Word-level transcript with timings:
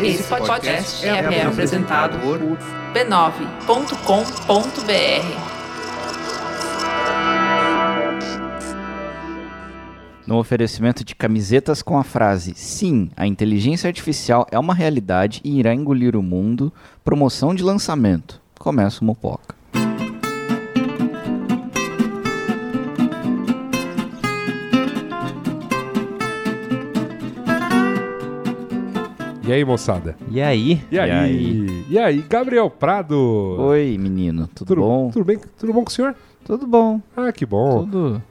Esse 0.00 0.22
podcast 0.24 1.06
é, 1.06 1.10
é 1.10 1.46
apresentado 1.46 2.18
por 2.20 2.40
b9.com.br. 2.94 5.56
no 10.26 10.38
oferecimento 10.38 11.04
de 11.04 11.14
camisetas 11.14 11.82
com 11.82 11.96
a 11.96 12.02
frase 12.02 12.52
Sim, 12.56 13.10
a 13.16 13.26
inteligência 13.26 13.86
artificial 13.86 14.46
é 14.50 14.58
uma 14.58 14.74
realidade 14.74 15.40
e 15.44 15.58
irá 15.58 15.72
engolir 15.72 16.16
o 16.16 16.22
mundo. 16.22 16.72
Promoção 17.04 17.54
de 17.54 17.62
lançamento. 17.62 18.40
Começa 18.58 19.02
o 19.02 19.04
Mopoca. 19.04 19.54
E 29.46 29.52
aí, 29.52 29.64
moçada? 29.64 30.16
E 30.28 30.42
aí? 30.42 30.82
E 30.90 30.98
aí? 30.98 31.08
E 31.08 31.12
aí, 31.12 31.84
e 31.88 31.98
aí 32.00 32.24
Gabriel 32.28 32.68
Prado? 32.68 33.16
Oi, 33.60 33.96
menino. 33.96 34.48
Tudo, 34.48 34.74
tudo, 34.74 34.80
bom? 34.80 35.10
Tudo 35.12 35.24
bem? 35.24 35.38
Tudo 35.56 35.72
bom 35.72 35.84
com 35.84 35.88
o 35.88 35.92
senhor? 35.92 36.16
Tudo 36.44 36.66
bom. 36.66 37.00
Ah, 37.16 37.30
que 37.30 37.46
bom. 37.46 37.84
Tudo. 37.84 38.22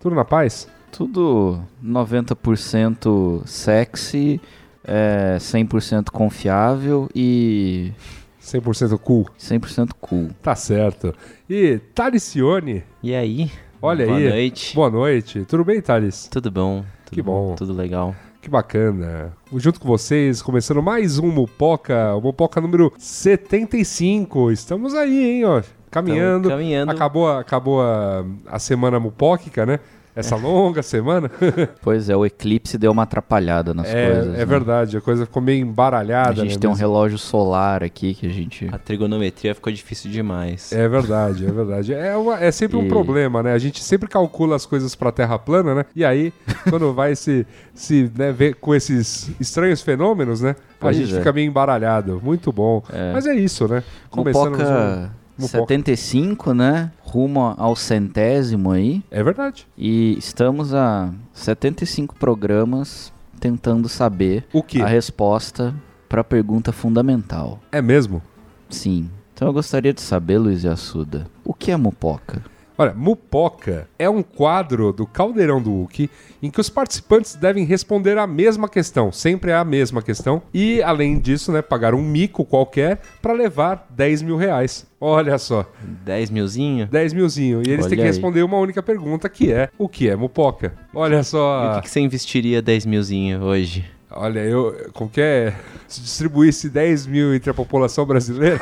Tudo 0.00 0.14
na 0.16 0.24
paz? 0.24 0.66
Tudo 0.90 1.60
90% 1.84 3.42
sexy, 3.44 4.40
é, 4.82 5.36
100% 5.38 6.10
confiável 6.10 7.06
e 7.14 7.92
100% 8.40 8.98
cool. 8.98 9.26
100% 9.38 9.90
cool. 10.00 10.30
Tá 10.40 10.54
certo. 10.54 11.14
E 11.50 11.80
Talicione? 11.94 12.82
E 13.02 13.14
aí? 13.14 13.50
Olha 13.82 14.06
Boa 14.06 14.16
aí. 14.16 14.22
Boa 14.22 14.32
noite. 14.34 14.74
Boa 14.74 14.90
noite. 14.90 15.44
Tudo 15.44 15.66
bem, 15.66 15.82
Thales? 15.82 16.28
Tudo 16.28 16.50
bom. 16.50 16.82
Tudo 17.04 17.14
que 17.14 17.20
bom. 17.20 17.54
Tudo 17.56 17.74
legal. 17.74 18.16
Que 18.42 18.50
bacana. 18.50 19.32
Junto 19.54 19.78
com 19.78 19.86
vocês, 19.86 20.42
começando 20.42 20.82
mais 20.82 21.16
um 21.16 21.30
Mupoca, 21.30 22.12
o 22.16 22.20
Mupoca 22.20 22.60
número 22.60 22.92
75. 22.98 24.50
Estamos 24.50 24.96
aí, 24.96 25.36
hein, 25.36 25.44
ó. 25.44 25.62
Caminhando. 25.88 26.48
caminhando. 26.48 26.90
Acabou, 26.90 27.28
acabou 27.30 27.80
a, 27.80 28.24
a 28.46 28.58
semana 28.58 28.98
mupóquica, 28.98 29.64
né? 29.64 29.78
Essa 30.14 30.36
longa 30.36 30.82
semana. 30.82 31.30
pois 31.80 32.08
é, 32.08 32.16
o 32.16 32.24
eclipse 32.24 32.76
deu 32.76 32.92
uma 32.92 33.04
atrapalhada 33.04 33.72
nas 33.72 33.88
é, 33.88 34.06
coisas. 34.06 34.34
É 34.34 34.38
né? 34.38 34.44
verdade, 34.44 34.96
a 34.96 35.00
coisa 35.00 35.24
ficou 35.24 35.42
meio 35.42 35.60
embaralhada. 35.62 36.30
A 36.30 36.34
gente 36.34 36.54
né, 36.54 36.60
tem 36.60 36.70
mesmo? 36.70 36.72
um 36.72 36.74
relógio 36.74 37.18
solar 37.18 37.82
aqui 37.82 38.14
que 38.14 38.26
a 38.26 38.30
gente. 38.30 38.68
A 38.70 38.78
trigonometria 38.78 39.54
ficou 39.54 39.72
difícil 39.72 40.10
demais. 40.10 40.72
É 40.72 40.88
verdade, 40.88 41.46
é 41.46 41.50
verdade. 41.50 41.94
É, 41.94 42.16
uma, 42.16 42.42
é 42.42 42.50
sempre 42.50 42.76
um 42.76 42.88
problema, 42.88 43.42
né? 43.42 43.52
A 43.52 43.58
gente 43.58 43.82
sempre 43.82 44.08
calcula 44.08 44.56
as 44.56 44.66
coisas 44.66 44.94
pra 44.94 45.10
terra 45.10 45.38
plana, 45.38 45.74
né? 45.74 45.84
E 45.96 46.04
aí, 46.04 46.32
quando 46.68 46.92
vai 46.92 47.16
se, 47.16 47.46
se 47.74 48.10
né, 48.16 48.32
ver 48.32 48.56
com 48.56 48.74
esses 48.74 49.30
estranhos 49.40 49.80
fenômenos, 49.80 50.40
né? 50.42 50.56
Pois 50.78 50.96
a 50.96 51.00
gente 51.00 51.14
é. 51.14 51.18
fica 51.18 51.32
meio 51.32 51.48
embaralhado. 51.48 52.20
Muito 52.22 52.52
bom. 52.52 52.82
É. 52.92 53.12
Mas 53.12 53.26
é 53.26 53.34
isso, 53.34 53.66
né? 53.68 53.82
Começando 54.10 54.58
Mupoca. 54.58 55.21
75, 55.48 56.54
né? 56.54 56.90
Rumo 57.00 57.54
ao 57.56 57.74
centésimo 57.76 58.70
aí. 58.70 59.02
É 59.10 59.22
verdade. 59.22 59.66
E 59.76 60.16
estamos 60.18 60.74
a 60.74 61.12
75 61.32 62.14
programas 62.16 63.12
tentando 63.40 63.88
saber 63.88 64.44
O 64.52 64.62
quê? 64.62 64.80
a 64.80 64.86
resposta 64.86 65.74
para 66.08 66.20
a 66.20 66.24
pergunta 66.24 66.72
fundamental. 66.72 67.58
É 67.72 67.82
mesmo? 67.82 68.22
Sim. 68.68 69.10
Então 69.34 69.48
eu 69.48 69.52
gostaria 69.52 69.92
de 69.92 70.00
saber, 70.00 70.38
Luiz 70.38 70.64
Assuda, 70.64 71.26
o 71.44 71.52
que 71.52 71.70
é 71.70 71.76
mupoca? 71.76 72.42
Olha, 72.76 72.94
Mupoca 72.94 73.86
é 73.98 74.08
um 74.08 74.22
quadro 74.22 74.92
do 74.92 75.06
Caldeirão 75.06 75.60
do 75.60 75.70
Hulk 75.70 76.08
em 76.42 76.50
que 76.50 76.60
os 76.60 76.68
participantes 76.70 77.34
devem 77.36 77.64
responder 77.64 78.18
a 78.18 78.26
mesma 78.26 78.68
questão, 78.68 79.12
sempre 79.12 79.50
é 79.50 79.54
a 79.54 79.64
mesma 79.64 80.02
questão, 80.02 80.42
e 80.52 80.82
além 80.82 81.18
disso, 81.18 81.52
né, 81.52 81.62
pagar 81.62 81.94
um 81.94 82.02
mico 82.02 82.44
qualquer 82.44 83.00
para 83.20 83.32
levar 83.32 83.86
10 83.90 84.22
mil 84.22 84.36
reais. 84.36 84.86
Olha 85.00 85.36
só, 85.38 85.70
10 86.04 86.30
milzinho? 86.30 86.86
10 86.86 87.12
milzinho. 87.12 87.62
E 87.66 87.70
eles 87.70 87.84
Olha 87.84 87.88
têm 87.90 87.98
que 87.98 88.02
aí. 88.02 88.08
responder 88.08 88.42
uma 88.42 88.56
única 88.58 88.82
pergunta, 88.82 89.28
que 89.28 89.52
é 89.52 89.68
o 89.78 89.88
que 89.88 90.08
é 90.08 90.16
Mupoca? 90.16 90.72
Olha 90.94 91.16
E 91.16 91.20
o 91.20 91.24
só, 91.24 91.74
que, 91.76 91.82
que 91.82 91.90
você 91.90 92.00
investiria 92.00 92.60
10 92.62 92.86
milzinho 92.86 93.42
hoje? 93.42 93.84
olha, 94.14 94.40
eu, 94.40 94.90
como 94.92 95.08
que 95.08 95.22
é? 95.22 95.54
Se 95.88 96.00
distribuísse 96.02 96.68
10 96.68 97.06
mil 97.06 97.34
entre 97.34 97.50
a 97.50 97.54
população 97.54 98.04
brasileira, 98.04 98.60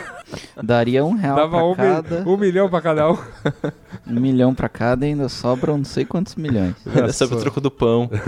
Daria 0.62 1.04
um 1.04 1.14
real 1.14 1.36
dava 1.36 1.56
para 1.58 1.64
um, 1.64 1.70
mi- 1.70 1.76
cada, 1.76 2.28
um 2.28 2.36
milhão 2.36 2.68
para 2.68 2.80
cada 2.80 3.10
um. 3.12 3.18
um 4.06 4.20
milhão 4.20 4.54
para 4.54 4.68
cada 4.68 5.06
e 5.06 5.10
ainda 5.10 5.28
sobram 5.28 5.78
não 5.78 5.84
sei 5.84 6.04
quantos 6.04 6.34
milhões. 6.36 6.74
Era 6.94 7.12
sobre 7.12 7.36
o 7.36 7.40
troco 7.40 7.60
do 7.60 7.70
pão. 7.70 8.08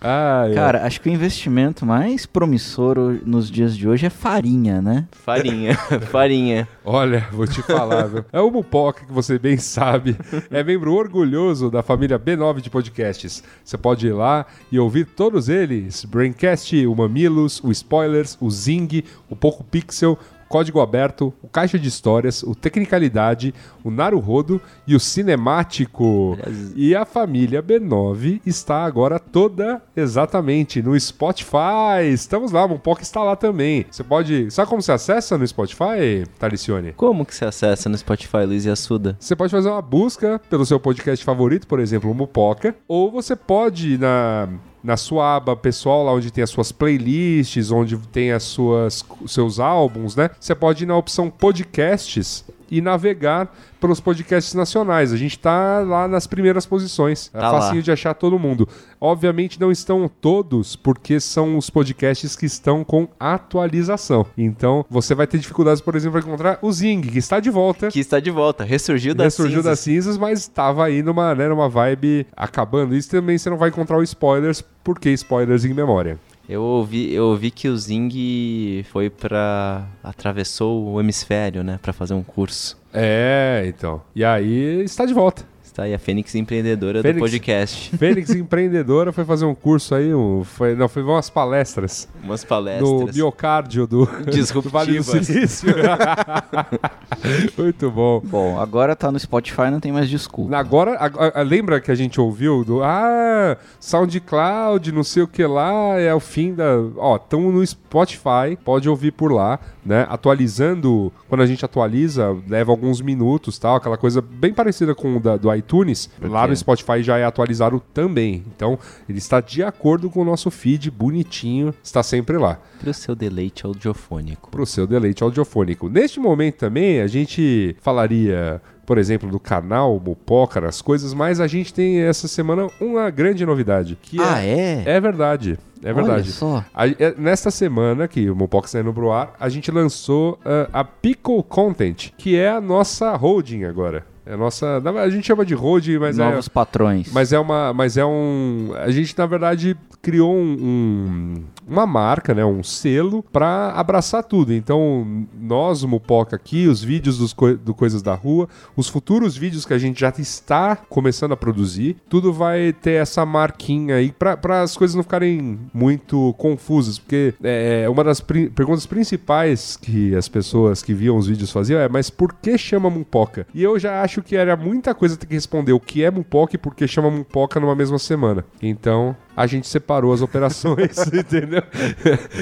Ah, 0.00 0.46
é. 0.50 0.54
Cara, 0.54 0.86
acho 0.86 1.00
que 1.00 1.08
o 1.08 1.12
investimento 1.12 1.84
mais 1.84 2.24
promissor 2.26 3.18
nos 3.24 3.50
dias 3.50 3.76
de 3.76 3.88
hoje 3.88 4.06
é 4.06 4.10
farinha, 4.10 4.80
né? 4.80 5.06
Farinha. 5.12 5.74
Farinha. 6.10 6.68
Olha, 6.84 7.26
vou 7.32 7.46
te 7.46 7.62
falar, 7.62 8.06
viu? 8.06 8.24
É 8.32 8.40
o 8.40 8.50
Mupoca, 8.50 9.04
que 9.04 9.12
você 9.12 9.38
bem 9.38 9.56
sabe. 9.58 10.16
É 10.50 10.62
membro 10.64 10.94
orgulhoso 10.94 11.70
da 11.70 11.82
família 11.82 12.18
B9 12.18 12.60
de 12.60 12.70
podcasts. 12.70 13.42
Você 13.64 13.76
pode 13.76 14.06
ir 14.06 14.12
lá 14.12 14.46
e 14.72 14.78
ouvir 14.78 15.04
todos 15.06 15.48
eles: 15.48 16.04
Braincast, 16.04 16.86
o 16.86 16.94
Mamilos, 16.94 17.60
o 17.62 17.70
Spoilers, 17.70 18.36
o 18.40 18.50
Zing, 18.50 19.04
o 19.28 19.36
Poco 19.36 19.62
Pixel, 19.64 20.18
Código 20.50 20.80
Aberto, 20.80 21.32
o 21.40 21.48
Caixa 21.48 21.78
de 21.78 21.86
Histórias, 21.86 22.42
o 22.42 22.56
Tecnicalidade, 22.56 23.54
o 23.84 23.90
Naruhodo 23.90 24.60
e 24.84 24.96
o 24.96 25.00
Cinemático. 25.00 26.36
E 26.74 26.92
a 26.92 27.04
família 27.04 27.62
B9 27.62 28.40
está 28.44 28.84
agora 28.84 29.20
toda 29.20 29.80
exatamente 29.96 30.82
no 30.82 30.98
Spotify. 30.98 32.12
Estamos 32.12 32.50
lá, 32.50 32.64
o 32.64 32.70
Mupoca 32.70 33.00
está 33.00 33.22
lá 33.22 33.36
também. 33.36 33.86
Você 33.88 34.02
pode. 34.02 34.50
Sabe 34.50 34.68
como 34.68 34.82
você 34.82 34.90
acessa 34.90 35.38
no 35.38 35.46
Spotify, 35.46 36.26
Talicione? 36.36 36.94
Como 36.94 37.24
que 37.24 37.32
você 37.32 37.44
acessa 37.44 37.88
no 37.88 37.96
Spotify, 37.96 38.44
Luiz 38.44 38.64
e 38.64 38.70
Assuda? 38.70 39.16
Você 39.20 39.36
pode 39.36 39.52
fazer 39.52 39.68
uma 39.68 39.80
busca 39.80 40.40
pelo 40.50 40.66
seu 40.66 40.80
podcast 40.80 41.24
favorito, 41.24 41.68
por 41.68 41.78
exemplo, 41.78 42.10
o 42.10 42.14
Mupoca, 42.14 42.74
ou 42.88 43.08
você 43.08 43.36
pode 43.36 43.94
ir 43.94 44.00
na, 44.00 44.48
na 44.82 44.96
sua 44.96 45.36
aba 45.36 45.54
pessoal, 45.54 46.04
lá 46.04 46.12
onde 46.12 46.30
tem 46.30 46.42
as 46.42 46.50
suas 46.50 46.72
playlists, 46.72 47.70
onde 47.70 47.96
tem 47.96 48.32
as 48.32 48.42
suas 48.44 49.04
os 49.20 49.32
seus 49.32 49.60
álbuns, 49.60 50.16
né? 50.16 50.30
Você 50.38 50.54
pode 50.54 50.84
ir 50.84 50.86
na 50.86 50.96
opção 50.96 51.30
podcasts 51.30 52.44
e 52.70 52.80
navegar 52.80 53.52
pelos 53.80 53.98
podcasts 54.00 54.54
nacionais. 54.54 55.12
A 55.12 55.16
gente 55.16 55.38
tá 55.38 55.80
lá 55.80 56.06
nas 56.06 56.26
primeiras 56.26 56.66
posições. 56.66 57.30
É 57.34 57.38
Tá 57.38 57.50
facinho 57.50 57.76
lá. 57.76 57.82
de 57.82 57.90
achar 57.92 58.14
todo 58.14 58.38
mundo. 58.38 58.68
Obviamente 59.00 59.58
não 59.60 59.72
estão 59.72 60.08
todos, 60.20 60.76
porque 60.76 61.18
são 61.18 61.56
os 61.56 61.70
podcasts 61.70 62.36
que 62.36 62.46
estão 62.46 62.84
com 62.84 63.08
atualização. 63.18 64.26
Então, 64.36 64.84
você 64.88 65.14
vai 65.14 65.26
ter 65.26 65.38
dificuldades, 65.38 65.80
por 65.80 65.94
exemplo, 65.96 66.20
para 66.20 66.28
encontrar 66.28 66.58
o 66.62 66.70
Zing, 66.72 67.00
que 67.00 67.18
está 67.18 67.40
de 67.40 67.50
volta. 67.50 67.88
Que 67.88 68.00
está 68.00 68.20
de 68.20 68.30
volta. 68.30 68.64
Ressurgiu 68.64 69.14
das 69.14 69.24
Ressurgiu 69.24 69.62
das 69.62 69.80
cinzas. 69.80 70.04
cinzas, 70.04 70.18
mas 70.18 70.40
estava 70.40 70.84
aí 70.84 71.02
numa, 71.02 71.34
né, 71.34 71.48
numa 71.48 71.68
vibe 71.68 72.26
acabando. 72.36 72.94
Isso 72.94 73.10
também 73.10 73.36
você 73.38 73.48
não 73.50 73.56
vai 73.56 73.70
encontrar 73.70 73.98
o 73.98 74.02
spoilers, 74.02 74.62
porque 74.84 75.10
spoilers 75.10 75.64
em 75.64 75.72
memória. 75.74 76.18
Eu 76.50 76.62
ouvi, 76.64 77.14
eu 77.14 77.26
ouvi 77.26 77.48
que 77.48 77.68
o 77.68 77.76
Zing 77.78 78.82
foi 78.90 79.08
pra... 79.08 79.86
Atravessou 80.02 80.84
o 80.84 81.00
hemisfério, 81.00 81.62
né? 81.62 81.78
Pra 81.80 81.92
fazer 81.92 82.12
um 82.12 82.24
curso. 82.24 82.76
É, 82.92 83.62
então. 83.68 84.02
E 84.16 84.24
aí 84.24 84.82
está 84.82 85.06
de 85.06 85.14
volta. 85.14 85.44
Está 85.70 85.84
aí 85.84 85.94
a 85.94 85.98
Fênix 86.00 86.34
empreendedora 86.34 87.00
Fênix. 87.00 87.16
do 87.16 87.20
podcast. 87.24 87.94
Fênix 87.96 88.30
empreendedora 88.30 89.12
foi 89.12 89.24
fazer 89.24 89.44
um 89.44 89.54
curso 89.54 89.94
aí, 89.94 90.12
um, 90.12 90.42
foi, 90.42 90.74
não, 90.74 90.88
foi 90.88 91.00
umas 91.04 91.30
palestras 91.30 92.08
Umas 92.24 92.42
no 92.42 92.48
palestras. 92.48 93.14
miocárdio 93.16 93.86
do, 93.86 94.04
do 94.62 94.68
Vale 94.68 94.96
do. 94.98 95.04
Silício. 95.04 95.68
Muito 97.56 97.88
bom. 97.90 98.20
Bom, 98.24 98.58
agora 98.58 98.96
tá 98.96 99.12
no 99.12 99.18
Spotify, 99.18 99.70
não 99.70 99.78
tem 99.78 99.92
mais 99.92 100.08
desculpa. 100.10 100.56
Agora, 100.56 100.96
a- 100.96 101.40
a- 101.40 101.42
lembra 101.42 101.80
que 101.80 101.90
a 101.90 101.94
gente 101.94 102.20
ouviu 102.20 102.64
do 102.64 102.82
ah, 102.82 103.56
SoundCloud, 103.78 104.90
não 104.90 105.04
sei 105.04 105.22
o 105.22 105.28
que 105.28 105.44
lá, 105.46 105.98
é 106.00 106.12
o 106.12 106.20
fim 106.20 106.52
da. 106.52 106.64
Ó, 106.96 107.14
estamos 107.16 107.54
no 107.54 107.64
Spotify, 107.64 108.56
pode 108.64 108.88
ouvir 108.88 109.12
por 109.12 109.30
lá, 109.32 109.58
né? 109.84 110.04
Atualizando, 110.08 111.12
quando 111.28 111.42
a 111.42 111.46
gente 111.46 111.64
atualiza, 111.64 112.36
leva 112.48 112.72
alguns 112.72 113.00
minutos, 113.00 113.58
tal, 113.58 113.76
aquela 113.76 113.96
coisa 113.96 114.20
bem 114.20 114.52
parecida 114.52 114.94
com 114.94 115.16
o 115.16 115.20
da, 115.20 115.36
do 115.36 115.48
iTunes. 115.60 116.10
Lá 116.20 116.46
no 116.46 116.56
Spotify 116.56 117.02
já 117.02 117.16
é 117.18 117.24
atualizado 117.24 117.80
também. 117.94 118.42
Então, 118.56 118.78
ele 119.08 119.18
está 119.18 119.40
de 119.40 119.62
acordo 119.62 120.10
com 120.10 120.20
o 120.22 120.24
nosso 120.24 120.50
feed, 120.50 120.90
bonitinho, 120.90 121.72
está 121.82 122.02
sempre 122.02 122.36
lá 122.36 122.58
Pro 122.80 122.92
seu 122.92 123.14
deleite 123.14 123.64
audiofônico. 123.64 124.50
para 124.50 124.62
o 124.62 124.66
seu 124.66 124.86
deleite 124.86 125.22
audiofônico. 125.22 125.88
Neste 125.88 126.18
momento 126.18 126.56
também 126.56 127.00
a 127.00 127.06
gente 127.06 127.76
falaria, 127.80 128.60
por 128.86 128.98
exemplo, 128.98 129.28
do 129.30 129.38
canal 129.38 130.00
Mupoca, 130.04 130.66
as 130.66 130.80
coisas, 130.82 131.12
mas 131.14 131.40
a 131.40 131.46
gente 131.46 131.72
tem 131.72 132.00
essa 132.00 132.26
semana 132.26 132.68
uma 132.80 133.10
grande 133.10 133.44
novidade. 133.46 133.96
Que 134.00 134.18
Ah, 134.20 134.42
é? 134.42 134.82
é 134.86 135.00
verdade. 135.00 135.58
É 135.82 135.86
Olha 135.92 135.94
verdade. 135.94 136.32
só. 136.32 136.62
A- 136.74 136.86
é- 136.88 137.14
nesta 137.16 137.50
semana 137.50 138.06
que 138.06 138.28
o 138.28 138.36
Mopoca 138.36 138.66
está 138.66 138.80
indo 138.80 138.92
pro 138.92 139.10
ar, 139.12 139.32
a 139.40 139.48
gente 139.48 139.70
lançou 139.70 140.38
ah, 140.44 140.68
a 140.72 140.84
Pickle 140.84 141.42
Content, 141.42 142.10
que 142.18 142.36
é 142.36 142.50
a 142.50 142.60
nossa 142.60 143.14
holding 143.16 143.64
agora. 143.64 144.04
É 144.30 144.34
a 144.34 144.36
nossa. 144.36 144.80
A 145.02 145.10
gente 145.10 145.26
chama 145.26 145.44
de 145.44 145.54
holding, 145.54 145.98
mas 145.98 146.16
é. 146.16 146.22
Novos 146.22 146.46
patrões. 146.46 147.12
Mas 147.12 147.32
é 147.32 147.38
uma. 147.38 147.74
Mas 147.74 147.96
é 147.96 148.04
um. 148.04 148.72
A 148.76 148.88
gente, 148.88 149.18
na 149.18 149.26
verdade, 149.26 149.76
criou 150.02 150.34
um, 150.34 150.56
um- 150.60 151.44
uma 151.68 151.86
marca, 151.86 152.34
né, 152.34 152.44
um 152.44 152.62
selo 152.62 153.22
para 153.32 153.70
abraçar 153.72 154.24
tudo. 154.24 154.52
Então, 154.52 155.26
nós, 155.38 155.82
o 155.82 155.88
Mupoca 155.88 156.34
aqui, 156.36 156.66
os 156.66 156.82
vídeos 156.82 157.18
dos 157.18 157.32
coi- 157.32 157.56
do 157.56 157.74
Coisas 157.74 158.02
da 158.02 158.14
Rua, 158.14 158.48
os 158.76 158.88
futuros 158.88 159.36
vídeos 159.36 159.64
que 159.64 159.72
a 159.74 159.78
gente 159.78 160.00
já 160.00 160.08
está 160.18 160.74
começando 160.76 161.32
a 161.32 161.36
produzir, 161.36 161.96
tudo 162.08 162.32
vai 162.32 162.72
ter 162.72 162.92
essa 162.92 163.24
marquinha 163.24 163.96
aí 163.96 164.10
para 164.12 164.62
as 164.62 164.76
coisas 164.76 164.94
não 164.94 165.02
ficarem 165.02 165.58
muito 165.72 166.34
confusas, 166.38 166.98
porque 166.98 167.34
é, 167.42 167.88
uma 167.88 168.02
das 168.02 168.20
pri- 168.20 168.50
perguntas 168.50 168.86
principais 168.86 169.76
que 169.76 170.14
as 170.16 170.28
pessoas 170.28 170.82
que 170.82 170.92
viam 170.94 171.16
os 171.16 171.26
vídeos 171.26 171.52
faziam 171.52 171.80
é, 171.80 171.88
mas 171.88 172.10
por 172.10 172.32
que 172.34 172.56
chama 172.58 172.90
Mupoca? 172.90 173.46
E 173.54 173.62
eu 173.62 173.78
já 173.78 174.02
acho 174.02 174.22
que 174.22 174.34
era 174.34 174.56
muita 174.56 174.94
coisa 174.94 175.16
ter 175.16 175.26
que 175.26 175.34
responder 175.34 175.72
o 175.72 175.80
que 175.80 176.02
é 176.02 176.10
Mupoca 176.10 176.54
e 176.56 176.58
por 176.58 176.74
que 176.74 176.88
chama 176.88 177.10
Mupoca 177.10 177.60
numa 177.60 177.74
mesma 177.76 177.98
semana. 177.98 178.44
Então, 178.62 179.14
a 179.40 179.46
gente 179.46 179.66
separou 179.66 180.12
as 180.12 180.20
operações, 180.20 180.98
entendeu? 181.08 181.62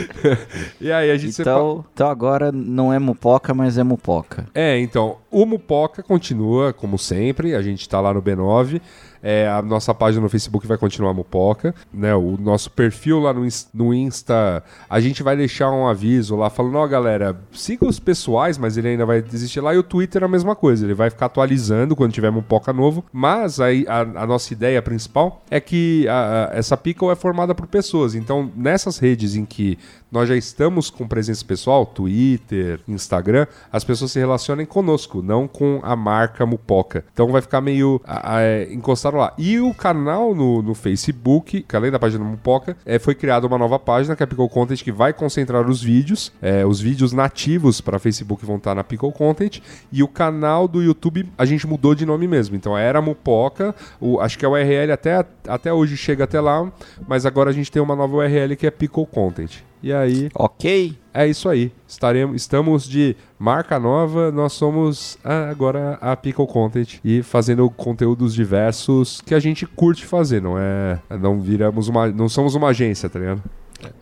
e 0.81 0.91
aí 0.91 1.13
a 1.13 1.17
gente 1.17 1.33
separou. 1.33 1.71
Então, 1.71 1.91
então 1.95 2.11
agora 2.11 2.51
não 2.51 2.93
é 2.93 2.99
mupoca, 2.99 3.55
mas 3.55 3.79
é 3.79 3.85
mupoca. 3.85 4.47
É, 4.53 4.81
então, 4.81 5.19
o 5.31 5.47
Mupoca 5.47 6.03
continua, 6.03 6.73
como 6.73 6.99
sempre, 6.99 7.55
a 7.55 7.63
gente 7.63 7.89
tá 7.89 8.01
lá 8.01 8.13
no 8.13 8.21
B9. 8.21 8.81
É, 9.23 9.49
a 9.49 9.61
nossa 9.63 9.93
página 9.95 10.23
no 10.23 10.29
Facebook 10.29 10.67
vai 10.67 10.79
continuar 10.79 11.13
Mupoca, 11.15 11.75
né? 11.93 12.15
O 12.15 12.37
nosso 12.39 12.71
perfil 12.71 13.19
lá 13.21 13.33
no, 13.33 13.47
no 13.75 13.95
Insta, 13.95 14.63
a 14.89 15.01
gente 15.01 15.23
vai 15.23 15.37
deixar 15.37 15.71
um 15.71 15.87
aviso 15.89 16.37
lá 16.37 16.49
falando, 16.51 16.77
ó, 16.77 16.87
galera, 16.87 17.37
siga 17.53 17.87
os 17.87 17.99
pessoais, 17.99 18.57
mas 18.59 18.77
ele 18.77 18.89
ainda 18.89 19.05
vai 19.07 19.19
existir 19.19 19.61
lá. 19.61 19.75
E 19.75 19.79
o 19.79 19.83
Twitter 19.83 20.23
é 20.23 20.27
a 20.27 20.29
mesma 20.29 20.55
coisa, 20.55 20.85
ele 20.85 20.95
vai 20.95 21.11
ficar 21.11 21.27
atualizando 21.27 21.97
quando 21.97 22.13
tiver 22.13 22.31
Mupoca 22.31 22.73
novo. 22.73 23.05
Mas 23.13 23.61
aí 23.61 23.85
a, 23.89 24.01
a 24.01 24.27
nossa 24.27 24.53
ideia 24.53 24.81
principal 24.83 25.43
é 25.51 25.61
que 25.61 26.07
a- 26.09 26.51
a- 26.53 26.57
essa 26.57 26.77
pickle 26.77 27.11
é 27.11 27.15
formada 27.17 27.55
por 27.55 27.67
pessoas. 27.67 28.15
Então, 28.15 28.51
nessas 28.57 28.99
redes 28.99 29.35
em 29.35 29.45
que 29.45 29.79
nós 30.11 30.29
já 30.29 30.37
estamos 30.37 30.91
com 30.91 31.07
presença 31.07 31.45
pessoal, 31.45 31.85
Twitter, 31.87 32.81
Instagram, 32.89 33.47
as 33.73 33.85
pessoas 33.85 34.13
se 34.13 34.19
relacionem 34.19 34.65
conosco, 34.67 35.23
não 35.23 35.47
com 35.47 35.81
a 35.83 35.95
marca 35.95 36.45
Mupoca. 36.47 37.05
Então 37.13 37.29
vai 37.31 37.43
ficar 37.43 37.61
meio 37.61 38.01
a- 38.05 38.37
a- 38.37 38.41
é, 38.43 38.73
encostado 38.73 39.17
lá. 39.17 39.33
E 39.37 39.59
o 39.61 39.73
canal 39.75 40.35
no, 40.35 40.63
no 40.63 40.75
Facebook, 40.75 41.63
que 41.63 41.77
além 41.77 41.91
da 41.91 41.99
página 41.99 42.25
Mupoca, 42.25 42.77
é, 42.87 42.99
foi 42.99 43.15
criada 43.15 43.47
uma 43.47 43.59
nova 43.59 43.79
página, 43.79 44.17
que 44.17 44.23
é 44.23 44.25
a 44.25 44.27
Pickle 44.27 44.49
Content, 44.49 44.83
que 44.83 44.93
vai 44.93 45.13
concentrar 45.13 45.69
os 45.69 45.83
vídeos. 45.83 46.33
É, 46.41 46.65
os 46.65 46.81
vídeos 46.81 47.13
nativos 47.13 47.81
para 47.81 47.99
Facebook 47.99 48.45
vão 48.47 48.57
estar 48.57 48.75
na 48.75 48.83
Pickle 48.85 49.13
Content. 49.13 49.61
E 49.93 50.03
o 50.03 50.09
canal 50.09 50.67
do 50.67 50.83
YouTube, 50.83 51.31
a 51.37 51.45
gente 51.45 51.67
mudou 51.67 51.95
de 51.95 52.05
nome 52.07 52.27
mesmo. 52.27 52.57
Então 52.57 52.77
era 52.77 53.01
Mupoca, 53.03 53.75
o, 54.01 54.21
acho 54.21 54.39
que 54.39 54.45
a 54.47 54.49
URL 54.49 54.93
até, 54.93 55.25
até 55.47 55.73
hoje 55.73 55.97
chega 55.97 56.25
até 56.25 56.41
lá, 56.41 56.71
mas 57.07 57.27
agora 57.27 57.51
a 57.51 57.53
gente 57.53 57.71
tem 57.71 57.81
uma 57.83 57.95
nova 57.95 58.17
URL 58.17 58.57
que 58.57 58.67
é 58.67 58.71
Pickle 58.71 59.07
Content. 59.07 59.63
E 59.83 59.93
aí, 59.93 60.29
Ok? 60.35 60.97
é 61.15 61.27
isso 61.27 61.49
aí. 61.49 61.73
Estaremos, 61.87 62.37
estamos 62.37 62.85
de 62.89 63.15
marca 63.39 63.79
nova, 63.79 64.31
nós 64.33 64.53
somos 64.53 65.17
ah, 65.25 65.49
agora 65.51 65.99
a 66.01 66.17
Pickle 66.17 66.47
Content 66.47 66.99
e 67.05 67.23
fazendo 67.23 67.69
conteúdos 67.71 68.35
diversos 68.35 69.21
que 69.21 69.35
a 69.35 69.39
gente 69.41 69.67
curte 69.67 70.05
fazer, 70.05 70.43
não 70.43 70.57
é? 70.59 70.99
Não 71.21 71.41
viramos 71.41 71.89
uma, 71.89 72.09
não 72.09 72.29
somos 72.29 72.55
uma 72.55 72.69
agência, 72.69 73.09
tá 73.09 73.19
ligado? 73.19 73.43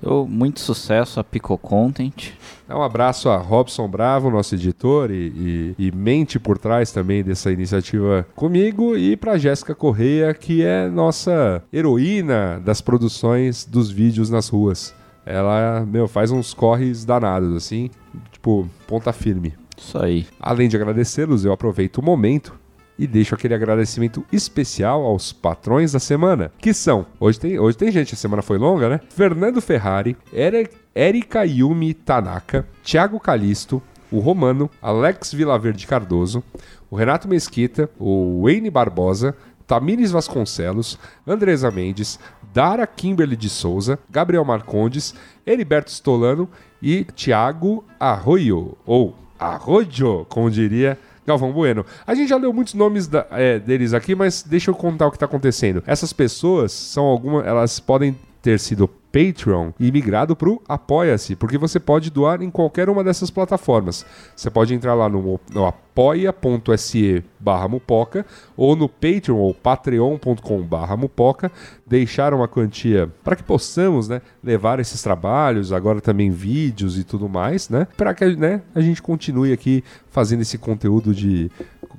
Eu, 0.02 0.26
muito 0.26 0.58
sucesso 0.60 1.20
a 1.20 1.24
Pico 1.24 1.58
Content. 1.58 2.30
Dá 2.66 2.78
um 2.78 2.82
abraço 2.82 3.28
a 3.28 3.36
Robson 3.36 3.86
Bravo, 3.86 4.30
nosso 4.30 4.54
editor 4.54 5.10
e, 5.10 5.74
e- 5.78 5.88
e 5.88 5.92
mente 5.92 6.38
por 6.38 6.56
trás 6.56 6.90
também 6.90 7.22
dessa 7.22 7.52
iniciativa 7.52 8.26
comigo, 8.34 8.96
e 8.96 9.18
pra 9.18 9.36
Jéssica 9.36 9.74
Correia, 9.74 10.32
que 10.32 10.62
é 10.64 10.88
nossa 10.88 11.62
heroína 11.70 12.58
das 12.64 12.80
produções 12.80 13.66
dos 13.66 13.90
vídeos 13.90 14.30
nas 14.30 14.48
ruas. 14.48 14.94
Ela, 15.26 15.84
meu, 15.86 16.06
faz 16.06 16.30
uns 16.30 16.54
corres 16.54 17.04
danados, 17.04 17.54
assim, 17.56 17.90
tipo, 18.30 18.68
ponta 18.86 19.12
firme. 19.12 19.54
Isso 19.76 19.98
aí. 19.98 20.24
Além 20.40 20.68
de 20.68 20.76
agradecê-los, 20.76 21.44
eu 21.44 21.52
aproveito 21.52 21.98
o 21.98 22.02
momento 22.02 22.54
e 22.98 23.06
deixo 23.06 23.34
aquele 23.34 23.52
agradecimento 23.52 24.24
especial 24.32 25.02
aos 25.04 25.32
patrões 25.32 25.92
da 25.92 25.98
semana, 25.98 26.50
que 26.58 26.72
são, 26.72 27.04
hoje 27.20 27.38
tem, 27.38 27.58
hoje 27.58 27.76
tem 27.76 27.90
gente, 27.92 28.14
a 28.14 28.16
semana 28.16 28.40
foi 28.40 28.56
longa, 28.56 28.88
né? 28.88 29.00
Fernando 29.10 29.60
Ferrari, 29.60 30.16
Ere- 30.32 30.70
Erika 30.94 31.44
Yumi 31.44 31.92
Tanaka, 31.92 32.64
Thiago 32.82 33.20
Calisto, 33.20 33.82
o 34.10 34.18
Romano, 34.20 34.70
Alex 34.80 35.34
Vilaverde 35.34 35.86
Cardoso, 35.86 36.42
o 36.88 36.96
Renato 36.96 37.28
Mesquita, 37.28 37.90
o 37.98 38.42
Wayne 38.44 38.70
Barbosa, 38.70 39.34
Tamires 39.66 40.10
Vasconcelos, 40.10 40.98
Andresa 41.26 41.70
Mendes, 41.70 42.18
Dara 42.54 42.86
Kimberly 42.86 43.36
de 43.36 43.48
Souza, 43.50 43.98
Gabriel 44.08 44.44
Marcondes, 44.44 45.14
Heriberto 45.46 45.90
Stolano 45.90 46.48
e 46.80 47.04
Thiago 47.04 47.84
Arroio, 47.98 48.76
ou 48.86 49.14
Arroyo, 49.38 50.24
como 50.28 50.50
diria 50.50 50.98
Galvão 51.26 51.52
Bueno. 51.52 51.84
A 52.06 52.14
gente 52.14 52.28
já 52.28 52.36
leu 52.36 52.52
muitos 52.52 52.74
nomes 52.74 53.06
da- 53.08 53.26
é, 53.32 53.58
deles 53.58 53.92
aqui, 53.92 54.14
mas 54.14 54.42
deixa 54.42 54.70
eu 54.70 54.74
contar 54.74 55.06
o 55.08 55.10
que 55.10 55.16
está 55.16 55.26
acontecendo. 55.26 55.82
Essas 55.86 56.12
pessoas 56.12 56.70
são 56.72 57.04
algumas, 57.04 57.44
elas 57.46 57.80
podem 57.80 58.16
ter 58.40 58.60
sido 58.60 58.88
Patreon 59.16 59.72
e 59.80 59.90
migrado 59.90 60.36
para 60.36 60.50
o 60.50 60.60
Apoia-se, 60.68 61.34
porque 61.34 61.56
você 61.56 61.80
pode 61.80 62.10
doar 62.10 62.42
em 62.42 62.50
qualquer 62.50 62.90
uma 62.90 63.02
dessas 63.02 63.30
plataformas. 63.30 64.04
Você 64.36 64.50
pode 64.50 64.74
entrar 64.74 64.92
lá 64.92 65.08
no, 65.08 65.40
no 65.50 65.64
apoia.se 65.64 67.24
barra 67.40 67.66
mupoca 67.66 68.26
ou 68.54 68.76
no 68.76 68.90
Patreon 68.90 69.38
ou 69.38 69.54
patreon.com 69.54 70.62
barra 70.62 70.98
mupoca, 70.98 71.50
deixar 71.86 72.34
uma 72.34 72.46
quantia 72.46 73.10
para 73.24 73.34
que 73.34 73.42
possamos 73.42 74.06
né, 74.06 74.20
levar 74.44 74.80
esses 74.80 75.02
trabalhos, 75.02 75.72
agora 75.72 76.02
também 76.02 76.30
vídeos 76.30 76.98
e 76.98 77.04
tudo 77.04 77.26
mais, 77.26 77.70
né? 77.70 77.88
Para 77.96 78.12
que 78.12 78.36
né, 78.36 78.60
a 78.74 78.82
gente 78.82 79.00
continue 79.00 79.50
aqui 79.50 79.82
fazendo 80.10 80.42
esse 80.42 80.58
conteúdo 80.58 81.14
de 81.14 81.50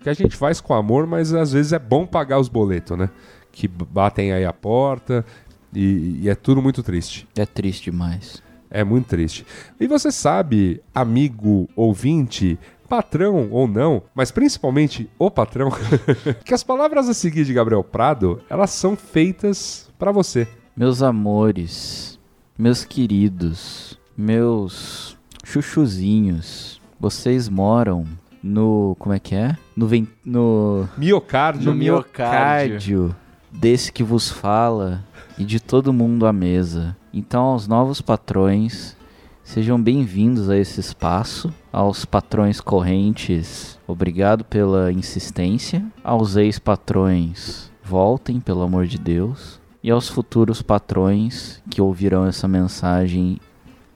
que 0.01 0.09
a 0.09 0.13
gente 0.13 0.35
faz 0.35 0.61
com 0.61 0.75
amor, 0.75 1.07
mas 1.07 1.33
às 1.33 1.51
vezes 1.51 1.73
é 1.73 1.79
bom 1.79 2.05
pagar 2.05 2.37
os 2.37 2.47
boletos, 2.47 2.95
né? 2.95 3.09
Que 3.51 3.67
batem 3.67 4.31
aí 4.31 4.45
a 4.45 4.53
porta 4.53 5.25
e, 5.73 6.19
e 6.23 6.29
é 6.29 6.35
tudo 6.35 6.61
muito 6.61 6.81
triste. 6.83 7.27
É 7.35 7.45
triste 7.45 7.85
demais. 7.91 8.41
É 8.69 8.83
muito 8.83 9.05
triste. 9.07 9.45
E 9.79 9.87
você 9.87 10.11
sabe, 10.11 10.81
amigo 10.93 11.69
ouvinte, 11.75 12.59
patrão 12.89 13.47
ou 13.51 13.67
não, 13.67 14.01
mas 14.13 14.29
principalmente 14.31 15.09
o 15.17 15.31
patrão, 15.31 15.69
que 16.43 16.53
as 16.53 16.63
palavras 16.63 17.07
a 17.07 17.13
seguir 17.13 17.45
de 17.45 17.53
Gabriel 17.53 17.83
Prado, 17.83 18.41
elas 18.49 18.71
são 18.71 18.95
feitas 18.97 19.89
para 19.97 20.11
você. 20.11 20.47
Meus 20.75 21.01
amores, 21.01 22.19
meus 22.57 22.83
queridos, 22.83 23.97
meus 24.17 25.17
chuchuzinhos, 25.43 26.81
vocês 26.99 27.47
moram 27.49 28.05
no. 28.43 28.95
Como 28.99 29.13
é 29.13 29.19
que 29.19 29.33
é? 29.35 29.55
No. 29.75 29.87
ven- 29.87 30.07
no 30.25 30.87
Miocárdio. 30.97 31.71
no 31.71 31.75
miocárdio 31.75 33.15
desse 33.51 33.91
que 33.91 34.03
vos 34.03 34.29
fala 34.29 35.03
e 35.37 35.45
de 35.45 35.59
todo 35.59 35.93
mundo 35.93 36.25
à 36.25 36.33
mesa. 36.33 36.97
Então, 37.13 37.43
aos 37.43 37.67
novos 37.67 38.01
patrões, 38.01 38.97
sejam 39.43 39.81
bem-vindos 39.81 40.49
a 40.49 40.57
esse 40.57 40.79
espaço. 40.79 41.53
Aos 41.71 42.05
patrões 42.05 42.59
correntes, 42.59 43.79
obrigado 43.87 44.43
pela 44.43 44.91
insistência. 44.91 45.85
Aos 46.03 46.35
ex-patrões, 46.35 47.71
voltem, 47.83 48.39
pelo 48.39 48.63
amor 48.63 48.87
de 48.87 48.97
Deus. 48.97 49.59
E 49.83 49.91
aos 49.91 50.09
futuros 50.09 50.61
patrões 50.61 51.61
que 51.69 51.81
ouvirão 51.81 52.25
essa 52.25 52.47
mensagem 52.47 53.39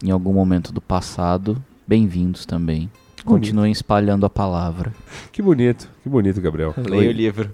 em 0.04 0.12
algum 0.12 0.34
momento 0.34 0.72
do 0.72 0.82
passado, 0.82 1.62
bem-vindos 1.88 2.46
também. 2.46 2.90
Continuem 3.26 3.72
espalhando 3.72 4.26
a 4.26 4.30
palavra. 4.30 4.92
Que 5.32 5.42
bonito, 5.42 5.90
que 6.04 6.10
bonito, 6.10 6.42
Gabriel. 6.42 6.74
Leia 6.78 7.10
o 7.10 7.14
livro. 7.14 7.52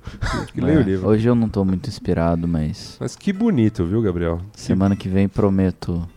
Que 0.54 0.62
leia 0.62 0.78
o 0.78 0.82
É, 0.82 0.84
livro. 0.84 1.08
Hoje 1.10 1.28
eu 1.28 1.36
não 1.36 1.50
tô 1.50 1.64
muito 1.66 1.88
inspirado, 1.90 2.48
mas 2.48 2.98
Mas 3.00 3.16
que 3.16 3.34
bonito, 3.34 3.86
viu, 3.86 4.02
Gabriel? 4.02 4.40
Que, 4.54 4.62
semana 4.62 4.96
que 4.96 5.10
vem 5.10 5.28
prometo. 5.28 6.08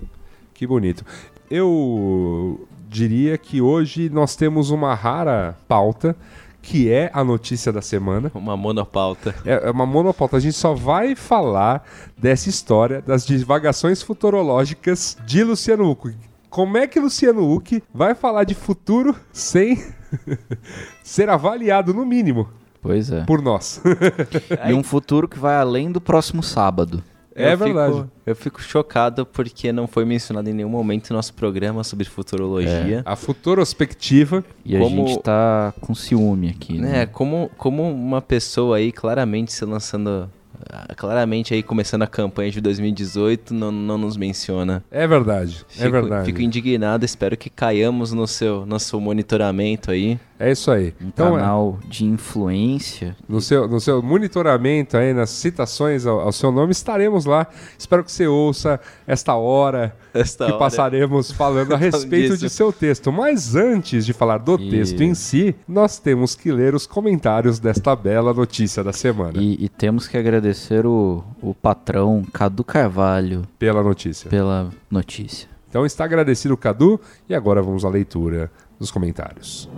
que 0.55 0.67
bonito. 0.67 1.05
Eu 1.51 2.67
diria 2.89 3.37
que 3.37 3.61
hoje 3.61 4.09
nós 4.11 4.37
temos 4.37 4.71
uma 4.71 4.95
rara 4.95 5.57
pauta, 5.67 6.17
que 6.63 6.91
é 6.91 7.11
a 7.13 7.25
notícia 7.25 7.73
da 7.73 7.83
semana. 7.83 8.31
Uma 8.35 8.57
monopauta. 8.57 9.35
É 9.45 9.69
é 9.69 9.71
uma 9.71 9.87
monopauta. 9.87 10.37
A 10.37 10.41
gente 10.41 10.57
só 10.57 10.75
vai 10.75 11.15
falar 11.17 11.85
dessa 12.17 12.49
história 12.49 13.01
das 13.03 13.27
divagações 13.27 14.03
futurológicas 14.03 15.17
de 15.27 15.43
Luciano 15.43 15.91
Huck. 15.91 16.15
Como 16.51 16.77
é 16.77 16.87
que 16.87 16.99
Luciano 17.01 17.51
Huck 17.51 17.83
vai 17.95 18.15
falar 18.15 18.45
de 18.45 18.55
futuro 18.55 19.15
sem 19.33 19.83
ser 21.03 21.29
avaliado, 21.31 21.95
no 21.95 22.05
mínimo, 22.05 22.49
Pois 22.83 23.11
é. 23.11 23.25
por 23.25 23.41
nós? 23.41 23.81
E 24.69 24.75
um 24.75 24.83
futuro 24.83 25.29
que 25.29 25.39
vai 25.39 25.57
além 25.57 25.91
do 25.93 26.01
próximo 26.01 26.43
sábado. 26.43 27.03
É 27.33 27.53
Eu 27.53 27.59
verdade. 27.59 27.95
Fico, 27.95 28.11
eu 28.27 28.37
fico 28.37 28.61
chocado 28.61 29.25
porque 29.25 29.73
não 29.73 29.87
foi 29.87 30.05
mencionado 30.05 30.51
em 30.51 30.53
nenhum 30.53 30.69
momento 30.69 31.11
no 31.11 31.17
nosso 31.17 31.33
programa 31.33 31.85
sobre 31.85 32.05
futurologia. 32.05 33.03
A 33.07 33.15
futurospectiva. 33.15 34.45
E 34.65 34.77
a 34.77 34.81
Como- 34.81 35.07
gente 35.07 35.23
tá 35.23 35.73
com 35.81 35.95
ciúme 35.95 36.51
aqui, 36.51 36.77
É, 36.79 36.81
né? 36.81 37.07
como, 37.07 37.49
como 37.57 37.89
uma 37.89 38.21
pessoa 38.21 38.79
aí 38.79 38.91
claramente 38.91 39.53
se 39.53 39.65
lançando 39.65 40.29
claramente 40.97 41.55
aí 41.55 41.63
começando 41.63 42.03
a 42.03 42.07
campanha 42.07 42.51
de 42.51 42.61
2018, 42.61 43.55
não, 43.55 43.71
não 43.73 43.99
nos 43.99 44.17
menciona. 44.17 44.85
É 44.91 45.07
verdade, 45.07 45.65
Fico, 45.69 45.85
é 45.85 45.91
verdade. 45.91 46.27
Fico 46.27 46.41
indignado, 46.43 47.05
espero 47.05 47.37
que 47.37 47.51
caiamos 47.51 48.13
no 48.13 48.27
seu, 48.27 48.67
no 48.67 48.79
seu 48.79 49.01
monitoramento 49.01 49.91
aí. 49.91 50.19
É 50.41 50.51
isso 50.51 50.71
aí. 50.71 50.95
Um 51.01 51.09
Então, 51.09 51.37
é, 51.37 51.41
canal 51.41 51.79
de 51.87 52.07
influência. 52.07 53.15
no, 53.29 53.41
seu, 53.43 53.69
no 53.69 53.79
seu 53.79 54.03
monitoramento 54.03 54.97
aí, 54.97 55.13
nas 55.13 55.29
citações 55.29 56.07
ao, 56.07 56.19
ao 56.21 56.33
seu 56.33 56.51
nome, 56.51 56.73
estaremos 56.73 57.27
lá. 57.27 57.47
Espero 57.79 58.03
que 58.03 58.11
você 58.11 58.27
ouça 58.27 58.81
esta 59.07 59.35
hora 59.35 59.95
Esta 60.15 60.47
que 60.47 60.53
hora. 60.53 60.59
passaremos 60.59 61.31
falando 61.31 61.75
a 61.75 61.77
respeito 61.79 62.39
de 62.39 62.49
seu 62.49 62.73
texto. 62.73 63.13
Mas 63.13 63.55
antes 63.55 64.07
de 64.07 64.15
falar 64.15 64.39
do 64.39 64.55
E- 64.55 64.71
texto 64.71 65.03
em 65.03 65.15
si, 65.15 65.55
nós 65.69 65.99
temos 65.99 66.35
que 66.35 66.51
ler 66.51 66.75
os 66.75 66.87
comentários 66.87 67.59
desta 67.59 67.95
bela 67.95 68.33
notícia 68.33 68.83
da 68.83 68.95
semana. 68.95 69.35
E, 69.37 69.63
e 69.65 69.69
temos 69.69 70.09
que 70.09 70.17
agradecer 70.17 70.87
o, 70.87 71.23
o 71.43 71.55
patrão 71.55 72.25
Cadu 72.33 72.65
Carvalho 72.65 73.43
Pela 73.59 73.83
notícia. 73.83 74.31
pela 74.31 74.71
notícia. 74.91 75.49
Então 75.69 75.85
está 75.85 76.05
agradecido 76.05 76.55
o 76.55 76.57
Cadu 76.57 76.99
e 77.29 77.35
agora 77.35 77.61
vamos 77.63 77.85
à 77.85 77.89
leitura 77.91 78.51
dos 78.81 78.91
comentários. 78.91 79.69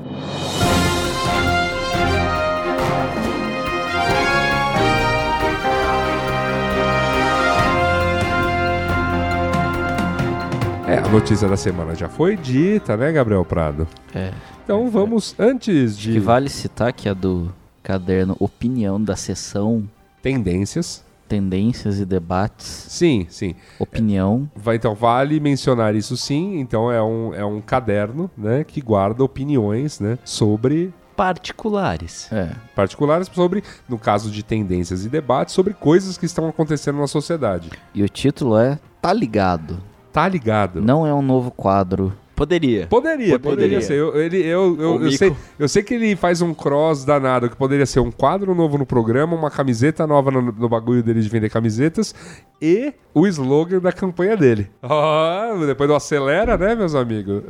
É, 10.87 10.99
a 10.99 11.09
notícia 11.09 11.49
da 11.49 11.57
semana 11.57 11.95
já 11.95 12.09
foi 12.09 12.37
dita, 12.37 12.97
né, 12.97 13.11
Gabriel 13.11 13.45
Prado? 13.45 13.89
É. 14.15 14.31
Então 14.63 14.91
vamos, 14.91 15.35
antes 15.39 15.97
Que 15.97 16.13
de 16.13 16.21
vale 16.21 16.49
citar 16.49 16.93
que 16.93 17.09
a 17.09 17.15
do 17.15 17.53
caderno 17.83 18.37
Opinião 18.39 19.03
da 19.03 19.17
Sessão 19.17 19.89
tendências. 20.23 21.05
Tendências 21.33 21.99
e 21.99 22.05
Debates. 22.05 22.67
Sim, 22.67 23.27
sim. 23.31 23.55
Opinião. 23.79 24.51
Vai, 24.55 24.77
então, 24.77 24.95
vale 24.95 25.41
mencionar 25.41 25.95
isso 25.95 26.15
sim. 26.15 26.59
Então, 26.59 26.93
é 26.93 27.03
um, 27.03 27.33
é 27.33 27.43
um 27.43 27.59
caderno, 27.59 28.31
né, 28.37 28.65
que 28.65 28.83
guarda 28.83 29.25
opiniões, 29.25 29.99
né, 29.99 30.19
sobre 30.27 30.93
Particulares. 31.17 32.31
É. 32.31 32.51
particulares, 32.75 33.31
sobre, 33.33 33.63
no 33.89 33.99
caso 33.99 34.31
de 34.31 34.43
tendências 34.43 35.07
e 35.07 35.09
debates, 35.09 35.55
sobre 35.55 35.73
coisas 35.73 36.19
que 36.19 36.27
estão 36.27 36.47
acontecendo 36.47 36.99
na 36.99 37.07
sociedade. 37.07 37.71
E 37.95 38.03
o 38.03 38.09
título 38.11 38.59
é 38.59 38.79
Tá 39.01 39.15
Ligado. 39.15 39.83
Tá 40.13 40.29
ligado? 40.29 40.83
Não 40.83 41.07
é 41.07 41.15
um 41.15 41.23
novo 41.23 41.51
quadro. 41.51 42.13
Poderia. 42.35 42.87
Poderia, 42.87 43.39
poderia, 43.39 43.79
Poderia. 43.79 43.81
ser. 43.83 43.95
Eu, 43.95 44.21
ele, 44.21 44.39
eu, 44.39 44.77
eu, 44.81 45.03
eu 45.05 45.13
sei, 45.13 45.37
eu 45.59 45.69
sei 45.69 45.83
que 45.83 45.95
ele 45.95 46.17
faz 46.17 46.41
um 46.43 46.55
cross 46.55 47.05
danado, 47.05 47.49
que 47.49 47.57
poderia 47.57 47.87
ser 47.87 48.01
um 48.01 48.11
quadro 48.11 48.55
novo 48.55 48.79
no 48.79 48.87
programa, 48.87 49.37
uma 49.37 49.51
camiseta 49.51 50.07
nova 50.07 50.31
no, 50.31 50.41
no 50.41 50.69
bagulho 50.69 51.03
dele 51.03 51.21
de 51.21 51.29
vender 51.29 51.51
camisetas 51.51 52.15
e 52.61 52.93
o 53.15 53.27
slogan 53.27 53.81
da 53.81 53.93
campanha 53.93 54.37
dele. 54.37 54.71
Ah, 54.83 55.53
depois 55.67 55.89
do 55.89 55.95
acelera, 55.95 56.57
né, 56.57 56.75
meus 56.75 56.95
amigos? 56.95 57.43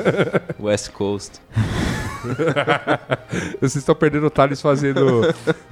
West 0.60 0.90
Coast. 0.92 1.40
Vocês 3.60 3.76
estão 3.76 3.94
perdendo 3.94 4.26
o 4.26 4.30
Thales 4.30 4.60
fazendo, 4.60 5.22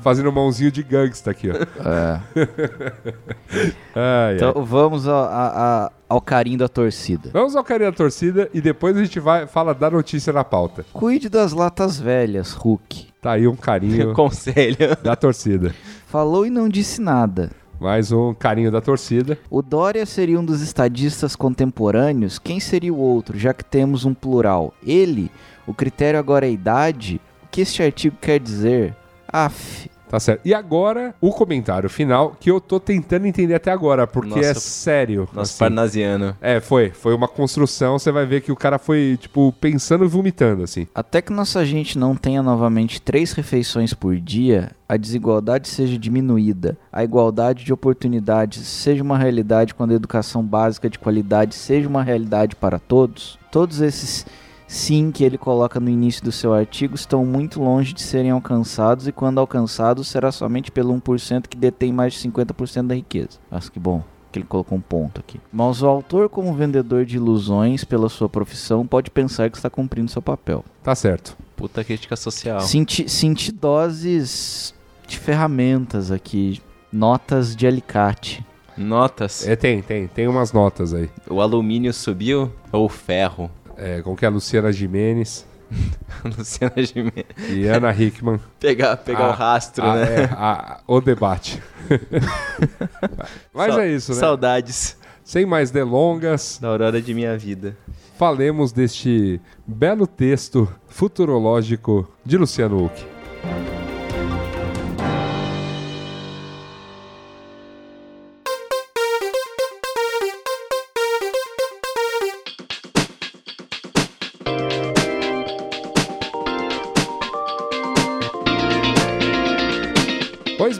fazendo 0.02 0.30
mãozinho 0.32 0.70
de 0.70 0.82
gangsta 0.82 1.30
aqui, 1.30 1.48
ó. 1.50 1.54
É. 1.88 2.20
Então 4.36 4.64
vamos 4.64 5.06
ao, 5.08 5.24
a- 5.24 5.90
ao 6.08 6.20
carinho 6.20 6.58
da 6.58 6.68
torcida. 6.68 7.30
Vamos 7.32 7.56
ao 7.56 7.64
carinho 7.64 7.90
da 7.90 7.96
torcida 7.96 8.48
e 8.52 8.60
depois 8.60 8.96
a 8.96 9.02
gente 9.02 9.18
vai 9.18 9.46
fala 9.46 9.74
da 9.74 9.90
notícia 9.90 10.32
na 10.32 10.44
pauta. 10.44 10.84
Cuide 10.92 11.28
das 11.28 11.52
latas 11.52 11.98
velhas, 11.98 12.52
Hulk. 12.52 13.08
Tá 13.20 13.32
aí 13.32 13.46
um 13.48 13.56
carinho 13.56 14.12
Conselho. 14.14 14.76
da 15.02 15.16
torcida. 15.16 15.74
Falou 16.06 16.46
e 16.46 16.50
não 16.50 16.68
disse 16.68 17.00
nada. 17.00 17.50
Mais 17.80 18.10
um 18.10 18.32
carinho 18.32 18.70
da 18.70 18.80
torcida. 18.80 19.38
O 19.50 19.60
Dória 19.60 20.06
seria 20.06 20.40
um 20.40 20.44
dos 20.44 20.62
estadistas 20.62 21.36
contemporâneos? 21.36 22.38
Quem 22.38 22.58
seria 22.58 22.92
o 22.92 22.98
outro, 22.98 23.38
já 23.38 23.52
que 23.52 23.64
temos 23.64 24.04
um 24.04 24.14
plural? 24.14 24.72
Ele? 24.84 25.30
O 25.66 25.74
critério 25.74 26.18
agora 26.18 26.46
é 26.46 26.50
idade? 26.50 27.20
O 27.44 27.48
que 27.48 27.60
este 27.60 27.82
artigo 27.82 28.16
quer 28.20 28.40
dizer? 28.40 28.96
Af. 29.28 29.88
Tá 30.08 30.20
certo. 30.20 30.40
E 30.44 30.54
agora, 30.54 31.14
o 31.20 31.30
comentário 31.30 31.88
final, 31.88 32.36
que 32.38 32.50
eu 32.50 32.60
tô 32.60 32.78
tentando 32.78 33.26
entender 33.26 33.54
até 33.54 33.70
agora, 33.70 34.06
porque 34.06 34.36
Nossa. 34.36 34.50
é 34.50 34.54
sério. 34.54 35.28
Nosso 35.32 35.52
assim. 35.52 35.58
parnasiano. 35.58 36.36
É, 36.40 36.60
foi. 36.60 36.90
Foi 36.90 37.14
uma 37.14 37.28
construção, 37.28 37.98
você 37.98 38.12
vai 38.12 38.24
ver 38.24 38.40
que 38.40 38.52
o 38.52 38.56
cara 38.56 38.78
foi, 38.78 39.18
tipo, 39.20 39.52
pensando 39.60 40.04
e 40.04 40.08
vomitando, 40.08 40.62
assim. 40.62 40.86
Até 40.94 41.20
que 41.20 41.32
nossa 41.32 41.64
gente 41.64 41.98
não 41.98 42.14
tenha 42.14 42.42
novamente 42.42 43.00
três 43.00 43.32
refeições 43.32 43.92
por 43.92 44.16
dia, 44.16 44.72
a 44.88 44.96
desigualdade 44.96 45.68
seja 45.68 45.98
diminuída, 45.98 46.76
a 46.92 47.02
igualdade 47.02 47.64
de 47.64 47.72
oportunidades 47.72 48.66
seja 48.66 49.02
uma 49.02 49.18
realidade 49.18 49.74
quando 49.74 49.90
a 49.90 49.94
educação 49.94 50.42
básica 50.42 50.88
de 50.88 50.98
qualidade 50.98 51.54
seja 51.54 51.88
uma 51.88 52.02
realidade 52.02 52.54
para 52.54 52.78
todos, 52.78 53.38
todos 53.50 53.80
esses 53.80 54.24
sim 54.66 55.10
que 55.10 55.24
ele 55.24 55.38
coloca 55.38 55.78
no 55.78 55.88
início 55.88 56.24
do 56.24 56.32
seu 56.32 56.52
artigo 56.52 56.94
estão 56.94 57.24
muito 57.24 57.62
longe 57.62 57.92
de 57.92 58.02
serem 58.02 58.30
alcançados 58.30 59.06
e 59.06 59.12
quando 59.12 59.38
alcançados 59.38 60.08
será 60.08 60.32
somente 60.32 60.70
pelo 60.70 60.94
1% 60.94 61.46
que 61.48 61.56
detém 61.56 61.92
mais 61.92 62.14
de 62.14 62.28
50% 62.28 62.86
da 62.86 62.94
riqueza. 62.94 63.38
Acho 63.50 63.70
que 63.70 63.78
bom 63.78 64.02
que 64.36 64.40
ele 64.40 64.46
colocou 64.46 64.76
um 64.76 64.80
ponto 64.80 65.20
aqui. 65.20 65.40
Mas 65.50 65.82
o 65.82 65.86
autor, 65.86 66.28
como 66.28 66.52
vendedor 66.54 67.06
de 67.06 67.16
ilusões 67.16 67.84
pela 67.84 68.08
sua 68.08 68.28
profissão, 68.28 68.86
pode 68.86 69.10
pensar 69.10 69.50
que 69.50 69.56
está 69.56 69.70
cumprindo 69.70 70.10
seu 70.10 70.20
papel. 70.20 70.62
Tá 70.82 70.94
certo. 70.94 71.36
Puta 71.56 71.82
crítica 71.82 72.16
social. 72.16 72.60
Senti, 72.60 73.08
senti 73.08 73.50
doses 73.50 74.74
de 75.06 75.18
ferramentas 75.18 76.10
aqui, 76.10 76.60
notas 76.92 77.56
de 77.56 77.66
alicate. 77.66 78.44
Notas. 78.76 79.46
É, 79.46 79.56
tem, 79.56 79.80
tem. 79.80 80.06
Tem 80.06 80.28
umas 80.28 80.52
notas 80.52 80.92
aí. 80.92 81.08
O 81.30 81.40
alumínio 81.40 81.94
subiu 81.94 82.52
ou 82.70 82.84
o 82.84 82.88
ferro? 82.90 83.50
É, 83.76 84.00
como 84.02 84.16
que 84.16 84.24
é 84.24 84.28
a 84.28 84.30
Luciana 84.30 84.72
Gimenez 84.72 85.44
Luciana 86.24 86.74
Gimenez. 86.82 87.26
e 87.50 87.66
Ana 87.66 87.92
Hickman. 87.92 88.40
Pegar, 88.60 88.96
pegar 88.98 89.26
Ah, 89.26 89.28
o 89.30 89.32
rastro, 89.32 89.84
Ah, 89.84 89.96
né? 89.96 90.22
é, 90.22 90.24
a- 90.32 90.80
o 90.86 91.00
debate. 91.00 91.60
Mas 93.52 93.74
Sa- 93.74 93.82
é 93.84 93.88
isso, 93.92 94.12
né? 94.14 94.18
Saudades 94.20 94.96
Sem 95.24 95.44
mais 95.44 95.70
delongas, 95.70 96.58
da 96.60 96.68
aurora 96.68 97.02
de 97.02 97.12
minha 97.12 97.36
vida. 97.36 97.76
falemos 98.18 98.70
deste 98.72 99.40
belo 99.66 100.06
texto 100.06 100.72
futurológico 100.88 102.08
de 102.24 102.36
Luciano 102.38 102.84
Huck. 102.84 103.04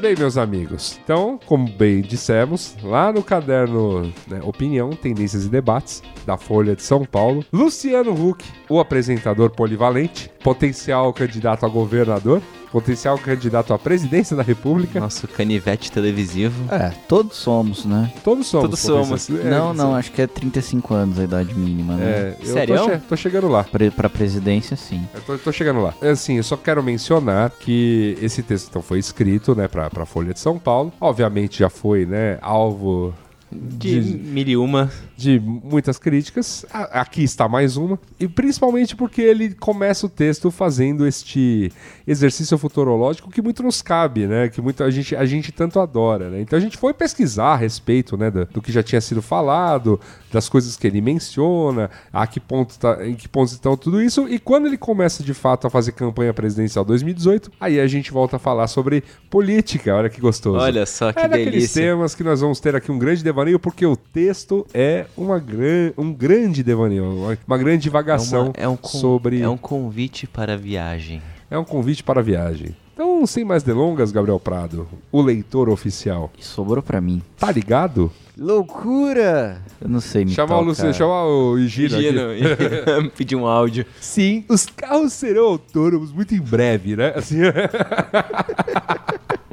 Bem, 0.06 0.14
meus 0.16 0.36
amigos. 0.36 1.00
Então, 1.02 1.36
como 1.46 1.68
bem 1.68 2.00
dissemos, 2.00 2.76
lá 2.80 3.12
no 3.12 3.24
caderno 3.24 4.02
né, 4.28 4.40
Opinião, 4.44 4.90
Tendências 4.90 5.46
e 5.46 5.48
Debates 5.48 6.00
da 6.24 6.36
Folha 6.36 6.76
de 6.76 6.82
São 6.82 7.04
Paulo, 7.04 7.44
Luciano 7.52 8.12
Huck, 8.12 8.44
o 8.68 8.78
apresentador 8.78 9.50
polivalente, 9.50 10.30
potencial 10.44 11.12
candidato 11.12 11.66
a 11.66 11.68
governador, 11.68 12.40
potencial 12.70 13.18
candidato 13.18 13.72
à 13.72 13.78
presidência 13.78 14.36
da 14.36 14.42
República. 14.42 15.00
Nosso 15.00 15.26
canivete 15.28 15.90
televisivo. 15.90 16.72
É, 16.72 16.90
todos 17.08 17.36
somos, 17.36 17.84
né? 17.84 18.12
Todos 18.24 18.46
somos. 18.46 18.66
Todos 18.66 18.80
somos. 18.80 19.30
É, 19.30 19.50
não, 19.50 19.72
não, 19.74 19.94
acho 19.94 20.12
que 20.12 20.22
é 20.22 20.26
35 20.26 20.94
anos 20.94 21.18
a 21.18 21.24
idade 21.24 21.54
mínima, 21.54 21.94
né? 21.94 22.36
É, 22.40 22.44
Sério? 22.44 22.76
tô, 22.76 22.84
che- 22.84 22.98
tô 23.10 23.16
chegando 23.16 23.48
lá. 23.48 23.64
Pre 23.64 23.90
pra 23.90 24.08
presidência, 24.08 24.76
sim. 24.76 25.06
Eu 25.14 25.20
tô, 25.22 25.38
tô 25.38 25.52
chegando 25.52 25.80
lá. 25.80 25.94
É 26.02 26.10
Assim, 26.10 26.36
eu 26.36 26.42
só 26.42 26.56
quero 26.56 26.82
mencionar 26.82 27.50
que 27.50 28.16
esse 28.20 28.42
texto 28.42 28.68
então, 28.68 28.82
foi 28.82 28.98
escrito, 28.98 29.54
né, 29.54 29.68
pra, 29.68 29.88
pra 29.90 30.06
Folha 30.06 30.32
de 30.32 30.40
São 30.40 30.58
Paulo. 30.58 30.92
Obviamente 31.00 31.58
já 31.58 31.68
foi, 31.68 32.06
né, 32.06 32.38
alvo 32.42 33.12
De 33.52 34.00
mil 34.00 34.46
e 34.48 34.56
uma. 34.56 34.90
de 35.16 35.38
muitas 35.40 35.98
críticas. 35.98 36.66
Aqui 36.72 37.22
está 37.22 37.48
mais 37.48 37.76
uma. 37.76 37.98
E 38.18 38.26
principalmente 38.26 38.96
porque 38.96 39.22
ele 39.22 39.54
começa 39.54 40.06
o 40.06 40.08
texto 40.08 40.50
fazendo 40.50 41.06
este 41.06 41.70
exercício 42.06 42.58
futurológico 42.58 43.30
que 43.30 43.40
muito 43.40 43.62
nos 43.62 43.80
cabe, 43.82 44.26
né? 44.26 44.48
Que 44.48 44.60
muito 44.60 44.82
a 44.82 44.90
gente, 44.90 45.14
a 45.14 45.24
gente 45.24 45.52
tanto 45.52 45.78
adora, 45.78 46.28
né? 46.28 46.40
Então 46.40 46.56
a 46.56 46.60
gente 46.60 46.76
foi 46.76 46.92
pesquisar 46.92 47.52
a 47.52 47.56
respeito, 47.56 48.16
né, 48.16 48.30
do, 48.30 48.44
do 48.46 48.60
que 48.60 48.72
já 48.72 48.82
tinha 48.82 49.00
sido 49.00 49.22
falado, 49.22 50.00
das 50.32 50.48
coisas 50.48 50.76
que 50.76 50.86
ele 50.86 51.00
menciona, 51.00 51.88
a 52.12 52.26
que 52.26 52.40
ponto 52.40 52.76
tá, 52.78 53.06
em 53.06 53.14
que 53.14 53.28
pontos 53.28 53.52
estão 53.52 53.76
tudo 53.76 54.02
isso. 54.02 54.28
E 54.28 54.38
quando 54.38 54.66
ele 54.66 54.76
começa 54.76 55.22
de 55.22 55.32
fato 55.32 55.66
a 55.66 55.70
fazer 55.70 55.92
campanha 55.92 56.34
presidencial 56.34 56.84
2018, 56.84 57.52
aí 57.60 57.78
a 57.80 57.86
gente 57.86 58.10
volta 58.12 58.36
a 58.36 58.38
falar 58.38 58.66
sobre 58.66 59.04
política. 59.30 59.94
Olha 59.94 60.08
que 60.10 60.20
gostoso. 60.20 60.58
Olha 60.58 60.84
só 60.84 61.12
que 61.12 61.18
É 61.20 61.28
daqueles 61.28 61.52
delícia. 61.52 61.82
temas 61.82 62.14
que 62.14 62.24
nós 62.24 62.40
vamos 62.40 62.60
ter 62.60 62.74
aqui 62.74 62.90
um 62.90 62.98
grande 62.98 63.22
devaneio, 63.36 63.58
porque 63.58 63.84
o 63.84 63.94
texto 63.96 64.66
é 64.72 65.04
uma 65.16 65.38
gran... 65.38 65.92
um 65.98 66.10
grande 66.12 66.62
devaneio, 66.62 67.04
uma- 67.46 67.58
grande 67.58 67.76
É, 67.76 67.80
divagação 67.82 68.46
uma- 68.46 68.52
é 68.56 68.66
um 68.66 68.76
con- 68.76 68.88
sobre. 68.88 69.42
é 69.42 69.48
um 69.48 69.58
convite 69.58 70.26
para 70.26 70.54
a 70.54 70.56
viagem. 70.56 71.20
É 71.50 71.58
um 71.58 71.64
convite 71.64 72.02
para 72.02 72.20
a 72.20 72.22
viagem. 72.22 72.74
Então, 72.94 73.26
sem 73.26 73.44
mais 73.44 73.62
delongas, 73.62 74.10
Gabriel 74.10 74.40
Prado, 74.40 74.88
o 75.12 75.20
leitor 75.20 75.68
oficial, 75.68 76.32
E 76.38 76.42
sobrou 76.42 76.82
pra 76.82 76.98
mim. 76.98 77.20
tá 77.38 77.52
ligado? 77.52 78.10
Loucura! 78.38 79.60
Eu 79.80 79.88
não 79.88 80.00
sei 80.00 80.24
me 80.24 80.30
Chamar 80.30 80.58
o 80.58 80.62
Luciano, 80.62 80.94
chamar 80.94 81.24
o 81.26 81.58
Higino 81.58 81.94
aqui. 81.94 82.04
Gino, 82.04 83.10
pedir 83.16 83.36
um 83.36 83.46
áudio. 83.46 83.84
Sim, 84.00 84.44
os 84.48 84.64
carros 84.66 85.12
serão 85.12 85.44
autônomos 85.44 86.10
muito 86.10 86.34
em 86.34 86.40
breve, 86.40 86.96
né? 86.96 87.12
Assim... 87.14 87.36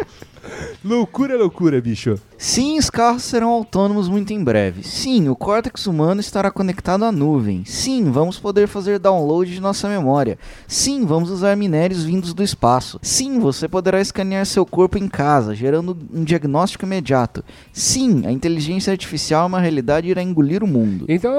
loucura, 0.84 1.38
loucura, 1.38 1.82
bicho. 1.82 2.20
Sim, 2.38 2.78
os 2.78 2.90
carros 2.90 3.24
serão 3.24 3.50
autônomos 3.50 4.10
muito 4.10 4.34
em 4.34 4.44
breve. 4.44 4.84
Sim, 4.84 5.30
o 5.30 5.36
córtex 5.36 5.88
humano 5.88 6.20
estará 6.20 6.52
conectado 6.52 7.06
à 7.06 7.12
nuvem. 7.12 7.64
Sim, 7.66 8.12
vamos 8.12 8.38
poder 8.38 8.68
fazer 8.68 9.00
download 9.00 9.50
de 9.52 9.62
nossa 9.62 9.88
memória. 9.88 10.38
Sim, 10.68 11.06
vamos 11.06 11.30
usar 11.30 11.56
minérios 11.56 12.04
vindos 12.04 12.34
do 12.34 12.44
espaço. 12.44 13.00
Sim, 13.02 13.40
você 13.40 13.68
poderá 13.68 14.02
escanear 14.02 14.46
seu 14.46 14.66
corpo 14.66 14.98
em 14.98 15.08
casa, 15.08 15.56
gerando 15.56 15.98
um 16.14 16.24
diagnóstico 16.24 16.86
imediato. 16.86 17.44
Sim, 17.72 18.26
a 18.26 18.32
inteligência 18.32 18.92
artificial 18.92 19.44
é 19.44 19.48
uma 19.48 19.62
realidade 19.62 20.08
e 20.08 20.12
irá 20.12 20.22
engolir 20.22 20.64
o 20.64 20.68
mundo. 20.68 21.06
Então, 21.08 21.32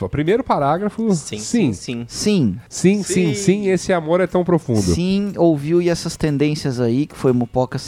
o 0.00 0.08
primeiro 0.08 0.44
parágrafo. 0.44 1.14
Sim, 1.14 1.38
sim, 1.38 1.72
sim, 1.72 2.04
sim. 2.06 2.06
Sim, 2.08 2.58
sim, 2.68 3.02
sim, 3.02 3.34
sim, 3.34 3.68
esse 3.68 3.92
amor 3.92 4.20
é 4.20 4.26
tão 4.26 4.44
profundo. 4.44 4.82
sim, 4.82 5.32
ouviu 5.36 5.80
e 5.80 5.88
essas 5.88 6.16
tendências 6.16 6.78
aí, 6.78 7.06
que 7.06 7.16
foi 7.16 7.32
Mupoca 7.32 7.78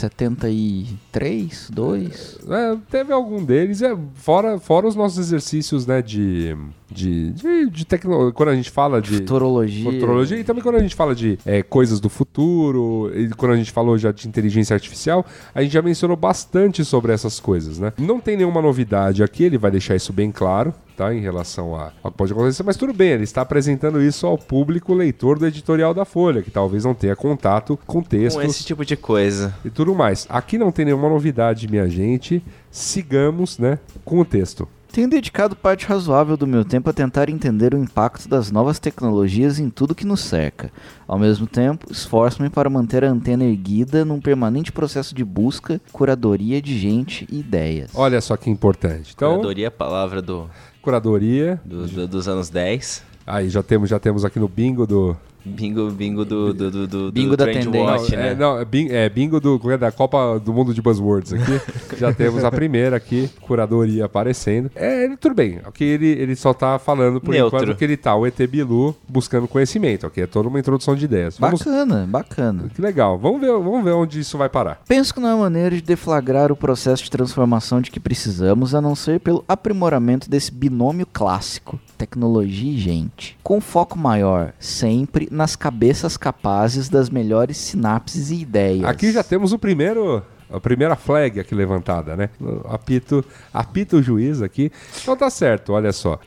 73, 0.83 1.69
2... 1.71 2.39
É, 2.49 2.77
teve 2.89 3.13
algum 3.13 3.43
deles, 3.43 3.81
é, 3.81 3.95
fora, 4.15 4.59
fora 4.59 4.87
os 4.87 4.95
nossos 4.95 5.19
exercícios, 5.19 5.85
né, 5.85 6.01
de, 6.01 6.55
de, 6.89 7.31
de, 7.31 7.69
de 7.69 7.85
tecnologia, 7.85 8.31
quando 8.33 8.49
a 8.49 8.55
gente 8.55 8.69
fala 8.69 9.01
de 9.01 9.15
Futurologia. 9.17 9.91
futurologia, 9.91 10.37
e 10.39 10.43
também 10.43 10.61
quando 10.63 10.75
a 10.75 10.79
gente 10.79 10.95
fala 10.95 11.15
de 11.15 11.37
é, 11.45 11.63
coisas 11.63 11.99
do 11.99 12.09
futuro, 12.09 13.11
e 13.15 13.29
quando 13.29 13.53
a 13.53 13.57
gente 13.57 13.71
falou 13.71 13.97
já 13.97 14.11
de 14.11 14.27
inteligência 14.27 14.73
artificial, 14.73 15.25
a 15.53 15.61
gente 15.61 15.71
já 15.71 15.81
mencionou 15.81 16.15
bastante 16.15 16.85
sobre 16.85 17.11
essas 17.11 17.39
coisas, 17.39 17.79
né? 17.79 17.91
Não 17.97 18.19
tem 18.19 18.37
nenhuma 18.37 18.61
novidade 18.61 19.23
aqui, 19.23 19.43
ele 19.43 19.57
vai 19.57 19.71
deixar 19.71 19.95
isso 19.95 20.13
bem 20.13 20.31
claro, 20.31 20.73
tá? 20.95 21.13
Em 21.13 21.19
relação 21.21 21.75
a, 21.75 21.91
ao 22.03 22.11
que 22.11 22.17
pode 22.17 22.31
acontecer, 22.33 22.63
mas 22.63 22.77
tudo 22.77 22.93
bem, 22.93 23.09
ele 23.11 23.23
está 23.23 23.41
apresentando 23.41 24.01
isso 24.01 24.27
ao 24.27 24.37
público 24.37 24.93
leitor 24.93 25.39
do 25.39 25.45
editorial 25.47 25.93
da 25.93 26.05
Folha, 26.05 26.41
que 26.41 26.51
talvez 26.51 26.85
não 26.85 26.93
tenha 26.93 27.15
contato 27.15 27.77
com 27.85 28.01
textos 28.01 28.41
Com 28.41 28.47
esse 28.49 28.63
tipo 28.63 28.85
de 28.85 28.95
coisa. 28.95 29.53
e 29.65 29.69
tudo 29.69 29.93
mais. 29.95 30.25
Aqui 30.29 30.57
não 30.57 30.71
tem 30.71 30.85
nenhuma 30.85 31.09
novidade, 31.09 31.67
minha 31.67 31.89
gente. 31.89 32.43
Sigamos, 32.69 33.57
né, 33.57 33.79
com 34.03 34.19
o 34.19 34.25
texto. 34.25 34.67
Tenho 34.95 35.09
dedicado 35.09 35.57
parte 35.57 35.85
razoável 35.85 36.37
do 36.37 36.47
meu 36.47 36.63
tempo 36.63 36.89
a 36.89 36.93
tentar 36.93 37.27
entender 37.29 37.73
o 37.73 37.77
impacto 37.77 38.29
das 38.29 38.49
novas 38.49 38.79
tecnologias 38.79 39.59
em 39.59 39.69
tudo 39.69 39.93
que 39.93 40.05
nos 40.07 40.21
cerca. 40.21 40.71
Ao 41.05 41.19
mesmo 41.19 41.45
tempo, 41.45 41.91
esforço-me 41.91 42.49
para 42.49 42.69
manter 42.69 43.03
a 43.03 43.09
antena 43.09 43.43
erguida 43.43 44.05
num 44.05 44.21
permanente 44.21 44.71
processo 44.71 45.13
de 45.13 45.25
busca, 45.25 45.81
curadoria 45.91 46.61
de 46.61 46.79
gente 46.79 47.27
e 47.29 47.39
ideias. 47.41 47.91
Olha 47.93 48.21
só 48.21 48.37
que 48.37 48.49
importante. 48.49 49.11
Então, 49.13 49.31
Curadoria, 49.33 49.67
a 49.67 49.71
palavra 49.71 50.21
do, 50.21 50.49
curadoria. 50.81 51.59
do- 51.65 51.87
do- 51.87 52.07
dos 52.07 52.29
anos 52.29 52.49
10. 52.49 53.03
Aí 53.27 53.49
já 53.49 53.61
temos, 53.61 53.89
já 53.89 53.99
temos 53.99 54.23
aqui 54.23 54.39
no 54.39 54.47
bingo 54.47 54.87
do. 54.87 55.13
Bingo, 55.45 55.91
bingo 55.91 56.25
do, 56.25 56.53
do, 56.53 56.71
do, 56.71 56.87
do, 56.87 57.11
Bingo 57.11 57.31
do 57.31 57.37
da 57.37 57.45
tendência. 57.45 58.17
Né? 58.17 58.31
é, 58.31 58.35
não, 58.35 58.59
é 58.59 58.65
bing- 58.65 58.89
é 58.89 59.07
bingo 59.07 59.39
do, 59.39 59.61
é 59.71 59.77
da 59.77 59.91
Copa 59.91 60.39
do 60.43 60.51
Mundo 60.51 60.73
de 60.73 60.81
Buzzwords 60.81 61.33
aqui. 61.33 61.61
já 61.97 62.11
temos 62.11 62.43
a 62.43 62.51
primeira 62.51 62.95
aqui, 62.97 63.29
curadoria 63.41 64.05
aparecendo. 64.05 64.71
É, 64.75 65.03
ele- 65.05 65.17
tudo 65.17 65.35
bem. 65.35 65.59
Aqui 65.63 65.83
ele, 65.83 66.07
ele 66.07 66.35
só 66.35 66.53
tá 66.53 66.79
falando 66.79 67.21
por 67.21 67.31
Neutro. 67.31 67.59
enquanto 67.59 67.77
que 67.77 67.83
ele 67.83 67.95
tá, 67.95 68.15
o 68.15 68.25
ET 68.25 68.37
Bilu, 68.47 68.95
buscando 69.07 69.47
conhecimento. 69.47 70.07
Aqui 70.07 70.21
é 70.21 70.27
toda 70.27 70.49
uma 70.49 70.59
introdução 70.59 70.95
de 70.95 71.05
ideias. 71.05 71.37
Vamos, 71.37 71.59
Bacana, 71.61 72.05
bacana. 72.09 72.63
que 72.73 72.81
legal. 72.81 73.17
Vamos 73.19 73.39
ver, 73.39 73.51
vamos 73.51 73.83
ver 73.83 73.91
onde 73.91 74.19
isso 74.19 74.37
vai 74.37 74.49
parar. 74.49 74.81
Penso 74.87 75.13
que 75.13 75.19
não 75.19 75.29
há 75.29 75.37
maneira 75.37 75.75
de 75.75 75.81
deflagrar 75.81 76.51
o 76.51 76.55
processo 76.55 77.03
de 77.03 77.11
transformação 77.11 77.79
de 77.81 77.91
que 77.91 77.99
precisamos 77.99 78.73
a 78.73 78.81
não 78.81 78.95
ser 78.95 79.19
pelo 79.19 79.43
aprimoramento 79.47 80.29
desse 80.29 80.51
binômio 80.51 81.05
clássico, 81.11 81.79
tecnologia 81.97 82.71
e 82.73 82.77
gente. 82.77 83.37
Com 83.43 83.61
foco 83.61 83.97
maior, 83.97 84.53
sempre, 84.59 85.27
nas 85.35 85.55
cabeças 85.55 86.17
capazes 86.17 86.89
das 86.89 87.09
melhores 87.09 87.57
sinapses 87.57 88.31
e 88.31 88.41
ideias. 88.41 88.85
Aqui 88.85 89.11
já 89.11 89.23
temos 89.23 89.53
o 89.53 89.59
primeiro. 89.59 90.23
A 90.47 90.59
primeira 90.59 90.95
flag 90.95 91.39
aqui 91.39 91.55
levantada, 91.55 92.15
né? 92.15 92.29
Apito, 92.65 93.25
apita 93.51 93.97
o 93.97 94.01
juiz 94.01 94.43
aqui. 94.43 94.71
Então 95.01 95.17
tá 95.17 95.27
certo, 95.27 95.73
olha 95.73 95.91
só. 95.91 96.19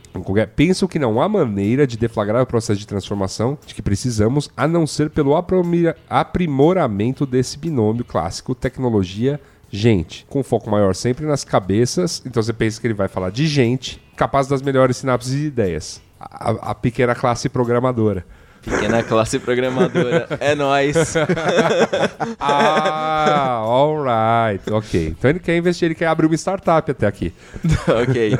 Penso 0.57 0.89
que 0.89 0.99
não 0.99 1.21
há 1.21 1.29
maneira 1.29 1.87
de 1.87 1.97
deflagrar 1.97 2.43
o 2.43 2.45
processo 2.45 2.77
de 2.77 2.85
transformação 2.85 3.57
de 3.65 3.73
que 3.73 3.81
precisamos, 3.81 4.49
a 4.57 4.67
não 4.67 4.85
ser 4.85 5.09
pelo 5.09 5.33
aprimoramento 6.09 7.25
desse 7.25 7.57
binômio 7.57 8.03
clássico 8.03 8.53
tecnologia 8.53 9.39
gente, 9.71 10.25
com 10.29 10.43
foco 10.43 10.69
maior 10.69 10.95
sempre 10.95 11.25
nas 11.25 11.43
cabeças. 11.43 12.21
Então 12.25 12.41
você 12.41 12.53
pensa 12.53 12.79
que 12.81 12.87
ele 12.87 12.93
vai 12.93 13.07
falar 13.07 13.29
de 13.29 13.47
gente 13.47 14.01
capaz 14.15 14.47
das 14.47 14.61
melhores 14.61 14.97
sinapses 14.97 15.33
e 15.33 15.45
ideias. 15.45 16.01
A, 16.19 16.71
a 16.71 16.75
pequena 16.75 17.15
classe 17.15 17.47
programadora. 17.47 18.25
Pequena 18.69 19.03
classe 19.03 19.39
programadora. 19.39 20.27
É 20.39 20.55
nóis. 20.55 20.95
Ah, 22.39 23.61
alright, 23.63 24.71
ok. 24.71 25.07
Então 25.07 25.29
ele 25.29 25.39
quer 25.39 25.57
investir, 25.57 25.87
ele 25.87 25.95
quer 25.95 26.07
abrir 26.07 26.25
uma 26.27 26.35
startup 26.35 26.89
até 26.89 27.05
aqui. 27.07 27.33
ok. 27.87 28.31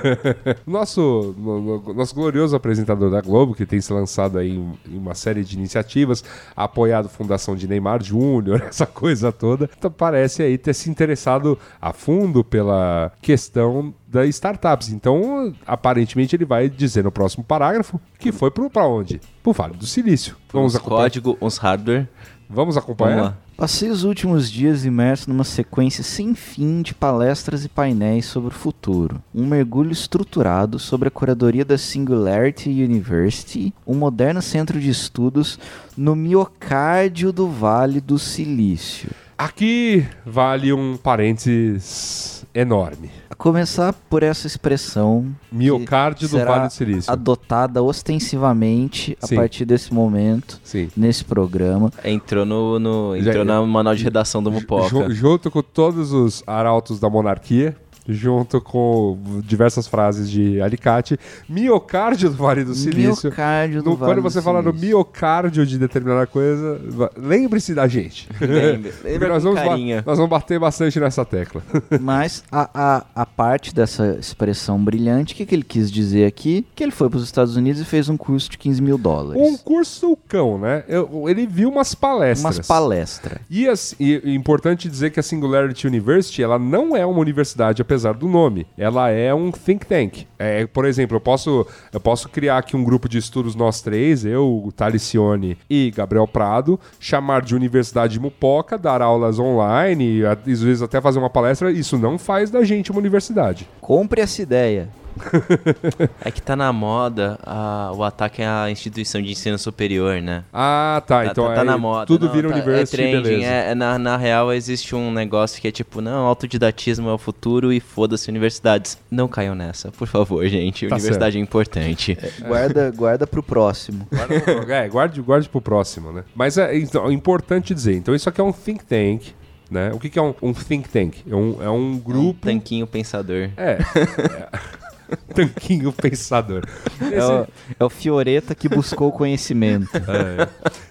Nosso, 0.65 1.35
no- 1.37 1.61
no- 1.81 1.93
nosso 1.93 2.13
glorioso 2.15 2.55
apresentador 2.55 3.09
da 3.09 3.21
Globo, 3.21 3.53
que 3.53 3.65
tem 3.65 3.79
se 3.81 3.91
lançado 3.91 4.37
aí 4.37 4.51
em, 4.51 4.73
em 4.87 4.97
uma 4.97 5.15
série 5.15 5.43
de 5.43 5.55
iniciativas, 5.57 6.23
apoiado 6.55 7.05
a 7.05 7.09
Fundação 7.09 7.55
de 7.55 7.67
Neymar 7.67 8.03
Júnior, 8.03 8.63
essa 8.67 8.85
coisa 8.85 9.31
toda, 9.31 9.69
então 9.77 9.91
parece 9.91 10.43
aí 10.43 10.57
ter 10.57 10.73
se 10.73 10.89
interessado 10.89 11.57
a 11.81 11.91
fundo 11.93 12.43
pela 12.43 13.11
questão 13.21 13.93
das 14.09 14.29
startups. 14.29 14.89
Então, 14.89 15.53
aparentemente, 15.65 16.35
ele 16.35 16.45
vai 16.45 16.69
dizer 16.69 17.03
no 17.03 17.11
próximo 17.11 17.43
parágrafo 17.43 17.99
que 18.17 18.31
foi 18.31 18.49
pro, 18.49 18.69
pra 18.69 18.87
onde? 18.87 19.21
Pro 19.43 19.53
Vale 19.53 19.75
do 19.75 19.85
Silício. 19.85 20.35
Vamos 20.51 20.73
uns 20.73 20.79
acompanhar. 20.79 21.01
código, 21.03 21.37
uns 21.41 21.57
hardware. 21.57 22.07
Vamos 22.49 22.75
acompanhar? 22.75 23.21
Vamos. 23.21 23.49
Passei 23.55 23.89
os 23.89 24.05
últimos 24.05 24.49
dias 24.49 24.85
imerso 24.85 25.29
numa 25.29 25.43
sequência 25.43 26.01
sem 26.01 26.33
fim 26.33 26.81
de 26.81 26.93
palestras 26.93 27.65
e 27.65 27.69
painéis 27.69 28.25
sobre 28.25 28.49
o 28.49 28.57
futuro. 28.57 29.21
Um 29.35 29.45
mergulho 29.45 29.91
estruturado 29.91 30.79
sobre 30.79 31.09
a 31.09 31.11
curadoria 31.11 31.65
da 31.65 31.77
Singularity 31.77 32.69
University, 32.69 33.73
um 33.85 33.95
moderno 33.95 34.41
centro 34.41 34.79
de 34.79 34.89
estudos 34.89 35.59
no 35.95 36.15
miocárdio 36.15 37.33
do 37.33 37.49
Vale 37.49 37.99
do 37.99 38.17
Silício. 38.17 39.11
Aqui 39.37 40.05
vale 40.25 40.71
um 40.73 40.97
parênteses 40.97 42.38
enorme. 42.53 43.09
A 43.29 43.35
começar 43.35 43.93
por 44.09 44.23
essa 44.23 44.47
expressão 44.47 45.25
que 45.49 45.55
Miocárdio 45.55 46.27
do 46.27 46.37
Vale 46.43 46.67
do 46.67 46.73
Silício. 46.73 47.11
adotada 47.11 47.81
ostensivamente 47.83 49.17
a 49.21 49.27
Sim. 49.27 49.35
partir 49.35 49.65
desse 49.65 49.93
momento 49.93 50.59
Sim. 50.63 50.89
nesse 50.95 51.23
programa. 51.25 51.91
Entrou 52.03 52.45
no, 52.45 52.79
no 52.79 53.19
Já- 53.21 53.29
entrou 53.31 53.45
no 53.45 53.67
manual 53.67 53.95
de 53.95 54.03
redação 54.03 54.41
do 54.41 54.51
Mupoca. 54.51 54.89
Ju- 54.89 55.11
junto 55.11 55.51
com 55.51 55.61
todos 55.61 56.11
os 56.11 56.43
arautos 56.47 56.99
da 56.99 57.09
monarquia, 57.09 57.75
junto 58.13 58.59
com 58.61 59.17
diversas 59.43 59.87
frases 59.87 60.29
de 60.29 60.59
alicate, 60.61 61.17
miocárdio 61.47 62.29
do 62.29 62.35
Vale 62.35 62.63
do 62.63 62.73
Silício. 62.73 63.29
Miocárdio 63.29 63.83
do 63.83 63.89
No- 63.91 63.95
Vale 63.95 64.13
quando 64.13 64.21
você 64.23 64.41
fala 64.41 64.61
no 64.61 64.73
miocárdio 64.73 65.65
de 65.65 65.77
determinada 65.77 66.25
coisa, 66.27 66.79
lembre-se 67.17 67.73
da 67.73 67.87
gente. 67.87 68.27
Porque 68.37 68.79
lembra 69.03 69.29
nós, 69.29 69.43
vamos 69.43 69.59
carinho. 69.59 70.03
nós 70.05 70.17
vamos 70.17 70.29
bater 70.29 70.59
bastante 70.59 70.99
nessa 70.99 71.23
tecla. 71.25 71.61
Mas 71.99 72.43
a, 72.51 72.69
a, 72.73 73.05
a 73.15 73.25
parte 73.25 73.73
dessa 73.73 74.17
expressão 74.19 74.83
brilhante, 74.83 75.33
o 75.33 75.37
que, 75.37 75.45
que 75.45 75.55
ele 75.55 75.63
quis 75.63 75.91
dizer 75.91 76.25
aqui? 76.25 76.65
Que 76.75 76.83
ele 76.83 76.91
foi 76.91 77.09
para 77.09 77.17
os 77.17 77.23
Estados 77.23 77.55
Unidos 77.55 77.81
e 77.81 77.85
fez 77.85 78.09
um 78.09 78.17
curso 78.17 78.49
de 78.49 78.57
15 78.57 78.81
mil 78.81 78.97
dólares. 78.97 79.41
um 79.41 79.57
curso 79.57 80.17
cão, 80.27 80.57
né? 80.57 80.83
Eu- 80.87 81.27
ele 81.29 81.45
viu 81.45 81.69
umas 81.69 81.93
palestras. 81.93 82.57
Umas 82.57 82.67
palestras. 82.67 83.39
E, 83.49 83.67
e 83.99 84.15
é 84.15 84.33
importante 84.33 84.87
dizer 84.89 85.11
que 85.11 85.19
a 85.19 85.23
Singularity 85.23 85.87
University 85.87 86.41
ela 86.41 86.57
não 86.57 86.95
é 86.95 87.05
uma 87.05 87.19
universidade, 87.19 87.81
apesar 87.81 87.98
do 88.19 88.27
nome. 88.27 88.65
Ela 88.77 89.09
é 89.09 89.33
um 89.33 89.51
think 89.51 89.85
tank. 89.85 90.25
É, 90.37 90.65
por 90.65 90.85
exemplo, 90.85 91.17
eu 91.17 91.21
posso, 91.21 91.65
eu 91.91 91.99
posso 91.99 92.29
criar 92.29 92.57
aqui 92.59 92.75
um 92.75 92.83
grupo 92.83 93.09
de 93.09 93.17
estudos, 93.17 93.55
nós 93.55 93.81
três, 93.81 94.25
eu, 94.25 94.71
Talicione 94.75 95.57
e 95.69 95.91
Gabriel 95.91 96.27
Prado, 96.27 96.79
chamar 96.99 97.41
de 97.41 97.55
Universidade 97.55 98.19
Mupoca, 98.19 98.77
dar 98.77 99.01
aulas 99.01 99.39
online, 99.39 100.23
às 100.25 100.61
vezes 100.61 100.81
até 100.81 101.01
fazer 101.01 101.19
uma 101.19 101.29
palestra. 101.29 101.71
Isso 101.71 101.97
não 101.97 102.17
faz 102.17 102.49
da 102.49 102.63
gente 102.63 102.91
uma 102.91 102.99
universidade. 102.99 103.67
Compre 103.81 104.21
essa 104.21 104.41
ideia. 104.41 104.89
É 106.23 106.31
que 106.31 106.41
tá 106.41 106.55
na 106.55 106.71
moda 106.73 107.39
a- 107.43 107.91
o 107.95 108.03
ataque 108.03 108.41
à 108.41 108.69
instituição 108.69 109.21
de 109.21 109.31
ensino 109.31 109.57
superior, 109.57 110.21
né? 110.21 110.43
Ah, 110.53 111.01
tá. 111.05 111.25
então 111.25 111.47
tá, 111.47 111.55
tá 111.55 111.61
é, 111.61 111.63
na 111.63 111.77
moda. 111.77 112.05
tudo 112.05 112.25
Não, 112.27 112.33
vira 112.33 112.49
tá- 112.49 112.55
universo 112.55 112.95
É 112.95 112.97
trending, 112.97 113.21
beleza. 113.23 113.45
é, 113.45 113.71
é 113.71 113.75
na, 113.75 113.97
na 113.99 114.17
real 114.17 114.51
existe 114.53 114.95
um 114.95 115.11
negócio 115.11 115.61
que 115.61 115.67
é 115.67 115.71
tipo, 115.71 116.01
não, 116.01 116.25
autodidatismo 116.25 117.09
é 117.09 117.13
o 117.13 117.17
futuro 117.17 117.71
e 117.73 117.79
foda-se 117.79 118.29
universidades. 118.29 118.97
Não 119.09 119.27
caiam 119.27 119.55
nessa, 119.55 119.91
por 119.91 120.07
favor, 120.07 120.45
gente. 120.47 120.87
Tá 120.87 120.95
Universidade 120.95 121.37
é 121.37 121.41
importante. 121.41 122.17
Guarda, 122.47 122.91
guarda 122.91 123.27
pro 123.27 123.41
próximo. 123.43 124.07
Guarda 124.11 124.39
pro- 124.41 124.71
é, 124.71 124.87
guarde, 124.89 125.21
guarde 125.21 125.49
pro 125.49 125.61
próximo, 125.61 126.11
né? 126.11 126.23
Mas 126.35 126.57
é, 126.57 126.77
então, 126.77 127.07
é 127.07 127.13
importante 127.13 127.73
dizer. 127.73 127.95
Então, 127.95 128.13
isso 128.15 128.27
aqui 128.29 128.39
é 128.41 128.43
um 128.43 128.51
think 128.51 128.83
tank, 128.85 129.27
né? 129.69 129.91
O 129.93 129.99
que, 129.99 130.09
que 130.09 130.17
é 130.19 130.21
um, 130.21 130.33
um 130.41 130.53
think 130.53 130.89
tank? 130.89 131.17
É 131.29 131.35
um, 131.35 131.57
é 131.63 131.69
um 131.69 131.97
grupo... 131.97 132.39
Tanquinho 132.45 132.87
pensador. 132.87 133.49
É. 133.57 133.77
é. 133.77 134.49
Tanquinho 135.33 135.91
pensador. 135.93 136.63
É 137.11 137.23
o, 137.23 137.47
é 137.79 137.83
o 137.83 137.89
Fioreta 137.89 138.55
que 138.55 138.67
buscou 138.67 139.09
o 139.09 139.11
conhecimento. 139.11 139.89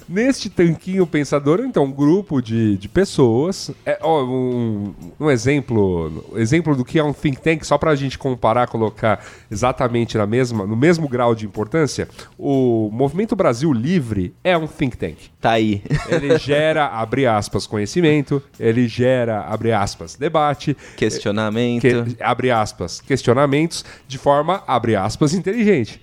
Neste 0.09 0.49
tanquinho 0.49 1.07
pensador, 1.07 1.61
então, 1.61 1.85
um 1.85 1.93
grupo 1.93 2.41
de, 2.41 2.77
de 2.79 2.89
pessoas. 2.89 3.71
É, 3.85 3.99
ó, 4.01 4.25
um, 4.25 4.95
um 5.21 5.31
exemplo 5.31 6.25
exemplo 6.37 6.75
do 6.75 6.85
que 6.85 6.99
é 6.99 7.05
um 7.05 7.13
think 7.13 7.41
tank, 7.41 7.65
só 7.65 7.77
para 7.77 7.91
a 7.91 7.95
gente 7.97 8.17
comparar, 8.19 8.67
colocar 8.69 9.23
exatamente 9.51 10.17
na 10.17 10.27
mesma, 10.27 10.67
no 10.67 10.77
mesmo 10.77 11.09
grau 11.09 11.35
de 11.35 11.45
importância, 11.45 12.09
o 12.39 12.89
Movimento 12.93 13.37
Brasil 13.37 13.73
Livre 13.73 14.35
é 14.43 14.57
um 14.57 14.67
think 14.67 14.97
tank. 14.97 15.17
Tá 15.41 15.53
aí. 15.53 15.83
Ele 16.09 16.39
gera, 16.39 16.87
abre 16.87 17.27
aspas, 17.27 17.67
conhecimento, 17.67 18.43
ele 18.59 18.89
gera, 18.89 19.41
abre 19.43 19.73
aspas, 19.73 20.15
debate, 20.17 20.77
Questionamento. 20.97 21.83
que- 21.83 22.17
abre 22.23 22.51
aspas, 22.51 23.01
questionamentos 23.01 23.85
de 24.07 24.17
forma, 24.19 24.63
abre 24.67 24.97
aspas, 24.97 25.35
inteligente. 25.35 26.01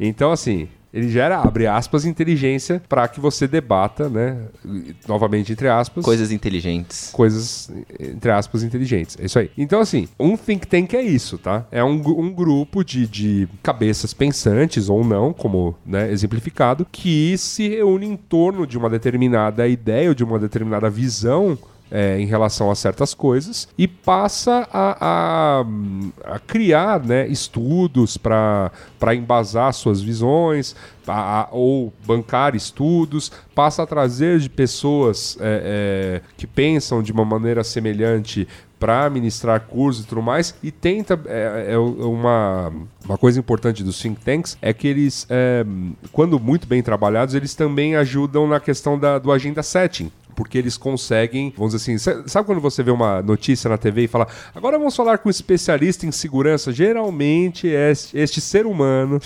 Então, 0.00 0.30
assim, 0.30 0.68
ele 0.92 1.08
gera, 1.08 1.38
abre 1.38 1.66
aspas, 1.66 2.04
inteligência 2.04 2.82
para 2.88 3.06
que 3.08 3.20
você 3.20 3.46
debata, 3.46 4.08
né? 4.08 4.38
Novamente, 5.06 5.52
entre 5.52 5.68
aspas. 5.68 6.04
Coisas 6.04 6.32
inteligentes. 6.32 7.10
Coisas, 7.12 7.70
entre 7.98 8.30
aspas, 8.30 8.62
inteligentes. 8.62 9.16
É 9.20 9.26
isso 9.26 9.38
aí. 9.38 9.50
Então, 9.56 9.80
assim, 9.80 10.08
um 10.18 10.36
think 10.36 10.66
tank 10.66 10.94
é 10.94 11.02
isso, 11.02 11.36
tá? 11.38 11.66
É 11.70 11.84
um, 11.84 12.02
um 12.18 12.32
grupo 12.32 12.82
de, 12.82 13.06
de 13.06 13.48
cabeças 13.62 14.14
pensantes, 14.14 14.88
ou 14.88 15.04
não, 15.04 15.32
como 15.32 15.74
né, 15.84 16.10
exemplificado, 16.10 16.86
que 16.90 17.36
se 17.36 17.68
reúne 17.68 18.06
em 18.06 18.16
torno 18.16 18.66
de 18.66 18.78
uma 18.78 18.88
determinada 18.88 19.68
ideia 19.68 20.08
ou 20.08 20.14
de 20.14 20.24
uma 20.24 20.38
determinada 20.38 20.88
visão 20.88 21.58
é, 21.90 22.20
em 22.20 22.26
relação 22.26 22.70
a 22.70 22.74
certas 22.74 23.14
coisas 23.14 23.68
e 23.78 23.88
passa 23.88 24.68
a, 24.72 24.96
a- 25.00 26.34
a 26.34 26.38
criar 26.38 27.00
né, 27.04 27.26
estudos 27.28 28.16
para 28.16 28.70
embasar 29.14 29.72
suas 29.72 30.00
visões 30.00 30.74
a- 31.06 31.48
ou 31.50 31.92
bancar 32.06 32.54
estudos, 32.54 33.32
passa 33.54 33.82
a 33.82 33.86
trazer 33.86 34.38
de 34.40 34.50
pessoas 34.50 35.36
é, 35.40 36.20
é, 36.24 36.28
que 36.36 36.46
pensam 36.46 37.02
de 37.02 37.12
uma 37.12 37.24
maneira 37.24 37.64
semelhante 37.64 38.46
para 38.78 39.10
ministrar 39.10 39.62
cursos 39.62 40.04
e 40.04 40.06
tudo 40.06 40.22
mais, 40.22 40.54
e 40.62 40.70
tenta. 40.70 41.18
É, 41.26 41.72
é 41.72 41.78
uma, 41.78 42.72
uma 43.04 43.18
coisa 43.18 43.40
importante 43.40 43.82
dos 43.82 44.00
think 44.00 44.20
tanks 44.24 44.56
é 44.62 44.72
que 44.72 44.86
eles, 44.86 45.26
é, 45.28 45.64
quando 46.12 46.38
muito 46.38 46.68
bem 46.68 46.80
trabalhados, 46.80 47.34
eles 47.34 47.54
também 47.56 47.96
ajudam 47.96 48.46
na 48.46 48.60
questão 48.60 48.96
da, 48.96 49.18
do 49.18 49.32
agenda 49.32 49.64
setting 49.64 50.12
porque 50.38 50.56
eles 50.56 50.76
conseguem, 50.76 51.52
vamos 51.56 51.74
dizer 51.74 51.82
assim, 51.82 51.98
sa- 51.98 52.22
sabe 52.28 52.46
quando 52.46 52.60
você 52.60 52.80
vê 52.80 52.92
uma 52.92 53.20
notícia 53.20 53.68
na 53.68 53.76
TV 53.76 54.04
e 54.04 54.06
fala, 54.06 54.28
agora 54.54 54.78
vamos 54.78 54.94
falar 54.94 55.18
com 55.18 55.28
um 55.28 55.30
especialista 55.30 56.06
em 56.06 56.12
segurança? 56.12 56.70
Geralmente 56.70 57.66
este, 57.66 58.16
este 58.16 58.40
ser 58.40 58.64
humano 58.64 59.20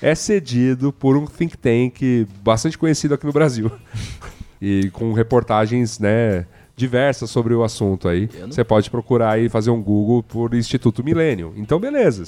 é 0.00 0.14
cedido 0.14 0.90
por 0.90 1.18
um 1.18 1.26
think 1.26 1.58
tank 1.58 2.26
bastante 2.42 2.78
conhecido 2.78 3.12
aqui 3.12 3.26
no 3.26 3.32
Brasil. 3.32 3.70
e 4.58 4.88
com 4.94 5.12
reportagens, 5.12 5.98
né, 5.98 6.46
diversas 6.74 7.28
sobre 7.28 7.52
o 7.52 7.62
assunto 7.62 8.08
aí. 8.08 8.30
Você 8.46 8.64
pode 8.64 8.88
procurar 8.90 9.32
aí 9.32 9.50
fazer 9.50 9.68
um 9.70 9.82
Google 9.82 10.22
por 10.22 10.54
Instituto 10.54 11.04
Millennium. 11.04 11.52
Então, 11.58 11.78
beleza. 11.78 12.24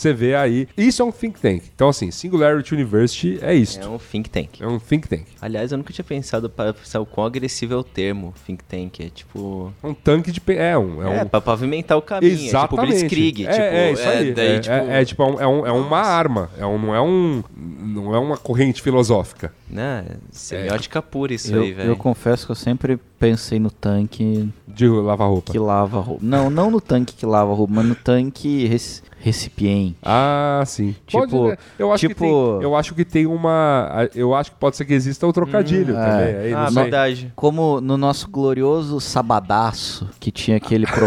Você 0.00 0.14
vê 0.14 0.34
aí. 0.34 0.66
Isso 0.78 1.02
é 1.02 1.04
um 1.04 1.12
think 1.12 1.38
tank. 1.40 1.62
Então, 1.74 1.90
assim, 1.90 2.10
Singularity 2.10 2.74
University 2.74 3.38
é 3.42 3.54
isto. 3.54 3.84
É 3.84 3.88
um 3.88 3.98
think 3.98 4.30
tank. 4.30 4.60
É 4.62 4.66
um 4.66 4.78
think 4.78 5.06
tank. 5.06 5.24
Aliás, 5.42 5.72
eu 5.72 5.76
nunca 5.78 5.92
tinha 5.92 6.04
pensado 6.04 6.48
para 6.48 6.72
pensar 6.72 7.00
o 7.00 7.04
quão 7.06 7.26
agressivo 7.26 7.74
é 7.74 7.76
o 7.76 7.84
termo 7.84 8.32
think 8.46 8.64
tank. 8.64 9.00
É 9.00 9.10
tipo. 9.10 9.72
É 9.82 9.86
um 9.86 9.92
tanque 9.92 10.32
de. 10.32 10.40
pe- 10.40 10.56
É 10.56 10.78
um. 10.78 11.02
É 11.06 11.18
É, 11.18 11.22
um... 11.24 11.28
pra 11.28 11.40
pavimentar 11.42 11.98
o 11.98 12.02
caminho. 12.02 12.32
Exatamente. 12.32 12.54
É 12.54 12.86
tipo 12.86 12.98
Blitzkrieg. 13.08 13.46
É, 13.46 13.50
tipo, 13.52 13.62
é 13.62 13.92
isso 13.92 14.08
aí. 14.08 14.32
daí, 14.32 14.46
é, 14.48 14.58
tipo, 14.60 14.74
é- 14.74 15.00
é 15.00 15.04
tipo 15.04 15.24
um- 15.24 15.40
é, 15.40 15.46
um- 15.46 15.66
é 15.66 15.72
uma 15.72 15.98
arma. 16.00 16.50
É 16.56 16.64
um, 16.64 16.78
não, 16.78 16.94
é 16.94 17.00
um, 17.02 17.44
não 17.58 18.14
é 18.14 18.18
uma 18.18 18.38
corrente 18.38 18.80
filosófica. 18.80 19.52
Né? 19.68 20.04
Semiótica 20.32 21.00
pura 21.02 21.32
isso 21.34 21.54
Eu, 21.54 21.62
aí, 21.62 21.72
velho. 21.72 21.90
eu 21.90 21.96
confesso 21.96 22.46
que 22.46 22.52
eu 22.52 22.56
sempre 22.56 22.98
pensei 23.18 23.58
no 23.60 23.70
tanque 23.70 24.48
De 24.66 24.88
lavar 24.88 25.28
roupa. 25.28 25.52
que 25.52 25.58
lava 25.58 26.00
roupa. 26.00 26.20
Não, 26.24 26.48
não 26.50 26.70
no 26.70 26.80
tanque 26.80 27.14
que 27.14 27.24
lava 27.26 27.52
roupa, 27.52 27.72
mas 27.74 27.84
no 27.86 27.94
tanque 27.94 28.64
recipiente. 29.22 29.96
Ah, 30.02 30.62
sim. 30.66 30.94
Tipo- 31.06 31.28
Pode, 31.28 31.48
né? 31.50 31.56
eu 31.78 31.92
acho 31.92 32.08
tipo- 32.08 32.14
que 32.14 32.20
tem, 32.20 32.62
eu 32.62 32.76
acho 32.76 32.94
que 32.94 33.04
tem 33.04 33.26
uma, 33.26 34.08
eu 34.14 34.34
acho 34.34 34.50
que 34.52 34.56
pode 34.58 34.76
ser 34.76 34.84
que 34.84 34.94
exista 34.94 35.26
o 35.26 35.32
trocadilho 35.32 35.94
Hum, 35.94 35.98
também. 36.00 36.34
é. 36.34 36.42
Aí, 36.46 36.50
não 36.52 36.58
Ah, 36.60 36.70
sei. 36.70 36.82
verdade. 36.82 37.32
Como 37.36 37.80
no 37.80 37.96
nosso 37.96 38.28
glorioso 38.30 39.00
sabadaço, 39.00 40.08
que 40.18 40.30
tinha 40.30 40.56
aquele 40.56 40.86
pro... 40.86 41.06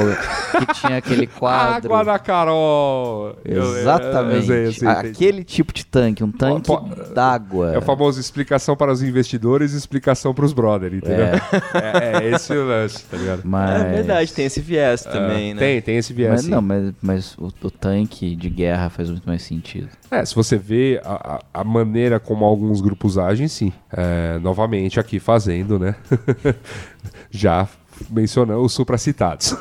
que 0.65 0.73
tinha 0.76 0.97
aquele 0.97 1.28
quadro. 1.28 1.93
Água 1.93 2.04
da 2.13 2.19
Carol. 2.19 3.36
Eu- 3.43 3.63
eu- 3.63 3.78
Exatamente. 3.80 4.36
eu 4.38 4.43
sei, 4.43 4.65
eu 4.67 4.73
sei, 4.73 4.88
entendi. 4.89 5.08
Aquele 5.10 5.43
tipo 5.43 5.73
de 5.73 5.86
tanque, 5.86 6.23
um 6.23 6.32
tanque 6.32 6.71
d'água. 7.13 7.73
É 7.73 7.78
o 7.78 7.82
famoso 7.82 8.19
explicação 8.19 8.76
para 8.76 8.91
os 8.91 9.02
investidores 9.02 9.73
e 9.73 9.78
explicação 9.78 10.34
para 10.34 10.45
os 10.45 10.54
brothers, 10.54 10.93
entendeu? 10.95 11.23
É, 11.73 12.23
é 12.26 12.30
esse 12.32 12.54
o 12.54 12.65
lance, 12.65 13.04
tá 13.06 13.17
ligado? 13.17 13.41
Mas... 13.43 13.82
É 13.82 13.89
verdade, 13.91 14.34
tem 14.34 14.45
esse 14.45 14.62
viés 14.62 15.02
também, 15.04 15.54
né? 15.54 15.60
Tem, 15.60 15.82
tem 15.82 15.97
esse 15.97 16.13
viés. 16.13 16.32
Mas 16.32 16.41
sim. 16.43 16.52
não, 16.52 16.62
mas, 16.62 16.93
mas 17.02 17.38
o, 17.38 17.52
o 17.63 17.71
tanque 17.71 18.02
de 18.05 18.49
guerra 18.49 18.89
faz 18.89 19.09
muito 19.09 19.25
mais 19.25 19.41
sentido. 19.43 19.89
É, 20.11 20.23
se 20.25 20.33
você 20.35 20.57
vê 20.57 21.01
a- 21.03 21.39
a 21.53 21.63
maneira 21.63 22.19
como 22.19 22.45
alguns 22.45 22.81
grupos 22.81 23.17
agem, 23.17 23.47
sim. 23.47 23.71
É, 23.91 24.39
novamente 24.39 24.99
aqui 24.99 25.19
fazendo, 25.19 25.77
né? 25.79 25.95
Já 27.31 27.67
mencionando 28.10 28.62
os 28.62 28.73
supracitados. 28.73 29.56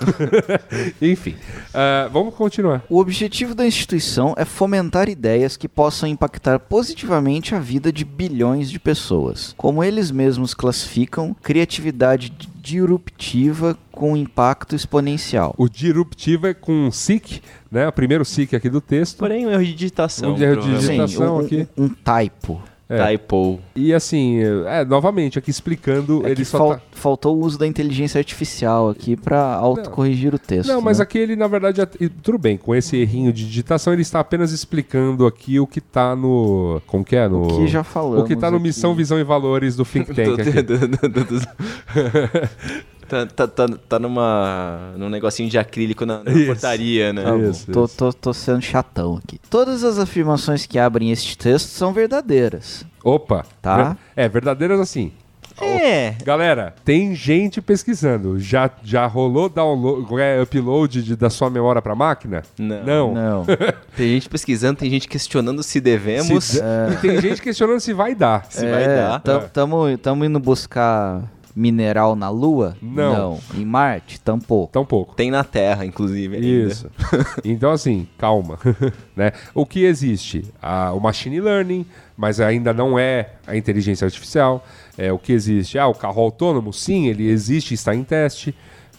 Enfim, 1.01 1.35
é, 1.73 2.09
vamos 2.12 2.35
continuar. 2.35 2.83
O 2.88 2.99
objetivo 2.99 3.55
da 3.55 3.66
instituição 3.66 4.35
é 4.37 4.45
fomentar 4.45 5.09
ideias 5.09 5.57
que 5.57 5.68
possam 5.68 6.09
impactar 6.09 6.59
positivamente 6.59 7.55
a 7.55 7.59
vida 7.59 7.92
de 7.92 8.05
bilhões 8.05 8.71
de 8.71 8.79
pessoas. 8.79 9.55
Como 9.57 9.83
eles 9.83 10.11
mesmos 10.11 10.55
classificam, 10.55 11.35
criatividade 11.42 12.33
disruptiva 12.62 13.77
com 13.90 14.16
impacto 14.16 14.75
exponencial. 14.75 15.55
O 15.59 15.68
disruptivo 15.68 16.47
é 16.47 16.55
com 16.55 16.90
SIC, 16.90 17.42
né? 17.71 17.88
O 17.88 17.92
primeiro 17.92 18.25
SIC 18.25 18.55
aqui 18.55 18.71
do 18.71 18.81
texto. 18.81 19.18
Porém, 19.18 19.47
um 19.47 19.51
erro 19.51 19.64
de 19.64 19.75
digitação. 19.75 20.35
Um 20.35 20.42
erro 20.42 20.62
de 20.62 20.79
digitação. 20.79 21.37
um, 21.37 21.40
aqui. 21.40 21.68
um, 21.77 21.85
um 21.85 21.88
typo. 21.88 22.62
É. 22.92 23.07
Typo. 23.12 23.59
E 23.74 23.92
assim, 23.94 24.38
é, 24.66 24.85
novamente, 24.85 25.38
aqui 25.38 25.50
explicando, 25.50 26.26
É 26.26 26.31
ele 26.31 26.44
só 26.44 26.59
fal- 26.59 26.74
tá... 26.74 26.81
faltou 26.92 27.37
o 27.37 27.40
uso 27.44 27.59
da 27.59 27.66
inteligência 27.66 28.18
artificial 28.18 28.90
aqui 28.90 29.16
para 29.16 29.55
autocorrigir 29.55 30.35
o 30.35 30.38
texto. 30.38 30.68
Não, 30.68 30.81
mas 30.81 30.98
né? 30.98 31.02
aqui 31.05 31.18
ele, 31.18 31.35
na 31.37 31.46
verdade, 31.46 31.81
tudo 32.22 32.38
bem, 32.38 32.57
com 32.57 32.74
esse 32.74 32.96
errinho 32.96 33.33
de 33.33 33.46
digitação, 33.46 33.92
ele 33.92 34.02
está 34.02 34.20
apenas 34.20 34.52
explicando 34.52 35.26
aqui 35.26 35.59
o 35.59 35.66
que 35.66 35.81
tá 35.81 36.14
no. 36.14 36.81
Como 36.87 37.05
que 37.05 37.16
é? 37.16 37.28
No, 37.28 37.44
O 37.44 37.57
que 37.59 37.66
já 37.66 37.83
falamos 37.83 38.22
O 38.22 38.24
que 38.26 38.37
tá 38.37 38.50
no 38.50 38.57
aqui. 38.59 38.64
Missão, 38.66 38.94
Visão 38.94 39.18
e 39.18 39.24
Valores 39.24 39.74
do 39.76 39.85
Think 39.87 40.14
Tank. 40.14 40.37
do- 40.37 40.78
do- 41.09 41.24
do- 41.24 41.48
tá, 43.12 43.27
tá, 43.27 43.46
tá, 43.48 43.68
tá 43.88 43.98
numa, 43.98 44.92
num 44.96 45.09
negocinho 45.09 45.48
de 45.48 45.59
acrílico 45.59 46.05
na, 46.07 46.22
na 46.25 46.31
Isso. 46.33 46.46
portaria, 46.46 47.12
né? 47.12 47.22
Tá 47.22 47.37
Isso, 47.38 47.66
tô, 47.70 47.85
isso. 47.85 47.96
tô- 47.96 48.12
tô 48.12 48.33
sendo 48.33 48.62
chatão 48.62 49.20
aqui. 49.22 49.38
Todas 49.51 49.85
as 49.85 49.98
afirmações 49.98 50.66
que 50.66 50.79
abrem 50.79 51.11
este 51.11 51.37
texto 51.37 51.68
são 51.68 51.92
verdadeiras. 51.92 52.85
Opa! 53.05 53.44
Tá. 53.61 53.96
É, 54.16 54.29
verdadeiras 54.29 54.81
assim. 54.81 55.12
É. 55.61 56.14
Galera, 56.25 56.75
tem 56.85 57.14
gente 57.14 57.61
pesquisando. 57.61 58.38
Já, 58.40 58.70
já 58.83 59.07
rolou 59.07 59.48
download, 59.51 60.07
é, 60.20 60.40
upload 60.42 61.03
de- 61.03 61.14
da 61.14 61.29
sua 61.29 61.51
memória 61.51 61.81
pra 61.83 61.94
máquina? 61.94 62.42
Não. 62.59 62.83
Não. 62.85 63.14
Não. 63.14 63.44
Tem 63.94 64.09
gente 64.14 64.29
pesquisando, 64.31 64.79
tem 64.79 64.88
gente 64.90 65.07
questionando 65.07 65.62
se 65.62 65.79
devemos. 65.79 66.44
Se- 66.44 66.59
E 66.59 66.96
tem 67.03 67.20
gente 67.20 67.42
questionando 67.42 67.79
se 67.81 67.92
vai 67.92 68.14
dar. 68.14 68.46
Se 68.48 68.66
vai 68.68 68.87
dar. 68.87 69.20
tam- 69.20 69.40
Tamo, 69.53 69.98
tamo 69.98 70.25
indo 70.25 70.40
buscar 70.40 71.22
mineral 71.55 72.17
na 72.17 72.29
Lua? 72.29 72.77
Não. 72.81 73.38
Em 73.55 73.65
Marte? 73.65 74.21
Tampouco. 74.21 74.73
Tampouco. 74.73 75.15
Tem 75.15 75.31
na 75.31 75.45
Terra, 75.45 75.85
inclusive. 75.85 76.37
ainda. 76.37 76.47
Isso. 76.47 76.91
então, 77.45 77.71
assim, 77.71 78.07
calma. 78.19 78.59
né? 79.15 79.33
O 79.55 79.67
que 79.67 79.85
existe? 79.85 80.45
Ah, 80.61 80.93
o 80.93 81.01
machine 81.01 81.41
learning, 81.41 81.87
mas 82.17 82.41
ainda 82.41 82.73
não 82.73 82.99
é 82.99 83.31
a 83.47 83.57
inteligência 83.57 84.05
artificial. 84.05 84.65
É, 84.97 85.12
o 85.12 85.19
que 85.19 85.33
existe? 85.33 85.79
Ah, 85.79 85.87
o 85.87 85.95
carro 85.95 86.23
autônomo? 86.23 86.73
Sim, 86.73 87.07
ele 87.07 87.29
existe, 87.29 87.75
está 87.75 87.95
em 87.95 88.05
teste. 88.05 88.55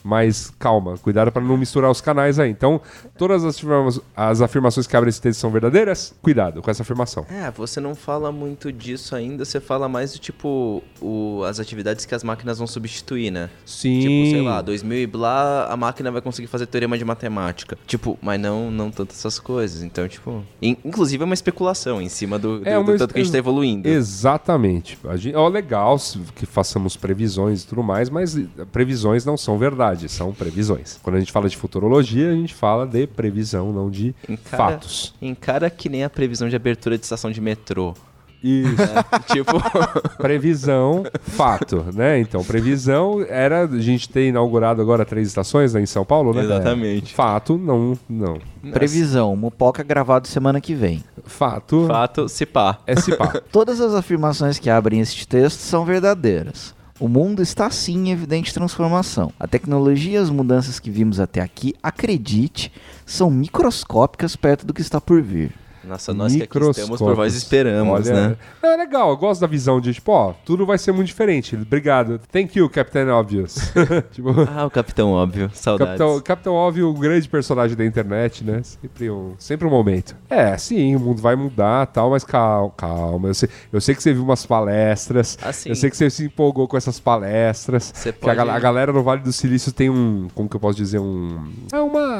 Mas 0.06 0.52
calma, 0.58 0.98
cuidado 0.98 1.32
para 1.32 1.42
não 1.42 1.56
misturar 1.56 1.90
os 1.90 2.00
canais 2.02 2.38
aí. 2.38 2.50
Então, 2.50 2.78
todas 3.16 3.42
as, 3.42 3.56
afirma- 3.56 3.88
as 4.14 4.40
afirmações 4.42 4.86
que 4.86 4.94
abrem 4.94 5.08
esse 5.08 5.20
texto 5.20 5.40
são 5.40 5.50
verdadeiras? 5.50 6.14
Cuidado 6.20 6.60
com 6.60 6.70
essa 6.70 6.82
afirmação. 6.82 7.24
É, 7.30 7.50
você 7.50 7.80
não 7.80 7.94
fala 7.94 8.30
muito 8.30 8.70
disso 8.70 9.16
ainda, 9.16 9.46
você 9.46 9.58
fala 9.60 9.88
mais 9.88 10.12
do 10.12 10.18
tipo 10.18 10.82
o, 11.00 11.42
as 11.48 11.58
atividades 11.58 12.04
que 12.04 12.14
as 12.14 12.22
máquinas 12.22 12.58
vão 12.58 12.66
substituir, 12.66 13.30
né? 13.30 13.48
Sim. 13.64 14.00
Tipo, 14.00 14.30
sei 14.30 14.42
lá, 14.42 14.60
2000 14.60 14.98
e 14.98 15.06
blá, 15.06 15.68
a 15.70 15.76
máquina 15.76 16.10
vai 16.12 16.20
conseguir 16.20 16.48
fazer 16.48 16.66
teorema 16.66 16.98
de 16.98 17.04
matemática. 17.04 17.78
Tipo, 17.86 18.18
mas 18.20 18.38
não, 18.38 18.70
não 18.70 18.90
tanto 18.90 19.12
essas 19.12 19.38
coisas. 19.38 19.82
Então, 19.82 20.06
tipo. 20.06 20.44
in- 20.60 20.76
inclusive 20.84 21.22
é 21.22 21.24
uma 21.24 21.32
especulação 21.34 22.02
em 22.02 22.10
cima 22.10 22.38
do, 22.38 22.60
do, 22.60 22.68
É 22.68 22.78
do 22.82 22.96
tanto 22.98 23.14
que 23.14 23.20
a 23.20 23.22
gente 23.22 23.32
tá 23.32 23.38
evoluindo. 23.38 23.88
Exatamente. 23.88 24.98
Gente, 25.16 25.34
ó, 25.36 25.48
legal 25.48 25.96
que 26.34 26.44
façamos 26.44 26.96
previsões 26.96 27.62
e 27.62 27.66
tudo 27.66 27.82
mais, 27.82 28.10
mas 28.10 28.36
previsões 28.72 29.24
não 29.24 29.36
são 29.36 29.56
verdade, 29.58 29.93
são 30.08 30.32
previsões. 30.32 30.98
Quando 31.02 31.16
a 31.16 31.18
gente 31.20 31.32
fala 31.32 31.48
de 31.48 31.56
futurologia, 31.56 32.30
a 32.30 32.34
gente 32.34 32.54
fala 32.54 32.86
de 32.86 33.06
previsão, 33.06 33.72
não 33.72 33.90
de 33.90 34.14
Encara- 34.28 34.72
fatos. 34.72 35.14
Encara 35.20 35.70
que 35.70 35.88
nem 35.88 36.04
a 36.04 36.10
previsão 36.10 36.48
de 36.48 36.56
abertura 36.56 36.96
de 36.98 37.04
estação 37.04 37.30
de 37.30 37.40
metrô. 37.40 37.94
Isso. 38.42 38.76
tipo, 39.32 39.52
previsão, 40.20 41.04
fato, 41.18 41.86
né? 41.94 42.18
Então, 42.20 42.44
previsão 42.44 43.24
era 43.26 43.62
a 43.64 43.80
gente 43.80 44.06
ter 44.06 44.28
inaugurado 44.28 44.82
agora 44.82 45.02
três 45.04 45.28
estações 45.28 45.72
né, 45.72 45.80
em 45.80 45.86
São 45.86 46.04
Paulo, 46.04 46.34
né? 46.34 46.42
Exatamente. 46.42 47.14
Fato, 47.14 47.56
não, 47.56 47.98
não. 48.06 48.38
Previsão, 48.70 49.34
Mupoca 49.34 49.82
gravado 49.82 50.28
semana 50.28 50.60
que 50.60 50.74
vem. 50.74 51.02
Fato, 51.24 51.86
fato, 51.86 52.28
se 52.28 52.44
pá. 52.44 52.78
é 52.86 52.94
se 53.00 53.16
pá. 53.16 53.28
Todas 53.50 53.80
as 53.80 53.94
afirmações 53.94 54.58
que 54.58 54.68
abrem 54.68 55.00
este 55.00 55.26
texto 55.26 55.60
são 55.60 55.86
verdadeiras. 55.86 56.74
O 57.00 57.08
mundo 57.08 57.42
está 57.42 57.68
sim 57.70 58.06
em 58.06 58.12
evidente 58.12 58.54
transformação. 58.54 59.32
A 59.38 59.48
tecnologia 59.48 60.12
e 60.12 60.16
as 60.16 60.30
mudanças 60.30 60.78
que 60.78 60.90
vimos 60.90 61.18
até 61.18 61.40
aqui, 61.40 61.74
acredite, 61.82 62.70
são 63.04 63.30
microscópicas 63.30 64.36
perto 64.36 64.64
do 64.64 64.72
que 64.72 64.80
está 64.80 65.00
por 65.00 65.20
vir. 65.20 65.52
Nossa, 65.86 66.12
nós 66.14 66.34
que 66.34 66.42
aqui 66.42 66.58
estamos 66.58 66.98
por 66.98 67.14
vós 67.14 67.34
esperamos, 67.34 68.08
Olha, 68.08 68.28
né? 68.30 68.36
É 68.62 68.76
legal, 68.76 69.10
eu 69.10 69.16
gosto 69.16 69.40
da 69.40 69.46
visão 69.46 69.80
de, 69.80 69.92
tipo, 69.94 70.12
ó, 70.12 70.32
tudo 70.44 70.64
vai 70.66 70.78
ser 70.78 70.92
muito 70.92 71.06
diferente. 71.08 71.56
Obrigado. 71.56 72.20
Thank 72.32 72.58
you, 72.58 72.68
Captain 72.68 73.08
Obvious. 73.10 73.72
tipo, 74.12 74.30
Ah, 74.54 74.66
o 74.66 74.70
Capitão 74.70 75.12
Óbvio. 75.12 75.50
Saudades. 75.54 75.98
Capitão, 75.98 76.20
Capitão 76.20 76.52
Óbvio, 76.54 76.88
o 76.88 76.94
grande 76.94 77.28
personagem 77.28 77.76
da 77.76 77.84
internet, 77.84 78.42
né? 78.44 78.60
Sempre 78.62 79.10
um, 79.10 79.34
sempre 79.38 79.66
um 79.66 79.70
momento. 79.70 80.16
É, 80.28 80.56
sim, 80.56 80.96
o 80.96 81.00
mundo 81.00 81.20
vai 81.20 81.36
mudar 81.36 81.86
tal, 81.86 82.10
mas 82.10 82.24
calma, 82.24 82.72
calma. 82.76 83.28
Eu 83.28 83.34
sei, 83.34 83.48
eu 83.72 83.80
sei 83.80 83.94
que 83.94 84.02
você 84.02 84.12
viu 84.12 84.22
umas 84.24 84.44
palestras. 84.46 85.38
Assim. 85.42 85.68
Eu 85.70 85.74
sei 85.76 85.90
que 85.90 85.96
você 85.96 86.08
se 86.10 86.24
empolgou 86.24 86.66
com 86.66 86.76
essas 86.76 86.98
palestras. 87.00 87.92
Você 87.94 88.08
a, 88.08 88.12
pode- 88.12 88.36
gal- 88.36 88.50
a 88.50 88.58
galera 88.58 88.92
no 88.92 89.02
Vale 89.02 89.20
do 89.22 89.32
Silício 89.32 89.72
tem 89.72 89.90
um. 89.90 90.28
Como 90.34 90.48
que 90.48 90.56
eu 90.56 90.60
posso 90.60 90.76
dizer? 90.76 90.98
Um. 90.98 91.52
É 91.72 91.78
uma. 91.80 92.13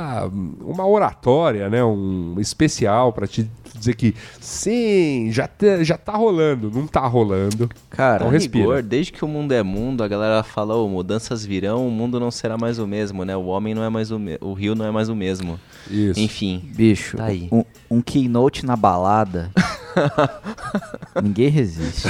Uma 0.61 0.87
oratória, 0.87 1.69
né? 1.69 1.83
Um 1.85 2.37
especial 2.38 3.12
pra 3.12 3.27
te 3.27 3.49
dizer 3.75 3.95
que 3.97 4.14
sim, 4.40 5.29
já, 5.33 5.47
tá- 5.49 5.83
já 5.83 5.99
tá 5.99 6.12
rolando. 6.12 6.71
Não 6.73 6.87
tá 6.87 7.07
rolando. 7.07 7.69
Cara, 7.90 8.17
Então 8.25 8.29
respira. 8.31 8.64
rigor, 8.64 8.83
desde 8.83 9.12
que 9.12 9.25
o 9.25 9.29
mundo 9.29 9.53
é 9.53 9.62
mundo, 9.62 10.03
a 10.05 10.09
galera 10.09 10.43
fala, 10.43 10.75
ô, 10.77 10.88
mudanças 10.88 11.45
virão, 11.45 11.87
o 11.87 11.90
mundo 11.90 12.19
não 12.21 12.31
será 12.31 12.57
mais 12.57 12.79
o 12.79 12.87
mesmo, 12.87 13.25
né? 13.25 13.37
O 13.37 13.47
homem 13.47 13.75
não 13.75 13.83
é 13.83 13.88
mais 13.90 14.11
o 14.11 14.19
mesmo, 14.19 14.47
o 14.49 14.53
rio 14.55 14.75
não 14.75 14.85
é 14.87 14.90
mais 14.90 15.09
o 15.09 15.14
mesmo. 15.14 15.59
Isso. 15.90 16.19
Enfim, 16.21 16.62
bicho, 16.75 17.17
Tá 17.17 17.25
aí. 17.27 17.49
um, 17.53 17.64
um 17.90 18.01
keynote 18.01 18.64
na 18.64 18.77
balada. 18.77 19.51
ninguém 21.23 21.49
resiste. 21.49 22.09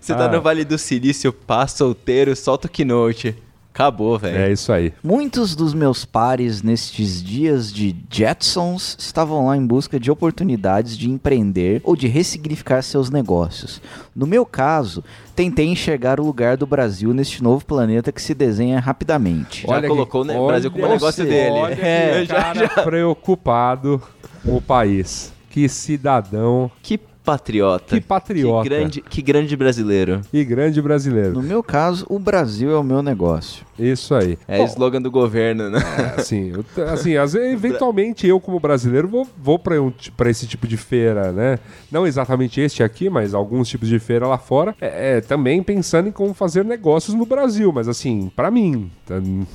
você 0.00 0.12
Ah. 0.12 0.16
tá 0.16 0.28
no 0.28 0.40
Vale 0.40 0.64
do 0.64 0.78
Silício, 0.78 1.32
pá, 1.32 1.66
solteiro, 1.66 2.34
solta 2.36 2.66
o 2.66 2.70
keynote. 2.70 3.34
Acabou, 3.74 4.16
velho. 4.16 4.38
É 4.38 4.52
isso 4.52 4.72
aí. 4.72 4.92
Muitos 5.02 5.56
dos 5.56 5.74
meus 5.74 6.04
pares 6.04 6.62
nestes 6.62 7.20
dias 7.20 7.72
de 7.72 7.96
Jetsons 8.08 8.96
estavam 9.00 9.46
lá 9.46 9.56
em 9.56 9.66
busca 9.66 9.98
de 9.98 10.12
oportunidades 10.12 10.96
de 10.96 11.10
empreender 11.10 11.80
ou 11.82 11.96
de 11.96 12.06
ressignificar 12.06 12.82
seus 12.82 13.10
negócios. 13.10 13.82
No 14.14 14.28
meu 14.28 14.46
caso, 14.46 15.02
tentei 15.34 15.66
enxergar 15.66 16.20
o 16.20 16.24
lugar 16.24 16.56
do 16.56 16.66
Brasil 16.68 17.12
neste 17.12 17.42
novo 17.42 17.64
planeta 17.66 18.12
que 18.12 18.22
se 18.22 18.32
desenha 18.32 18.78
rapidamente. 18.78 19.66
Já 19.66 19.72
Olha 19.74 19.88
colocou 19.88 20.24
que- 20.24 20.30
o 20.30 20.40
ne- 20.40 20.46
Brasil 20.46 20.70
como 20.70 20.84
olha 20.84 20.92
negócio 20.94 21.24
você, 21.24 21.28
dele. 21.28 21.50
Olha 21.58 21.74
É, 21.84 22.20
que 22.20 22.26
cara 22.28 22.68
preocupado 22.84 24.00
com 24.44 24.56
o 24.56 24.62
país. 24.62 25.32
Que 25.50 25.68
cidadão 25.68 26.70
Que 26.82 26.98
patriota. 27.24 27.94
Que 27.96 28.00
patriota. 28.00 28.62
Que 28.62 28.68
grande, 28.68 29.00
que 29.00 29.22
grande 29.22 29.56
brasileiro. 29.56 30.20
e 30.32 30.44
grande 30.44 30.80
brasileiro. 30.82 31.32
No 31.32 31.42
meu 31.42 31.62
caso, 31.62 32.04
o 32.08 32.18
Brasil 32.18 32.70
é 32.70 32.76
o 32.76 32.84
meu 32.84 33.02
negócio. 33.02 33.64
Isso 33.78 34.14
aí. 34.14 34.38
É 34.46 34.60
o 34.60 34.64
slogan 34.66 35.02
do 35.02 35.10
governo, 35.10 35.68
né? 35.70 35.78
É, 36.16 36.20
assim, 36.20 36.52
assim 36.92 37.16
vezes, 37.32 37.34
eventualmente 37.52 38.26
eu 38.26 38.40
como 38.40 38.60
brasileiro 38.60 39.08
vou, 39.08 39.26
vou 39.36 39.58
para 39.58 39.80
um, 39.80 39.92
esse 40.26 40.46
tipo 40.46 40.66
de 40.66 40.76
feira, 40.76 41.32
né? 41.32 41.58
Não 41.90 42.06
exatamente 42.06 42.60
este 42.60 42.82
aqui, 42.82 43.10
mas 43.10 43.34
alguns 43.34 43.68
tipos 43.68 43.88
de 43.88 43.98
feira 43.98 44.26
lá 44.26 44.38
fora. 44.38 44.74
É, 44.80 45.16
é, 45.16 45.20
também 45.20 45.62
pensando 45.62 46.08
em 46.08 46.12
como 46.12 46.32
fazer 46.34 46.64
negócios 46.64 47.14
no 47.16 47.26
Brasil, 47.26 47.72
mas 47.72 47.88
assim, 47.88 48.30
pra 48.34 48.50
mim, 48.50 48.90
tá- 49.06 49.14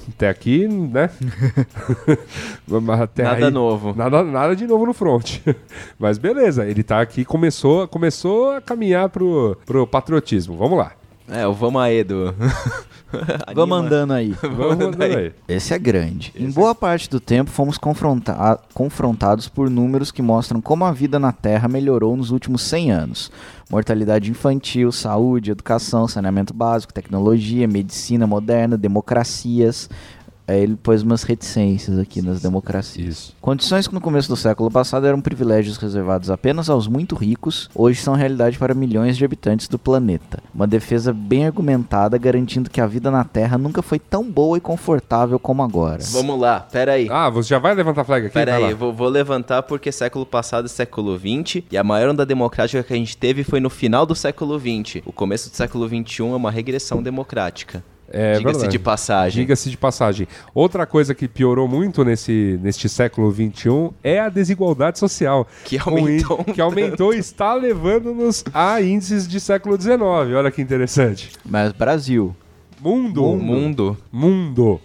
até 0.09 0.29
aqui, 0.29 0.67
né? 0.67 1.09
Até 3.01 3.23
Nada 3.23 3.45
aí- 3.47 3.51
novo. 3.51 3.93
Nada, 3.95 4.23
nada 4.23 4.55
de 4.55 4.65
novo 4.67 4.85
no 4.85 4.93
front. 4.93 5.39
Mas 5.97 6.17
beleza, 6.17 6.65
ele 6.65 6.83
tá 6.83 7.01
aqui, 7.01 7.25
começou, 7.25 7.87
começou 7.87 8.51
a 8.51 8.61
caminhar 8.61 9.09
pro, 9.09 9.57
pro 9.65 9.85
patriotismo. 9.87 10.55
Vamos 10.55 10.77
lá. 10.77 10.91
É, 11.31 11.47
o 11.47 11.53
vamos 11.53 11.81
aí, 11.81 11.99
Edu. 11.99 12.33
Vamos 13.55 13.77
andando 13.77 14.13
aí. 14.13 14.35
Vamos 14.41 14.73
andando 14.73 15.01
aí. 15.01 15.33
Esse 15.47 15.73
é 15.73 15.79
grande. 15.79 16.31
Em 16.35 16.49
boa 16.49 16.75
parte 16.75 17.09
do 17.09 17.19
tempo, 17.19 17.49
fomos 17.49 17.77
confronta- 17.77 18.59
confrontados 18.73 19.47
por 19.47 19.69
números 19.69 20.11
que 20.11 20.21
mostram 20.21 20.61
como 20.61 20.85
a 20.85 20.91
vida 20.91 21.17
na 21.17 21.31
Terra 21.31 21.67
melhorou 21.67 22.15
nos 22.15 22.31
últimos 22.31 22.61
100 22.63 22.91
anos. 22.91 23.31
Mortalidade 23.69 24.29
infantil, 24.29 24.91
saúde, 24.91 25.51
educação, 25.51 26.07
saneamento 26.07 26.53
básico, 26.53 26.93
tecnologia, 26.93 27.67
medicina 27.67 28.25
moderna, 28.27 28.77
democracias. 28.77 29.89
Aí 30.49 30.63
ele 30.63 30.75
pôs 30.75 31.03
umas 31.03 31.21
reticências 31.21 31.99
aqui 31.99 32.23
nas 32.23 32.41
democracias. 32.41 33.07
Isso. 33.07 33.35
Condições 33.39 33.87
que 33.87 33.93
no 33.93 34.01
começo 34.01 34.27
do 34.27 34.35
século 34.35 34.71
passado 34.71 35.05
eram 35.05 35.21
privilégios 35.21 35.77
reservados 35.77 36.31
apenas 36.31 36.71
aos 36.71 36.87
muito 36.87 37.15
ricos, 37.15 37.69
hoje 37.75 38.01
são 38.01 38.15
realidade 38.15 38.57
para 38.57 38.73
milhões 38.73 39.15
de 39.15 39.23
habitantes 39.23 39.67
do 39.67 39.77
planeta. 39.77 40.41
Uma 40.53 40.65
defesa 40.65 41.13
bem 41.13 41.45
argumentada 41.45 42.17
garantindo 42.17 42.67
que 42.67 42.81
a 42.81 42.87
vida 42.87 43.11
na 43.11 43.23
Terra 43.23 43.59
nunca 43.59 43.83
foi 43.83 43.99
tão 43.99 44.23
boa 44.23 44.57
e 44.57 44.61
confortável 44.61 45.37
como 45.37 45.61
agora. 45.61 46.01
Vamos 46.09 46.39
lá, 46.39 46.61
pera 46.61 46.93
aí. 46.93 47.07
Ah, 47.11 47.29
você 47.29 47.49
já 47.49 47.59
vai 47.59 47.75
levantar 47.75 48.01
a 48.01 48.05
flag 48.05 48.25
aqui? 48.25 48.33
Pera 48.33 48.53
Vai 48.53 48.69
aí, 48.69 48.73
vou, 48.73 48.91
vou 48.91 49.07
levantar 49.07 49.61
porque 49.61 49.91
século 49.91 50.25
passado 50.25 50.65
é 50.65 50.69
século 50.69 51.15
XX 51.15 51.63
e 51.71 51.77
a 51.77 51.83
maior 51.83 52.09
onda 52.09 52.25
democrática 52.25 52.81
que 52.81 52.93
a 52.93 52.95
gente 52.95 53.15
teve 53.15 53.43
foi 53.43 53.59
no 53.59 53.69
final 53.69 54.03
do 54.03 54.15
século 54.15 54.59
XX. 54.59 55.03
O 55.05 55.13
começo 55.13 55.51
do 55.51 55.55
século 55.55 55.87
XXI 55.87 56.23
é 56.23 56.35
uma 56.35 56.49
regressão 56.49 57.03
democrática. 57.03 57.83
É 58.11 58.37
Diga-se 58.37 58.67
de 58.67 58.79
passagem. 58.79 59.41
Diga-se 59.41 59.69
de 59.69 59.77
passagem. 59.77 60.27
Outra 60.53 60.85
coisa 60.85 61.13
que 61.13 61.27
piorou 61.27 61.67
muito 61.67 62.03
nesse, 62.03 62.59
neste 62.61 62.89
século 62.89 63.31
XXI 63.31 63.91
é 64.03 64.19
a 64.19 64.29
desigualdade 64.29 64.97
social. 64.97 65.47
Que 65.63 65.77
aumentou 65.77 66.43
í- 66.47 66.53
Que 66.53 66.61
aumentou 66.61 67.13
e 67.13 67.17
está 67.19 67.53
levando-nos 67.53 68.43
a 68.53 68.81
índices 68.81 69.27
de 69.27 69.39
século 69.39 69.79
XIX. 69.79 69.99
Olha 70.35 70.49
que 70.51 70.61
interessante. 70.61 71.31
Mas 71.45 71.71
Brasil, 71.71 72.35
Mundo. 72.81 73.23
Mundo. 73.35 73.97
Mundo. 74.11 74.79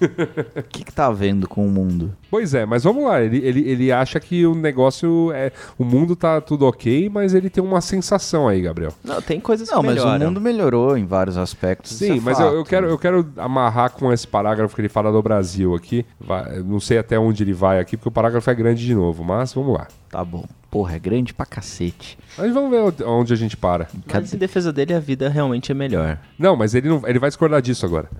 O 0.00 0.62
que, 0.68 0.84
que 0.84 0.92
tá 0.92 1.10
vendo 1.10 1.48
com 1.48 1.66
o 1.66 1.70
mundo? 1.70 2.12
Pois 2.30 2.54
é, 2.54 2.64
mas 2.66 2.84
vamos 2.84 3.04
lá. 3.04 3.22
Ele, 3.22 3.38
ele, 3.38 3.68
ele 3.68 3.92
acha 3.92 4.18
que 4.20 4.46
o 4.46 4.54
negócio 4.54 5.30
é. 5.32 5.52
O 5.78 5.84
mundo 5.84 6.14
tá 6.16 6.40
tudo 6.40 6.66
ok, 6.66 7.08
mas 7.08 7.34
ele 7.34 7.48
tem 7.50 7.62
uma 7.62 7.80
sensação 7.80 8.48
aí, 8.48 8.60
Gabriel. 8.62 8.92
Não, 9.04 9.20
tem 9.22 9.40
coisas 9.40 9.68
Não, 9.70 9.80
que 9.80 9.86
mas 9.86 9.96
o 10.02 10.04
melhoram. 10.04 10.26
mundo 10.26 10.40
melhorou 10.40 10.96
em 10.98 11.06
vários 11.06 11.36
aspectos. 11.38 11.92
Sim, 11.92 12.18
é 12.18 12.20
mas 12.20 12.38
eu, 12.40 12.48
eu 12.54 12.64
quero, 12.64 12.86
eu 12.88 12.98
quero 12.98 13.26
amarrar 13.36 13.90
com 13.92 14.12
esse 14.12 14.26
parágrafo 14.26 14.74
que 14.74 14.80
ele 14.80 14.88
fala 14.88 15.10
do 15.12 15.22
Brasil 15.22 15.74
aqui. 15.74 16.04
Vai- 16.20 16.60
não 16.60 16.80
sei 16.80 16.98
até 16.98 17.18
onde 17.18 17.42
ele 17.42 17.52
vai 17.52 17.78
aqui, 17.78 17.96
porque 17.96 18.08
o 18.08 18.12
parágrafo 18.12 18.50
é 18.50 18.54
grande 18.54 18.84
de 18.84 18.94
novo, 18.94 19.24
mas 19.24 19.52
vamos 19.54 19.74
lá. 19.74 19.86
Tá 20.10 20.24
bom. 20.24 20.44
Porra, 20.70 20.96
é 20.96 20.98
grande 20.98 21.32
pra 21.32 21.46
cacete. 21.46 22.18
Mas 22.36 22.52
vamos 22.52 22.70
ver 22.70 22.80
onde- 23.06 23.32
a 23.32 23.36
gente 23.36 23.56
para. 23.56 23.88
Mas 24.12 24.34
em 24.34 24.36
defesa 24.36 24.72
dele, 24.72 24.92
a 24.92 25.00
vida 25.00 25.28
realmente 25.28 25.72
é 25.72 25.74
melhor. 25.74 26.18
Não, 26.38 26.54
mas 26.56 26.74
ele, 26.74 26.88
não, 26.88 27.02
ele 27.06 27.18
vai 27.18 27.30
discordar 27.30 27.62
disso 27.62 27.86
agora. 27.86 28.10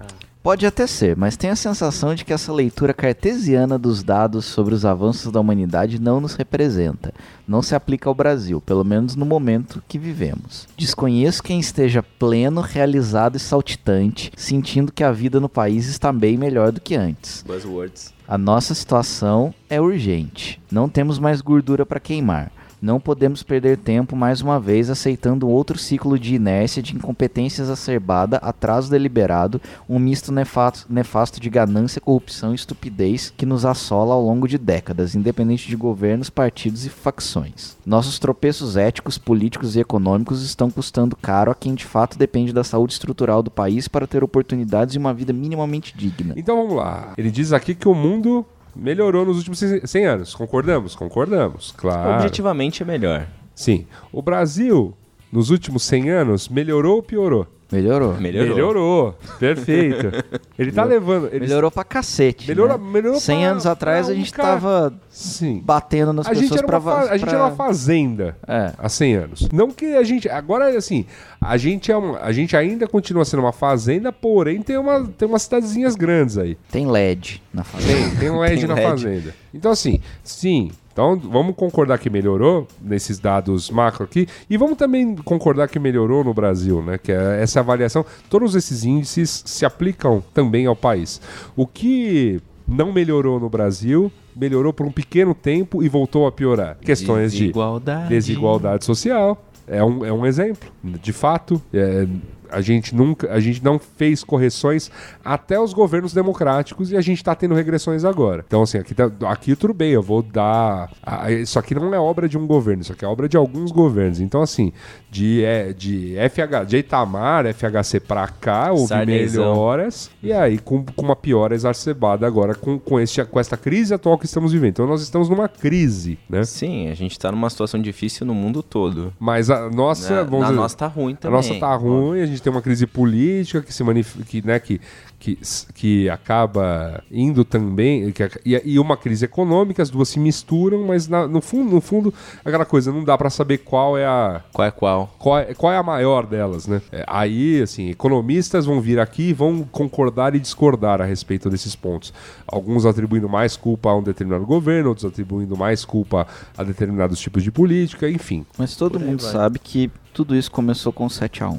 Pode 0.46 0.64
até 0.64 0.86
ser, 0.86 1.16
mas 1.16 1.36
tenho 1.36 1.52
a 1.52 1.56
sensação 1.56 2.14
de 2.14 2.24
que 2.24 2.32
essa 2.32 2.52
leitura 2.52 2.94
cartesiana 2.94 3.76
dos 3.76 4.04
dados 4.04 4.44
sobre 4.44 4.76
os 4.76 4.84
avanços 4.84 5.32
da 5.32 5.40
humanidade 5.40 6.00
não 6.00 6.20
nos 6.20 6.36
representa. 6.36 7.12
Não 7.48 7.60
se 7.62 7.74
aplica 7.74 8.08
ao 8.08 8.14
Brasil, 8.14 8.60
pelo 8.60 8.84
menos 8.84 9.16
no 9.16 9.26
momento 9.26 9.82
que 9.88 9.98
vivemos. 9.98 10.68
Desconheço 10.76 11.42
quem 11.42 11.58
esteja 11.58 12.00
pleno, 12.00 12.60
realizado 12.60 13.34
e 13.34 13.40
saltitante, 13.40 14.30
sentindo 14.36 14.92
que 14.92 15.02
a 15.02 15.10
vida 15.10 15.40
no 15.40 15.48
país 15.48 15.88
está 15.88 16.12
bem 16.12 16.36
melhor 16.36 16.70
do 16.70 16.80
que 16.80 16.94
antes. 16.94 17.42
Buzzwords. 17.44 18.14
A 18.28 18.38
nossa 18.38 18.72
situação 18.72 19.52
é 19.68 19.80
urgente. 19.80 20.62
Não 20.70 20.88
temos 20.88 21.18
mais 21.18 21.40
gordura 21.40 21.84
para 21.84 21.98
queimar. 21.98 22.52
Não 22.80 23.00
podemos 23.00 23.42
perder 23.42 23.78
tempo 23.78 24.14
mais 24.14 24.40
uma 24.40 24.60
vez 24.60 24.90
aceitando 24.90 25.48
outro 25.48 25.78
ciclo 25.78 26.18
de 26.18 26.34
inércia, 26.34 26.82
de 26.82 26.94
incompetência 26.94 27.62
exacerbada, 27.62 28.36
atraso 28.38 28.90
deliberado, 28.90 29.60
um 29.88 29.98
misto 29.98 30.30
nefasto, 30.30 30.86
nefasto 30.88 31.40
de 31.40 31.48
ganância, 31.48 32.00
corrupção 32.00 32.52
e 32.52 32.54
estupidez 32.54 33.32
que 33.36 33.46
nos 33.46 33.64
assola 33.64 34.14
ao 34.14 34.22
longo 34.22 34.46
de 34.46 34.58
décadas, 34.58 35.14
independente 35.14 35.68
de 35.68 35.76
governos, 35.76 36.30
partidos 36.30 36.84
e 36.84 36.90
facções. 36.90 37.76
Nossos 37.84 38.18
tropeços 38.18 38.76
éticos, 38.76 39.18
políticos 39.18 39.76
e 39.76 39.80
econômicos 39.80 40.42
estão 40.42 40.70
custando 40.70 41.16
caro 41.16 41.50
a 41.50 41.54
quem 41.54 41.74
de 41.74 41.84
fato 41.84 42.18
depende 42.18 42.52
da 42.52 42.64
saúde 42.64 42.92
estrutural 42.92 43.42
do 43.42 43.50
país 43.50 43.88
para 43.88 44.06
ter 44.06 44.22
oportunidades 44.22 44.94
e 44.94 44.98
uma 44.98 45.14
vida 45.14 45.32
minimamente 45.32 45.96
digna. 45.96 46.34
Então 46.36 46.56
vamos 46.56 46.76
lá. 46.76 47.14
Ele 47.16 47.30
diz 47.30 47.52
aqui 47.52 47.74
que 47.74 47.88
o 47.88 47.94
mundo 47.94 48.44
melhorou 48.76 49.24
nos 49.24 49.38
últimos 49.38 49.58
100 49.58 50.06
anos. 50.06 50.34
Concordamos? 50.34 50.94
Concordamos, 50.94 51.72
claro. 51.76 52.14
Objetivamente 52.14 52.82
é 52.82 52.86
melhor. 52.86 53.26
Sim. 53.54 53.86
O 54.12 54.20
Brasil, 54.20 54.94
nos 55.32 55.50
últimos 55.50 55.82
100 55.84 56.10
anos, 56.10 56.48
melhorou 56.48 56.96
ou 56.96 57.02
piorou? 57.02 57.46
Melhorou. 57.70 58.14
Melhorou. 58.14 58.54
Melhorou. 58.54 59.18
Perfeito. 59.40 60.12
Ele 60.56 60.70
tá 60.70 60.84
levando. 60.84 61.26
Ele... 61.32 61.40
Melhorou 61.40 61.70
pra 61.70 61.82
cacete. 61.82 62.46
Melhorou, 62.48 62.78
né? 62.78 62.84
melhorou 62.92 63.18
100 63.20 63.38
pra- 63.40 63.48
anos 63.50 63.66
atrás 63.66 64.06
pra 64.06 64.14
a 64.14 64.16
um 64.16 64.18
gente 64.20 64.32
cara- 64.32 64.48
tava 64.50 64.94
Sim. 65.10 65.60
batendo 65.64 66.12
nas 66.12 66.26
A 66.28 66.32
gente, 66.34 66.42
pessoas 66.44 66.58
era 66.60 66.66
pra, 66.68 66.80
fa- 66.80 67.10
a 67.12 67.16
gente 67.16 67.28
era 67.28 67.38
uma 67.44 67.50
fazenda 67.56 68.36
É. 68.46 68.72
há 68.78 68.88
100 68.88 69.14
anos. 69.14 69.48
Não 69.52 69.70
que 69.72 69.96
a 69.96 70.02
gente. 70.04 70.28
Agora, 70.28 70.76
assim, 70.78 71.04
a 71.40 71.56
gente, 71.56 71.90
é 71.90 71.96
uma, 71.96 72.18
a 72.20 72.30
gente 72.30 72.56
ainda 72.56 72.86
continua 72.86 73.24
sendo 73.24 73.40
uma 73.40 73.52
fazenda, 73.52 74.12
porém 74.12 74.62
tem, 74.62 74.76
uma, 74.76 75.04
tem 75.04 75.26
umas 75.28 75.42
cidadezinhas 75.42 75.96
grandes 75.96 76.38
aí. 76.38 76.56
Tem 76.70 76.86
LED 76.86 77.42
na 77.52 77.64
fazenda. 77.64 78.10
Tem, 78.10 78.16
tem 78.16 78.30
um 78.30 78.38
LED 78.38 78.58
Tem 78.60 78.68
na 78.68 78.74
LED. 78.74 78.88
fazenda. 78.88 79.34
Então, 79.52 79.72
assim, 79.72 80.00
sim. 80.22 80.70
Então, 80.96 81.14
vamos 81.14 81.54
concordar 81.54 81.98
que 81.98 82.08
melhorou 82.08 82.66
nesses 82.80 83.18
dados 83.18 83.68
macro 83.70 84.02
aqui. 84.04 84.26
E 84.48 84.56
vamos 84.56 84.78
também 84.78 85.14
concordar 85.16 85.68
que 85.68 85.78
melhorou 85.78 86.24
no 86.24 86.32
Brasil, 86.32 86.80
né? 86.80 86.96
Que 86.96 87.12
é 87.12 87.42
essa 87.42 87.60
avaliação. 87.60 88.02
Todos 88.30 88.54
esses 88.54 88.82
índices 88.82 89.42
se 89.44 89.66
aplicam 89.66 90.24
também 90.32 90.64
ao 90.64 90.74
país. 90.74 91.20
O 91.54 91.66
que 91.66 92.40
não 92.66 92.94
melhorou 92.94 93.38
no 93.38 93.50
Brasil, 93.50 94.10
melhorou 94.34 94.72
por 94.72 94.86
um 94.86 94.90
pequeno 94.90 95.34
tempo 95.34 95.82
e 95.82 95.88
voltou 95.90 96.26
a 96.26 96.32
piorar. 96.32 96.78
Questões 96.80 97.30
de 97.30 97.40
Desigualdade. 97.40 98.08
desigualdade 98.08 98.84
social. 98.86 99.44
É 99.68 99.84
um, 99.84 100.02
é 100.02 100.12
um 100.12 100.24
exemplo, 100.24 100.70
de 100.82 101.12
fato. 101.12 101.60
é, 101.74 102.06
a 102.50 102.60
gente 102.60 102.94
nunca, 102.94 103.32
a 103.32 103.40
gente 103.40 103.62
não 103.64 103.78
fez 103.78 104.22
correções 104.24 104.90
até 105.24 105.58
os 105.58 105.72
governos 105.72 106.12
democráticos 106.12 106.90
e 106.90 106.96
a 106.96 107.00
gente 107.00 107.18
está 107.18 107.34
tendo 107.34 107.54
regressões 107.54 108.04
agora. 108.04 108.44
Então, 108.46 108.62
assim, 108.62 108.78
aqui, 108.78 108.94
tá- 108.94 109.10
aqui 109.26 109.54
tudo 109.56 109.72
bem, 109.74 109.90
eu 109.92 110.02
vou 110.02 110.22
dar. 110.22 110.90
a- 111.02 111.30
isso 111.30 111.58
aqui 111.58 111.74
não 111.74 111.92
é 111.94 111.98
obra 111.98 112.28
de 112.28 112.36
um 112.38 112.46
governo, 112.46 112.82
isso 112.82 112.92
aqui 112.92 113.04
é 113.04 113.08
obra 113.08 113.28
de 113.28 113.36
alguns 113.36 113.70
governos. 113.72 114.20
Então, 114.20 114.42
assim, 114.42 114.72
de, 115.10 115.44
é, 115.44 115.72
de 115.72 116.16
FH, 116.18 116.64
de 116.66 116.76
Itamar, 116.78 117.46
FHC 117.46 118.00
pra 118.00 118.26
cá, 118.28 118.72
houve 118.72 118.88
Sarneyzão. 118.88 119.52
melhoras. 119.52 120.10
E 120.22 120.32
aí, 120.32 120.58
com, 120.58 120.84
com 120.84 121.02
uma 121.02 121.16
piora 121.16 121.54
exacerbada 121.54 122.26
agora 122.26 122.54
com, 122.54 122.78
com, 122.78 122.98
este, 123.00 123.24
com 123.24 123.38
esta 123.40 123.56
crise 123.56 123.94
atual 123.94 124.18
que 124.18 124.26
estamos 124.26 124.52
vivendo. 124.52 124.70
Então, 124.70 124.86
nós 124.86 125.02
estamos 125.02 125.28
numa 125.28 125.48
crise, 125.48 126.18
né? 126.28 126.44
Sim, 126.44 126.88
a 126.88 126.94
gente 126.94 127.18
tá 127.18 127.30
numa 127.30 127.48
situação 127.50 127.80
difícil 127.80 128.26
no 128.26 128.34
mundo 128.34 128.62
todo. 128.62 129.12
Mas 129.18 129.50
a 129.50 129.68
nossa, 129.70 130.16
Na, 130.16 130.22
vamos 130.22 130.40
na 130.40 130.46
dizer, 130.46 130.60
nossa 130.60 130.76
tá 130.76 130.86
ruim 130.86 131.12
a 131.12 131.16
também. 131.16 131.36
nossa 131.36 131.54
tá 131.58 131.74
ruim, 131.74 132.20
a 132.20 132.26
gente 132.26 132.35
tem 132.42 132.50
uma 132.52 132.62
crise 132.62 132.86
política 132.86 133.62
que 133.62 133.72
se 133.72 133.82
manif 133.84 134.16
que, 134.24 134.44
né, 134.46 134.58
que, 134.58 134.80
que, 135.18 135.38
que 135.74 136.10
acaba 136.10 137.02
indo 137.10 137.44
também, 137.44 138.10
que, 138.12 138.22
e, 138.44 138.60
e 138.64 138.78
uma 138.78 138.96
crise 138.96 139.24
econômica, 139.24 139.82
as 139.82 139.90
duas 139.90 140.08
se 140.08 140.18
misturam, 140.18 140.86
mas 140.86 141.08
na- 141.08 141.26
no 141.26 141.40
fundo, 141.40 141.70
no 141.74 141.80
fundo, 141.80 142.12
aquela 142.44 142.64
coisa, 142.64 142.92
não 142.92 143.02
dá 143.04 143.16
pra 143.16 143.30
saber 143.30 143.58
qual 143.58 143.96
é 143.96 144.04
a 144.06 144.42
Qual 144.52 144.66
é 144.66 144.70
qual? 144.70 145.14
qual 145.18 145.38
é, 145.38 145.54
qual 145.54 145.72
é 145.72 145.76
a 145.76 145.82
maior 145.82 146.26
delas, 146.26 146.66
né? 146.66 146.80
É, 146.92 147.04
aí, 147.06 147.60
assim, 147.62 147.88
economistas 147.90 148.66
vão 148.66 148.80
vir 148.80 148.98
aqui 149.00 149.30
e 149.30 149.32
vão 149.32 149.62
concordar 149.70 150.34
e 150.34 150.40
discordar 150.40 151.00
a 151.00 151.04
respeito 151.04 151.48
desses 151.50 151.74
pontos. 151.74 152.12
Alguns 152.46 152.84
atribuindo 152.86 153.28
mais 153.28 153.56
culpa 153.56 153.90
a 153.90 153.96
um 153.96 154.02
determinado 154.02 154.44
governo, 154.46 154.88
outros 154.90 155.04
atribuindo 155.06 155.56
mais 155.56 155.84
culpa 155.84 156.26
a 156.56 156.62
determinados 156.62 157.18
tipos 157.18 157.42
de 157.42 157.50
política, 157.50 158.08
enfim. 158.08 158.44
Mas 158.58 158.76
todo 158.76 159.00
mundo 159.00 159.22
vai. 159.22 159.32
sabe 159.32 159.58
que 159.58 159.90
tudo 160.12 160.34
isso 160.36 160.50
começou 160.50 160.92
com 160.92 161.08
7 161.08 161.42
a 161.42 161.48
1 161.50 161.58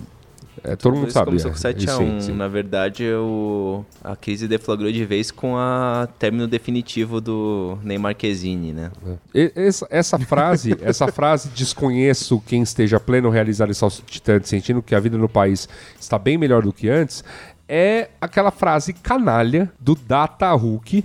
É, 0.68 0.76
todo 0.76 0.96
mundo 0.96 1.06
Isso 1.08 1.14
sabe. 1.14 1.28
começou 1.28 1.50
é, 1.52 1.54
com 1.54 1.60
7 1.60 1.90
a 1.90 1.96
sim, 1.96 2.04
1 2.18 2.22
sim. 2.22 2.32
Na 2.34 2.48
verdade, 2.48 3.06
o... 3.14 3.86
a 4.04 4.16
crise 4.16 4.48
deflagrou 4.48 4.92
de 4.92 5.06
vez 5.06 5.32
com 5.32 5.56
a 5.56 6.08
término 6.20 6.48
definitivo 6.48 7.22
do 7.22 7.78
Neymar 7.84 8.08
Marquezine, 8.12 8.74
né? 8.74 8.92
E- 9.34 9.52
Essa, 9.56 9.88
essa 9.90 10.20
frase, 10.20 10.76
essa 10.82 11.08
frase 11.12 11.50
desconheço 11.50 12.42
quem 12.46 12.62
esteja 12.62 13.00
pleno 13.00 13.30
realizar 13.30 13.70
esse 13.70 13.80
saltitante, 13.80 14.50
sentindo 14.50 14.82
que 14.82 14.94
a 14.94 15.00
vida 15.00 15.18
no 15.18 15.30
país 15.30 15.68
está 16.00 16.18
bem 16.20 16.38
melhor 16.38 16.64
do 16.64 16.74
que 16.74 16.90
antes, 16.90 17.24
é 17.68 18.10
aquela 18.20 18.52
frase 18.52 18.94
canalha 18.94 19.72
do 19.80 19.96
Data 19.96 20.52
Hulk 20.54 21.04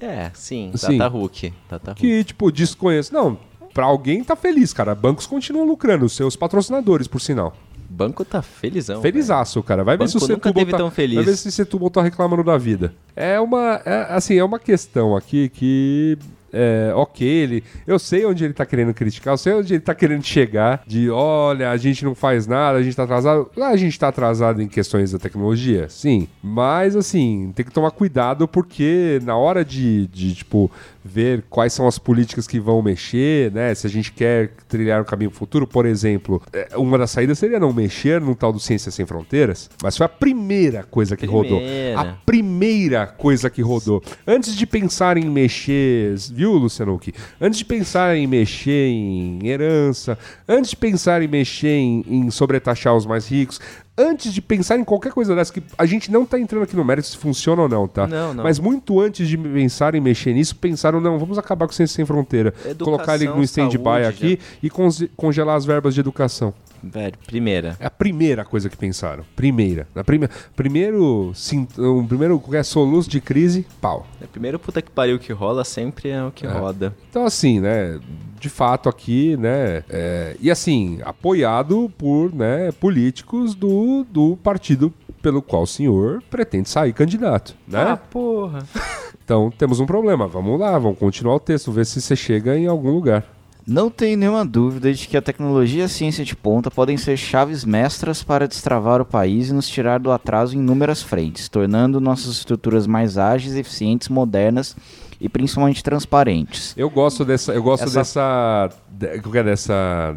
É, 0.00 0.30
sim, 0.34 0.72
Sim. 0.74 0.98
Tata 0.98 1.08
Hulk. 1.08 1.52
Hulk. 1.70 1.94
que, 1.94 2.24
tipo, 2.24 2.50
desconheço. 2.50 3.12
Não, 3.14 3.38
pra 3.72 3.84
alguém 3.86 4.24
tá 4.24 4.34
feliz, 4.34 4.72
cara. 4.72 4.94
Bancos 4.94 5.26
continuam 5.26 5.66
lucrando, 5.66 6.08
seus 6.08 6.34
patrocinadores, 6.36 7.06
por 7.06 7.20
sinal. 7.20 7.54
O 8.04 8.08
banco 8.08 8.24
tá 8.24 8.42
felizão. 8.42 9.00
Felizaço, 9.00 9.62
cara. 9.62 9.84
Vai 9.84 9.96
ver 9.96 10.08
se 10.08 10.16
o 10.16 10.20
Setúbal 10.20 10.66
tá, 10.66 10.76
tão 10.76 10.90
feliz. 10.90 11.16
Vai 11.16 11.24
ver 11.24 11.36
se 11.36 11.48
o 11.48 11.52
Setúbal 11.52 11.90
tá 11.90 12.02
reclamando 12.02 12.44
da 12.44 12.58
vida. 12.58 12.94
É 13.14 13.38
uma, 13.40 13.80
é, 13.84 14.06
assim, 14.10 14.36
é 14.38 14.44
uma 14.44 14.58
questão 14.58 15.16
aqui 15.16 15.48
que 15.48 16.18
é, 16.52 16.92
ok, 16.94 17.26
ele, 17.26 17.64
eu 17.86 17.98
sei 17.98 18.26
onde 18.26 18.44
ele 18.44 18.52
tá 18.52 18.66
querendo 18.66 18.92
criticar, 18.92 19.32
eu 19.32 19.38
sei 19.38 19.54
onde 19.54 19.72
ele 19.72 19.80
tá 19.80 19.94
querendo 19.94 20.22
chegar, 20.22 20.82
de 20.86 21.08
olha, 21.08 21.70
a 21.70 21.76
gente 21.78 22.04
não 22.04 22.14
faz 22.14 22.46
nada, 22.46 22.76
a 22.78 22.82
gente 22.82 22.94
tá 22.94 23.04
atrasado. 23.04 23.50
A 23.56 23.76
gente 23.76 23.98
tá 23.98 24.08
atrasado 24.08 24.60
em 24.60 24.68
questões 24.68 25.12
da 25.12 25.18
tecnologia, 25.18 25.88
sim. 25.88 26.28
Mas, 26.42 26.94
assim, 26.94 27.52
tem 27.56 27.64
que 27.64 27.72
tomar 27.72 27.90
cuidado 27.90 28.46
porque 28.46 29.18
na 29.24 29.34
hora 29.34 29.64
de, 29.64 30.06
de 30.08 30.34
tipo, 30.34 30.70
ver 31.04 31.44
quais 31.50 31.72
são 31.72 31.86
as 31.86 31.98
políticas 31.98 32.46
que 32.46 32.60
vão 32.60 32.80
mexer, 32.82 33.50
né? 33.52 33.74
Se 33.74 33.86
a 33.86 33.90
gente 33.90 34.12
quer 34.12 34.50
trilhar 34.68 35.02
um 35.02 35.04
caminho 35.04 35.30
futuro, 35.30 35.66
por 35.66 35.86
exemplo, 35.86 36.42
é, 36.52 36.76
uma 36.76 36.96
das 36.98 37.10
saídas 37.10 37.38
seria 37.38 37.58
não 37.58 37.72
mexer 37.72 38.20
no 38.20 38.34
tal 38.34 38.52
do 38.52 38.60
Ciência 38.60 38.90
Sem 38.90 39.06
Fronteiras, 39.06 39.68
mas 39.82 39.96
foi 39.96 40.06
a 40.06 40.08
primeira 40.08 40.84
coisa 40.84 41.16
que 41.16 41.26
rodou. 41.26 41.58
Primeira. 41.58 42.00
A 42.00 42.04
primeira 42.04 43.06
coisa 43.06 43.50
que 43.50 43.62
rodou. 43.62 44.02
Antes 44.26 44.54
de 44.54 44.66
pensar 44.66 45.16
em 45.16 45.28
mexer, 45.28 46.14
viu, 46.32 46.52
Luciano? 46.52 47.00
Antes 47.40 47.58
de 47.58 47.64
pensar 47.64 48.16
em 48.16 48.26
mexer 48.26 48.88
em 48.88 49.46
herança, 49.46 50.18
antes 50.48 50.70
de 50.70 50.76
pensar 50.76 51.22
em 51.22 51.28
mexer 51.28 51.68
em, 51.68 52.04
em 52.06 52.30
sobretaxar 52.30 52.94
os 52.94 53.06
mais 53.06 53.26
ricos, 53.26 53.60
antes 53.96 54.32
de 54.32 54.40
pensar 54.40 54.78
em 54.78 54.84
qualquer 54.84 55.12
coisa 55.12 55.34
dessa, 55.34 55.52
que 55.52 55.62
a 55.76 55.86
gente 55.86 56.10
não 56.10 56.24
tá 56.24 56.38
entrando 56.38 56.62
aqui 56.62 56.74
no 56.74 56.84
mérito 56.84 57.08
se 57.08 57.16
funciona 57.16 57.62
ou 57.62 57.68
não, 57.68 57.86
tá? 57.86 58.06
Não, 58.06 58.32
não. 58.34 58.42
Mas 58.44 58.58
muito 58.58 59.00
antes 59.00 59.28
de 59.28 59.36
pensar 59.36 59.94
em 59.94 60.00
mexer 60.00 60.32
nisso, 60.32 60.56
pensaram, 60.56 61.00
não, 61.00 61.18
vamos 61.18 61.38
acabar 61.38 61.66
com 61.66 61.72
o 61.72 61.74
Ciência 61.74 61.96
Sem 61.96 62.04
Fronteira. 62.04 62.54
Educação, 62.64 62.84
colocar 62.84 63.14
ele 63.16 63.28
no 63.28 63.42
stand-by 63.42 63.82
saúde, 63.82 64.06
aqui 64.06 64.38
e 64.62 64.70
conge- 64.70 65.10
congelar 65.16 65.56
as 65.56 65.64
verbas 65.64 65.94
de 65.94 66.00
educação. 66.00 66.54
Velho, 66.82 67.14
primeira. 67.26 67.76
É 67.78 67.86
a 67.86 67.90
primeira 67.90 68.44
coisa 68.44 68.68
que 68.68 68.76
pensaram. 68.76 69.24
Primeira. 69.36 69.86
Na 69.94 70.02
prime... 70.02 70.28
Primeiro, 70.56 71.30
sim, 71.32 71.68
um 71.78 72.04
primeiro 72.04 72.40
qualquer 72.40 72.64
soluço 72.64 73.08
de 73.08 73.20
crise, 73.20 73.64
pau. 73.80 74.04
É, 74.20 74.26
primeiro 74.26 74.58
puta 74.58 74.82
que 74.82 74.90
pariu 74.90 75.16
que 75.18 75.32
rola 75.32 75.64
sempre 75.64 76.08
é 76.08 76.24
o 76.24 76.32
que 76.32 76.44
roda. 76.44 76.92
Então, 77.08 77.24
assim, 77.24 77.60
né? 77.60 78.00
De 78.42 78.48
fato, 78.48 78.88
aqui, 78.88 79.36
né? 79.36 79.84
é, 79.88 80.36
e 80.40 80.50
assim, 80.50 80.98
apoiado 81.04 81.88
por 81.96 82.34
né, 82.34 82.72
políticos 82.72 83.54
do, 83.54 84.04
do 84.10 84.36
partido 84.42 84.92
pelo 85.22 85.40
qual 85.40 85.62
o 85.62 85.66
senhor 85.66 86.20
pretende 86.28 86.68
sair 86.68 86.92
candidato, 86.92 87.54
né? 87.68 87.82
Ah, 87.92 87.96
porra. 87.96 88.66
Então, 89.24 89.52
temos 89.56 89.78
um 89.78 89.86
problema. 89.86 90.26
Vamos 90.26 90.58
lá, 90.58 90.76
vamos 90.76 90.98
continuar 90.98 91.36
o 91.36 91.40
texto, 91.40 91.70
ver 91.70 91.86
se 91.86 92.00
você 92.00 92.16
chega 92.16 92.58
em 92.58 92.66
algum 92.66 92.90
lugar. 92.90 93.24
Não 93.64 93.88
tenho 93.88 94.18
nenhuma 94.18 94.44
dúvida 94.44 94.92
de 94.92 95.06
que 95.06 95.16
a 95.16 95.22
tecnologia 95.22 95.82
e 95.82 95.84
a 95.84 95.88
ciência 95.88 96.24
de 96.24 96.34
ponta 96.34 96.72
podem 96.72 96.96
ser 96.96 97.16
chaves 97.16 97.64
mestras 97.64 98.20
para 98.24 98.48
destravar 98.48 99.00
o 99.00 99.06
país 99.06 99.48
e 99.48 99.54
nos 99.54 99.68
tirar 99.68 100.00
do 100.00 100.10
atraso 100.10 100.56
em 100.56 100.58
inúmeras 100.58 101.00
frentes, 101.00 101.48
tornando 101.48 102.00
nossas 102.00 102.32
estruturas 102.32 102.84
mais 102.88 103.16
ágeis, 103.16 103.54
eficientes, 103.54 104.08
modernas 104.08 104.76
e 105.22 105.28
principalmente 105.28 105.82
transparentes. 105.84 106.74
Eu 106.76 106.90
gosto 106.90 107.24
dessa, 107.24 107.52
eu 107.52 107.62
gosto 107.62 107.84
Essa- 107.84 107.98
dessa, 108.00 108.70
de- 108.90 109.06
é 109.38 109.42
dessa, 109.44 110.16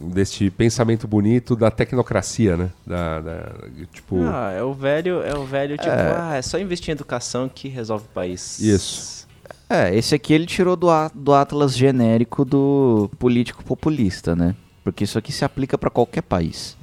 deste 0.00 0.50
pensamento 0.50 1.06
bonito 1.06 1.54
da 1.54 1.70
tecnocracia, 1.70 2.56
né? 2.56 2.70
Da, 2.86 3.20
da- 3.20 3.52
tipo, 3.92 4.16
Ah, 4.26 4.52
é 4.52 4.62
o 4.62 4.72
velho, 4.72 5.22
é 5.22 5.36
o 5.36 5.44
velho 5.44 5.76
tipo, 5.76 5.90
ah, 5.90 6.34
é 6.36 6.40
só 6.42 6.58
investir 6.58 6.88
em 6.90 6.92
educação 6.92 7.50
que 7.52 7.68
resolve 7.68 8.06
o 8.06 8.14
país. 8.14 8.58
Isso. 8.58 9.28
É, 9.68 9.94
esse 9.94 10.14
aqui 10.14 10.32
ele 10.32 10.46
tirou 10.46 10.76
do, 10.76 10.88
a- 10.88 11.10
do 11.14 11.34
atlas 11.34 11.76
genérico 11.76 12.42
do 12.42 13.10
político 13.18 13.62
populista, 13.62 14.34
né? 14.34 14.54
Porque 14.82 15.04
isso 15.04 15.18
aqui 15.18 15.30
se 15.30 15.44
aplica 15.44 15.76
para 15.76 15.90
qualquer 15.90 16.22
país. 16.22 16.74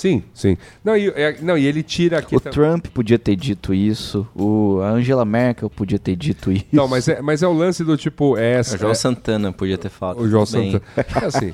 Sim, 0.00 0.22
sim. 0.32 0.56
Não, 0.82 0.96
e, 0.96 1.08
é, 1.08 1.36
não, 1.42 1.58
e 1.58 1.66
ele 1.66 1.82
tira 1.82 2.18
aqui. 2.20 2.34
O 2.34 2.40
tam- 2.40 2.50
Trump 2.50 2.86
podia 2.86 3.18
ter 3.18 3.36
dito 3.36 3.74
isso, 3.74 4.26
o, 4.34 4.80
a 4.82 4.88
Angela 4.92 5.26
Merkel 5.26 5.68
podia 5.68 5.98
ter 5.98 6.16
dito 6.16 6.50
isso. 6.50 6.64
Não, 6.72 6.88
mas 6.88 7.06
é, 7.06 7.20
mas 7.20 7.42
é 7.42 7.46
o 7.46 7.52
lance 7.52 7.84
do 7.84 7.94
tipo. 7.98 8.38
É, 8.38 8.52
essa, 8.52 8.76
O 8.76 8.78
João 8.78 8.92
é- 8.92 8.94
Santana 8.94 9.52
podia 9.52 9.76
ter 9.76 9.90
falado. 9.90 10.20
O 10.20 10.26
João. 10.26 10.46
Santana. 10.46 10.80
É 10.96 11.24
assim. 11.26 11.50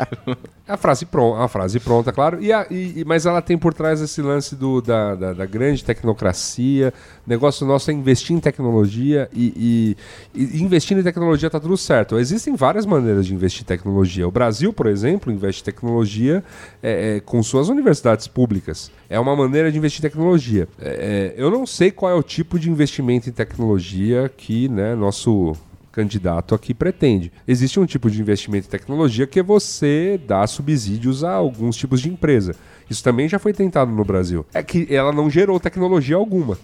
É 0.68 0.72
a 0.72 0.76
frase 0.76 1.04
pronta, 1.06 1.42
a 1.42 1.48
frase 1.48 1.80
pronta, 1.80 2.12
claro. 2.12 2.40
E 2.40 2.52
a- 2.52 2.66
e- 2.70 3.00
e- 3.00 3.04
mas 3.04 3.26
ela 3.26 3.42
tem 3.42 3.58
por 3.58 3.74
trás 3.74 4.00
esse 4.00 4.22
lance 4.22 4.54
do, 4.54 4.80
da, 4.80 5.16
da, 5.16 5.32
da 5.32 5.44
grande 5.46 5.82
tecnocracia. 5.84 6.94
Negócio 7.26 7.66
nosso 7.66 7.90
é 7.90 7.94
investir 7.94 8.36
em 8.36 8.40
tecnologia 8.40 9.28
e, 9.32 9.96
e- 10.34 10.36
e 10.56 10.62
investindo 10.62 11.00
em 11.00 11.02
tecnologia 11.02 11.50
tá 11.50 11.58
tudo 11.58 11.76
certo. 11.76 12.18
Existem 12.18 12.54
várias 12.54 12.86
maneiras 12.86 13.26
de 13.26 13.34
investir 13.34 13.62
em 13.62 13.66
tecnologia. 13.66 14.26
O 14.28 14.30
Brasil, 14.30 14.72
por 14.72 14.86
exemplo, 14.86 15.32
investe 15.32 15.62
em 15.62 15.64
tecnologia 15.64 16.44
é, 16.82 17.16
é, 17.16 17.20
com 17.20 17.42
suas 17.42 17.68
universidades 17.68 18.26
públicas. 18.26 18.90
É 19.08 19.18
uma 19.18 19.34
maneira 19.34 19.72
de 19.72 19.78
investir 19.78 20.00
em 20.00 20.08
tecnologia. 20.08 20.68
É, 20.78 21.34
é, 21.36 21.42
eu 21.42 21.50
não 21.50 21.66
sei 21.66 21.90
qual 21.90 22.12
é 22.12 22.14
o 22.14 22.22
tipo 22.22 22.58
de 22.58 22.70
investimento 22.70 23.28
em 23.28 23.32
tecnologia 23.32 24.30
que 24.36 24.68
né, 24.68 24.94
nosso 24.94 25.54
candidato 25.96 26.54
aqui 26.54 26.74
pretende. 26.74 27.32
Existe 27.48 27.80
um 27.80 27.86
tipo 27.86 28.10
de 28.10 28.20
investimento 28.20 28.66
em 28.66 28.70
tecnologia 28.70 29.26
que 29.26 29.40
é 29.40 29.42
você 29.42 30.20
dar 30.26 30.46
subsídios 30.46 31.24
a 31.24 31.32
alguns 31.32 31.74
tipos 31.74 32.02
de 32.02 32.10
empresa. 32.10 32.54
Isso 32.88 33.02
também 33.02 33.28
já 33.28 33.38
foi 33.38 33.52
tentado 33.52 33.90
no 33.90 34.04
Brasil. 34.04 34.46
É 34.54 34.62
que 34.62 34.86
ela 34.94 35.12
não 35.12 35.28
gerou 35.28 35.58
tecnologia 35.58 36.16
alguma. 36.16 36.56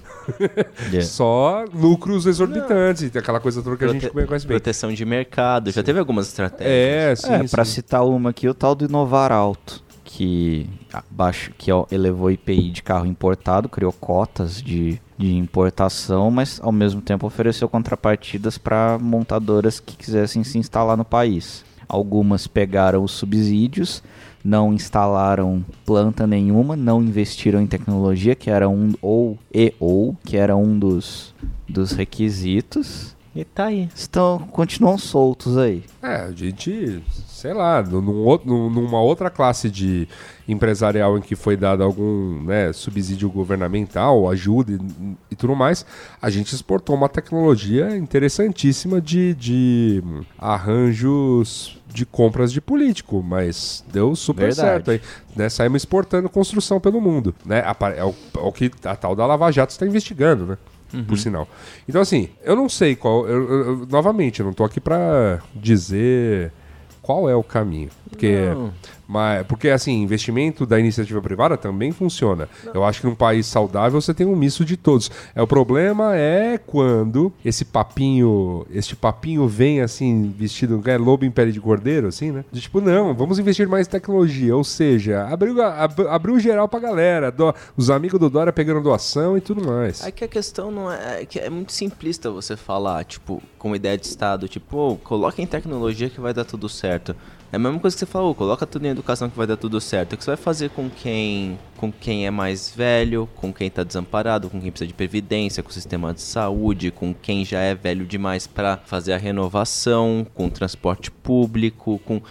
Yeah. 0.91 1.03
Só 1.07 1.65
lucros 1.75 2.27
exorbitantes, 2.27 3.11
e 3.15 3.19
aquela 3.19 3.41
coisa 3.41 3.63
toda 3.63 3.77
que 3.77 3.85
a 3.85 3.89
gente 3.89 4.09
Prote- 4.09 4.27
conhece 4.29 4.47
bem. 4.47 4.57
Proteção 4.57 4.93
de 4.93 5.05
mercado. 5.05 5.71
Já 5.71 5.83
teve 5.83 5.99
algumas 5.99 6.29
estratégias. 6.29 6.73
É, 6.73 7.15
sim, 7.17 7.33
É, 7.45 7.49
pra 7.49 7.65
sim. 7.65 7.73
citar 7.73 8.05
uma 8.07 8.31
aqui, 8.31 8.49
o 8.49 8.55
tal 8.55 8.75
do 8.75 8.85
Inovar 8.85 9.33
Alto, 9.33 9.83
que 10.05 10.69
abaixo, 10.93 11.53
que 11.59 11.73
ó, 11.73 11.87
elevou 11.91 12.27
o 12.27 12.31
IPI 12.31 12.71
de 12.71 12.83
carro 12.83 13.07
importado, 13.07 13.69
criou 13.69 13.93
cotas 13.93 14.63
de, 14.63 15.01
de 15.19 15.35
importação, 15.37 16.31
mas 16.31 16.61
ao 16.63 16.71
mesmo 16.71 17.01
tempo 17.01 17.27
ofereceu 17.27 17.69
contrapartidas 17.69 18.59
para 18.59 18.99
montadoras 19.01 19.81
que 19.81 19.97
quisessem 19.97 20.45
se 20.45 20.59
instalar 20.59 20.97
no 20.97 21.05
país. 21.05 21.65
Algumas 21.89 22.47
pegaram 22.47 23.03
os 23.03 23.13
subsídios, 23.13 24.03
não 24.45 24.73
instalaram 24.73 25.65
planta 25.85 26.27
nenhuma, 26.27 26.77
não 26.77 27.03
investiram 27.03 27.61
em 27.61 27.67
tecnologia, 27.67 28.35
que 28.35 28.51
era 28.51 28.69
um 28.69 28.93
ou 29.01 29.39
e 29.53 29.73
ou, 29.79 30.17
que 30.25 30.37
era 30.37 30.57
um 30.57 30.79
dos, 30.79 31.35
dos 31.69 31.93
requisitos. 31.93 33.12
E 33.35 33.45
tá 33.45 33.67
aí. 33.67 33.89
Estão 33.95 34.39
continuam 34.53 34.99
soltos 34.99 35.57
aí. 35.57 35.85
É, 36.03 36.17
a 36.17 36.31
gente, 36.33 37.03
sei 37.29 37.55
lá, 37.55 37.83
num, 37.83 38.25
outro- 38.25 38.47
num- 38.47 38.69
numa 38.69 39.01
outra 39.01 39.31
classe 39.31 39.71
de 39.71 40.07
empresarial 40.47 41.17
em 41.17 41.23
que 41.23 41.35
foi 41.35 41.57
dado 41.57 41.83
algum 41.83 42.43
né, 42.43 42.75
subsídio 42.75 43.31
governamental, 43.31 44.29
ajuda 44.29 44.73
e, 44.73 45.17
e 45.31 45.35
tudo 45.35 45.57
mais, 45.57 45.87
a 46.21 46.29
gente 46.29 46.55
exportou 46.55 46.95
uma 46.95 47.09
tecnologia 47.09 47.97
interessantíssima 47.97 49.01
de, 49.01 49.33
de 49.35 50.03
arranjos 50.39 51.79
de 51.89 52.07
compras 52.07 52.53
de 52.53 52.61
político, 52.61 53.23
mas 53.23 53.85
deu 53.93 54.15
super 54.17 54.47
Verdade. 54.49 54.61
certo 54.69 54.91
aí. 54.91 55.01
Né? 55.37 55.49
Saímos 55.49 55.83
exportando 55.83 56.29
construção 56.29 56.81
pelo 56.81 57.01
mundo. 57.01 57.35
Né? 57.45 57.63
É, 57.97 58.05
o, 58.05 58.15
é 58.37 58.41
o 58.41 58.53
que 58.53 58.71
a 58.85 58.97
tal 58.97 59.15
da 59.15 59.25
Lava 59.27 59.51
Jato 59.51 59.73
está 59.73 59.87
investigando, 59.87 60.47
né? 60.47 60.59
Por 61.07 61.17
sinal. 61.19 61.49
Então, 61.89 62.01
assim, 62.03 62.29
eu 62.45 62.55
não 62.55 62.69
sei 62.69 62.95
qual. 62.95 63.27
eu- 63.27 63.51
eu- 63.51 63.87
novamente, 63.91 64.41
eu 64.41 64.47
não 64.47 64.53
tô 64.53 64.63
aqui 64.65 64.79
pra 64.81 65.41
dizer 65.55 66.53
qual 67.01 67.29
é 67.31 67.35
o 67.35 67.43
caminho. 67.43 67.89
Porque, 68.13 68.51
Não. 68.55 68.71
mas, 69.09 69.45
porque 69.47 69.71
assim, 69.71 70.03
investimento 70.03 70.67
da 70.67 70.79
iniciativa 70.79 71.21
privada 71.23 71.57
também 71.57 71.93
funciona. 71.93 72.47
Eu 72.75 72.85
acho 72.85 73.01
que 73.01 73.07
num 73.07 73.15
país 73.15 73.47
saudável 73.47 73.99
você 74.01 74.13
tem 74.13 74.27
um 74.27 74.37
misto 74.37 74.65
de 74.67 74.77
todos. 74.77 75.11
É, 75.35 75.41
o 75.41 75.47
problema 75.47 76.15
é 76.15 76.59
quando 76.59 77.33
esse 77.43 77.65
papinho, 77.65 78.67
este 78.71 78.95
papinho 78.95 79.49
vem 79.49 79.81
assim, 79.81 80.33
vestido, 80.39 80.81
é 80.85 80.99
lobo 80.99 81.25
em 81.25 81.31
pele 81.31 81.51
de 81.53 81.61
cordeiro, 81.61 82.07
assim, 82.09 82.31
né? 82.31 82.45
De 82.53 82.61
tipo, 82.61 82.81
não, 82.83 83.15
vamos 83.15 83.39
investir 83.39 83.67
mais 83.67 83.87
em 83.87 83.91
tecnologia. 83.91 84.55
Ou 84.55 84.63
seja, 84.63 85.25
abriu, 85.27 85.61
ab- 85.63 86.07
abriu 86.09 86.39
geral 86.39 86.69
pra 86.69 86.79
galera. 86.79 87.33
do- 87.33 87.55
os 87.77 87.89
amigos 87.89 88.21
do 88.21 88.29
Dória 88.29 88.53
pegando 88.53 88.83
doação 88.83 89.39
e 89.39 89.41
tudo 89.41 89.67
mais. 89.67 90.05
É 90.07 90.11
que 90.11 90.23
a 90.23 90.29
questão 90.29 90.71
não 90.71 90.93
é, 90.93 91.23
é 91.23 91.27
que 91.27 91.39
é 91.39 91.49
muito 91.49 91.73
simplista 91.73 92.31
você 92.31 92.57
falar, 92.59 93.05
tipo, 93.05 93.43
com 93.59 93.75
ideia 93.75 93.97
de 93.97 94.07
Estado, 94.07 94.47
tipo, 94.49 94.77
ô, 94.77 94.97
coloca 94.97 95.41
em 95.41 95.47
tecnologia 95.47 96.11
que 96.11 96.21
vai 96.21 96.35
dar 96.35 96.45
tudo 96.45 96.69
certo. 96.69 97.17
É 97.53 97.57
a 97.57 97.59
mesma 97.59 97.79
coisa 97.79 97.95
que 97.95 98.01
você 98.01 98.07
falou, 98.07 98.35
coloca 98.35 98.67
tudo 98.67 98.87
em 98.87 98.89
educação 98.89 99.29
que 99.29 99.37
vai 99.37 99.47
dar 99.47 99.59
tudo 99.59 99.79
certo. 99.79 100.15
O 100.15 100.17
que 100.17 100.25
você 100.25 100.31
vai 100.31 100.39
fazer 100.39 100.71
com 100.71 100.89
quem, 100.89 101.59
com 101.77 101.93
quem 101.93 102.27
é 102.27 102.31
mais 102.31 102.73
velho, 102.75 103.29
com 103.37 103.53
quem 103.53 103.71
tá 103.71 103.85
desamparado, 103.85 104.49
com 104.49 104.59
quem 104.59 104.71
precisa 104.71 104.89
de 104.89 104.95
previdência, 104.95 105.63
com 105.63 105.69
o 105.69 105.73
sistema 105.73 106.15
de 106.15 106.23
saúde, 106.23 106.91
com 106.91 107.13
quem 107.13 107.45
já 107.45 107.61
é 107.61 107.75
velho 107.75 108.07
demais 108.07 108.47
para 108.47 108.79
fazer 108.79 109.13
a 109.13 109.19
renovação, 109.19 110.27
com 110.33 110.49
transporte 110.49 111.11
público, 111.11 112.01
com 112.07 112.23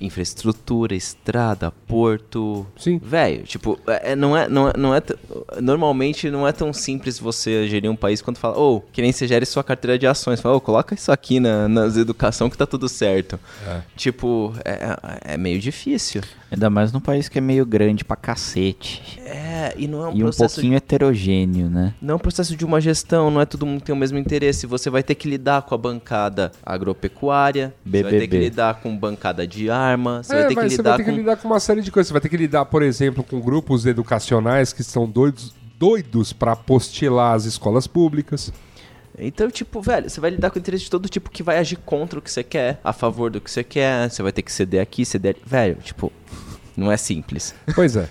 infraestrutura, 0.00 0.94
estrada, 0.94 1.70
porto. 1.70 2.66
Sim. 2.76 2.98
Velho, 3.02 3.44
tipo, 3.44 3.78
é, 3.86 4.12
é- 4.12 4.16
não 4.16 4.36
é, 4.36 4.48
não 4.48 4.68
é, 4.68 4.72
não 4.76 4.94
é 4.94 5.02
normalmente 5.60 6.30
não 6.30 6.46
é 6.46 6.52
tão 6.52 6.72
simples 6.72 7.18
você 7.18 7.66
gerir 7.68 7.90
um 7.90 7.96
país 7.96 8.20
quando 8.20 8.36
fala, 8.36 8.56
ou 8.56 8.80
que 8.92 9.00
nem 9.02 9.12
você 9.12 9.26
gere 9.26 9.46
sua 9.46 9.64
carteira 9.64 9.98
de 9.98 10.06
ações, 10.06 10.40
fala, 10.40 10.56
ô, 10.56 10.60
coloca 10.60 10.94
isso 10.94 11.10
aqui 11.10 11.40
na, 11.40 11.68
nas 11.68 11.96
educação 11.96 12.50
que 12.50 12.56
tá 12.56 12.66
tudo 12.66 12.88
certo. 12.88 13.38
Tipo, 13.96 14.52
é, 14.64 15.34
é 15.34 15.36
meio 15.36 15.58
difícil. 15.60 16.22
Ainda 16.54 16.70
mais 16.70 16.92
num 16.92 17.00
país 17.00 17.28
que 17.28 17.38
é 17.38 17.40
meio 17.40 17.66
grande 17.66 18.04
pra 18.04 18.16
cacete. 18.16 19.20
É, 19.26 19.74
e 19.76 19.86
não 19.88 20.04
é 20.04 20.08
um 20.08 20.12
e 20.12 20.22
um 20.22 20.26
processo 20.26 20.54
pouquinho 20.56 20.76
heterogêneo, 20.76 21.68
né? 21.68 21.94
Não 22.00 22.12
é 22.12 22.16
um 22.16 22.20
processo 22.20 22.56
de 22.56 22.64
uma 22.64 22.80
gestão, 22.80 23.30
não 23.30 23.40
é 23.40 23.44
todo 23.46 23.66
mundo 23.66 23.80
que 23.80 23.86
tem 23.86 23.94
o 23.94 23.98
mesmo 23.98 24.18
interesse. 24.18 24.66
Você 24.66 24.88
vai 24.88 25.02
ter 25.02 25.14
que 25.14 25.28
lidar 25.28 25.62
com 25.62 25.74
a 25.74 25.78
bancada 25.78 26.52
agropecuária, 26.64 27.74
você 27.84 28.02
vai 28.02 28.12
ter 28.12 28.20
que 28.20 28.26
BBB. 28.28 28.44
lidar 28.44 28.74
com 28.80 28.96
bancada 28.96 29.46
de 29.46 29.68
arma, 29.70 30.22
você 30.22 30.32
É, 30.32 30.36
vai 30.38 30.42
ter 30.48 30.54
que 30.54 30.60
mas 30.60 30.72
você 30.72 30.76
lidar 30.78 30.90
vai 30.90 30.98
ter 30.98 31.04
com. 31.04 31.10
que 31.10 31.16
lidar 31.18 31.36
com 31.36 31.48
uma 31.48 31.60
série 31.60 31.80
de 31.82 31.90
coisas. 31.90 32.08
Você 32.08 32.12
vai 32.12 32.20
ter 32.20 32.28
que 32.28 32.36
lidar, 32.36 32.64
por 32.66 32.82
exemplo, 32.82 33.24
com 33.24 33.40
grupos 33.40 33.86
educacionais 33.86 34.72
que 34.72 34.82
são 34.84 35.08
doidos, 35.08 35.54
doidos 35.78 36.32
para 36.32 36.52
apostilar 36.52 37.34
as 37.34 37.44
escolas 37.44 37.86
públicas. 37.86 38.52
Então, 39.18 39.50
tipo, 39.50 39.80
velho, 39.80 40.08
você 40.10 40.20
vai 40.20 40.30
lidar 40.30 40.50
com 40.50 40.58
interesse 40.58 40.84
de 40.84 40.90
todo 40.90 41.08
tipo 41.08 41.30
que 41.30 41.42
vai 41.42 41.58
agir 41.58 41.76
contra 41.76 42.18
o 42.18 42.22
que 42.22 42.30
você 42.30 42.42
quer, 42.42 42.80
a 42.82 42.92
favor 42.92 43.30
do 43.30 43.40
que 43.40 43.50
você 43.50 43.62
quer, 43.62 44.10
você 44.10 44.22
vai 44.22 44.32
ter 44.32 44.42
que 44.42 44.52
ceder 44.52 44.80
aqui, 44.80 45.04
ceder 45.04 45.34
ali. 45.36 45.42
Velho, 45.46 45.76
tipo, 45.82 46.12
não 46.76 46.90
é 46.90 46.96
simples. 46.96 47.54
Pois 47.74 47.94
é, 47.96 48.08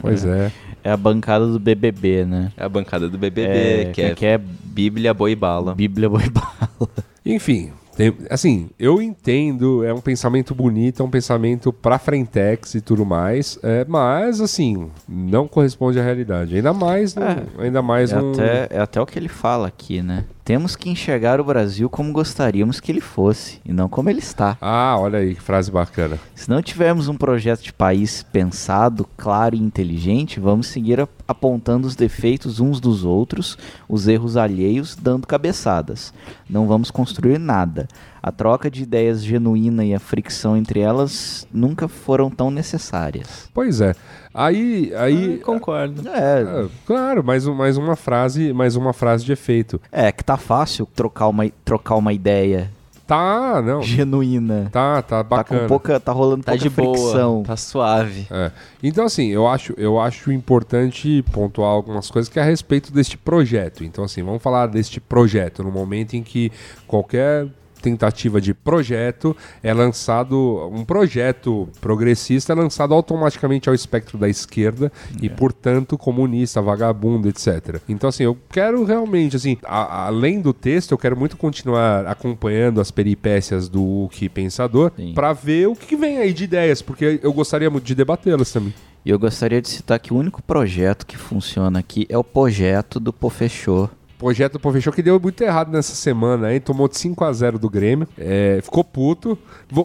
pois 0.00 0.24
é. 0.26 0.50
É 0.82 0.90
a 0.92 0.96
bancada 0.96 1.46
do 1.48 1.58
BBB, 1.58 2.24
né? 2.24 2.52
É 2.56 2.64
a 2.64 2.68
bancada 2.68 3.08
do 3.08 3.18
BBB, 3.18 3.48
É, 3.48 3.84
que, 3.92 4.02
é 4.02 4.14
que 4.14 4.24
é 4.24 4.38
Bíblia, 4.38 5.12
boi 5.12 5.34
bala. 5.34 5.74
Bíblia 5.74 6.08
Boi 6.08 6.28
Bala. 6.30 6.88
Enfim, 7.24 7.72
tem- 7.96 8.14
assim, 8.30 8.70
eu 8.78 9.02
entendo, 9.02 9.82
é 9.84 9.92
um 9.92 10.00
pensamento 10.00 10.54
bonito, 10.54 11.02
é 11.02 11.04
um 11.04 11.10
pensamento 11.10 11.72
pra 11.72 11.98
frentex 11.98 12.76
e 12.76 12.80
tudo 12.80 13.04
mais, 13.04 13.58
é, 13.64 13.84
mas, 13.88 14.40
assim, 14.40 14.88
não 15.08 15.48
corresponde 15.48 15.98
à 15.98 16.04
realidade. 16.04 16.54
Ainda 16.54 16.72
mais, 16.72 17.14
num- 17.16 17.24
É. 17.24 17.42
ainda 17.64 17.82
mais 17.82 18.12
É 18.12 18.22
um... 18.22 18.30
até, 18.32 18.68
é 18.70 18.78
até 18.80 19.00
o 19.00 19.06
que 19.06 19.18
ele 19.18 19.28
fala 19.28 19.66
aqui, 19.66 20.00
né? 20.02 20.24
Temos 20.46 20.76
que 20.76 20.88
enxergar 20.88 21.40
o 21.40 21.44
Brasil 21.44 21.90
como 21.90 22.12
gostaríamos 22.12 22.78
que 22.78 22.92
ele 22.92 23.00
fosse, 23.00 23.58
e 23.64 23.72
não 23.72 23.88
como 23.88 24.08
ele 24.08 24.20
está. 24.20 24.56
Ah, 24.60 24.96
olha 24.96 25.18
aí, 25.18 25.34
que 25.34 25.42
frase 25.42 25.72
bacana. 25.72 26.20
Se 26.36 26.48
não 26.48 26.62
tivermos 26.62 27.08
um 27.08 27.16
projeto 27.16 27.62
de 27.64 27.72
país 27.72 28.22
pensado, 28.22 29.04
claro 29.16 29.56
e 29.56 29.58
inteligente, 29.58 30.38
vamos 30.38 30.68
seguir 30.68 31.00
ap- 31.00 31.10
apontando 31.26 31.88
os 31.88 31.96
defeitos 31.96 32.60
uns 32.60 32.78
dos 32.78 33.02
outros, 33.04 33.58
os 33.88 34.06
erros 34.06 34.36
alheios, 34.36 34.94
dando 34.94 35.26
cabeçadas. 35.26 36.14
Não 36.48 36.68
vamos 36.68 36.92
construir 36.92 37.38
nada. 37.40 37.88
A 38.22 38.32
troca 38.32 38.70
de 38.70 38.82
ideias 38.82 39.22
genuína 39.24 39.84
e 39.84 39.94
a 39.94 40.00
fricção 40.00 40.56
entre 40.56 40.80
elas 40.80 41.46
nunca 41.52 41.86
foram 41.88 42.28
tão 42.30 42.50
necessárias. 42.50 43.48
Pois 43.54 43.80
é. 43.80 43.94
Aí, 44.34 44.92
aí, 44.96 45.38
concordo. 45.38 46.06
É, 46.08 46.42
Ah, 46.42 46.66
claro, 46.86 47.22
mais, 47.24 47.46
um- 47.46 47.54
mais 47.54 47.76
uma 47.76 47.96
frase, 47.96 48.52
mais 48.52 48.76
uma 48.76 48.92
frase 48.92 49.24
de 49.24 49.32
efeito. 49.32 49.80
é 49.90 50.10
que 50.12 50.24
tá 50.24 50.36
fácil 50.36 50.86
trocar 50.94 51.28
uma, 51.28 51.48
trocar 51.64 51.94
uma 51.96 52.12
ideia 52.12 52.70
Tá, 53.06 53.62
não. 53.62 53.80
genuína. 53.82 54.68
Tá, 54.72 55.00
tá 55.00 55.18
Tá 55.18 55.22
bacana. 55.22 55.60
com 55.62 55.66
pouca, 55.68 56.00
tá 56.00 56.10
rolando 56.12 56.42
Tá 56.42 56.52
pouca 56.52 56.62
de 56.62 56.68
boa, 56.68 56.92
fricção. 56.98 57.42
tá 57.44 57.56
suave. 57.56 58.26
É. 58.30 58.50
Então, 58.82 59.04
assim, 59.06 59.28
eu 59.28 59.46
acho, 59.46 59.72
eu 59.78 60.00
acho 60.00 60.32
importante 60.32 61.24
pontuar 61.32 61.70
algumas 61.70 62.10
coisas 62.10 62.28
que 62.28 62.38
é 62.38 62.42
a 62.42 62.44
respeito 62.44 62.92
deste 62.92 63.16
projeto. 63.16 63.84
Então, 63.84 64.02
assim, 64.04 64.22
vamos 64.24 64.42
falar 64.42 64.66
deste 64.66 65.00
projeto 65.00 65.62
no 65.62 65.70
momento 65.70 66.14
em 66.14 66.22
que 66.24 66.50
qualquer 66.86 67.46
tentativa 67.80 68.40
de 68.40 68.52
projeto 68.52 69.36
é 69.62 69.72
lançado 69.72 70.68
um 70.72 70.84
projeto 70.84 71.68
progressista 71.80 72.52
é 72.52 72.56
lançado 72.56 72.92
automaticamente 72.94 73.68
ao 73.68 73.74
espectro 73.74 74.18
da 74.18 74.28
esquerda 74.28 74.90
e 75.22 75.28
portanto 75.28 75.96
comunista, 75.98 76.60
vagabundo, 76.62 77.28
etc. 77.28 77.80
Então 77.88 78.08
assim, 78.08 78.24
eu 78.24 78.36
quero 78.50 78.84
realmente 78.84 79.36
assim, 79.36 79.56
a- 79.64 80.06
além 80.06 80.40
do 80.40 80.52
texto, 80.52 80.92
eu 80.92 80.98
quero 80.98 81.16
muito 81.16 81.36
continuar 81.36 82.06
acompanhando 82.06 82.80
as 82.80 82.90
peripécias 82.90 83.68
do 83.68 84.08
que 84.10 84.28
pensador 84.28 84.92
para 85.14 85.32
ver 85.32 85.68
o 85.68 85.74
que 85.76 85.96
vem 85.96 86.18
aí 86.18 86.32
de 86.32 86.44
ideias, 86.44 86.82
porque 86.82 87.20
eu 87.22 87.32
gostaria 87.32 87.70
muito 87.70 87.84
de 87.84 87.94
debatê-las 87.94 88.50
também. 88.52 88.74
E 89.04 89.10
eu 89.10 89.18
gostaria 89.20 89.62
de 89.62 89.68
citar 89.68 90.00
que 90.00 90.12
o 90.12 90.16
único 90.16 90.42
projeto 90.42 91.06
que 91.06 91.16
funciona 91.16 91.78
aqui 91.78 92.06
é 92.08 92.18
o 92.18 92.24
projeto 92.24 92.98
do 92.98 93.12
Pofechô. 93.12 93.88
Projeto 94.18 94.58
Pô 94.58 94.72
fechou 94.72 94.92
que 94.92 95.02
deu 95.02 95.20
muito 95.20 95.40
errado 95.42 95.70
nessa 95.70 95.94
semana, 95.94 96.52
hein? 96.52 96.60
Tomou 96.60 96.88
de 96.88 96.96
5 96.98 97.22
a 97.24 97.32
0 97.32 97.58
do 97.58 97.68
Grêmio. 97.68 98.08
É, 98.18 98.60
ficou 98.62 98.82
puto. 98.82 99.38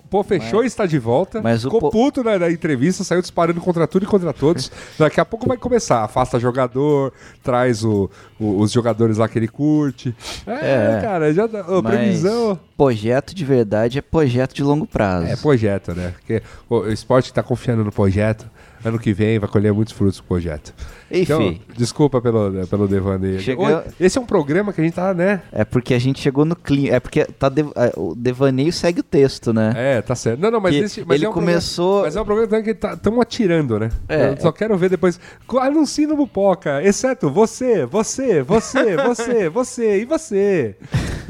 Pô 0.10 0.24
fechou 0.24 0.64
e 0.64 0.68
está 0.68 0.86
de 0.86 0.98
volta. 0.98 1.42
mas 1.42 1.66
o 1.66 1.68
ficou 1.70 1.82
Po- 1.82 1.92
puto 1.92 2.24
na, 2.24 2.40
na 2.40 2.50
entrevista, 2.50 3.04
saiu 3.04 3.22
disparando 3.22 3.60
contra 3.60 3.86
tudo 3.88 4.04
e 4.04 4.06
contra 4.06 4.32
todos. 4.32 4.72
Daqui 4.98 5.20
a 5.20 5.26
pouco 5.26 5.48
vai 5.48 5.58
começar. 5.58 6.04
Afasta 6.04 6.40
jogador, 6.40 7.12
traz 7.44 7.84
o- 7.84 8.10
o- 8.40 8.60
os 8.62 8.72
jogadores 8.72 9.18
lá 9.18 9.28
que 9.28 9.38
ele 9.38 9.48
curte. 9.50 10.16
É, 10.48 10.98
É. 10.98 11.02
cara, 11.02 11.34
já 11.34 11.46
dá. 11.48 11.64
Mas 11.64 11.82
previsão. 11.84 12.60
projeto 12.78 13.36
de 13.36 13.44
verdade 13.44 13.98
é 14.00 14.02
projeto 14.02 14.54
de 14.54 14.64
longo 14.64 14.88
prazo. 14.88 15.28
É 15.28 15.36
projeto, 15.36 15.94
né? 15.94 16.14
Porque 16.18 16.42
o, 16.70 16.76
o 16.78 16.92
esporte 16.92 17.34
tá 17.34 17.44
confiando 17.44 17.84
no 17.84 17.92
projeto. 17.92 18.46
Ano 18.84 19.00
que 19.00 19.14
vem 19.14 19.40
vai 19.40 19.50
colher 19.50 19.72
muitos 19.74 19.94
frutos 19.94 20.18
do 20.18 20.24
projeto. 20.24 20.74
Então, 21.10 21.42
Enfim, 21.42 21.62
desculpa 21.78 22.22
pelo, 22.22 22.66
pelo 22.68 22.88
devaneio. 22.88 23.40
Chegou- 23.40 23.84
Esse 24.00 24.18
é 24.18 24.22
um 24.22 24.26
programa 24.26 24.72
que 24.74 24.82
a 24.82 24.84
gente 24.84 24.94
tá, 24.94 25.14
né? 25.14 25.42
é 25.52 25.64
porque 25.66 25.94
a 25.94 26.00
gente 26.00 26.20
chegou 26.22 26.46
no 26.46 26.56
clima. 26.56 26.96
É 26.96 27.00
porque 27.00 27.26
tá 27.26 27.50
de- 27.50 27.62
é, 27.76 27.92
o 27.98 28.16
devaneio 28.16 28.72
segue 28.72 29.02
o 29.02 29.04
texto, 29.04 29.52
né? 29.54 29.74
É, 29.76 30.02
tá 30.02 30.16
certo. 30.16 30.40
Não, 30.40 30.50
não, 30.50 30.60
mas, 30.62 30.76
Que 30.76 30.82
esse, 30.84 31.06
mas 31.06 31.16
ele 31.18 31.26
é 31.26 31.30
um 31.30 31.34
começou- 31.34 32.02
Programa, 32.02 32.06
mas 32.08 32.16
é 32.16 32.22
um 32.22 32.26
programa 32.26 32.48
também 32.50 32.64
que 32.64 32.72
estamos 32.88 33.20
atirando, 33.22 33.80
né? 33.80 33.90
É. 34.08 34.30
Eu 34.30 34.38
só 34.42 34.52
quero 34.52 34.78
ver 34.78 34.90
depois. 34.90 35.20
Anuncie 35.60 36.08
no 36.08 36.16
Mupoca, 36.16 36.82
exceto 36.84 37.30
você, 37.30 37.86
você, 37.86 38.42
você, 38.42 38.96
você, 38.98 39.50
você 39.50 40.02
e 40.02 40.06
você. 40.06 40.76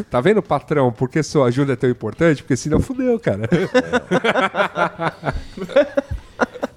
Tá 0.10 0.22
vendo, 0.22 0.42
patrão, 0.42 0.92
porque 0.92 1.22
sua 1.24 1.48
ajuda 1.48 1.74
é 1.74 1.76
tão 1.76 1.90
importante? 1.90 2.44
Porque 2.44 2.56
senão 2.56 2.80
fudeu, 2.80 3.20
cara. 3.20 3.50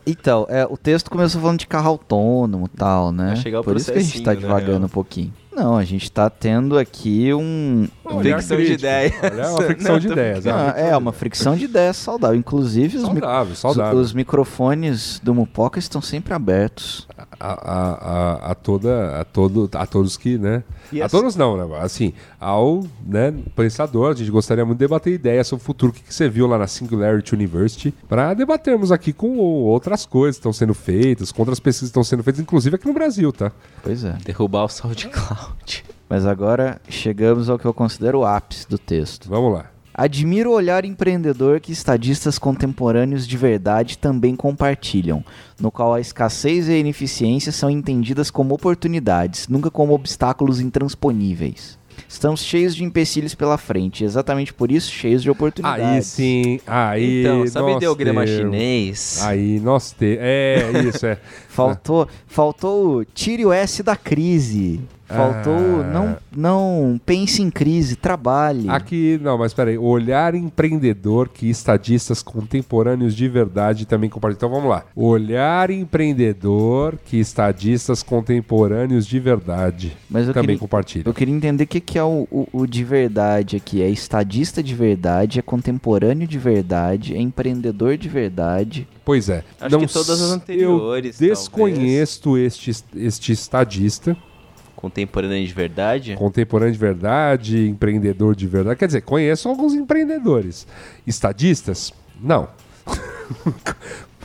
Então, 0.06 0.46
é, 0.50 0.66
o 0.66 0.76
texto 0.76 1.10
começou 1.10 1.40
falando 1.40 1.58
de 1.58 1.66
carro 1.66 1.88
autônomo 1.88 2.66
e 2.72 2.76
tal, 2.76 3.10
né? 3.10 3.34
Por 3.64 3.76
isso 3.76 3.92
que 3.92 3.98
a 3.98 4.02
gente 4.02 4.22
tá 4.22 4.34
né, 4.34 4.40
devagando 4.40 4.72
real. 4.72 4.84
um 4.84 4.88
pouquinho. 4.88 5.32
Não, 5.54 5.76
a 5.76 5.84
gente 5.84 6.10
tá 6.10 6.28
tendo 6.28 6.76
aqui 6.78 7.32
um. 7.32 7.86
um- 8.04 8.14
Olhar 8.16 8.36
Fricção 8.42 8.56
de 8.58 8.72
ideias. 8.72 9.12
Olha, 9.22 9.40
é 9.42 9.48
uma 9.48 9.62
fricção 9.62 9.98
de 9.98 10.08
ideias. 10.12 10.46
Ah, 10.46 10.50
uma 10.54 10.70
é, 10.70 10.96
uma 10.96 11.12
fricção 11.12 11.56
de 11.56 11.64
ideias 11.64 11.96
saudável. 11.96 12.36
Inclusive, 12.36 12.96
os, 12.98 13.02
mi- 13.04 13.20
Saudável, 13.20 13.54
saudável. 13.54 13.98
os 14.00 14.12
microfones 14.12 15.20
do 15.22 15.34
Mupoca 15.34 15.78
estão 15.78 16.02
sempre 16.02 16.34
abertos. 16.34 17.06
a, 17.38 17.46
a, 17.48 17.92
a, 18.48 18.50
a 18.50 18.54
toda 18.54 19.20
a 19.20 19.24
todo 19.24 19.68
a 19.74 19.86
todos 19.86 20.16
que 20.16 20.36
né 20.38 20.62
E 20.92 21.00
a 21.02 21.06
assim- 21.06 21.16
todos 21.16 21.36
não 21.36 21.56
né 21.56 21.78
assim 21.80 22.12
ao 22.40 22.84
né 23.04 23.32
pensador 23.56 24.12
a 24.12 24.14
gente 24.14 24.30
gostaria 24.30 24.64
muito 24.64 24.78
de 24.78 24.84
debater 24.84 25.12
ideias 25.12 25.46
sobre 25.46 25.62
o 25.62 25.64
futuro 25.66 25.90
o 25.92 25.94
que, 25.94 26.02
que 26.02 26.14
você 26.14 26.28
viu 26.28 26.46
lá 26.46 26.56
na 26.58 26.66
Singularity 26.66 27.34
University 27.34 27.92
para 28.08 28.34
debatermos 28.34 28.90
aqui 28.92 29.12
com 29.12 29.36
outras 29.38 30.06
coisas 30.06 30.36
que 30.36 30.40
estão 30.40 30.52
sendo 30.52 30.74
feitas 30.74 31.30
com 31.32 31.42
outras 31.42 31.58
pesquisas 31.60 31.88
que 31.88 31.92
estão 31.92 32.04
sendo 32.04 32.22
feitas 32.22 32.40
inclusive 32.40 32.76
aqui 32.76 32.86
no 32.86 32.94
Brasil 32.94 33.32
tá 33.32 33.50
Pois 33.82 34.04
é. 34.04 34.16
Derrubar 34.24 34.64
o 34.64 34.68
SoundCloud. 34.68 35.43
Mas 36.08 36.26
agora 36.26 36.80
chegamos 36.88 37.48
ao 37.48 37.58
que 37.58 37.64
eu 37.64 37.74
considero 37.74 38.20
o 38.20 38.24
ápice 38.26 38.68
do 38.68 38.78
texto. 38.78 39.28
vamos 39.28 39.52
lá 39.52 39.66
Admiro 39.96 40.50
o 40.50 40.54
olhar 40.54 40.84
empreendedor 40.84 41.60
que 41.60 41.70
estadistas 41.70 42.36
contemporâneos 42.36 43.28
de 43.28 43.36
verdade 43.36 43.96
também 43.96 44.34
compartilham, 44.34 45.24
no 45.60 45.70
qual 45.70 45.94
a 45.94 46.00
escassez 46.00 46.68
e 46.68 46.72
a 46.72 46.76
ineficiência 46.76 47.52
são 47.52 47.70
entendidas 47.70 48.28
como 48.28 48.56
oportunidades, 48.56 49.46
nunca 49.46 49.70
como 49.70 49.94
obstáculos 49.94 50.58
intransponíveis. 50.58 51.78
Estamos 52.08 52.42
cheios 52.42 52.74
de 52.74 52.82
empecilhos 52.82 53.36
pela 53.36 53.56
frente, 53.56 54.02
e 54.02 54.04
exatamente 54.04 54.52
por 54.52 54.70
isso 54.72 54.90
cheios 54.90 55.22
de 55.22 55.30
oportunidades. 55.30 55.84
aí 55.84 56.02
sim 56.02 56.60
aí 56.66 57.20
então, 57.20 57.46
sabe 57.46 57.72
ideograma 57.76 58.24
temos- 58.24 58.36
chinês? 58.40 59.22
aí 59.22 59.60
nós 59.60 59.92
temos 59.92 60.18
é 60.20 60.70
isso 60.88 61.06
é 61.06 61.18
Faltou, 61.54 62.08
faltou 62.26 62.96
o 62.98 63.04
tire 63.04 63.46
o 63.46 63.52
S 63.52 63.82
da 63.82 63.96
crise. 63.96 64.80
Faltou 65.06 65.82
Ah. 65.82 65.90
não, 65.92 66.16
não 66.34 67.00
pense 67.04 67.42
em 67.42 67.50
crise, 67.50 67.94
trabalhe. 67.94 68.68
Aqui, 68.70 69.20
não, 69.22 69.36
mas 69.36 69.52
peraí. 69.52 69.76
O 69.76 69.84
olhar 69.84 70.34
empreendedor 70.34 71.28
que 71.28 71.48
estadistas 71.48 72.22
contemporâneos 72.22 73.14
de 73.14 73.28
verdade 73.28 73.84
também 73.84 74.08
compartilham. 74.08 74.38
Então 74.38 74.48
vamos 74.48 74.70
lá. 74.70 74.84
O 74.96 75.06
olhar 75.06 75.70
empreendedor 75.70 76.98
que 77.04 77.18
estadistas 77.18 78.02
contemporâneos 78.02 79.06
de 79.06 79.20
verdade 79.20 79.96
Mas 80.08 80.26
eu 80.26 80.32
também 80.32 80.48
queria, 80.56 80.58
compartilham. 80.58 81.04
eu 81.06 81.14
queria 81.14 81.34
entender 81.34 81.64
o 81.64 81.66
que, 81.66 81.80
que 81.80 81.98
é 81.98 82.02
o, 82.02 82.26
o, 82.30 82.48
o 82.52 82.66
de 82.66 82.82
verdade 82.82 83.56
aqui. 83.56 83.82
É 83.82 83.88
estadista 83.88 84.62
de 84.62 84.74
verdade, 84.74 85.38
é 85.38 85.42
contemporâneo 85.42 86.26
de 86.26 86.38
verdade, 86.38 87.14
é 87.14 87.20
empreendedor 87.20 87.98
de 87.98 88.08
verdade. 88.08 88.88
Pois 89.04 89.28
é. 89.28 89.44
Acho 89.60 89.78
que 89.78 89.86
todas 89.86 90.22
as 90.22 90.30
anteriores, 90.30 91.20
Eu 91.20 91.32
desconheço 91.48 92.36
este, 92.38 92.70
este 92.96 93.32
estadista 93.32 94.16
Contemporâneo 94.76 95.46
de 95.46 95.54
verdade? 95.54 96.14
contemporâneo 96.14 96.72
de 96.72 96.78
verdade, 96.78 97.66
empreendedor 97.68 98.36
de 98.36 98.46
verdade. 98.46 98.78
Quer 98.78 98.86
dizer, 98.86 99.00
conheço 99.00 99.48
alguns 99.48 99.72
empreendedores. 99.72 100.66
Estadistas? 101.06 101.90
Não. 102.20 102.48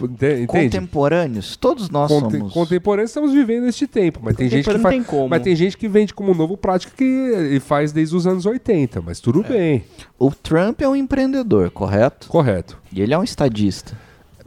Entende? 0.02 0.48
Contemporâneos, 0.48 1.58
todos 1.58 1.90
nós 1.90 2.10
Conte- 2.10 2.38
somos. 2.38 2.54
Contemporâneos 2.54 3.10
estamos 3.10 3.34
vivendo 3.34 3.68
este 3.68 3.86
tempo, 3.86 4.20
mas 4.24 4.36
tem 4.36 4.48
gente 4.50 4.64
que 4.70 4.80
faz, 4.80 4.94
tem 4.96 5.04
como. 5.04 5.28
mas 5.28 5.42
tem 5.42 5.54
gente 5.56 5.78
que 5.78 5.90
vende 5.90 6.14
como 6.14 6.34
novo 6.34 6.56
prática 6.56 6.94
que 6.96 7.04
ele 7.04 7.60
faz 7.60 7.92
desde 7.92 8.16
os 8.16 8.26
anos 8.26 8.46
80, 8.46 9.02
mas 9.02 9.20
tudo 9.20 9.44
É. 9.46 9.50
bem, 9.50 9.84
O 10.18 10.32
Trump 10.32 10.82
é 10.82 10.88
um 10.88 10.96
empreendedor, 10.96 11.70
correto? 11.72 12.30
correto. 12.30 12.78
E 12.94 13.02
ele 13.02 13.14
é 13.14 13.18
um 13.18 13.24
estadista. 13.26 13.98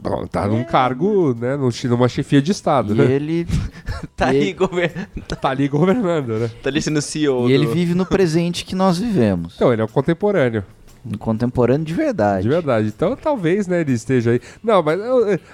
Bom, 0.03 0.27
tá 0.27 0.45
num 0.47 0.63
cargo, 0.65 1.33
né, 1.33 1.55
num- 1.55 1.69
numa 1.89 2.09
chefia 2.09 2.41
de 2.41 2.51
estado, 2.51 2.93
E 2.93 2.97
né? 2.97 3.05
ele, 3.11 3.47
Tá 4.17 4.33
E- 4.33 4.37
aí, 4.41 4.53
govern... 4.53 4.91
Tá 5.27 5.49
ali 5.49 5.67
governando, 5.69 6.39
né? 6.39 6.51
tá 6.61 6.69
ali 6.69 6.81
sendo 6.81 7.01
CEO. 7.01 7.49
e 7.49 7.53
ele 7.53 7.65
do- 7.65 7.71
vive 7.71 7.93
no 7.95 8.05
presente 8.05 8.65
que 8.65 8.75
nós 8.75 8.97
vivemos. 8.99 9.53
Então, 9.55 9.71
ele 9.71 9.81
é 9.81 9.85
um 9.85 9.87
contemporâneo, 9.87 10.63
Um 11.05 11.17
contemporâneo 11.17 11.85
de 11.85 11.93
verdade. 11.93 12.43
de 12.43 12.49
verdade. 12.49 12.87
Então, 12.87 13.15
talvez, 13.15 13.65
né, 13.67 13.79
ele 13.81 13.93
esteja 13.93 14.31
aí. 14.31 14.41
Não, 14.61 14.83
mas 14.83 14.99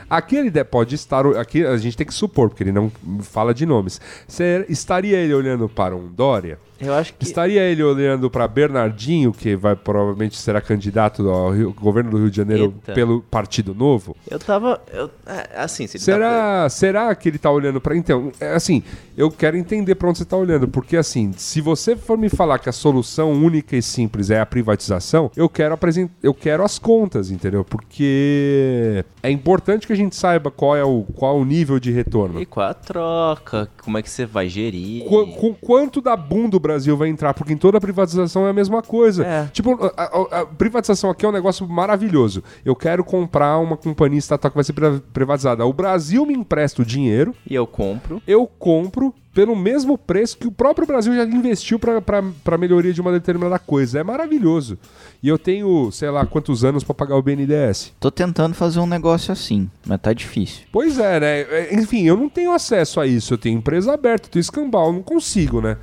aqui 0.09 0.35
ele 0.35 0.49
de- 0.49 0.63
pode 0.63 0.95
estar, 0.95 1.25
aqui 1.37 1.63
a 1.65 1.77
gente 1.77 1.95
tem 1.95 2.05
que 2.07 2.13
supor, 2.13 2.49
porque 2.49 2.63
ele 2.63 2.71
não 2.71 2.91
fala 3.21 3.53
de 3.53 3.65
nomes. 3.67 4.01
Ser- 4.27 4.65
estaria 4.69 5.17
ele 5.17 5.33
olhando 5.33 5.69
para 5.69 5.95
um 5.95 6.07
Dória? 6.07 6.57
Eu 6.81 6.93
acho 6.93 7.13
que... 7.13 7.23
Estaria 7.23 7.61
ele 7.63 7.83
olhando 7.83 8.29
para 8.29 8.47
Bernardinho, 8.47 9.31
que 9.33 9.55
vai 9.55 9.75
provavelmente 9.75 10.37
será 10.37 10.61
candidato 10.61 11.29
ao 11.29 11.51
Rio- 11.51 11.73
governo 11.73 12.11
do 12.11 12.17
Rio 12.17 12.29
de 12.31 12.37
Janeiro 12.37 12.63
Eita. 12.65 12.93
pelo 12.93 13.21
Partido 13.21 13.73
Novo? 13.75 14.15
Eu 14.29 14.39
tava... 14.39 14.81
Eu... 14.93 15.09
é, 15.25 15.49
Assim, 15.61 15.87
se 15.87 15.97
tá- 15.97 16.03
Será, 16.03 16.69
será 16.69 17.15
que 17.15 17.27
ele 17.29 17.37
tá 17.37 17.51
olhando 17.51 17.81
para 17.81 17.95
então? 17.95 18.31
É, 18.39 18.53
assim, 18.53 18.81
eu 19.17 19.29
quero 19.29 19.57
entender 19.57 19.95
para 19.95 20.09
onde 20.09 20.19
você 20.19 20.25
tá 20.25 20.37
olhando, 20.37 20.67
porque 20.67 20.95
assim, 20.95 21.33
se 21.35 21.59
você 21.61 21.95
for 21.95 22.17
me 22.17 22.29
falar 22.29 22.59
que 22.59 22.69
a 22.69 22.71
solução 22.71 23.31
única 23.33 23.75
e 23.75 23.81
simples 23.81 24.29
é 24.29 24.39
a 24.39 24.45
privatização, 24.45 25.29
eu 25.35 25.49
quero 25.49 25.73
apresentar, 25.73 26.13
eu 26.23 26.33
quero 26.33 26.63
as 26.63 26.79
contas, 26.79 27.29
entendeu? 27.31 27.65
Porque 27.65 29.03
é 29.21 29.29
importante 29.29 29.85
que 29.87 29.93
a 29.93 29.95
gente 29.95 30.15
saiba 30.15 30.49
qual 30.51 30.75
é 30.75 30.83
o 30.83 31.03
qual 31.15 31.37
é 31.37 31.41
o 31.41 31.45
nível 31.45 31.79
de 31.79 31.91
retorno. 31.91 32.41
E 32.41 32.45
com 32.45 32.61
a 32.61 32.73
troca, 32.73 33.69
como 33.83 33.97
é 33.97 34.01
que 34.01 34.09
você 34.09 34.25
vai 34.25 34.47
gerir? 34.47 35.03
Qu- 35.05 35.27
com 35.33 35.53
quanto 35.53 36.01
da 36.01 36.15
bunda 36.15 36.57
o 36.57 36.59
Brasil 36.69 36.95
vai 36.95 37.09
entrar? 37.09 37.33
Porque 37.33 37.51
em 37.53 37.57
toda 37.57 37.79
privatização 37.81 38.45
é 38.45 38.49
a 38.51 38.53
mesma 38.53 38.81
coisa. 38.81 39.25
É. 39.25 39.45
Tipo, 39.51 39.77
a, 39.97 40.03
a- 40.03 40.41
a 40.41 40.45
privatização 40.45 41.09
aqui 41.09 41.25
é 41.25 41.29
um 41.29 41.31
negócio 41.31 41.67
maravilhoso. 41.67 42.43
Eu 42.63 42.75
quero 42.75 43.03
comprar 43.03 43.57
uma 43.57 43.75
companhia 43.75 44.19
estatal 44.19 44.51
que 44.51 44.55
vai 44.57 44.63
ser 44.63 44.73
pri- 44.73 45.01
privatizada. 45.11 45.65
O 45.65 45.73
Brasil 45.73 46.25
me 46.25 46.33
empresta 46.33 46.81
o 46.81 46.85
dinheiro, 46.85 47.33
E 47.49 47.55
eu 47.55 47.65
compro. 47.65 48.21
eu 48.27 48.45
compro 48.47 49.13
pelo 49.33 49.55
mesmo 49.55 49.97
preço 49.97 50.37
que 50.37 50.47
o 50.47 50.51
próprio 50.51 50.85
Brasil 50.87 51.13
já 51.15 51.23
investiu 51.23 51.79
para 51.79 52.57
melhoria 52.57 52.91
de 52.91 52.99
uma 52.99 53.11
determinada 53.11 53.57
coisa. 53.59 53.99
É 53.99 54.03
maravilhoso. 54.03 54.77
E 55.23 55.29
eu 55.29 55.37
tenho, 55.37 55.89
sei 55.91 56.09
lá, 56.09 56.25
quantos 56.25 56.65
anos 56.65 56.83
para 56.83 56.93
pagar 56.95 57.15
o 57.15 57.21
BNDES. 57.21 57.93
Tô 57.99 58.09
tentando 58.11 58.53
fazer 58.55 58.79
um 58.79 58.85
negócio 58.87 59.31
assim, 59.31 59.69
mas 59.85 59.99
tá 60.01 60.11
difícil. 60.13 60.63
Pois 60.71 60.97
é, 60.99 61.19
né? 61.19 61.39
É, 61.41 61.69
Enfim, 61.75 62.03
eu 62.05 62.17
não 62.17 62.27
tenho 62.27 62.51
acesso 62.51 62.99
a 62.99 63.05
isso. 63.07 63.33
Eu 63.33 63.37
tenho 63.37 63.57
empresa 63.57 63.93
aberta, 63.93 64.27
eu 64.27 64.31
tenho 64.31 64.41
escambau, 64.41 64.87
eu 64.87 64.93
não 64.93 65.03
consigo, 65.03 65.61
né? 65.61 65.77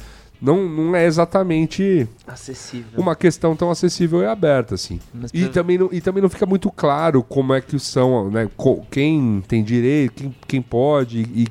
Não, 0.47 0.69
não 0.69 0.95
é 0.97 1.05
exatamente 1.07 2.09
Acessível. 2.27 2.99
uma 3.01 3.17
questão 3.17 3.57
tão 3.57 3.71
acessível 3.71 4.23
e 4.23 4.27
aberta, 4.27 4.75
assim. 4.77 5.01
Mas 5.13 5.31
E 5.35 5.49
também, 5.49 5.77
não, 5.77 5.89
e 5.93 6.01
também 6.01 6.23
não 6.23 6.31
fica 6.31 6.47
muito 6.47 6.71
claro 6.71 7.23
como 7.23 7.53
é 7.53 7.61
que 7.61 7.79
são, 7.79 8.31
né? 8.31 8.49
Quem 8.91 9.43
tem 9.49 9.65
direito, 9.65 10.15
quem, 10.23 10.35
quem 10.47 10.63
pode, 10.63 11.21
e, 11.35 11.49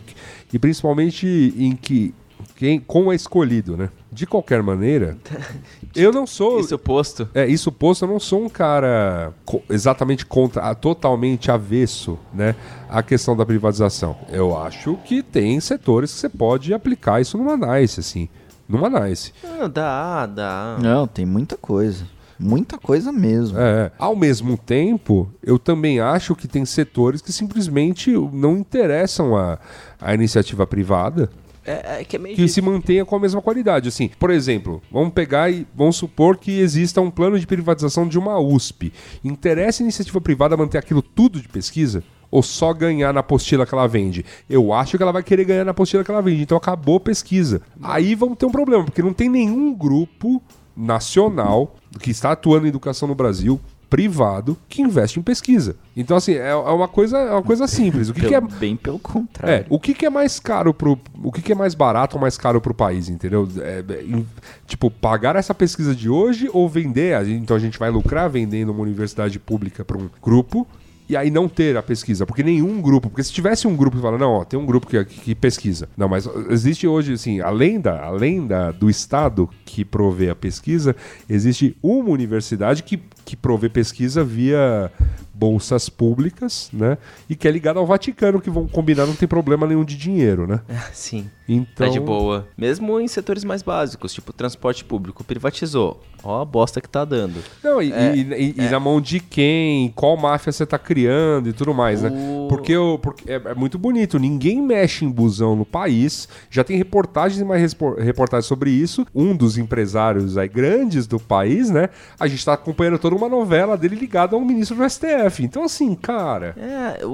e 0.53 0.57
principalmente 0.59 1.27
em 1.57 1.75
que. 1.75 2.13
Quem, 2.57 2.79
como 2.79 3.11
é 3.11 3.15
escolhido, 3.15 3.75
né? 3.75 3.89
De 4.09 4.25
qualquer 4.25 4.63
maneira, 4.63 5.17
eu 5.93 6.11
não 6.13 6.25
sou. 6.25 6.59
Isso 6.61 6.77
posto. 6.79 7.27
É, 7.33 7.45
isso 7.45 7.69
posto, 7.69 8.05
eu 8.05 8.09
não 8.09 8.19
sou 8.19 8.45
um 8.45 8.47
cara 8.49 9.33
co- 9.43 9.61
exatamente 9.69 10.25
contra, 10.25 10.61
a- 10.61 10.73
totalmente 10.75 11.51
avesso, 11.51 12.17
né, 12.33 12.55
à 12.89 13.03
questão 13.03 13.35
da 13.35 13.45
privatização. 13.45 14.15
Eu 14.29 14.57
acho 14.57 14.95
que 15.03 15.21
tem 15.21 15.59
setores 15.59 16.13
que 16.13 16.19
você 16.19 16.29
pode 16.29 16.73
aplicar 16.73 17.19
isso 17.19 17.37
numa 17.37 17.57
NICE, 17.57 17.99
assim. 17.99 18.29
Numa 18.67 18.89
NICE. 18.89 19.33
Não, 19.43 19.69
dá, 19.69 20.25
dá. 20.25 20.77
Não, 20.81 21.07
tem 21.07 21.25
muita 21.25 21.55
coisa. 21.55 22.05
Muita 22.37 22.77
coisa 22.77 23.11
mesmo. 23.11 23.57
É, 23.57 23.91
ao 23.97 24.15
mesmo 24.15 24.57
tempo, 24.57 25.31
eu 25.41 25.57
também 25.57 25.99
acho 25.99 26.35
que 26.35 26.47
tem 26.47 26.65
setores 26.65 27.21
que 27.21 27.31
simplesmente 27.31 28.11
não 28.11 28.57
interessam 28.57 29.37
a, 29.37 29.57
a 30.01 30.13
iniciativa 30.13 30.67
privada 30.67 31.29
É, 31.65 32.01
é 32.01 32.03
que 32.03 32.17
é 32.17 32.19
meio 32.19 32.35
que 32.35 32.47
se 32.47 32.61
mantenha 32.61 33.05
com 33.05 33.15
a 33.15 33.19
mesma 33.19 33.41
qualidade. 33.41 33.87
Assim, 33.87 34.09
por 34.19 34.29
exemplo, 34.29 34.81
vamos 34.91 35.13
pegar 35.13 35.49
e 35.49 35.65
vamos 35.73 35.95
supor 35.95 36.37
que 36.37 36.59
exista 36.59 36.99
um 36.99 37.09
plano 37.09 37.39
de 37.39 37.47
privatização 37.47 38.07
de 38.07 38.19
uma 38.19 38.37
USP. 38.37 38.91
Interessa 39.23 39.81
a 39.81 39.85
iniciativa 39.85 40.19
privada 40.19 40.57
manter 40.57 40.77
aquilo 40.77 41.01
tudo 41.01 41.39
de 41.39 41.47
pesquisa? 41.47 42.03
Ou 42.35 42.43
só 42.43 42.73
ganhar 42.73 43.13
na 43.13 43.21
apostila 43.21 43.65
que 43.65 43.73
ela 43.73 43.87
vende? 43.87 44.25
Eu 44.49 44.73
acho 44.73 44.97
que 44.97 45.03
ela 45.03 45.13
vai 45.13 45.23
querer 45.23 45.45
ganhar 45.45 45.63
na 45.63 45.71
apostila 45.71 46.03
que 46.03 46.11
ela 46.11 46.21
vende. 46.21 46.41
Então 46.41 46.57
acabou 46.57 46.97
a 46.97 46.99
pesquisa. 46.99 47.61
Aí 47.81 48.13
vamos 48.13 48.37
ter 48.37 48.45
um 48.45 48.51
problema, 48.51 48.83
porque 48.83 49.01
não 49.01 49.13
tem 49.13 49.29
nenhum 49.29 49.73
grupo 49.73 50.41
nacional 50.75 51.75
que 52.01 52.11
está 52.11 52.33
atuando 52.33 52.65
em 52.65 52.69
educação 52.69 53.07
no 53.07 53.15
Brasil 53.15 53.57
privado 53.89 54.57
que 54.67 54.81
investe 54.81 55.17
em 55.19 55.23
pesquisa. 55.23 55.77
Então 55.95 56.17
assim, 56.17 56.33
é, 56.33 56.49
é 56.49 56.55
uma 56.55 56.87
coisa, 56.89 57.17
é 57.17 57.31
uma 57.31 57.41
coisa 57.43 57.67
simples. 57.67 58.09
O 58.09 58.13
que, 58.13 58.19
que 58.27 58.35
é 58.35 58.41
Pelo- 58.41 58.51
Bem 58.59 58.75
pelo 58.75 58.97
é, 58.97 58.99
contrário. 58.99 59.65
o 59.69 59.79
que, 59.79 59.93
que 59.93 60.05
é 60.05 60.09
mais 60.09 60.37
caro 60.37 60.73
pro. 60.73 60.99
O 61.23 61.31
que, 61.31 61.41
que 61.41 61.53
é 61.53 61.55
mais 61.55 61.73
barato 61.73 62.17
ou 62.17 62.21
mais 62.21 62.37
caro 62.37 62.59
pro 62.59 62.73
país, 62.73 63.07
entendeu? 63.07 63.47
É, 63.61 63.83
é, 63.87 64.23
tipo, 64.67 64.91
pagar 64.91 65.37
essa 65.37 65.53
pesquisa 65.53 65.95
de 65.95 66.09
hoje 66.09 66.49
ou 66.51 66.67
vender? 66.67 67.25
Então 67.29 67.55
a 67.55 67.59
gente 67.59 67.79
vai 67.79 67.89
lucrar 67.89 68.29
vendendo 68.29 68.73
uma 68.73 68.81
universidade 68.81 69.39
pública 69.39 69.85
para 69.85 69.97
um 69.97 70.09
grupo 70.21 70.67
e 71.07 71.15
aí 71.15 71.29
não 71.29 71.47
ter 71.47 71.77
a 71.77 71.83
pesquisa. 71.83 72.25
Porque 72.25 72.43
nenhum 72.43 72.81
grupo. 72.81 73.09
Porque 73.09 73.23
se 73.23 73.31
tivesse 73.31 73.67
um 73.67 73.75
grupo 73.75 73.97
que 73.97 74.01
fala, 74.01 74.17
não, 74.17 74.31
ó, 74.31 74.43
tem 74.43 74.59
um 74.59 74.65
grupo 74.65 74.87
que, 74.87 75.03
que, 75.05 75.19
que 75.21 75.35
pesquisa. 75.35 75.87
Não, 75.95 76.07
mas 76.07 76.27
existe 76.49 76.87
hoje, 76.87 77.13
assim, 77.13 77.39
além, 77.39 77.79
da, 77.79 78.03
além 78.03 78.45
da, 78.45 78.71
do 78.71 78.89
Estado 78.89 79.49
que 79.65 79.85
provê 79.85 80.29
a 80.29 80.35
pesquisa, 80.35 80.95
existe 81.29 81.77
uma 81.81 82.09
universidade 82.09 82.83
que, 82.83 82.99
que 83.23 83.35
provê 83.35 83.69
pesquisa 83.69 84.23
via 84.23 84.91
bolsas 85.37 85.89
públicas, 85.89 86.69
né? 86.71 86.97
E 87.29 87.35
que 87.35 87.47
é 87.47 87.51
ligada 87.51 87.79
ao 87.79 87.85
Vaticano, 87.85 88.39
que 88.41 88.49
vão 88.49 88.67
combinar, 88.67 89.05
não 89.05 89.15
tem 89.15 89.27
problema 89.27 89.67
nenhum 89.67 89.83
de 89.83 89.97
dinheiro, 89.97 90.47
né? 90.47 90.61
Sim. 90.93 91.29
Então. 91.47 91.85
Tá 91.85 91.93
de 91.93 91.99
boa. 91.99 92.47
Mesmo 92.57 92.99
em 92.99 93.07
setores 93.07 93.43
mais 93.43 93.61
básicos, 93.61 94.13
tipo 94.13 94.33
transporte 94.33 94.83
público, 94.83 95.23
privatizou. 95.23 96.01
Ó 96.23 96.41
a 96.41 96.45
bosta 96.45 96.81
que 96.81 96.89
tá 96.89 97.05
dando. 97.05 97.35
Não, 97.63 97.79
e, 97.79 97.91
É, 97.93 98.15
e- 98.15 98.21
e- 98.21 98.55
e 98.57 98.69
na 98.69 98.79
mão 98.79 98.99
de 98.99 99.19
quem, 99.19 99.91
qual 99.95 100.17
máfia 100.17 100.51
você 100.51 100.65
tá 100.65 100.79
criando 100.79 101.47
e 101.49 101.53
tudo 101.53 101.71
mais, 101.71 102.01
né? 102.01 102.09
O- 102.11 102.47
Porque, 102.49 102.75
o- 102.75 102.97
porque 102.97 103.31
é, 103.31 103.35
é 103.35 103.53
muito 103.53 103.77
bonito, 103.77 104.17
ninguém 104.17 104.59
mexe 104.59 105.05
em 105.05 105.09
busão 105.11 105.55
no 105.55 105.63
país, 105.65 106.27
já 106.49 106.63
tem 106.63 106.77
reportagens 106.77 107.39
e 107.39 107.45
mais 107.45 107.75
reportagens 107.99 108.45
sobre 108.47 108.71
isso. 108.71 109.05
Um 109.13 109.35
dos 109.37 109.55
empresários 109.59 110.35
aí 110.35 110.47
grandes 110.47 111.05
do 111.05 111.19
país, 111.19 111.69
né? 111.69 111.89
A 112.19 112.25
gente 112.25 112.43
tá 112.43 112.53
acompanhando 112.53 112.97
toda 112.97 113.15
uma 113.15 113.29
novela 113.29 113.77
dele 113.77 113.95
ligada 113.95 114.35
ao 114.35 114.41
ministro 114.41 114.77
do 114.77 114.83
STF. 114.89 115.05
Então, 115.43 115.63
assim, 115.63 115.95
cara. 115.95 116.55
É, 116.57 117.05
o, 117.05 117.09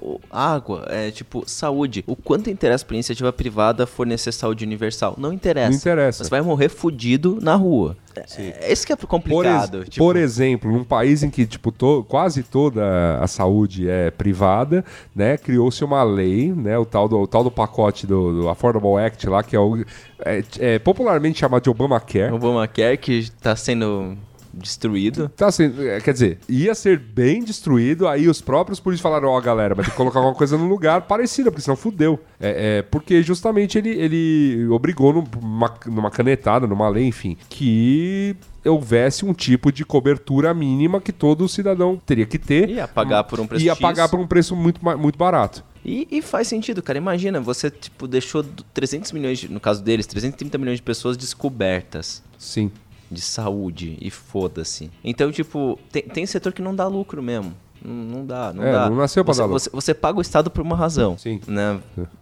o- 0.00 0.20
água, 0.30 0.86
é 0.88 1.10
tipo 1.10 1.42
saúde. 1.46 2.04
O 2.06 2.14
quanto 2.16 2.50
interessa 2.50 2.84
pra 2.84 2.94
iniciativa 2.94 3.32
privada 3.32 3.86
fornecer 3.86 4.32
saúde 4.32 4.64
universal? 4.64 5.14
Não 5.18 5.32
interessa. 5.32 5.70
Não 5.70 5.76
interessa. 5.76 6.24
Você 6.24 6.30
vai 6.30 6.40
morrer 6.40 6.68
fudido 6.68 7.38
na 7.40 7.54
rua. 7.54 7.96
É, 8.36 8.72
esse 8.72 8.84
que 8.84 8.92
é 8.92 8.96
Por, 8.96 9.02
ex- 9.04 9.08
complicado. 9.10 9.84
tipo, 9.84 10.04
por 10.04 10.16
exemplo, 10.16 10.72
num 10.72 10.82
país 10.82 11.22
em 11.22 11.30
que 11.30 11.46
tipo, 11.46 11.70
to- 11.70 12.04
quase 12.08 12.42
toda 12.42 13.16
a 13.20 13.26
saúde 13.28 13.88
é 13.88 14.10
privada, 14.10 14.84
né, 15.14 15.36
criou-se 15.36 15.84
uma 15.84 16.02
lei, 16.02 16.52
né, 16.52 16.76
o 16.76 16.84
tal 16.84 17.08
do, 17.08 17.16
o 17.20 17.26
tal 17.28 17.44
do 17.44 17.50
pacote 17.50 18.08
do, 18.08 18.42
do 18.42 18.48
Affordable 18.48 18.96
Act 19.00 19.28
lá, 19.28 19.42
que 19.44 19.54
é, 19.54 19.60
o, 19.60 19.84
é, 20.24 20.42
é 20.58 20.78
popularmente 20.80 21.38
chamado 21.38 21.62
de 21.62 21.70
Obamacare. 21.70 22.32
Obamacare 22.32 22.98
que 22.98 23.30
tá 23.40 23.54
sendo 23.54 24.18
destruído. 24.58 25.28
Tá 25.30 25.46
assim, 25.46 25.72
é, 25.78 26.00
quer 26.00 26.12
dizer, 26.12 26.38
ia 26.48 26.74
ser 26.74 26.98
bem 26.98 27.42
destruído, 27.42 28.06
aí 28.08 28.28
os 28.28 28.40
próprios 28.40 28.80
políticos 28.80 29.02
falaram, 29.02 29.28
ó, 29.28 29.40
galera, 29.40 29.74
vai 29.74 29.84
ter 29.84 29.90
que 29.90 29.96
colocar 29.96 30.18
alguma 30.18 30.34
coisa 30.34 30.56
no 30.58 30.66
lugar 30.68 31.02
parecida, 31.02 31.50
porque 31.50 31.62
senão 31.62 31.76
fudeu. 31.76 32.18
É, 32.40 32.78
é, 32.78 32.82
porque 32.82 33.22
justamente 33.22 33.78
ele, 33.78 33.90
ele 33.90 34.66
obrigou 34.68 35.12
numa, 35.12 35.74
numa 35.86 36.10
canetada, 36.10 36.66
numa 36.66 36.88
lei, 36.88 37.06
enfim, 37.06 37.36
que 37.48 38.36
houvesse 38.64 39.24
um 39.24 39.32
tipo 39.32 39.72
de 39.72 39.84
cobertura 39.84 40.52
mínima 40.52 41.00
que 41.00 41.12
todo 41.12 41.48
cidadão 41.48 42.00
teria 42.04 42.26
que 42.26 42.38
ter. 42.38 42.68
Ia 42.68 42.86
pagar 42.88 43.24
por 43.24 43.40
um 43.40 43.46
preço 43.46 43.64
Ia 43.64 43.74
pagar 43.74 44.08
por 44.08 44.20
um 44.20 44.26
preço 44.26 44.54
muito, 44.54 44.80
muito 44.98 45.18
barato. 45.18 45.64
E, 45.84 46.06
e 46.10 46.20
faz 46.20 46.48
sentido, 46.48 46.82
cara. 46.82 46.98
Imagina, 46.98 47.40
você 47.40 47.70
tipo 47.70 48.06
deixou 48.06 48.42
do- 48.42 48.62
300 48.74 49.10
milhões, 49.12 49.38
de- 49.38 49.50
no 49.50 49.58
caso 49.60 49.82
deles, 49.82 50.06
330 50.06 50.58
milhões 50.58 50.76
de 50.78 50.82
pessoas 50.82 51.16
descobertas 51.16 52.22
Sim. 52.36 52.70
De 53.10 53.20
saúde 53.20 53.96
e 54.00 54.10
foda-se. 54.10 54.90
Então, 55.02 55.30
tipo, 55.32 55.78
tem, 55.90 56.02
tem 56.02 56.26
setor 56.26 56.52
que 56.52 56.62
não 56.62 56.74
dá 56.74 56.86
lucro 56.86 57.22
mesmo. 57.22 57.54
Não, 57.84 57.94
não 58.18 58.26
dá, 58.26 58.52
não 58.52 58.64
É, 58.64 58.72
dá. 58.72 58.88
não 58.90 58.96
nasceu 58.96 59.24
pra 59.24 59.34
você, 59.34 59.40
dar 59.40 59.46
lucro. 59.46 59.60
Você, 59.60 59.70
você 59.70 59.94
paga 59.94 60.18
o 60.18 60.22
Estado 60.22 60.50
por 60.50 60.62
uma 60.62 60.76
razão. 60.76 61.16
Sim. 61.18 61.40
Né? 61.46 61.80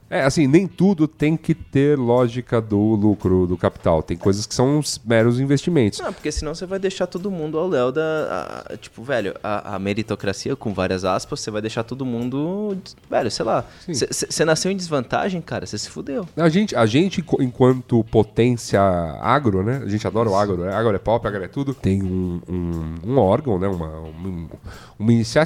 É, 0.09 0.23
assim, 0.23 0.47
nem 0.47 0.69
tudo 0.69 1.09
tem 1.09 1.37
que 1.37 1.53
ter 1.53 1.99
lógica 1.99 2.61
do 2.61 2.79
lucro, 2.79 3.45
do 3.47 3.57
capital. 3.57 4.05
Tem 4.05 4.17
coisas 4.17 4.47
que 4.47 4.55
são 4.55 4.79
os 4.79 5.01
meros 5.05 5.41
investimentos. 5.41 5.99
Não, 5.99 6.13
porque 6.13 6.31
senão 6.31 6.55
você 6.55 6.65
vai 6.65 6.79
deixar 6.79 7.09
todo 7.09 7.29
mundo 7.29 7.59
ao 7.59 7.67
léu 7.69 7.91
da. 7.91 8.65
a- 8.71 8.77
tipo, 8.77 9.03
velho, 9.03 9.35
a, 9.43 9.75
a 9.75 9.79
meritocracia, 9.81 10.55
com 10.55 10.73
várias 10.73 11.05
aspas, 11.05 11.41
você 11.41 11.51
vai 11.51 11.61
deixar 11.61 11.83
todo 11.83 12.07
mundo. 12.07 12.77
Velho, 13.11 13.31
sei 13.33 13.45
lá. 13.45 13.65
Você 13.89 14.45
nasceu 14.45 14.71
em 14.71 14.77
desvantagem, 14.77 15.41
cara, 15.41 15.67
você 15.67 15.77
se 15.77 15.91
fudeu. 15.91 16.25
A 16.37 16.49
gente, 16.49 16.77
a 16.77 16.87
gente, 16.87 17.25
enquanto 17.41 18.05
potência 18.05 18.81
agro, 18.81 19.65
né? 19.65 19.81
A 19.85 19.89
gente 19.89 20.07
adora 20.07 20.29
o 20.31 20.37
agro, 20.37 20.59
né? 20.59 20.73
Agro 20.73 20.95
é 20.95 20.99
pop, 20.99 21.27
agro 21.27 21.43
é 21.43 21.49
tudo. 21.49 21.75
Tem 21.75 22.03
um, 22.05 22.41
um, 22.49 22.95
um 23.13 23.19
órgão, 23.19 23.59
né? 23.59 23.67
Uma, 23.67 23.89
uma, 23.99 24.49
uma 24.99 25.13
iniciativa 25.13 25.46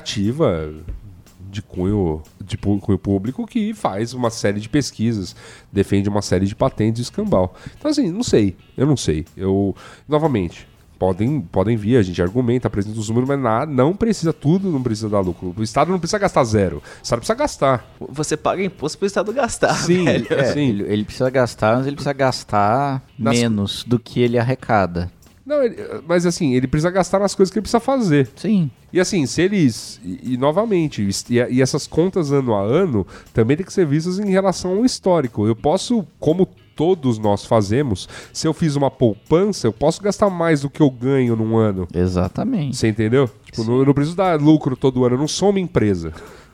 de 1.50 1.60
cunho, 1.62 2.22
de 2.40 2.56
cunho 2.56 2.98
público 2.98 3.46
que 3.46 3.74
faz 3.74 4.14
uma 4.14 4.30
série 4.30 4.60
de 4.60 4.68
pesquisas, 4.68 5.34
defende 5.72 6.08
uma 6.08 6.22
série 6.22 6.46
de 6.46 6.54
patentes 6.54 7.00
e 7.00 7.02
escambau. 7.02 7.54
Então, 7.78 7.90
assim, 7.90 8.10
não 8.10 8.22
sei. 8.22 8.56
Eu 8.76 8.86
não 8.86 8.96
sei. 8.96 9.26
Eu, 9.36 9.74
novamente, 10.08 10.68
podem, 10.96 11.40
podem 11.40 11.76
vir, 11.76 11.96
a 11.96 12.02
gente 12.02 12.22
argumenta, 12.22 12.68
apresenta 12.68 12.98
os 13.00 13.08
números, 13.08 13.28
mas 13.28 13.40
nada, 13.40 13.72
não 13.72 13.96
precisa 13.96 14.32
tudo, 14.32 14.70
não 14.70 14.80
precisa 14.82 15.08
dar 15.08 15.20
lucro. 15.20 15.52
O 15.56 15.62
Estado 15.62 15.90
não 15.90 15.98
precisa 15.98 16.18
gastar 16.18 16.44
zero. 16.44 16.76
O 16.76 17.02
Estado 17.02 17.18
precisa 17.18 17.34
gastar. 17.34 17.94
Você 18.10 18.36
paga 18.36 18.62
imposto 18.62 18.98
pro 18.98 19.06
Estado 19.06 19.32
gastar, 19.32 19.74
Sim, 19.74 20.04
velho. 20.04 20.26
É, 20.30 20.52
sim. 20.52 20.68
ele, 20.68 20.82
ele 20.84 21.04
precisa 21.04 21.30
gastar, 21.30 21.78
mas 21.78 21.86
ele 21.86 21.96
precisa 21.96 22.12
gastar 22.12 23.02
Nas- 23.18 23.36
menos 23.36 23.82
do 23.84 23.98
que 23.98 24.20
ele 24.20 24.38
arrecada. 24.38 25.10
Não, 25.50 25.62
ele- 25.64 25.76
mas 26.06 26.24
assim, 26.24 26.54
ele 26.54 26.68
precisa 26.68 26.90
gastar 26.90 27.18
nas 27.18 27.34
coisas 27.34 27.52
que 27.52 27.58
ele 27.58 27.62
precisa 27.62 27.80
fazer. 27.80 28.28
Sim. 28.36 28.70
E 28.92 29.00
assim, 29.00 29.26
se 29.26 29.42
eles. 29.42 30.00
E, 30.04 30.34
e, 30.34 30.36
novamente, 30.36 31.02
e, 31.28 31.34
e 31.50 31.60
essas 31.60 31.86
contas 31.88 32.30
ano 32.30 32.54
a 32.54 32.62
ano 32.62 33.04
também 33.34 33.56
tem 33.56 33.66
que 33.66 33.72
ser 33.72 33.84
vistas 33.84 34.18
em 34.20 34.30
relação 34.30 34.76
ao 34.76 34.84
histórico. 34.84 35.46
Eu 35.46 35.56
posso, 35.56 36.06
como 36.20 36.46
todos 36.76 37.18
nós 37.18 37.44
fazemos, 37.44 38.08
se 38.32 38.46
eu 38.46 38.54
fiz 38.54 38.74
uma 38.76 38.90
poupança, 38.90 39.66
eu 39.66 39.72
posso 39.72 40.00
gastar 40.02 40.30
mais 40.30 40.60
do 40.62 40.70
que 40.70 40.80
eu 40.80 40.90
ganho 40.90 41.34
num 41.36 41.56
ano. 41.56 41.86
Exatamente. 41.92 42.76
Você 42.76 42.88
entendeu? 42.88 43.28
Tipo, 43.44 43.64
não- 43.64 43.78
eu 43.80 43.84
não 43.84 43.92
preciso 43.92 44.16
dar 44.16 44.40
lucro 44.40 44.76
todo 44.76 45.04
ano, 45.04 45.16
eu 45.16 45.20
não 45.20 45.28
sou 45.28 45.50
uma 45.50 45.60
empresa. 45.60 46.12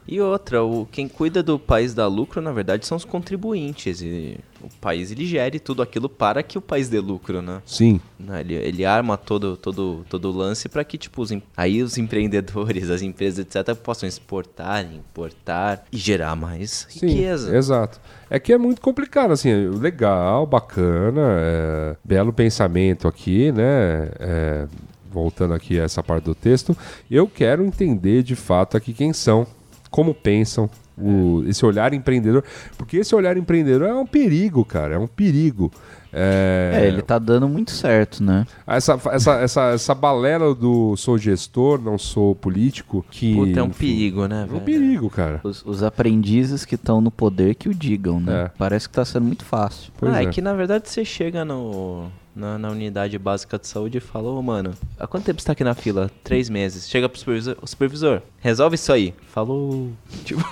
E 0.08 0.20
outra, 0.20 0.62
o, 0.62 0.86
quem 0.90 1.08
cuida 1.08 1.42
do 1.42 1.58
país 1.58 1.92
dá 1.94 2.06
lucro, 2.06 2.40
na 2.40 2.52
verdade, 2.52 2.86
são 2.86 2.96
os 2.96 3.04
contribuintes. 3.04 4.00
E 4.00 4.38
o 4.62 4.68
país 4.80 5.10
ele 5.10 5.26
gere 5.26 5.58
tudo 5.58 5.82
aquilo 5.82 6.08
para 6.08 6.42
que 6.42 6.56
o 6.56 6.60
país 6.60 6.88
dê 6.88 7.00
lucro, 7.00 7.42
né? 7.42 7.60
Sim. 7.66 8.00
Né, 8.18 8.40
Ele, 8.40 8.54
ele 8.54 8.84
arma 8.84 9.16
todo 9.16 9.56
todo 9.56 10.04
todo 10.08 10.30
o 10.30 10.36
lance 10.36 10.68
para 10.68 10.82
que 10.84 10.96
tipo 10.96 11.22
os, 11.22 11.30
aí 11.56 11.82
os 11.82 11.98
empreendedores, 11.98 12.88
as 12.90 13.02
empresas 13.02 13.38
etc 13.40 13.74
possam 13.76 14.08
exportar, 14.08 14.84
importar 14.92 15.84
e 15.92 15.96
gerar 15.96 16.34
mais 16.36 16.86
Sim, 16.88 17.06
riqueza. 17.06 17.56
exato. 17.56 18.00
É 18.30 18.38
que 18.40 18.52
é 18.52 18.58
muito 18.58 18.80
complicado, 18.80 19.30
assim, 19.32 19.52
legal, 19.68 20.46
bacana, 20.46 21.22
é, 21.38 21.96
belo 22.04 22.32
pensamento 22.32 23.06
aqui, 23.06 23.52
né? 23.52 24.10
é, 24.18 24.66
voltando 25.10 25.54
aqui 25.54 25.78
a 25.80 25.84
essa 25.84 26.02
parte 26.02 26.24
do 26.24 26.34
texto, 26.34 26.76
eu 27.10 27.26
quero 27.28 27.64
entender 27.64 28.22
de 28.22 28.34
fato 28.36 28.76
aqui 28.76 28.92
quem 28.92 29.12
são, 29.12 29.46
como 29.90 30.14
pensam, 30.14 30.68
o- 30.98 31.44
esse 31.46 31.64
olhar 31.64 31.92
empreendedor, 31.92 32.42
porque 32.78 32.96
esse 32.98 33.14
olhar 33.14 33.36
empreendedor 33.36 33.88
é 33.88 33.94
um 33.94 34.06
perigo, 34.06 34.64
cara, 34.64 34.94
é 34.94 34.98
um 34.98 35.06
perigo. 35.06 35.70
É, 36.18 36.70
É, 36.84 36.86
ele 36.88 37.02
tá 37.02 37.18
dando 37.18 37.46
muito 37.46 37.70
certo, 37.72 38.22
né? 38.24 38.46
essa, 38.66 38.98
essa, 39.12 39.32
essa, 39.40 39.62
essa 39.72 39.94
balela 39.94 40.54
do 40.54 40.96
sou 40.96 41.18
gestor, 41.18 41.78
não 41.82 41.98
sou 41.98 42.34
político, 42.34 43.04
que. 43.10 43.34
Puta, 43.34 43.60
é 43.60 43.62
um 43.62 43.66
enfim, 43.66 43.86
perigo, 43.86 44.26
né, 44.26 44.42
É 44.42 44.44
um 44.44 44.48
velho? 44.48 44.60
perigo, 44.62 45.10
cara. 45.10 45.40
Os, 45.44 45.62
os 45.66 45.82
aprendizes 45.82 46.64
que 46.64 46.74
estão 46.76 47.02
no 47.02 47.10
poder 47.10 47.54
que 47.56 47.68
o 47.68 47.74
digam, 47.74 48.18
né? 48.18 48.44
É. 48.44 48.50
Parece 48.56 48.88
que 48.88 48.94
tá 48.94 49.04
sendo 49.04 49.26
muito 49.26 49.44
fácil. 49.44 49.92
Pois 49.98 50.14
ah, 50.14 50.22
é. 50.22 50.26
é. 50.26 50.30
que 50.30 50.40
na 50.40 50.54
verdade 50.54 50.88
você 50.88 51.04
chega 51.04 51.44
no, 51.44 52.06
na, 52.36 52.58
na 52.58 52.70
unidade 52.70 53.18
básica 53.18 53.58
de 53.58 53.66
saúde 53.66 53.98
e 53.98 54.00
fala, 54.00 54.30
ô 54.30 54.42
mano, 54.42 54.74
há 54.98 55.06
quanto 55.06 55.24
tempo 55.24 55.40
você 55.40 55.46
tá 55.46 55.52
aqui 55.52 55.64
na 55.64 55.74
fila? 55.74 56.10
Três 56.22 56.50
meses. 56.50 56.88
Chega 56.88 57.08
pro 57.08 57.18
supervisor, 57.18 57.56
o 57.62 57.66
supervisor, 57.66 58.22
resolve 58.40 58.74
isso 58.74 58.92
aí. 58.92 59.14
Falou. 59.32 59.90
Tipo, 60.24 60.42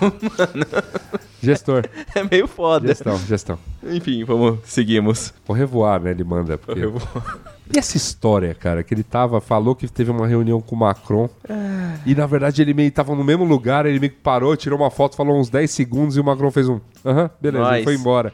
Gestor. 1.43 1.85
é 2.15 2.25
meio 2.25 2.49
foda. 2.49 2.89
Gestão, 2.89 3.19
gestão. 3.19 3.59
Enfim, 3.83 4.25
vamos, 4.25 4.61
seguimos. 4.65 5.35
Vou 5.47 5.55
revoar, 5.55 6.01
né? 6.01 6.13
Ele 6.13 6.25
manda. 6.25 6.57
Porque... 6.57 6.81
E 7.73 7.79
essa 7.79 7.97
história, 7.97 8.55
cara, 8.55 8.83
que 8.83 8.93
ele 8.93 9.03
tava, 9.03 9.41
falou 9.41 9.75
que 9.75 9.89
teve 9.89 10.11
uma 10.11 10.27
reunião 10.27 10.61
com 10.61 10.75
o 10.77 10.79
Macron. 10.79 11.29
E 12.05 12.15
na 12.15 12.27
verdade 12.27 12.61
ele 12.61 12.75
meio 12.75 12.91
tava 12.93 13.15
no 13.15 13.25
mesmo 13.25 13.45
lugar, 13.45 13.87
ele 13.87 13.99
meio 13.99 14.13
que 14.13 14.19
parou, 14.19 14.55
tirou 14.57 14.79
uma 14.79 14.91
foto, 14.91 15.17
falou 15.17 15.39
uns 15.41 15.49
10 15.49 15.71
segundos 15.71 16.17
e 16.17 16.21
o 16.21 16.25
Macron 16.25 16.51
fez 16.51 16.69
um. 16.69 16.79
Aham, 17.05 17.31
beleza, 17.41 17.65
Nice. 17.65 17.75
ele 17.77 17.85
foi 17.85 17.95
embora. 17.95 18.33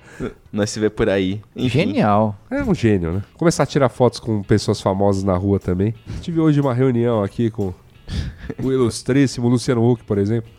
Nós 0.53 0.71
se 0.71 0.81
vê 0.81 0.91
por 0.91 1.09
aí. 1.09 1.41
Enfim. 1.55 1.69
Genial. 1.81 2.37
É 2.51 2.63
um 2.63 2.75
gênio, 2.75 3.13
né? 3.13 3.23
Começar 3.35 3.63
a 3.63 3.67
tirar 3.67 3.89
fotos 3.89 4.19
com 4.19 4.43
pessoas 4.43 4.81
famosas 4.81 5.23
na 5.23 5.37
rua 5.37 5.61
também. 5.61 5.95
Tive 6.21 6.41
hoje 6.41 6.61
uma 6.61 6.75
reunião 6.75 7.23
aqui 7.23 7.51
com 7.51 7.73
o 8.61 8.73
ilustríssimo 8.73 9.49
Luciano 9.49 9.89
Huck, 9.89 10.03
por 10.05 10.19
exemplo. 10.19 10.51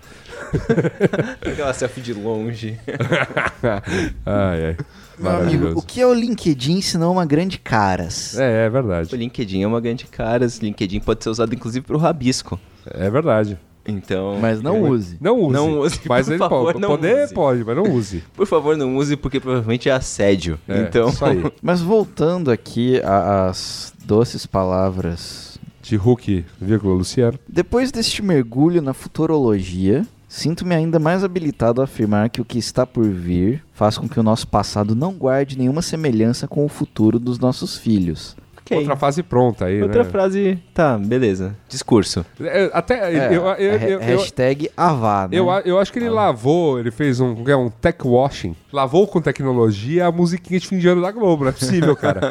Aquela 1.45 1.73
selfie 1.73 2.01
de 2.01 2.13
longe. 2.13 2.79
ai, 4.25 4.65
ai. 4.65 4.77
Meu 5.21 5.31
amigo, 5.31 5.79
o 5.79 5.81
que 5.81 6.01
é 6.01 6.07
o 6.07 6.13
LinkedIn 6.13 6.81
se 6.81 6.97
não 6.97 7.11
uma 7.13 7.25
grande 7.25 7.57
caras? 7.59 8.37
É, 8.37 8.65
é 8.65 8.67
O 8.67 8.71
verdade. 8.71 9.15
LinkedIn 9.15 9.61
é 9.63 9.67
uma 9.67 9.79
grande 9.81 10.05
cara. 10.05 10.45
O 10.45 10.49
LinkedIn 10.65 10.99
pode 10.99 11.23
ser 11.23 11.29
usado 11.29 11.53
inclusive 11.53 11.85
pro 11.85 11.97
rabisco. 11.97 12.59
É 12.85 13.09
verdade. 13.09 13.57
Então. 13.87 14.37
Mas 14.39 14.61
não 14.61 14.81
use. 14.83 15.17
Não 15.19 15.39
use. 15.39 15.53
Não 15.53 15.79
use, 15.79 15.99
Mas 16.07 16.25
por 16.27 16.31
ele 16.33 16.37
favor, 16.39 16.65
pode. 16.65 16.79
não 16.79 16.89
Poder 16.89 17.23
use. 17.25 17.33
pode, 17.33 17.63
mas 17.63 17.75
não 17.75 17.83
use. 17.83 18.23
Por 18.35 18.45
favor, 18.45 18.77
não 18.77 18.95
use, 18.95 19.15
porque 19.17 19.39
provavelmente 19.39 19.89
é 19.89 19.91
assédio. 19.91 20.59
É, 20.67 20.81
então. 20.81 21.09
Isso 21.09 21.25
aí. 21.25 21.43
Mas 21.63 21.81
voltando 21.81 22.51
aqui 22.51 23.01
às 23.03 23.91
doces 24.05 24.45
palavras. 24.45 25.59
De 25.81 25.97
Huck, 25.97 26.45
vírgula, 26.61 26.93
Luciano. 26.93 27.39
Depois 27.49 27.91
deste 27.91 28.21
mergulho 28.21 28.83
na 28.83 28.93
futurologia, 28.93 30.05
sinto-me 30.33 30.73
ainda 30.73 30.97
mais 30.97 31.25
habilitado 31.25 31.81
a 31.81 31.83
afirmar 31.83 32.29
que 32.29 32.39
o 32.39 32.45
que 32.45 32.57
está 32.57 32.85
por 32.87 33.03
vir 33.03 33.61
faz 33.73 33.97
com 33.97 34.07
que 34.07 34.17
o 34.17 34.23
nosso 34.23 34.47
passado 34.47 34.95
não 34.95 35.11
guarde 35.11 35.57
nenhuma 35.57 35.81
semelhança 35.81 36.47
com 36.47 36.63
o 36.65 36.69
futuro 36.69 37.19
dos 37.19 37.37
nossos 37.37 37.77
filhos. 37.77 38.37
Ok. 38.61 38.77
Outra 38.77 38.95
fase 38.95 39.21
pronta 39.23 39.65
aí, 39.65 39.81
Outra 39.83 40.03
né? 40.05 40.09
frase. 40.09 40.57
Tá, 40.73 40.97
beleza. 40.97 41.53
Discurso. 41.67 42.25
É, 42.39 42.69
Até, 42.71 43.13
É, 43.13 43.27
eu, 43.27 43.31
eu, 43.31 43.41
eu, 43.43 43.49
ha- 43.51 43.57
eu, 43.59 43.99
hashtag 43.99 44.71
Avá, 44.77 45.27
né? 45.29 45.37
eu, 45.37 45.49
eu 45.65 45.77
acho 45.77 45.91
que 45.91 45.99
ele 45.99 46.09
lavou, 46.09 46.79
ele 46.79 46.91
fez 46.91 47.19
um, 47.19 47.43
é, 47.49 47.55
um 47.55 47.69
tech 47.69 47.99
washing. 48.07 48.55
Lavou 48.71 49.05
com 49.07 49.19
tecnologia 49.19 50.05
a 50.05 50.11
musiquinha 50.13 50.57
de 50.61 50.65
fim 50.67 50.77
de 50.77 50.87
ano 50.87 51.01
da 51.01 51.11
Globo. 51.11 51.43
Não 51.43 51.49
é 51.49 51.53
possível, 51.53 51.93
cara. 51.93 52.21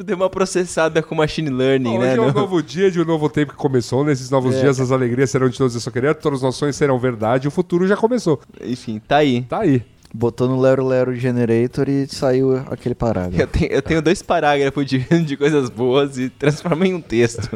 Deu 0.08 0.16
uma 0.16 0.30
processada 0.30 1.02
com 1.02 1.14
machine 1.14 1.50
learning, 1.50 1.90
Hoje 1.98 1.98
né? 1.98 2.16
é 2.16 2.20
um 2.20 2.26
no- 2.28 2.32
novo 2.32 2.62
dia 2.62 2.90
de 2.90 2.98
um 2.98 3.04
novo 3.04 3.28
tempo 3.28 3.52
que 3.52 3.58
começou. 3.58 4.02
Nesses 4.04 4.30
novos 4.30 4.54
É. 4.54 4.60
dias 4.62 4.80
as 4.80 4.90
alegrias 4.90 5.28
serão 5.30 5.48
de 5.50 5.58
todos 5.58 5.74
eu 5.74 5.80
só 5.82 5.90
querer, 5.90 6.14
todos 6.14 6.38
os 6.38 6.42
nossos 6.42 6.58
sonhos 6.58 6.76
serão 6.76 6.98
verdade. 6.98 7.46
O 7.46 7.50
futuro 7.50 7.86
já 7.86 7.94
começou. 7.96 8.40
Enfim, 8.62 9.00
tá 9.06 9.18
aí. 9.18 9.42
Tá 9.42 9.60
aí. 9.60 9.82
Botou 10.14 10.48
no 10.48 10.58
Lero 10.58 10.86
Lero 10.86 11.14
Generator 11.14 11.86
e 11.90 12.06
saiu 12.08 12.56
aquele 12.70 12.94
parágrafo. 12.94 13.38
Eu 13.42 13.46
tenho, 13.46 13.70
eu 13.70 13.82
tenho 13.82 14.00
dois 14.00 14.22
parágrafos 14.22 14.86
de, 14.86 14.98
de 15.22 15.36
coisas 15.36 15.68
boas 15.68 16.16
e 16.16 16.30
transforma 16.30 16.86
em 16.86 16.94
um 16.94 17.00
texto. 17.02 17.46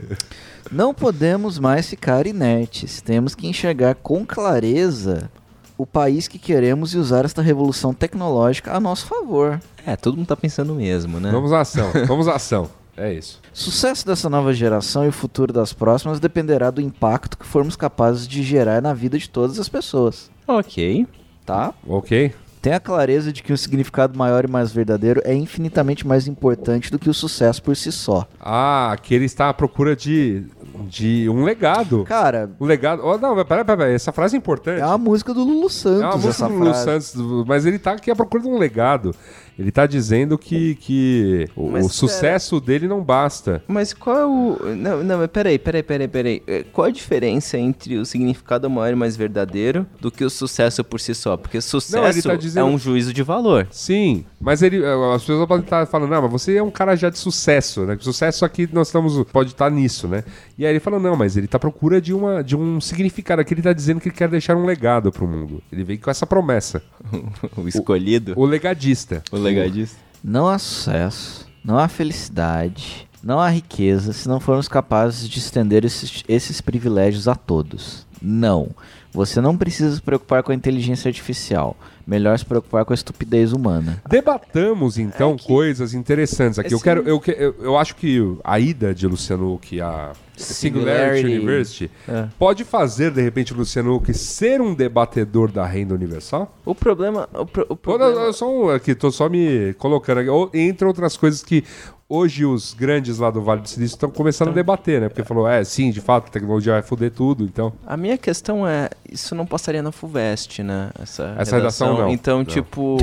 Não 0.71 0.93
podemos 0.93 1.59
mais 1.59 1.89
ficar 1.89 2.27
inertes. 2.27 3.01
Temos 3.01 3.35
que 3.35 3.47
enxergar 3.47 3.95
com 3.95 4.27
clareza 4.27 5.31
o 5.79 5.87
país 5.87 6.29
que 6.29 6.39
queremos 6.39 6.95
e 6.95 6.99
usar 6.99 7.25
esta 7.25 7.43
revolução 7.43 7.93
tecnológica 7.95 8.73
a 8.75 8.81
nosso 8.81 9.07
favor. 9.07 9.61
É, 9.87 9.97
todo 9.97 10.16
mundo 10.16 10.27
tá 10.27 10.37
pensando 10.37 10.75
mesmo, 10.75 11.18
né? 11.18 11.31
Vamos 11.31 11.53
à 11.53 11.61
ação. 11.61 11.91
Vamos 12.07 12.29
à 12.29 12.35
ação. 12.37 12.68
É 12.97 13.12
isso. 13.12 13.41
Sucesso 13.55 14.07
dessa 14.07 14.29
nova 14.29 14.53
geração 14.53 15.05
e 15.05 15.09
o 15.09 15.12
futuro 15.12 15.53
das 15.53 15.73
próximas 15.73 16.20
dependerá 16.20 16.70
do 16.70 16.81
impacto 16.81 17.39
que 17.39 17.47
formos 17.47 17.75
capazes 17.75 18.29
de 18.29 18.43
gerar 18.43 18.83
na 18.83 18.93
vida 18.93 19.18
de 19.18 19.29
todas 19.31 19.59
as 19.59 19.68
pessoas, 19.68 20.31
Ok. 20.47 21.07
tá? 21.47 21.73
Ok? 21.87 22.35
Tenha 22.63 22.79
clareza 22.79 23.33
de 23.33 23.43
que 23.43 23.53
um 23.53 23.57
significado 23.57 24.17
maior 24.17 24.45
e 24.45 24.49
mais 24.49 24.71
verdadeiro 24.73 25.21
é 25.25 25.35
infinitamente 25.35 26.07
mais 26.07 26.29
importante 26.29 26.93
do 26.93 26.99
que 26.99 27.11
o 27.11 27.15
sucesso 27.15 27.61
por 27.61 27.75
si 27.75 27.91
só. 27.91 28.25
Ah, 28.41 28.97
que 29.03 29.13
ele 29.13 29.25
está 29.25 29.49
à 29.49 29.53
procura 29.55 29.97
de, 29.97 30.45
de 30.89 31.29
um 31.29 31.43
legado. 31.43 32.05
Cara, 32.05 32.49
Um 32.61 32.65
legado. 32.65 33.03
Oh, 33.05 33.19
não, 33.19 33.45
peraí, 33.45 33.65
peraí. 33.65 33.95
Essa 33.95 34.13
frase 34.13 34.37
é 34.37 34.39
importante. 34.39 34.81
é 34.81 34.87
uma 34.87 34.97
música 34.97 35.35
do 35.35 35.43
Lulu 35.43 35.69
Santos 35.69 36.03
É 36.03 36.07
uma 36.07 36.17
música 36.17 36.47
do 36.47 36.55
Lulu 36.55 36.65
frase. 36.67 36.85
Santos, 36.85 37.45
mas 37.49 37.67
ele 37.67 37.81
tá 37.81 37.93
aqui 37.95 38.13
à 38.13 38.15
procura 38.15 38.45
de 38.45 38.49
um 38.49 38.57
legado. 38.57 39.13
Ele 39.59 39.71
tá 39.71 39.87
dizendo 39.87 40.39
que, 40.39 40.75
que 40.77 41.49
o, 41.55 41.73
o 41.75 41.89
sucesso 41.89 42.61
dele 42.61 42.89
não 42.89 43.03
basta. 43.03 43.63
Mas 43.69 43.93
qual 43.93 44.19
é 44.19 44.27
o. 44.27 44.75
Não, 44.77 45.03
não, 45.05 45.19
mas 45.19 45.29
peraí, 45.31 45.59
peraí, 45.59 45.83
peraí, 45.83 46.09
peraí. 46.09 46.43
É, 46.47 46.63
Qual 46.63 46.87
a 46.87 46.91
diferença 46.91 47.59
entre 47.59 47.97
o 47.99 48.05
significado 48.05 48.69
maior 48.71 48.93
e 48.93 48.97
mais 48.97 49.17
verdadeiro 49.17 49.87
do 50.01 50.11
que 50.11 50.25
o 50.25 50.31
sucesso 50.31 50.83
por 50.83 50.99
si 51.01 51.15
só? 51.15 51.37
Porque 51.37 51.61
sucesso 51.61 52.23
tá 52.29 52.35
dizendo- 52.37 52.67
é 52.67 52.71
um 52.71 52.79
juízo 52.79 53.13
de 53.13 53.23
valor. 53.23 53.67
Sim, 53.71 54.25
mas 54.41 54.63
ele, 54.63 54.83
as 55.15 55.23
pessoas 55.23 55.47
podem 55.47 55.65
estar 55.65 55.87
falando, 55.87 56.11
não, 56.11 56.23
mas 56.23 56.33
você 56.33 56.57
é 56.57 56.63
um 56.63 56.71
cara 56.71 56.97
já 56.97 57.11
de 57.11 57.19
sucesso, 57.19 57.85
né? 57.85 57.97
Sucesso 58.01 58.45
aqui 58.45 58.69
nós 58.73 58.89
estamos, 58.89 59.23
pode 59.31 59.51
estar 59.51 59.71
nisso, 59.71 60.09
né? 60.09 60.25
E 60.59 60.65
aí 60.65 60.73
ele 60.73 60.81
fala, 60.81 60.99
não, 60.99 61.17
mas 61.17 61.37
ele 61.37 61.47
tá 61.47 61.57
à 61.57 61.61
procura 61.61 62.01
de, 62.01 62.13
uma, 62.15 62.43
de 62.43 62.57
um 62.57 62.81
significado. 62.81 63.41
Aqui 63.43 63.55
ele 63.55 63.63
tá 63.63 63.73
dizendo 63.73 64.01
que 64.01 64.09
ele 64.09 64.17
quer 64.17 64.29
deixar 64.29 64.57
um 64.57 64.65
legado 64.65 65.11
pro 65.13 65.27
mundo. 65.27 65.63
Ele 65.73 65.85
veio 65.85 65.99
com 66.01 66.11
essa 66.11 66.27
promessa. 66.27 66.83
o 67.57 67.67
escolhido, 67.69 68.35
O 68.37 68.45
legadista. 68.45 69.23
o 69.31 69.37
legadista. 69.43 69.97
Não 70.24 70.49
há 70.49 70.59
sucesso, 70.59 71.47
não 71.64 71.78
há 71.78 71.88
felicidade, 71.88 73.09
não 73.22 73.38
há 73.40 73.49
riqueza 73.51 74.12
se 74.12 74.28
não 74.28 74.40
formos 74.40 74.68
capazes 74.68 75.28
de 75.28 75.38
estender 75.38 75.84
esses, 75.84 76.22
esses 76.28 76.61
privilégios 76.61 77.28
a 77.28 77.34
todos. 77.34 78.07
Não. 78.20 78.68
Você 79.12 79.40
não 79.40 79.57
precisa 79.57 79.95
se 79.95 80.01
preocupar 80.01 80.43
com 80.43 80.53
a 80.53 80.55
inteligência 80.55 81.09
artificial. 81.09 81.76
Melhor 82.07 82.38
se 82.38 82.45
preocupar 82.45 82.84
com 82.84 82.93
a 82.93 82.95
estupidez 82.95 83.53
humana. 83.53 84.01
Debatamos 84.09 84.97
então 84.97 85.32
É 85.32 85.36
que- 85.36 85.47
coisas 85.47 85.93
interessantes 85.93 86.59
aqui. 86.59 86.72
Eu 86.72 86.80
quero, 86.80 87.03
eu, 87.03 87.20
que- 87.20 87.32
eu, 87.32 87.55
eu 87.61 87.76
acho 87.78 87.95
que 87.97 88.18
a 88.43 88.59
ida 88.59 88.95
de 88.95 89.07
Luciano 89.07 89.53
Huck 89.55 89.80
à 89.80 90.12
Singularity 90.45 91.22
Singularity. 91.22 91.38
University 91.38 91.90
É. 92.09 92.26
pode 92.38 92.64
fazer 92.64 93.11
de 93.11 93.20
repente 93.22 93.53
o 93.53 93.57
Luciano 93.57 93.95
Huck 93.95 94.12
ser 94.14 94.61
um 94.61 94.74
debatedor 94.74 95.51
da 95.51 95.64
renda 95.66 95.95
universal? 95.95 96.57
O 96.64 96.74
problema. 96.74 97.28
O, 97.34 97.47
pro- 97.47 97.66
o 97.68 97.76
problema... 97.76 98.12
eu 98.20 98.32
só 98.32 98.70
aqui, 98.74 98.95
tô 98.95 99.11
só 99.11 99.28
me 99.28 99.74
colocando 99.78 100.18
aqui. 100.18 100.59
Entre 100.59 100.86
outras 100.86 101.16
coisas 101.16 101.43
que 101.43 101.64
hoje 102.09 102.45
os 102.45 102.74
grandes 102.74 103.18
lá 103.18 103.30
do 103.30 103.40
Vale 103.40 103.62
do 103.62 103.68
Silício 103.68 103.95
estão 103.95 104.11
começando 104.11 104.49
a 104.49 104.53
debater, 104.53 105.01
né? 105.01 105.09
Porque 105.09 105.24
falou, 105.24 105.49
é, 105.49 105.64
sim, 105.64 105.90
de 105.90 106.01
fato, 106.01 106.26
a 106.28 106.30
tecnologia 106.30 106.74
vai 106.74 106.82
foder 106.82 107.11
tudo, 107.11 107.45
então. 107.45 107.72
A 107.86 107.97
minha 107.97 108.18
questão 108.18 108.66
é, 108.68 108.90
isso 109.11 109.34
não 109.34 109.47
passaria 109.47 109.82
na 109.82 109.90
FUVEST, 109.93 110.62
né? 110.62 110.90
Essa, 111.01 111.34
Essa 111.38 111.57
redação 111.57 111.97
não. 111.99 112.09
Então, 112.11 112.38
Não. 112.38 112.45
tipo, 112.45 112.99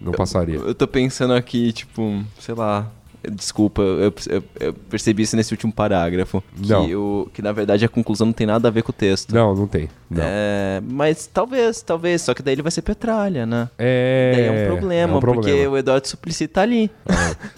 Não 0.00 0.12
passaria. 0.12 0.56
eu 0.56 0.74
tô 0.74 0.86
pensando 0.86 1.34
aqui, 1.34 1.72
tipo, 1.72 2.22
sei 2.38 2.54
lá. 2.54 2.86
Desculpa, 3.30 3.82
eu, 3.82 4.12
eu- 4.28 4.44
eu 4.60 4.72
percebi 4.74 5.22
isso 5.22 5.36
nesse 5.36 5.52
último 5.52 5.72
parágrafo. 5.72 6.42
Que, 6.60 6.68
Não. 6.68 6.84
o, 7.22 7.30
que 7.32 7.40
na 7.42 7.52
verdade 7.52 7.84
a 7.84 7.88
conclusão 7.88 8.26
não 8.26 8.32
tem 8.32 8.46
nada 8.46 8.68
a 8.68 8.70
ver 8.70 8.82
com 8.82 8.90
o 8.90 8.94
texto. 8.94 9.34
Não, 9.34 9.54
não 9.54 9.66
tem. 9.66 9.88
É, 10.22 10.80
mas 10.88 11.26
talvez, 11.26 11.82
talvez. 11.82 12.22
Só 12.22 12.34
que 12.34 12.42
daí 12.42 12.54
ele 12.54 12.62
vai 12.62 12.70
ser 12.72 12.82
petralha, 12.82 13.44
né? 13.46 13.68
É, 13.78 14.32
daí 14.34 14.44
é 14.46 14.50
um 14.64 14.66
problema, 14.68 15.12
é 15.12 15.16
um 15.16 15.20
porque 15.20 15.40
problema. 15.50 15.70
o 15.72 15.78
Eduardo 15.78 16.06
Suplicy 16.08 16.46
tá 16.48 16.62
ali. 16.62 16.90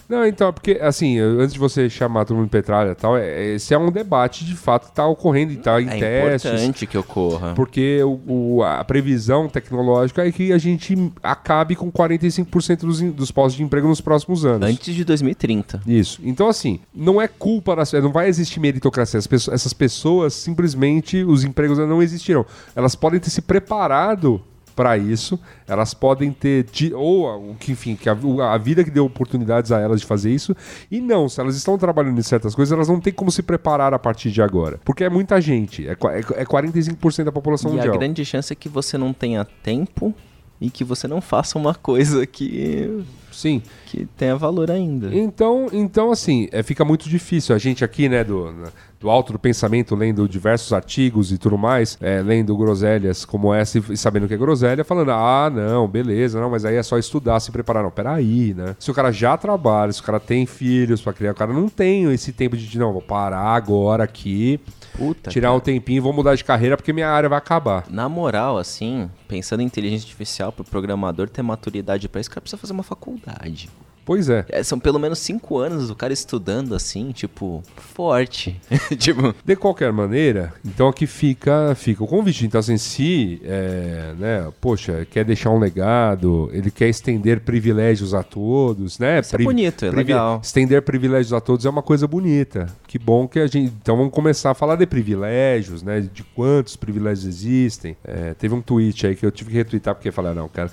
Não, 0.09 0.25
então, 0.27 0.53
porque, 0.53 0.79
assim, 0.81 1.19
antes 1.19 1.53
de 1.53 1.59
você 1.59 1.91
chamar 1.91 2.25
todo 2.25 2.37
mundo 2.37 2.47
de 2.47 2.51
petralha 2.51 2.91
e 2.93 2.95
tal, 2.95 3.17
é, 3.17 3.55
esse 3.55 3.75
é 3.75 3.79
um 3.79 3.91
debate 3.91 4.45
de 4.45 4.55
fato 4.55 4.89
que 4.89 4.95
tá 4.95 5.07
ocorrendo 5.07 5.53
e 5.53 5.57
tá 5.57 5.81
em 5.81 5.89
é 5.89 5.99
testes. 5.99 6.51
importante 6.53 6.87
que 6.87 6.97
ocorra. 6.97 7.55
Porque 7.55 8.01
o, 8.05 8.21
o- 8.59 8.63
a 8.63 8.85
previsão 8.85 9.49
tecnológica 9.49 10.27
é 10.27 10.31
que 10.33 10.53
a 10.53 10.59
gente 10.59 11.13
acabe 11.23 11.75
com 11.75 11.91
45% 11.91 12.81
dos, 12.81 13.01
dos 13.03 13.31
postos 13.31 13.57
de 13.57 13.63
emprego 13.63 13.89
nos 13.89 14.01
próximos 14.01 14.45
anos. 14.45 14.69
Antes 14.69 14.95
de 14.95 15.05
2030. 15.05 15.81
Isso. 15.87 16.21
Então, 16.23 16.49
assim, 16.49 16.81
não 16.95 17.21
é 17.21 17.27
culpa 17.29 17.75
das. 17.77 17.93
Não 17.93 18.13
vai 18.13 18.29
existir 18.29 18.61
meritocracia. 18.61 19.19
As 19.19 19.27
pessoas- 19.27 19.55
essas 19.55 19.73
pessoas 19.73 20.35
simplesmente. 20.35 21.25
Os 21.25 21.43
empregos 21.45 21.79
não 21.79 22.03
existirão. 22.03 22.46
Elas 22.75 22.95
podem 22.95 23.19
ter 23.21 23.31
se 23.31 23.41
preparado 23.43 24.41
para 24.75 24.99
isso. 24.99 25.41
Elas 25.67 25.95
podem 25.95 26.31
ter. 26.33 26.67
Ou, 26.95 27.27
a- 27.29 27.37
o 27.39 27.55
que, 27.59 27.73
enfim, 27.73 27.97
que 27.97 28.09
a, 28.11 28.17
a 28.53 28.59
vida 28.59 28.85
que 28.85 28.91
deu 28.91 29.07
oportunidades 29.07 29.73
a 29.73 29.81
elas 29.81 30.01
de 30.01 30.07
fazer 30.07 30.31
isso. 30.31 30.55
E 30.91 31.01
não, 31.01 31.29
se 31.31 31.41
elas 31.41 31.57
estão 31.57 31.79
trabalhando 31.79 32.19
em 32.19 32.23
certas 32.23 32.55
coisas, 32.55 32.73
elas 32.73 32.89
não 32.89 33.01
têm 33.01 33.13
como 33.13 33.31
se 33.31 33.43
preparar 33.43 33.95
a 33.95 33.99
partir 33.99 34.31
de 34.31 34.43
agora. 34.43 34.79
Porque 34.85 35.03
é 35.05 35.09
muita 35.09 35.41
gente. 35.41 35.89
É, 35.89 35.93
é, 35.93 36.19
é 36.43 36.45
45% 36.45 37.25
da 37.25 37.33
população 37.33 37.71
E 37.71 37.75
a 37.75 37.77
mundial. 37.77 37.99
grande 37.99 38.23
chance 38.25 38.53
é 38.53 38.57
que 38.57 38.69
você 38.69 38.99
não 38.99 39.13
tenha 39.15 39.45
tempo 39.63 40.15
e 40.61 40.71
que 40.71 40.85
você 40.85 41.07
não 41.09 41.21
faça 41.21 41.59
uma 41.59 41.75
coisa 41.75 42.27
que 42.27 43.03
Sim. 43.33 43.63
que 43.87 44.07
tenha 44.17 44.37
valor 44.37 44.71
ainda. 44.71 45.15
Então, 45.15 45.69
então 45.73 46.11
assim, 46.11 46.49
é, 46.53 46.63
fica 46.63 46.85
muito 46.85 47.09
difícil. 47.09 47.55
A 47.55 47.59
gente 47.59 47.85
aqui, 47.85 48.09
né, 48.09 48.25
do, 48.25 48.55
do 48.99 49.11
alto 49.11 49.33
do 49.33 49.39
pensamento, 49.39 49.95
lendo 49.95 50.29
diversos 50.29 50.73
artigos 50.73 51.31
e 51.31 51.39
tudo 51.39 51.59
mais, 51.59 51.99
é, 52.01 52.23
lendo 52.23 52.57
groselhas 52.57 53.25
como 53.25 53.53
essa 53.53 53.79
e, 53.79 53.97
sabendo 53.97 54.27
que 54.27 54.35
é 54.35 54.37
groselha, 54.37 54.85
falando, 54.85 55.11
ah, 55.11 55.51
não, 55.53 55.87
beleza, 55.87 56.41
não, 56.41 56.51
mas 56.51 56.65
aí 56.65 56.77
é 56.77 56.83
só 56.83 56.99
estudar, 56.99 57.41
se 57.41 57.51
preparar. 57.51 57.83
Não, 57.83 57.91
peraí, 57.91 58.55
né? 58.55 58.75
Se 58.79 58.91
o 58.91 58.95
cara 58.95 59.13
já 59.13 59.37
trabalha, 59.37 59.93
se 59.93 60.01
o 60.01 60.05
cara 60.05 60.19
tem 60.19 60.47
filhos 60.47 61.01
pra 61.01 61.13
criar, 61.13 61.33
o 61.33 61.35
cara 61.35 61.53
não 61.53 61.69
tem 61.69 62.11
esse 62.13 62.33
tempo 62.33 62.57
de, 62.57 62.79
não, 62.79 62.93
vou 62.93 63.03
parar 63.03 63.55
agora 63.55 64.05
aqui, 64.05 64.59
Puta, 64.97 65.31
tirar 65.31 65.49
cara. 65.49 65.57
um 65.57 65.61
tempinho 65.61 65.99
e 65.99 66.01
vou 66.01 66.13
mudar 66.13 66.35
de 66.35 66.45
carreira 66.45 66.77
porque 66.77 66.93
minha 66.93 67.09
área 67.09 67.29
vai 67.29 67.39
acabar. 67.39 67.85
Na 67.91 68.09
moral, 68.09 68.57
assim, 68.59 69.11
pensando 69.29 69.61
em 69.61 69.67
inteligência 69.67 70.05
artificial 70.05 70.51
pro 70.51 70.65
programador 70.65 71.29
ter 71.29 71.43
maturidade 71.43 72.09
pra 72.09 72.21
isso, 72.21 72.31
o 72.31 72.33
cara 72.33 72.41
precisa 72.41 72.59
fazer 72.59 72.73
uma 72.73 72.83
faculdade. 72.83 73.69
Pois 74.07 74.29
é. 74.29 74.45
É, 74.49 74.63
são 74.63 74.79
pelo 74.79 75.01
menos 75.01 75.19
cinco 75.19 75.59
anos 75.59 75.91
o 75.91 75.95
cara 75.97 76.13
estudando 76.13 76.77
assim, 76.77 77.11
tipo, 77.11 77.61
forte. 77.75 78.59
tipo, 78.97 79.35
De 79.45 79.57
qualquer 79.57 79.93
maneira, 79.93 80.55
então 80.65 80.87
aqui 80.87 81.09
fica, 81.09 81.75
fica 81.75 82.05
o 82.05 82.07
convite. 82.07 82.47
Então, 82.47 82.61
assim, 82.61 82.79
se, 82.79 83.43
é, 83.45 84.15
né, 84.17 84.49
poxa, 84.61 85.05
quer 85.11 85.25
deixar 85.25 85.51
um 85.51 85.59
legado, 85.59 86.49
ele 86.53 86.71
quer 86.71 86.89
estender 86.89 87.41
privilégios 87.41 88.15
a 88.15 88.23
todos, 88.23 88.97
né? 89.01 89.19
Isso 89.19 89.35
é 89.35 89.39
bonito, 89.43 89.85
é 89.85 89.91
legal. 89.91 90.41
Estender 90.41 90.83
privilégios 90.83 91.33
a 91.33 91.41
todos 91.41 91.67
é 91.67 91.69
uma 91.69 91.83
coisa 91.83 92.07
bonita. 92.07 92.69
Que 92.87 93.01
bom 93.01 93.27
que 93.27 93.41
a 93.41 93.49
gente. 93.49 93.75
Então 93.83 93.97
vamos 93.97 94.13
começar 94.13 94.53
a 94.53 94.55
falar 94.55 94.77
de 94.77 94.87
privilégios, 94.87 95.83
né? 95.83 96.01
De 96.01 96.23
quantos 96.23 96.77
privilégios 96.77 97.27
existem. 97.27 97.97
É, 98.05 98.35
teve 98.35 98.55
um 98.55 98.63
tweet 98.63 99.05
aí 99.05 99.17
que 99.17 99.27
eu 99.27 99.33
tive 99.33 99.51
que 99.51 99.57
retweetar 99.57 99.97
porque 99.97 100.13
falar, 100.13 100.33
não, 100.33 100.49
cara, 100.49 100.71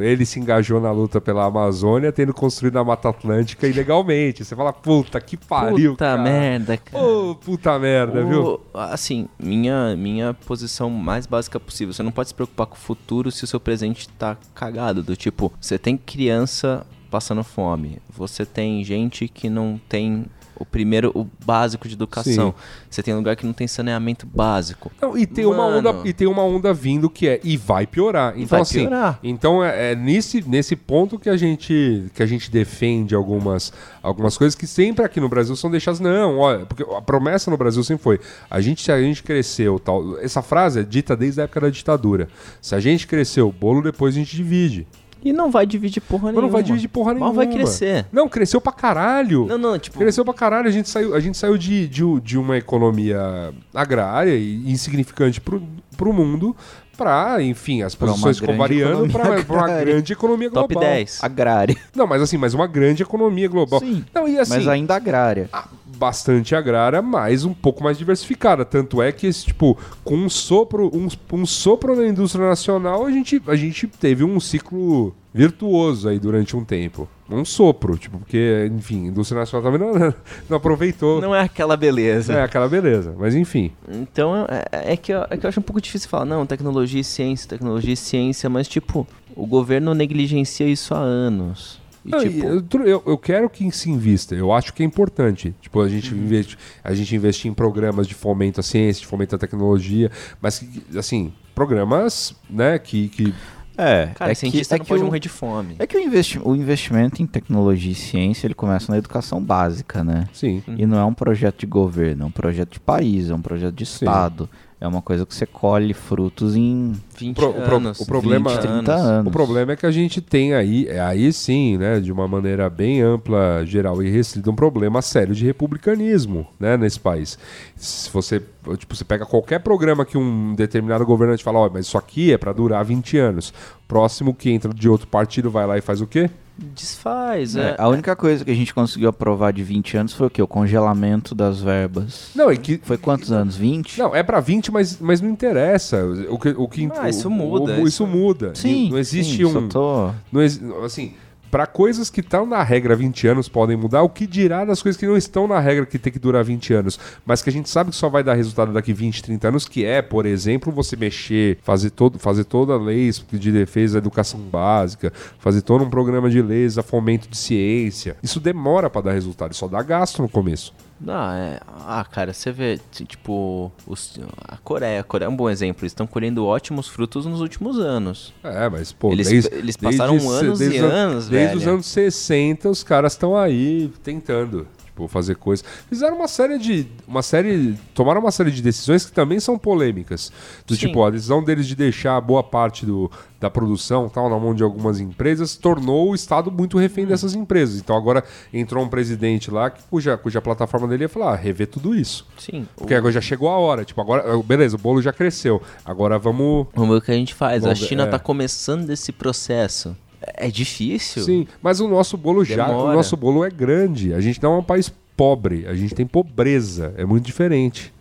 ele 0.00 0.24
se 0.24 0.40
engajou 0.40 0.80
na 0.80 0.90
luta 0.90 1.20
pela 1.20 1.44
Amazônia, 1.44 2.10
tendo 2.10 2.32
construído 2.32 2.69
a 2.78 2.84
Mata 2.84 3.08
Atlântica 3.08 3.66
ilegalmente. 3.66 4.44
Você 4.44 4.54
fala, 4.54 4.72
puta, 4.72 5.20
que 5.20 5.36
pariu. 5.36 5.92
puta 5.92 6.04
cara. 6.04 6.22
merda, 6.22 6.76
cara. 6.76 7.04
Ô, 7.04 7.34
puta 7.34 7.78
merda, 7.78 8.24
viu? 8.24 8.60
Assim, 8.74 9.28
minha, 9.38 9.96
minha 9.96 10.34
posição 10.34 10.90
mais 10.90 11.26
básica 11.26 11.58
possível. 11.58 11.92
Você 11.92 12.02
não 12.02 12.12
pode 12.12 12.28
se 12.28 12.34
preocupar 12.34 12.66
com 12.66 12.76
o 12.76 12.78
futuro 12.78 13.30
se 13.30 13.44
o 13.44 13.46
seu 13.46 13.60
presente 13.60 14.08
tá 14.08 14.36
cagado. 14.54 15.02
Do 15.02 15.16
tipo, 15.16 15.52
você 15.60 15.78
tem 15.78 15.96
criança 15.96 16.86
passando 17.10 17.42
fome. 17.42 17.98
Você 18.08 18.46
tem 18.46 18.82
gente 18.84 19.28
que 19.28 19.50
não 19.50 19.80
tem 19.88 20.26
o 20.60 20.64
primeiro, 20.66 21.10
o 21.14 21.26
básico 21.44 21.88
de 21.88 21.94
educação. 21.94 22.54
Você 22.88 23.02
tem 23.02 23.14
lugar 23.14 23.34
que 23.34 23.46
não 23.46 23.54
tem 23.54 23.66
saneamento 23.66 24.26
básico. 24.26 24.92
Não, 25.00 25.16
e 25.16 25.26
tem 25.26 25.46
uma 25.46 25.56
Mano. 25.56 25.88
onda 25.90 26.08
e 26.08 26.12
tem 26.12 26.28
uma 26.28 26.44
onda 26.44 26.72
vindo 26.74 27.08
que 27.08 27.26
é 27.26 27.40
e 27.42 27.56
vai 27.56 27.86
piorar. 27.86 28.34
Então 28.36 28.46
vai 28.46 28.60
assim, 28.60 28.80
piorar. 28.80 29.18
então 29.22 29.64
é, 29.64 29.92
é 29.92 29.94
nesse, 29.96 30.46
nesse 30.46 30.76
ponto 30.76 31.18
que 31.18 31.30
a 31.30 31.36
gente 31.36 32.10
que 32.14 32.22
a 32.22 32.26
gente 32.26 32.50
defende 32.50 33.14
algumas 33.14 33.72
algumas 34.02 34.36
coisas 34.36 34.54
que 34.54 34.66
sempre 34.66 35.02
aqui 35.02 35.18
no 35.18 35.30
Brasil 35.30 35.56
são 35.56 35.70
deixadas 35.70 35.98
não, 35.98 36.38
olha, 36.38 36.66
porque 36.66 36.82
a 36.82 37.00
promessa 37.00 37.50
no 37.50 37.56
Brasil 37.56 37.82
sempre 37.82 38.04
foi, 38.04 38.20
a 38.50 38.60
gente 38.60 38.82
se 38.82 38.92
a 38.92 39.00
gente 39.00 39.22
cresceu, 39.22 39.78
tal. 39.78 40.18
Essa 40.20 40.42
frase 40.42 40.80
é 40.80 40.82
dita 40.82 41.16
desde 41.16 41.40
a 41.40 41.44
época 41.44 41.62
da 41.62 41.70
ditadura. 41.70 42.28
Se 42.60 42.74
a 42.74 42.80
gente 42.80 43.06
cresceu 43.06 43.48
o 43.48 43.52
bolo, 43.52 43.82
depois 43.82 44.14
a 44.14 44.18
gente 44.18 44.36
divide. 44.36 44.86
E 45.22 45.32
não 45.32 45.50
vai 45.50 45.66
dividir 45.66 46.00
porra 46.00 46.24
Mas 46.24 46.32
nenhuma. 46.32 46.42
não 46.42 46.52
vai 46.52 46.62
dividir 46.62 46.88
porra 46.88 47.12
nenhuma. 47.12 47.26
Mal 47.26 47.34
vai 47.34 47.46
crescer. 47.46 48.06
Não, 48.12 48.28
cresceu 48.28 48.60
pra 48.60 48.72
caralho. 48.72 49.46
Não, 49.46 49.58
não, 49.58 49.78
tipo... 49.78 49.98
Cresceu 49.98 50.24
pra 50.24 50.34
caralho, 50.34 50.68
a 50.68 50.70
gente 50.70 50.88
saiu, 50.88 51.14
a 51.14 51.20
gente 51.20 51.36
saiu 51.36 51.56
de, 51.58 51.86
de, 51.88 52.02
de 52.20 52.38
uma 52.38 52.56
economia 52.56 53.52
agrária 53.74 54.34
e 54.34 54.70
insignificante 54.70 55.40
pro, 55.40 55.62
pro 55.96 56.12
mundo 56.12 56.56
pra, 57.00 57.42
enfim, 57.42 57.80
as 57.80 57.94
posições 57.94 58.38
ficam 58.38 58.58
variando 58.58 59.10
pra 59.10 59.40
uma 59.48 59.68
grande 59.80 60.12
economia 60.12 60.50
global. 60.50 60.68
Top 60.68 60.80
10. 60.84 61.24
Agrária. 61.24 61.74
Não, 61.96 62.06
mas 62.06 62.20
assim, 62.20 62.36
mas 62.36 62.52
uma 62.52 62.66
grande 62.66 63.02
economia 63.02 63.48
global. 63.48 63.80
Sim, 63.80 64.04
Não, 64.14 64.28
e 64.28 64.38
assim, 64.38 64.52
mas 64.52 64.68
ainda 64.68 64.96
agrária. 64.96 65.48
ah, 65.50 65.66
bastante 66.00 66.54
agrária, 66.54 67.02
mas 67.02 67.44
um 67.44 67.52
pouco 67.52 67.84
mais 67.84 67.98
diversificada. 67.98 68.64
Tanto 68.64 69.02
é 69.02 69.12
que, 69.12 69.26
esse, 69.26 69.44
tipo, 69.44 69.76
com 70.02 70.16
um 70.16 70.30
sopro, 70.30 70.90
um, 70.94 71.08
um 71.30 71.44
sopro 71.44 71.94
na 71.94 72.08
indústria 72.08 72.48
nacional, 72.48 73.04
a 73.04 73.10
gente, 73.10 73.40
a 73.46 73.54
gente 73.54 73.86
teve 73.86 74.24
um 74.24 74.40
ciclo 74.40 75.14
virtuoso 75.32 76.08
aí 76.08 76.18
durante 76.18 76.56
um 76.56 76.64
tempo. 76.64 77.06
Um 77.28 77.44
sopro, 77.44 77.98
tipo, 77.98 78.18
porque, 78.18 78.68
enfim, 78.72 79.04
a 79.04 79.08
indústria 79.08 79.40
nacional 79.40 79.70
também 79.70 79.86
não, 79.86 80.14
não 80.48 80.56
aproveitou. 80.56 81.20
Não 81.20 81.34
é 81.34 81.42
aquela 81.42 81.76
beleza. 81.76 82.32
É, 82.32 82.42
aquela 82.42 82.66
beleza. 82.66 83.14
Mas 83.16 83.34
enfim. 83.34 83.70
Então 83.88 84.34
é, 84.48 84.92
é 84.92 84.96
que 84.96 85.12
eu, 85.12 85.24
é 85.28 85.36
que 85.36 85.44
eu 85.44 85.48
acho 85.48 85.60
um 85.60 85.62
pouco 85.62 85.80
difícil 85.80 86.08
falar, 86.08 86.24
não, 86.24 86.46
tecnologia 86.46 87.00
e 87.00 87.04
ciência, 87.04 87.48
tecnologia 87.48 87.92
e 87.92 87.96
ciência, 87.96 88.48
mas 88.48 88.66
tipo, 88.66 89.06
o 89.36 89.46
governo 89.46 89.94
negligencia 89.94 90.66
isso 90.66 90.94
há 90.94 90.98
anos. 90.98 91.79
E, 92.04 92.10
Não, 92.10 92.18
tipo, 92.20 92.46
eu, 92.78 93.02
eu, 93.06 93.18
quero 93.18 93.48
que 93.50 93.70
se 93.70 93.90
invista. 93.90 94.34
Eu 94.34 94.52
acho 94.52 94.72
que 94.72 94.82
é 94.82 94.86
importante. 94.86 95.54
Tipo, 95.60 95.80
a 95.82 95.88
gente, 95.88 96.14
Uhum. 96.14 96.20
investe, 96.22 96.56
a 96.82 96.94
gente 96.94 97.14
investir 97.14 97.50
em 97.50 97.54
programas 97.54 98.06
de 98.06 98.14
fomento 98.14 98.60
à 98.60 98.62
ciência, 98.62 99.00
de 99.02 99.06
fomento 99.06 99.34
à 99.34 99.38
tecnologia, 99.38 100.10
mas 100.40 100.58
que, 100.60 100.98
assim, 100.98 101.32
programas, 101.54 102.34
né, 102.48 102.78
que. 102.78 103.08
que 103.08 103.34
É, 103.76 104.06
cara, 104.14 104.32
é 104.32 104.34
cientista 104.34 104.74
que, 104.76 104.80
é 104.80 104.82
não 104.82 104.86
pode 104.86 105.02
o- 105.02 105.06
morrer 105.06 105.20
de 105.20 105.28
fome. 105.28 105.76
É 105.78 105.86
que 105.86 105.96
o, 105.96 106.00
investi 106.00 106.38
o 106.42 106.54
investimento 106.56 107.22
em 107.22 107.26
tecnologia 107.26 107.92
e 107.92 107.94
ciência 107.94 108.46
ele 108.46 108.54
começa 108.54 108.90
na 108.90 108.98
educação 108.98 109.42
básica, 109.42 110.02
né? 110.04 110.26
sim. 110.32 110.62
E 110.78 110.86
não 110.86 110.98
é 110.98 111.04
um 111.04 111.14
projeto 111.14 111.60
de 111.60 111.66
governo, 111.66 112.24
é 112.24 112.26
um 112.26 112.30
projeto 112.30 112.72
de 112.74 112.80
país, 112.80 113.30
é 113.30 113.34
um 113.34 113.40
projeto 113.42 113.74
de 113.74 113.84
Estado. 113.84 114.48
É 114.80 114.88
uma 114.88 115.02
coisa 115.02 115.26
que 115.26 115.34
você 115.34 115.44
colhe 115.44 115.92
frutos 115.92 116.56
em 116.56 116.92
20 117.14 117.36
pro- 117.36 117.50
o 117.50 117.52
pro- 117.62 117.76
anos. 117.76 118.00
o 118.00 118.06
problema- 118.06 118.48
20, 118.50 118.60
30 118.60 118.94
anos. 118.94 119.26
O 119.26 119.30
problema 119.30 119.72
é 119.72 119.76
que 119.76 119.84
a 119.84 119.90
gente 119.90 120.22
tem 120.22 120.54
aí, 120.54 120.86
é, 120.88 120.98
aí 120.98 121.30
sim, 121.34 121.76
né, 121.76 122.00
de 122.00 122.10
uma 122.10 122.26
maneira 122.26 122.70
bem 122.70 123.02
ampla, 123.02 123.62
geral 123.66 124.02
e 124.02 124.08
restrita, 124.10 124.50
um 124.50 124.54
problema 124.54 125.02
sério 125.02 125.34
de 125.34 125.44
republicanismo, 125.44 126.46
né, 126.58 126.78
nesse 126.78 126.98
país. 126.98 127.38
Se 127.76 128.08
você, 128.10 128.40
tipo, 128.78 128.96
você 128.96 129.04
pega 129.04 129.26
qualquer 129.26 129.60
programa 129.60 130.06
que 130.06 130.16
um 130.16 130.54
determinado 130.54 131.04
governante 131.04 131.44
fala, 131.44 131.58
ó, 131.58 131.68
mas 131.70 131.84
isso 131.86 131.98
aqui 131.98 132.32
é 132.32 132.38
pra 132.38 132.52
durar 132.52 132.82
20 132.82 133.18
anos. 133.18 133.52
Próximo 133.86 134.32
que 134.34 134.50
entra 134.50 134.72
de 134.72 134.88
outro 134.88 135.06
partido 135.08 135.50
vai 135.50 135.66
lá 135.66 135.76
e 135.76 135.82
faz 135.82 136.00
o 136.00 136.06
quê? 136.06 136.30
Desfaz, 136.74 137.56
É, 137.56 137.70
é. 137.70 137.76
a 137.78 137.88
única 137.88 138.14
coisa 138.14 138.44
que 138.44 138.50
a 138.50 138.54
gente 138.54 138.72
conseguiu 138.74 139.08
aprovar 139.08 139.52
de 139.52 139.62
20 139.62 139.96
anos 139.96 140.12
foi 140.12 140.26
o 140.26 140.30
quê? 140.30 140.42
O 140.42 140.46
congelamento 140.46 141.34
das 141.34 141.60
verbas. 141.60 142.30
Não, 142.34 142.50
é 142.50 142.56
que 142.56 142.78
Foi 142.82 142.98
quantos 142.98 143.32
anos? 143.32 143.56
20? 143.56 143.98
Não, 143.98 144.14
é 144.14 144.22
pra 144.22 144.40
20, 144.40 144.70
mas, 144.70 144.98
mas 145.00 145.20
não 145.20 145.30
interessa. 145.30 146.04
O 146.28 146.38
que, 146.38 146.48
o 146.50 146.68
que, 146.68 146.88
Ah, 146.98 147.08
isso 147.08 147.28
o- 147.28 147.30
muda, 147.30 147.72
o- 147.72 147.78
isso 147.78 147.86
isso- 147.88 148.06
muda. 148.06 148.54
Sim. 148.54 148.90
Não 148.90 148.98
existe 148.98 149.36
sim, 149.38 149.44
um. 149.44 149.52
Só 149.52 149.60
tô... 149.68 150.10
Não 150.30 150.40
assim, 150.84 151.14
para 151.50 151.66
coisas 151.66 152.08
que 152.08 152.20
estão 152.20 152.46
na 152.46 152.62
regra 152.62 152.94
há 152.94 152.96
20 152.96 153.26
anos 153.26 153.48
podem 153.48 153.76
mudar, 153.76 154.02
o 154.02 154.08
que 154.08 154.26
dirá 154.26 154.64
das 154.64 154.80
coisas 154.80 154.98
que 154.98 155.06
não 155.06 155.16
estão 155.16 155.48
na 155.48 155.58
regra 155.58 155.84
que 155.84 155.98
tem 155.98 156.12
que 156.12 156.18
durar 156.18 156.44
20 156.44 156.74
anos, 156.74 156.98
mas 157.26 157.42
que 157.42 157.50
a 157.50 157.52
gente 157.52 157.68
sabe 157.68 157.90
que 157.90 157.96
só 157.96 158.08
vai 158.08 158.22
dar 158.22 158.34
resultado 158.34 158.72
daqui 158.72 158.92
20, 158.92 159.22
30 159.22 159.48
anos, 159.48 159.68
que 159.68 159.84
é, 159.84 160.00
por 160.00 160.26
exemplo, 160.26 160.72
você 160.72 160.96
mexer, 160.96 161.58
fazer, 161.62 161.90
todo, 161.90 162.18
fazer 162.18 162.44
toda 162.44 162.74
a 162.74 162.78
lei 162.78 163.10
de 163.32 163.52
defesa 163.52 163.94
da 163.94 163.98
educação 163.98 164.40
básica, 164.40 165.12
fazer 165.38 165.62
todo 165.62 165.84
um 165.84 165.90
programa 165.90 166.30
de 166.30 166.40
leis 166.42 166.78
a 166.78 166.82
fomento 166.82 167.28
de 167.28 167.36
ciência. 167.36 168.16
Isso 168.22 168.38
demora 168.38 168.88
para 168.88 169.02
dar 169.02 169.12
resultado, 169.12 169.54
só 169.54 169.66
dá 169.66 169.82
gasto 169.82 170.22
no 170.22 170.28
começo. 170.28 170.72
Não, 171.00 171.32
é. 171.32 171.58
Ah, 171.86 172.04
cara, 172.04 172.32
você 172.34 172.52
vê, 172.52 172.78
tipo, 172.92 173.72
os- 173.86 174.20
a 174.46 174.58
Coreia. 174.58 175.00
A 175.00 175.02
Coreia 175.02 175.26
é 175.26 175.30
um 175.30 175.36
bom 175.36 175.48
exemplo. 175.48 175.82
Eles 175.82 175.92
estão 175.92 176.06
colhendo 176.06 176.44
ótimos 176.44 176.88
frutos 176.88 177.24
nos 177.24 177.40
últimos 177.40 177.78
anos. 177.78 178.34
É, 178.44 178.68
mas, 178.68 178.92
pô, 178.92 179.10
Eles- 179.10 179.28
desde, 179.28 179.54
eles 179.54 179.76
passaram 179.78 180.12
desde- 180.18 180.28
anos 180.34 180.58
desde 180.58 180.76
e 180.76 180.80
os 180.80 180.84
an- 180.84 180.92
anos, 180.94 181.28
Desde 181.28 181.56
os 181.56 181.62
velho. 181.62 181.74
anos 181.74 181.86
60, 181.86 182.68
os 182.68 182.82
caras 182.82 183.12
estão 183.14 183.34
aí 183.34 183.90
tentando, 184.02 184.66
tipo, 185.00 185.08
fazer 185.08 185.36
coisas. 185.36 185.64
Fizeram 185.88 186.16
uma 186.16 186.28
série 186.28 186.58
de. 186.58 186.86
Uma 187.06 187.22
série. 187.22 187.74
Tomaram 187.94 188.20
uma 188.20 188.30
série 188.30 188.50
de 188.50 188.62
decisões 188.62 189.06
que 189.06 189.12
também 189.12 189.40
são 189.40 189.58
polêmicas. 189.58 190.30
Do 190.66 190.74
Sim. 190.74 190.88
tipo, 190.88 191.02
a 191.02 191.10
decisão 191.10 191.42
deles 191.42 191.66
de 191.66 191.74
deixar 191.74 192.20
boa 192.20 192.42
parte 192.42 192.84
do, 192.84 193.10
da 193.40 193.48
produção 193.48 194.08
tal 194.08 194.28
na 194.28 194.38
mão 194.38 194.54
de 194.54 194.62
algumas 194.62 195.00
empresas 195.00 195.56
tornou 195.56 196.10
o 196.10 196.14
Estado 196.14 196.50
muito 196.50 196.78
refém 196.78 197.06
dessas 197.06 197.34
empresas. 197.34 197.80
Então 197.80 197.96
agora 197.96 198.22
entrou 198.52 198.84
um 198.84 198.88
presidente 198.88 199.50
lá 199.50 199.70
que, 199.70 199.82
cuja, 199.84 200.16
cuja 200.16 200.40
plataforma 200.40 200.86
dele 200.88 201.04
ia 201.04 201.08
falar, 201.08 201.32
ah, 201.32 201.36
rever 201.36 201.66
tudo 201.66 201.94
isso. 201.94 202.26
Sim. 202.38 202.66
Porque 202.76 202.94
agora 202.94 203.12
já 203.12 203.20
chegou 203.20 203.48
a 203.48 203.58
hora. 203.58 203.84
Tipo, 203.84 204.00
agora, 204.00 204.24
beleza, 204.42 204.76
o 204.76 204.78
bolo 204.78 205.00
já 205.00 205.12
cresceu. 205.12 205.62
Agora 205.84 206.18
vamos. 206.18 206.66
Vamos 206.74 206.90
ver 206.90 206.98
o 206.98 207.02
que 207.02 207.10
a 207.10 207.14
gente 207.14 207.34
faz. 207.34 207.62
Vamos 207.62 207.82
a 207.82 207.86
China 207.86 208.04
é. 208.04 208.06
tá 208.06 208.18
começando 208.18 208.90
esse 208.90 209.12
processo. 209.12 209.96
É 210.22 210.50
difícil. 210.50 211.22
Sim, 211.22 211.46
mas 211.62 211.80
o 211.80 211.88
nosso 211.88 212.16
bolo 212.16 212.44
já, 212.44 212.66
Demora. 212.66 212.90
o 212.90 212.94
nosso 212.94 213.16
bolo 213.16 213.44
é 213.44 213.50
grande. 213.50 214.12
A 214.12 214.20
gente 214.20 214.42
não 214.42 214.54
é 214.54 214.58
um 214.58 214.62
país 214.62 214.92
pobre, 215.16 215.66
a 215.66 215.74
gente 215.74 215.94
tem 215.94 216.06
pobreza, 216.06 216.94
é 216.96 217.04
muito 217.04 217.24
diferente. 217.24 217.92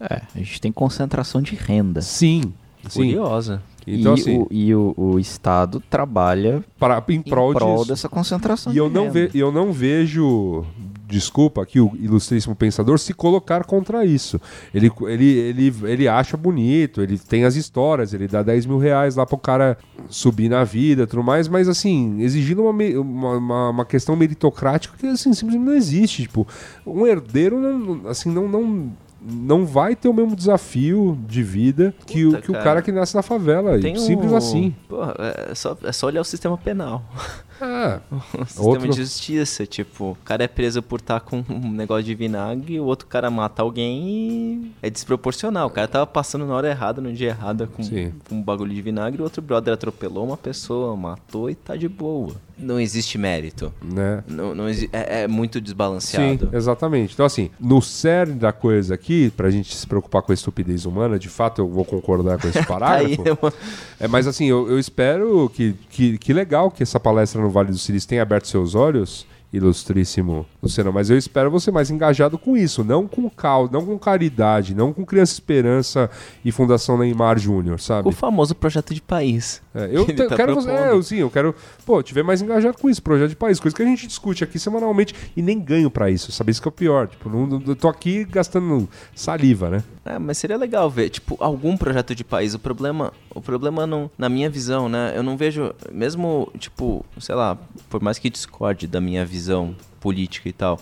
É, 0.00 0.22
a 0.34 0.38
gente 0.38 0.60
tem 0.60 0.72
concentração 0.72 1.42
de 1.42 1.54
renda. 1.54 2.00
Sim, 2.00 2.52
sim. 2.88 3.00
Curiosa. 3.00 3.62
Então 3.86 4.14
e 4.14 4.20
assim, 4.20 4.38
o, 4.38 4.48
e 4.50 4.74
o, 4.74 4.94
o 4.96 5.18
Estado 5.18 5.82
trabalha 5.88 6.64
para 6.78 7.02
em 7.08 7.16
em 7.16 7.22
prol, 7.22 7.52
prol 7.52 7.76
disso. 7.78 7.88
dessa 7.88 8.08
concentração 8.08 8.72
E 8.72 8.74
de 8.74 8.78
eu 8.78 8.88
não, 8.88 9.10
ve, 9.10 9.30
eu 9.34 9.52
não 9.52 9.72
vejo 9.72 10.64
desculpa 11.10 11.62
aqui, 11.62 11.80
o 11.80 11.90
ilustríssimo 11.98 12.54
pensador, 12.54 12.98
se 12.98 13.12
colocar 13.12 13.64
contra 13.64 14.04
isso. 14.04 14.40
Ele, 14.72 14.90
ele, 15.08 15.26
ele, 15.26 15.74
ele 15.82 16.08
acha 16.08 16.36
bonito, 16.36 17.02
ele 17.02 17.18
tem 17.18 17.44
as 17.44 17.56
histórias, 17.56 18.14
ele 18.14 18.28
dá 18.28 18.42
10 18.42 18.66
mil 18.66 18.78
reais 18.78 19.16
lá 19.16 19.26
pro 19.26 19.36
cara 19.36 19.76
subir 20.08 20.48
na 20.48 20.64
vida 20.64 21.06
tudo 21.06 21.22
mais, 21.22 21.48
mas 21.48 21.68
assim, 21.68 22.20
exigindo 22.20 22.62
uma, 22.62 23.36
uma, 23.36 23.70
uma 23.70 23.84
questão 23.84 24.14
meritocrática 24.14 24.96
que 24.96 25.06
assim, 25.06 25.34
simplesmente 25.34 25.66
não 25.66 25.74
existe. 25.74 26.22
Tipo, 26.22 26.46
um 26.86 27.06
herdeiro 27.06 27.58
não, 27.58 28.08
assim, 28.08 28.30
não, 28.30 28.48
não, 28.48 28.92
não 29.22 29.66
vai 29.66 29.94
ter 29.94 30.08
o 30.08 30.14
mesmo 30.14 30.34
desafio 30.34 31.18
de 31.26 31.42
vida 31.42 31.94
que, 32.06 32.24
o, 32.24 32.30
Puta, 32.30 32.42
que 32.42 32.50
o 32.50 32.52
cara. 32.54 32.64
cara 32.64 32.82
que 32.82 32.92
nasce 32.92 33.14
na 33.14 33.22
favela. 33.22 33.78
Tem 33.78 33.96
Simples 33.96 34.32
um- 34.32 34.36
assim. 34.36 34.74
Porra, 34.88 35.14
é 35.48 35.54
só, 35.54 35.76
é 35.84 35.92
só 35.92 36.06
olhar 36.06 36.20
o 36.20 36.24
sistema 36.24 36.56
penal. 36.56 37.04
Ah, 37.60 38.00
O 38.10 38.44
sistema 38.44 38.68
Outro- 38.68 38.88
de 38.90 38.96
justiça, 38.96 39.66
tipo, 39.66 40.12
o 40.12 40.16
cara 40.24 40.44
é 40.44 40.48
preso 40.48 40.82
por 40.82 41.00
estar 41.00 41.20
com 41.20 41.44
um 41.48 41.70
negócio 41.70 42.04
de 42.04 42.14
vinagre, 42.14 42.80
o 42.80 42.84
outro 42.84 43.06
cara 43.06 43.30
mata 43.30 43.62
alguém 43.62 44.08
e 44.08 44.72
é 44.82 44.88
desproporcional. 44.90 45.66
O 45.68 45.70
cara 45.70 45.86
tava 45.88 46.06
passando 46.06 46.46
na 46.46 46.54
hora 46.54 46.68
errada, 46.70 47.00
no 47.00 47.12
dia 47.12 47.28
errado, 47.28 47.68
com, 47.68 47.82
Sim. 47.82 48.12
com 48.28 48.36
um 48.36 48.42
bagulho 48.42 48.72
de 48.74 48.80
vinagre, 48.82 49.20
o 49.20 49.24
outro 49.24 49.42
brother 49.42 49.74
atropelou 49.74 50.24
uma 50.26 50.36
pessoa, 50.36 50.96
matou 50.96 51.50
e 51.50 51.54
tá 51.54 51.76
de 51.76 51.88
boa. 51.88 52.34
Não 52.58 52.78
existe 52.78 53.16
mérito. 53.16 53.72
né? 53.82 54.22
Não, 54.28 54.54
não 54.54 54.68
exi- 54.68 54.90
é, 54.92 55.22
é 55.22 55.28
muito 55.28 55.56
Sim, 55.58 55.64
desbalanceado. 55.64 56.50
exatamente. 56.52 57.14
Então, 57.14 57.24
assim, 57.24 57.50
no 57.58 57.80
cerne 57.80 58.34
da 58.34 58.52
coisa 58.52 58.94
aqui, 58.94 59.30
pra 59.34 59.50
gente 59.50 59.74
se 59.74 59.86
preocupar 59.86 60.20
com 60.20 60.30
a 60.30 60.34
estupidez 60.34 60.84
humana, 60.84 61.18
de 61.18 61.28
fato 61.30 61.62
eu 61.62 61.68
vou 61.68 61.86
concordar 61.86 62.38
com 62.38 62.48
esse 62.48 62.58
Aí 62.60 62.64
parágrafo. 62.66 63.22
é 63.28 63.32
uma- 63.32 63.52
É, 63.98 64.06
mas 64.08 64.26
assim, 64.26 64.44
eu, 64.44 64.68
eu 64.70 64.78
espero 64.78 65.50
que, 65.54 65.74
que, 65.88 66.18
que 66.18 66.32
legal 66.34 66.70
que 66.70 66.82
essa 66.82 67.00
palestra 67.00 67.40
no 67.40 67.49
Vale 67.50 67.70
do 67.70 67.78
Silício 67.78 68.08
tenha 68.08 68.22
aberto 68.22 68.46
seus 68.46 68.74
olhos, 68.74 69.26
ilustríssimo 69.52 70.46
Luciano, 70.62 70.92
mas 70.92 71.08
eu 71.08 71.16
espero 71.16 71.50
você 71.50 71.70
mais 71.70 71.90
engajado 71.90 72.36
com 72.36 72.54
isso, 72.54 72.84
não 72.84 73.08
com 73.08 73.28
caos, 73.30 73.70
não 73.70 73.84
com 73.86 73.98
caridade, 73.98 74.74
não 74.74 74.92
com 74.92 75.06
Criança 75.06 75.32
Esperança 75.32 76.10
e 76.44 76.52
Fundação 76.52 76.98
Neymar 76.98 77.38
Júnior, 77.38 77.80
sabe? 77.80 78.06
o 78.08 78.12
famoso 78.12 78.54
projeto 78.54 78.92
de 78.92 79.00
país. 79.00 79.62
É, 79.74 79.88
eu 79.90 80.04
te- 80.04 80.12
tá 80.14 80.36
quero 80.36 80.54
você, 80.54 80.70
é, 80.70 80.90
eu, 80.90 81.02
sim, 81.02 81.16
eu 81.16 81.30
quero, 81.30 81.54
pô, 81.86 82.02
tiver 82.02 82.22
mais 82.22 82.42
engajado 82.42 82.76
com 82.76 82.90
isso, 82.90 83.02
projeto 83.02 83.30
de 83.30 83.36
país, 83.36 83.58
coisa 83.58 83.74
que 83.74 83.82
a 83.82 83.86
gente 83.86 84.06
discute 84.06 84.44
aqui 84.44 84.58
semanalmente 84.58 85.14
e 85.34 85.40
nem 85.40 85.58
ganho 85.58 85.90
pra 85.90 86.10
isso, 86.10 86.30
sabe? 86.30 86.50
Isso 86.50 86.60
que 86.60 86.68
é 86.68 86.70
o 86.70 86.72
pior, 86.72 87.08
tipo, 87.08 87.30
não, 87.30 87.46
não- 87.46 87.62
eu 87.66 87.74
tô 87.76 87.88
aqui 87.88 88.24
gastando 88.24 88.86
saliva, 89.14 89.70
né? 89.70 89.82
É, 90.04 90.18
mas 90.18 90.36
seria 90.38 90.56
legal 90.58 90.90
ver, 90.90 91.08
tipo, 91.08 91.36
algum 91.40 91.76
projeto 91.76 92.14
de 92.14 92.24
país. 92.24 92.52
O 92.54 92.58
problema, 92.58 93.12
o 93.34 93.40
problema 93.40 93.86
não, 93.86 94.10
na 94.18 94.28
minha 94.28 94.50
visão, 94.50 94.88
né? 94.88 95.12
Eu 95.14 95.22
não 95.22 95.36
vejo, 95.36 95.72
mesmo, 95.92 96.50
tipo, 96.58 97.04
sei 97.18 97.34
lá, 97.34 97.56
por 97.88 98.02
mais 98.02 98.18
que 98.18 98.28
discorde 98.28 98.86
da 98.86 99.00
minha 99.00 99.24
visão 99.24 99.74
política 100.00 100.48
e 100.48 100.52
tal, 100.52 100.80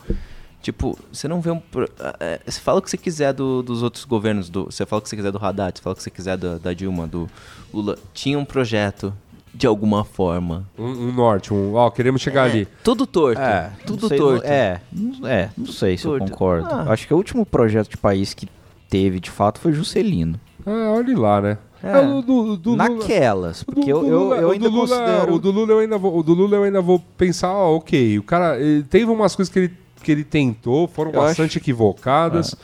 tipo, 0.63 0.99
você 1.13 1.27
não 1.29 1.41
vê 1.41 1.51
um. 1.51 1.59
pro- 1.61 1.89
é, 2.21 2.41
você 2.47 2.61
fala 2.61 2.79
o 2.79 2.83
que 2.83 2.91
você 2.91 2.97
quiser 2.97 3.33
do- 3.33 3.63
dos 3.63 3.83
outros 3.83 4.05
governos, 4.05 4.49
do, 4.49 4.65
você 4.67 4.87
fala 4.87 5.01
o 5.01 5.03
que 5.03 5.09
você 5.09 5.17
quiser 5.17 5.33
do 5.33 5.39
Haddad, 5.45 5.77
você 5.79 5.83
fala 5.83 5.95
o 5.95 5.97
que 5.97 6.03
você 6.03 6.11
quiser 6.11 6.37
da, 6.37 6.59
da 6.59 6.73
Dilma, 6.73 7.07
do 7.07 7.29
Lula. 7.73 7.97
Tinha 8.15 8.39
um 8.39 8.45
projeto, 8.45 9.13
de 9.55 9.67
alguma 9.67 10.05
forma. 10.05 10.69
Um, 10.79 10.85
um 11.09 11.13
norte, 11.13 11.53
um, 11.53 11.75
ó, 11.75 11.91
queremos 11.91 12.21
chegar 12.21 12.49
É, 12.49 12.51
ali. 12.53 12.69
Tudo 12.85 13.07
torto. 13.07 13.41
É, 13.41 13.71
tudo 13.87 14.09
sei, 14.09 14.19
torto. 14.19 14.47
É, 14.47 14.81
não- 14.93 15.27
é, 15.29 15.51
não 15.57 15.67
sei 15.67 15.97
se 15.97 16.05
eu 16.07 16.13
Torto. 16.19 16.31
concordo. 16.33 16.69
Ah. 16.71 16.93
Acho 16.93 17.07
que 17.07 17.15
o 17.15 17.17
último 17.17 17.45
projeto 17.47 17.89
de 17.91 17.97
país 17.97 18.35
que 18.35 18.49
teve, 18.89 19.19
de 19.21 19.31
fato, 19.31 19.59
foi 19.61 19.73
Juscelino. 19.73 20.39
Ah, 20.67 20.93
olha 20.97 21.19
lá, 21.19 21.41
né? 21.41 21.59
É. 21.83 21.93
É, 21.93 21.99
o 22.01 22.21
do, 22.23 22.57
do, 22.57 22.77
Naquelas, 22.77 23.63
O 23.63 23.67
do- 23.67 23.75
porque 23.75 23.93
eu, 23.93 24.01
do 24.01 24.07
eu, 24.07 24.19
Lula- 24.25 24.37
eu 24.37 24.51
ainda 24.51 24.69
Lula- 24.69 24.81
considero... 24.97 25.35
O 25.35 25.39
do 25.39 25.51
Lula 25.53 25.73
eu 25.73 25.79
ainda 25.79 25.97
vou, 25.99 26.19
o 26.19 26.23
do 26.23 26.35
Lula 26.35 26.57
eu 26.57 26.63
ainda 26.65 26.81
vou 26.81 26.99
pensar, 27.17 27.53
ó, 27.53 27.77
ok, 27.77 28.19
o 28.19 28.23
cara 28.23 28.59
ele, 28.59 28.83
teve 28.83 29.05
umas 29.11 29.37
coisas 29.37 29.53
que 29.53 29.59
ele, 29.61 29.73
que 30.03 30.11
ele 30.11 30.25
tentou, 30.25 30.89
foram 30.89 31.13
Eu 31.13 31.21
bastante 31.21 31.59
equivocadas. 31.59 32.55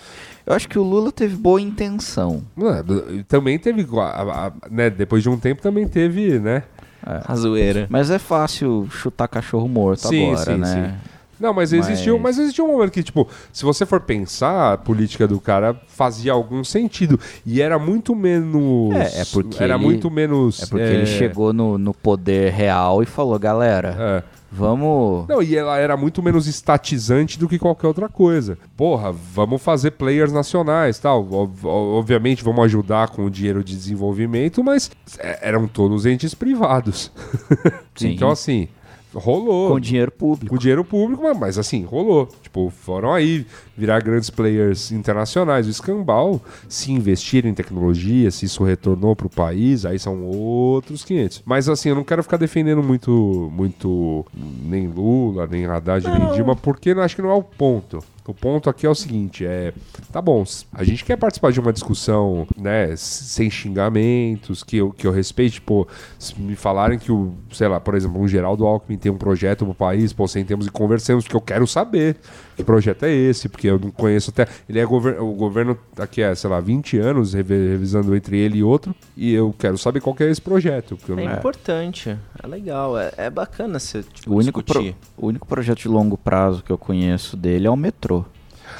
Eu 0.47 0.53
acho 0.55 0.69
que 0.69 0.79
o 0.79 0.83
Lula 0.83 1.11
teve 1.13 1.37
boa 1.37 1.61
intenção. 1.61 2.43
É, 2.59 3.23
também 3.29 3.59
teve, 3.59 3.87
a- 3.99 4.47
a- 4.49 4.53
né, 4.71 4.91
depois 4.91 5.23
de 5.23 5.29
um 5.29 5.39
tempo 5.39 5.63
também 5.63 5.87
teve, 5.89 6.39
né? 6.41 6.65
A 7.03 7.35
zoeira. 7.37 7.87
Mas 7.91 8.11
é 8.11 8.19
fácil 8.19 8.89
chutar 8.91 9.29
cachorro 9.29 9.69
morto 9.69 10.09
Sim, 10.09 10.31
agora, 10.33 10.45
sim, 10.55 10.59
né? 10.59 10.99
Não, 11.45 11.53
mas 11.55 11.73
existiu, 11.73 12.19
mas... 12.19 12.39
Existiu 12.39 12.65
um 12.65 12.73
momento 12.73 12.91
que, 12.91 13.03
tipo, 13.03 13.29
se 13.53 13.65
você 13.65 13.85
for 13.85 14.01
pensar, 14.01 14.73
a 14.73 14.79
política 14.79 15.29
do 15.29 15.39
cara 15.39 15.79
fazia 15.87 16.33
algum 16.33 16.65
sentido. 16.65 17.21
E 17.45 17.61
era 17.61 17.79
muito 17.79 18.15
menos. 18.17 18.95
É, 18.95 19.21
é 19.21 19.25
porque 19.27 19.63
Era 19.63 19.75
ele- 19.75 19.85
muito 19.85 20.11
menos. 20.11 20.63
É 20.63 20.67
porque 20.67 20.83
ele 20.85 21.07
chegou 21.07 21.53
no, 21.53 21.77
no 21.77 21.93
poder 21.93 22.51
real 22.53 23.03
e 23.03 23.07
falou, 23.07 23.39
galera, 23.39 23.95
É. 23.99 24.23
vamos... 24.51 25.27
Não, 25.29 25.43
e 25.43 25.55
ela 25.57 25.77
era 25.79 25.97
muito 25.97 26.23
menos 26.23 26.47
estatizante 26.47 27.39
do 27.39 27.49
que 27.49 27.59
qualquer 27.59 27.87
outra 27.89 28.09
coisa. 28.09 28.57
Porra, 28.77 29.13
vamos 29.13 29.61
fazer 29.61 29.91
players 29.93 30.33
nacionais 30.33 30.99
tal. 30.99 31.31
Ob- 31.31 31.65
Obviamente 31.67 32.43
vamos 32.43 32.65
ajudar 32.65 33.09
com 33.11 33.25
o 33.25 33.31
dinheiro 33.31 33.63
de 33.63 33.75
desenvolvimento, 33.77 34.65
mas 34.65 34.91
é, 35.19 35.41
eram 35.49 35.67
todos 35.69 36.07
entes 36.07 36.35
privados. 36.35 37.13
Sim. 37.95 38.13
então, 38.13 38.31
assim, 38.31 38.69
rolou. 39.15 39.71
Com 39.71 39.81
dinheiro 39.81 40.11
público. 40.11 40.55
com 40.55 40.59
dinheiro 40.59 40.85
público, 40.85 41.23
mas, 41.23 41.39
mas 41.39 41.59
assim, 41.59 41.85
rolou. 41.85 42.29
Tipo, 42.43 42.71
foram 42.71 43.13
aí 43.13 43.47
virar 43.77 44.01
grandes 44.03 44.31
players 44.31 44.93
internacionais. 44.93 45.67
O 45.67 45.71
escambau, 45.71 46.41
se 46.69 46.93
investir 46.93 47.47
em 47.47 47.55
tecnologia, 47.55 48.31
se 48.31 48.47
isso 48.47 48.65
retornou 48.65 49.15
pro 49.15 49.29
país, 49.29 49.85
aí 49.85 49.99
são 49.99 50.23
outros 50.25 51.05
500. 51.05 51.43
Mas 51.45 51.69
assim, 51.69 51.91
eu 51.91 51.95
não 51.95 52.05
quero 52.05 52.23
ficar 52.23 52.37
defendendo 52.37 52.83
muito, 52.83 53.51
muito 53.53 54.25
nem 54.35 54.87
Lula, 54.89 55.47
nem 55.47 55.67
Haddad, 55.67 56.07
nem 56.09 56.33
Dilma, 56.33 56.57
porque 56.57 56.91
eu 56.91 57.03
acho 57.03 57.17
que 57.17 57.23
não 57.23 57.31
é 57.31 57.35
o 57.35 57.43
ponto. 57.43 58.03
O 58.27 58.33
ponto 58.33 58.71
aqui 58.71 58.87
é 58.87 58.89
o 58.89 58.95
seguinte, 58.95 59.45
é, 59.45 59.73
tá 60.11 60.23
bom, 60.23 60.43
a 60.73 60.83
gente 60.83 61.05
quer 61.05 61.15
participar 61.17 61.53
de 61.53 61.61
uma 61.61 61.71
discussão, 61.73 62.47
né, 62.57 62.95
sem 62.97 63.51
xingamentos, 63.51 64.63
que 64.63 64.79
eu, 64.79 64.91
que 64.93 65.07
eu 65.07 65.13
respeite, 65.13 65.61
pô, 65.61 65.87
se 66.19 66.41
me 66.41 66.57
falarem 66.57 66.99
que 66.99 67.13
o, 67.13 67.35
sei 67.53 67.69
lá, 67.69 67.79
por 67.79 67.95
exemplo, 67.95 68.19
um 68.21 68.27
Geraldo 68.27 68.65
Alckmin 68.67 68.97
tem 68.97 69.13
um 69.13 69.19
projeto 69.19 69.67
pro 69.67 69.75
país, 69.75 70.13
pô, 70.15 70.27
sentemos 70.27 70.67
e 70.67 70.71
conversemos, 70.71 71.25
porque 71.25 71.37
eu 71.37 71.41
quero 71.41 71.67
saber 71.67 72.17
que 72.57 72.65
projeto 72.65 73.03
é 73.05 73.13
esse, 73.13 73.49
porque 73.49 73.69
eu 73.69 73.79
não 73.79 73.91
conheço 73.91 74.31
até, 74.31 74.47
ele 74.69 74.79
é 74.79 74.87
gover 74.87 75.21
o 75.21 75.33
governo 75.35 75.77
aqui 75.99 76.23
é, 76.23 76.35
sei 76.35 76.49
lá, 76.49 76.61
20 76.61 76.97
anos 76.99 77.35
revi- 77.35 77.69
revisando 77.73 78.17
entre 78.17 78.39
ele 78.39 78.59
e 78.59 78.63
outro, 78.65 78.95
e 79.17 79.35
eu 79.35 79.55
quero 79.59 79.77
saber 79.77 80.01
qual 80.01 80.15
que 80.15 80.23
é 80.25 80.31
esse 80.31 80.41
projeto, 80.41 80.97
porque 80.97 81.13
eu 81.13 81.19
É 81.19 81.25
importante, 81.39 82.17
é 82.45 82.47
legal, 82.47 82.99
é, 82.99 83.13
é 83.17 83.31
bacana 83.31 83.79
você 83.79 84.03
tipo, 84.03 84.33
O 84.33 84.37
único, 84.37 84.63
pro- 84.63 84.81
discutir. 84.83 84.97
o 85.17 85.27
único 85.27 85.47
projeto 85.47 85.79
de 85.81 85.89
longo 85.89 86.17
prazo 86.17 86.63
que 86.63 86.71
eu 86.71 86.79
conheço 86.79 87.37
dele 87.37 87.67
é 87.67 87.71
o 87.71 87.77
metrô. 87.77 88.25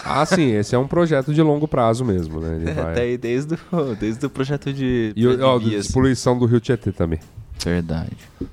Ah, 0.05 0.25
sim, 0.27 0.51
esse 0.57 0.75
é 0.75 0.79
um 0.79 0.87
projeto 0.87 1.33
de 1.33 1.43
longo 1.43 1.67
prazo 1.67 2.05
mesmo, 2.05 2.41
né, 2.41 2.57
ele 2.57 2.71
vai... 2.73 2.93
Até 2.93 3.01
aí 3.03 3.17
desde 3.19 3.55
o, 3.73 3.95
desde 3.99 4.25
o 4.27 4.31
projeto 4.31 4.73
de. 4.73 5.13
E 5.17 5.27
o- 5.27 5.45
ó, 5.45 5.59
Dias. 5.59 5.91
poluição 5.91 6.39
do 6.39 6.45
Rio 6.47 6.61
Tietê 6.61 6.93
também. 6.93 7.19
Verdade. 7.65 8.11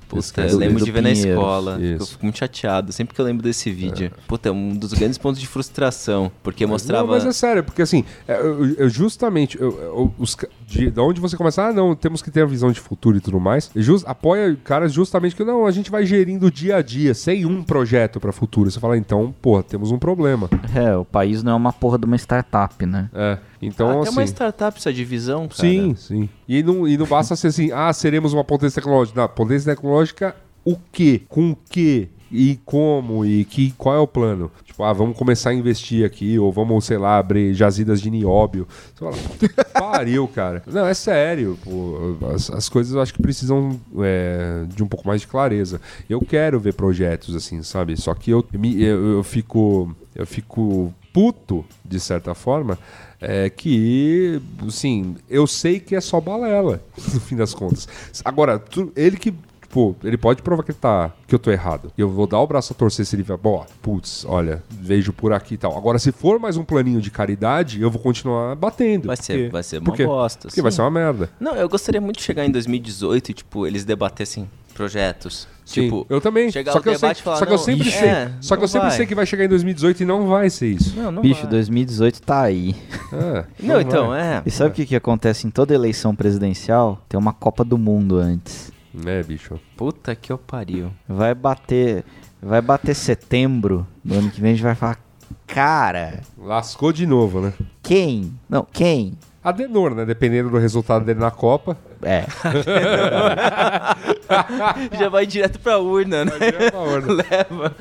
Puta, 0.08 0.42
eu 0.46 0.56
lembro 0.56 0.82
de 0.82 0.90
ver 0.90 1.02
na 1.02 1.10
Pinheiros. 1.10 1.32
escola. 1.34 1.76
que 1.76 1.84
Eu 2.00 2.06
fico 2.06 2.24
muito 2.24 2.38
chateado. 2.38 2.92
Sempre 2.92 3.14
que 3.14 3.20
eu 3.20 3.24
lembro 3.24 3.42
desse 3.42 3.70
vídeo. 3.70 4.10
Puta, 4.26 4.48
é 4.48 4.52
um 4.52 4.70
dos 4.74 4.94
grandes 4.94 5.18
pontos 5.18 5.38
de 5.40 5.46
frustração. 5.46 6.30
Porque 6.42 6.64
mostrava. 6.64 7.02
Não, 7.06 7.12
mas 7.12 7.26
é 7.26 7.32
sério, 7.32 7.62
porque 7.64 7.82
assim, 7.82 8.04
é, 8.26 8.38
eu, 8.40 8.64
eu 8.74 8.88
justamente, 8.88 9.60
eu- 9.60 9.76
eu- 9.82 10.14
os, 10.18 10.34
de, 10.72 10.90
da 10.90 11.02
onde 11.02 11.20
você 11.20 11.36
começa, 11.36 11.66
ah, 11.68 11.72
não, 11.72 11.94
temos 11.94 12.22
que 12.22 12.30
ter 12.30 12.42
a 12.42 12.46
visão 12.46 12.72
de 12.72 12.80
futuro 12.80 13.16
e 13.16 13.20
tudo 13.20 13.38
mais, 13.38 13.70
jus- 13.76 14.04
apoia 14.06 14.56
caras 14.64 14.92
justamente 14.92 15.36
que, 15.36 15.44
não, 15.44 15.66
a 15.66 15.70
gente 15.70 15.90
vai 15.90 16.04
gerindo 16.06 16.46
o 16.46 16.50
dia 16.50 16.76
a 16.76 16.82
dia, 16.82 17.14
sem 17.14 17.44
um 17.46 17.62
projeto 17.62 18.18
para 18.18 18.32
futuro. 18.32 18.70
Você 18.70 18.80
fala, 18.80 18.96
então, 18.96 19.34
porra, 19.42 19.62
temos 19.62 19.90
um 19.90 19.98
problema. 19.98 20.48
É, 20.74 20.96
o 20.96 21.04
país 21.04 21.42
não 21.42 21.52
é 21.52 21.54
uma 21.54 21.72
porra 21.72 21.98
de 21.98 22.06
uma 22.06 22.16
startup, 22.16 22.84
né? 22.86 23.10
É, 23.12 23.38
então, 23.60 24.00
Até 24.00 24.08
assim... 24.08 24.18
uma 24.18 24.24
startup 24.26 24.72
precisa 24.72 24.92
de 24.92 25.04
visão, 25.04 25.48
cara. 25.48 25.54
Sim, 25.60 25.94
sim. 25.94 26.28
E 26.48 26.62
não, 26.62 26.88
e 26.88 26.96
não 26.96 27.06
basta 27.06 27.36
ser 27.36 27.48
assim, 27.48 27.70
ah, 27.72 27.92
seremos 27.92 28.32
uma 28.32 28.42
potência 28.44 28.80
tecnológica. 28.80 29.20
Não, 29.20 29.28
potência 29.28 29.74
tecnológica, 29.74 30.34
o 30.64 30.76
quê? 30.90 31.22
Com 31.28 31.50
o 31.52 31.56
quê? 31.68 32.08
E 32.32 32.58
como? 32.64 33.24
E 33.26 33.44
que, 33.44 33.72
qual 33.76 33.94
é 33.94 33.98
o 33.98 34.06
plano? 34.06 34.50
Tipo, 34.64 34.82
ah, 34.84 34.92
vamos 34.92 35.16
começar 35.16 35.50
a 35.50 35.54
investir 35.54 36.04
aqui, 36.06 36.38
ou 36.38 36.50
vamos, 36.50 36.84
sei 36.86 36.96
lá, 36.96 37.18
abrir 37.18 37.52
jazidas 37.52 38.00
de 38.00 38.10
nióbio. 38.10 38.66
Você 38.94 39.04
fala, 39.04 39.16
"Puta 39.16 39.48
que 39.64 39.70
pariu, 39.72 40.26
cara. 40.28 40.62
Não, 40.66 40.86
é 40.86 40.94
sério. 40.94 41.58
pô, 41.62 42.16
as, 42.34 42.50
as 42.50 42.68
coisas 42.68 42.94
eu 42.94 43.00
acho 43.02 43.12
que 43.12 43.20
precisam 43.20 43.78
é, 44.00 44.64
de 44.74 44.82
um 44.82 44.86
pouco 44.88 45.06
mais 45.06 45.20
de 45.20 45.26
clareza. 45.26 45.80
Eu 46.08 46.20
quero 46.22 46.58
ver 46.58 46.72
projetos 46.74 47.36
assim, 47.36 47.62
sabe? 47.62 47.96
Só 48.00 48.14
que 48.14 48.30
eu, 48.30 48.44
me- 48.54 48.82
eu, 48.82 49.16
eu 49.18 49.22
fico. 49.22 49.94
Eu 50.14 50.26
fico 50.26 50.92
puto, 51.12 51.62
de 51.84 52.00
certa 52.00 52.34
forma, 52.34 52.78
é 53.20 53.50
que, 53.50 54.40
assim, 54.66 55.14
eu 55.28 55.46
sei 55.46 55.78
que 55.78 55.94
é 55.94 56.00
só 56.00 56.18
balela, 56.20 56.82
no 57.12 57.20
fim 57.20 57.36
das 57.36 57.52
contas. 57.52 57.86
Agora, 58.24 58.58
tu- 58.58 58.90
ele 58.96 59.16
que, 59.18 59.32
pô, 59.72 59.96
ele 60.04 60.16
pode 60.18 60.42
provar 60.42 60.62
que, 60.62 60.70
ele 60.70 60.78
tá, 60.78 61.10
que 61.26 61.34
eu 61.34 61.38
tô 61.38 61.50
errado. 61.50 61.90
Eu 61.98 62.08
vou 62.08 62.26
dar 62.26 62.38
o 62.38 62.46
braço 62.46 62.72
a 62.72 62.76
torcer 62.76 63.04
se 63.06 63.16
ele 63.16 63.24
falar, 63.24 63.38
bom, 63.38 63.66
putz, 63.80 64.24
olha, 64.28 64.62
vejo 64.70 65.12
por 65.12 65.32
aqui 65.32 65.54
e 65.54 65.56
tal. 65.56 65.76
Agora, 65.76 65.98
se 65.98 66.12
for 66.12 66.38
mais 66.38 66.56
um 66.58 66.62
planinho 66.64 67.00
de 67.00 67.10
caridade, 67.10 67.80
eu 67.80 67.90
vou 67.90 68.00
continuar 68.00 68.54
batendo. 68.54 69.06
Vai 69.06 69.16
ser, 69.16 69.32
porque- 69.34 69.48
vai 69.50 69.62
ser 69.62 69.78
uma 69.78 69.84
porque- 69.86 70.04
bosta. 70.06 70.46
Porque 70.48 70.60
vai 70.62 70.70
sim. 70.70 70.76
ser 70.76 70.82
uma 70.82 70.90
merda. 70.90 71.30
Não, 71.40 71.56
eu 71.56 71.68
gostaria 71.68 72.00
muito 72.00 72.18
de 72.18 72.22
chegar 72.22 72.44
em 72.44 72.50
2018 72.50 73.30
e, 73.30 73.34
tipo, 73.34 73.66
eles 73.66 73.84
debatessem 73.84 74.48
projetos. 74.74 75.46
Sim, 75.64 75.82
Tipo, 75.84 76.04
eu 76.10 76.20
também. 76.20 76.50
chegar 76.50 76.72
Só 76.72 76.80
que 76.80 76.88
eu 76.88 76.92
sei, 76.94 77.00
debate 77.00 77.20
e 77.20 77.22
falar, 77.22 77.36
só 77.36 77.46
que 77.46 77.52
eu 77.52 77.56
não, 77.56 77.64
sempre 77.64 77.88
ixi, 77.88 77.98
sei, 77.98 78.08
é, 78.08 78.32
só 78.40 78.56
que 78.56 78.60
não 78.60 78.64
eu 78.64 78.68
sempre 78.68 78.88
vai. 78.88 78.96
sei 78.96 79.06
que 79.06 79.14
vai 79.14 79.24
chegar 79.26 79.44
em 79.44 79.48
2018 79.48 80.02
e 80.02 80.04
não 80.06 80.26
vai 80.26 80.50
ser 80.50 80.66
isso. 80.66 80.96
não, 80.96 81.12
não 81.12 81.22
Bicho, 81.22 81.42
vai. 81.42 81.50
2018 81.50 82.20
tá 82.20 82.42
aí. 82.42 82.74
É, 83.12 83.44
Não, 83.60 83.80
então, 83.80 84.08
vai. 84.08 84.20
é. 84.38 84.42
E 84.44 84.50
sabe 84.50 84.70
o 84.70 84.72
que, 84.74 84.84
que 84.86 84.96
acontece 84.96 85.46
em 85.46 85.50
toda 85.50 85.72
eleição 85.74 86.16
presidencial? 86.16 87.00
Tem 87.08 87.18
uma 87.20 87.32
Copa 87.32 87.62
do 87.64 87.78
Mundo 87.78 88.16
antes. 88.18 88.71
É, 89.06 89.22
bicho. 89.22 89.58
Puta 89.76 90.14
que 90.14 90.32
eu 90.32 90.38
pariu. 90.38 90.90
Vai 91.08 91.34
bater. 91.34 92.04
Vai 92.42 92.60
bater 92.60 92.94
setembro 92.94 93.86
do 94.04 94.14
ano 94.14 94.30
que 94.30 94.40
vem, 94.40 94.52
a 94.52 94.54
gente 94.54 94.64
vai 94.64 94.74
falar. 94.74 94.98
Cara, 95.46 96.20
Lascou 96.36 96.92
de 96.92 97.06
novo, 97.06 97.40
né? 97.40 97.52
quem? 97.82 98.34
Não, 98.48 98.66
quem? 98.70 99.16
Adenor, 99.44 99.94
né? 99.94 100.04
Dependendo 100.04 100.50
do 100.50 100.58
resultado 100.58 101.04
dele 101.04 101.18
na 101.18 101.30
Copa. 101.30 101.76
É. 102.02 102.24
Já 104.98 105.08
vai 105.08 105.26
direto 105.26 105.58
pra 105.58 105.78
urna, 105.78 106.24
né? 106.24 106.32
é 106.40 106.76
uma 106.76 106.84
ordem. 106.84 107.16
Leva. 107.16 107.74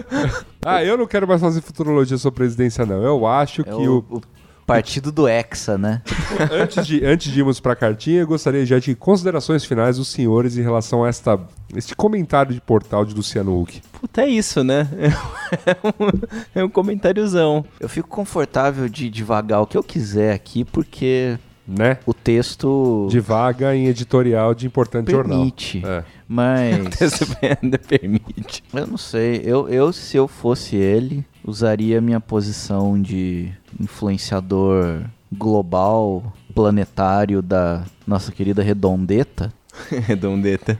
ah, 0.64 0.82
eu 0.84 0.96
não 0.96 1.06
quero 1.06 1.26
mais 1.28 1.40
fazer 1.40 1.60
futurologia 1.60 2.16
sobre 2.16 2.38
presidência, 2.38 2.86
não. 2.86 3.02
Eu 3.02 3.26
acho 3.26 3.62
É 3.62 3.64
que 3.64 3.88
o, 3.88 4.04
o 4.10 4.20
partido 4.66 5.12
do 5.12 5.28
Hexa, 5.28 5.76
né? 5.78 6.02
antes, 6.50 6.86
de, 6.86 7.04
antes 7.04 7.32
de 7.32 7.38
irmos 7.38 7.60
pra 7.60 7.76
cartinha, 7.76 8.20
eu 8.20 8.26
gostaria 8.26 8.64
já 8.64 8.78
de 8.78 8.94
considerações 8.94 9.64
finais 9.64 9.96
dos 9.98 10.08
senhores 10.08 10.56
em 10.56 10.62
relação 10.62 11.04
a 11.04 11.08
esta, 11.08 11.38
este 11.74 11.94
comentário 11.94 12.54
de 12.54 12.60
portal 12.60 13.04
de 13.04 13.14
Luciano 13.14 13.60
Huck. 13.60 13.80
Puta, 14.00 14.22
é 14.22 14.28
isso, 14.28 14.64
né? 14.64 14.88
É 15.66 15.76
um, 15.86 16.10
é 16.60 16.64
um 16.64 16.68
comentáriozão. 16.68 17.64
Eu 17.78 17.88
fico 17.88 18.08
confortável 18.08 18.88
de 18.88 19.08
divagar 19.10 19.60
o 19.62 19.66
que 19.66 19.76
eu 19.76 19.82
quiser 19.82 20.32
aqui, 20.34 20.64
porque 20.64 21.38
Né? 21.66 21.98
o 22.06 22.12
texto 22.14 23.06
De 23.10 23.20
vaga 23.20 23.74
em 23.74 23.86
editorial 23.86 24.54
de 24.54 24.66
importante 24.66 25.06
permite. 25.06 25.80
jornal. 25.80 26.00
É. 26.00 26.04
Mas. 26.28 27.00
Essa 27.02 27.26
ainda 27.62 27.78
permite. 27.78 28.62
Eu 28.72 28.86
não 28.86 28.96
sei. 28.96 29.42
Eu, 29.44 29.68
eu, 29.68 29.92
se 29.92 30.16
eu 30.16 30.26
fosse 30.26 30.74
ele, 30.76 31.24
usaria 31.44 32.00
minha 32.00 32.18
posição 32.20 33.00
de 33.00 33.52
influenciador 33.80 35.02
global, 35.32 36.32
planetário 36.54 37.42
da 37.42 37.84
nossa 38.06 38.30
querida 38.30 38.62
Redondeta 38.62 39.52
Redondeta. 40.06 40.78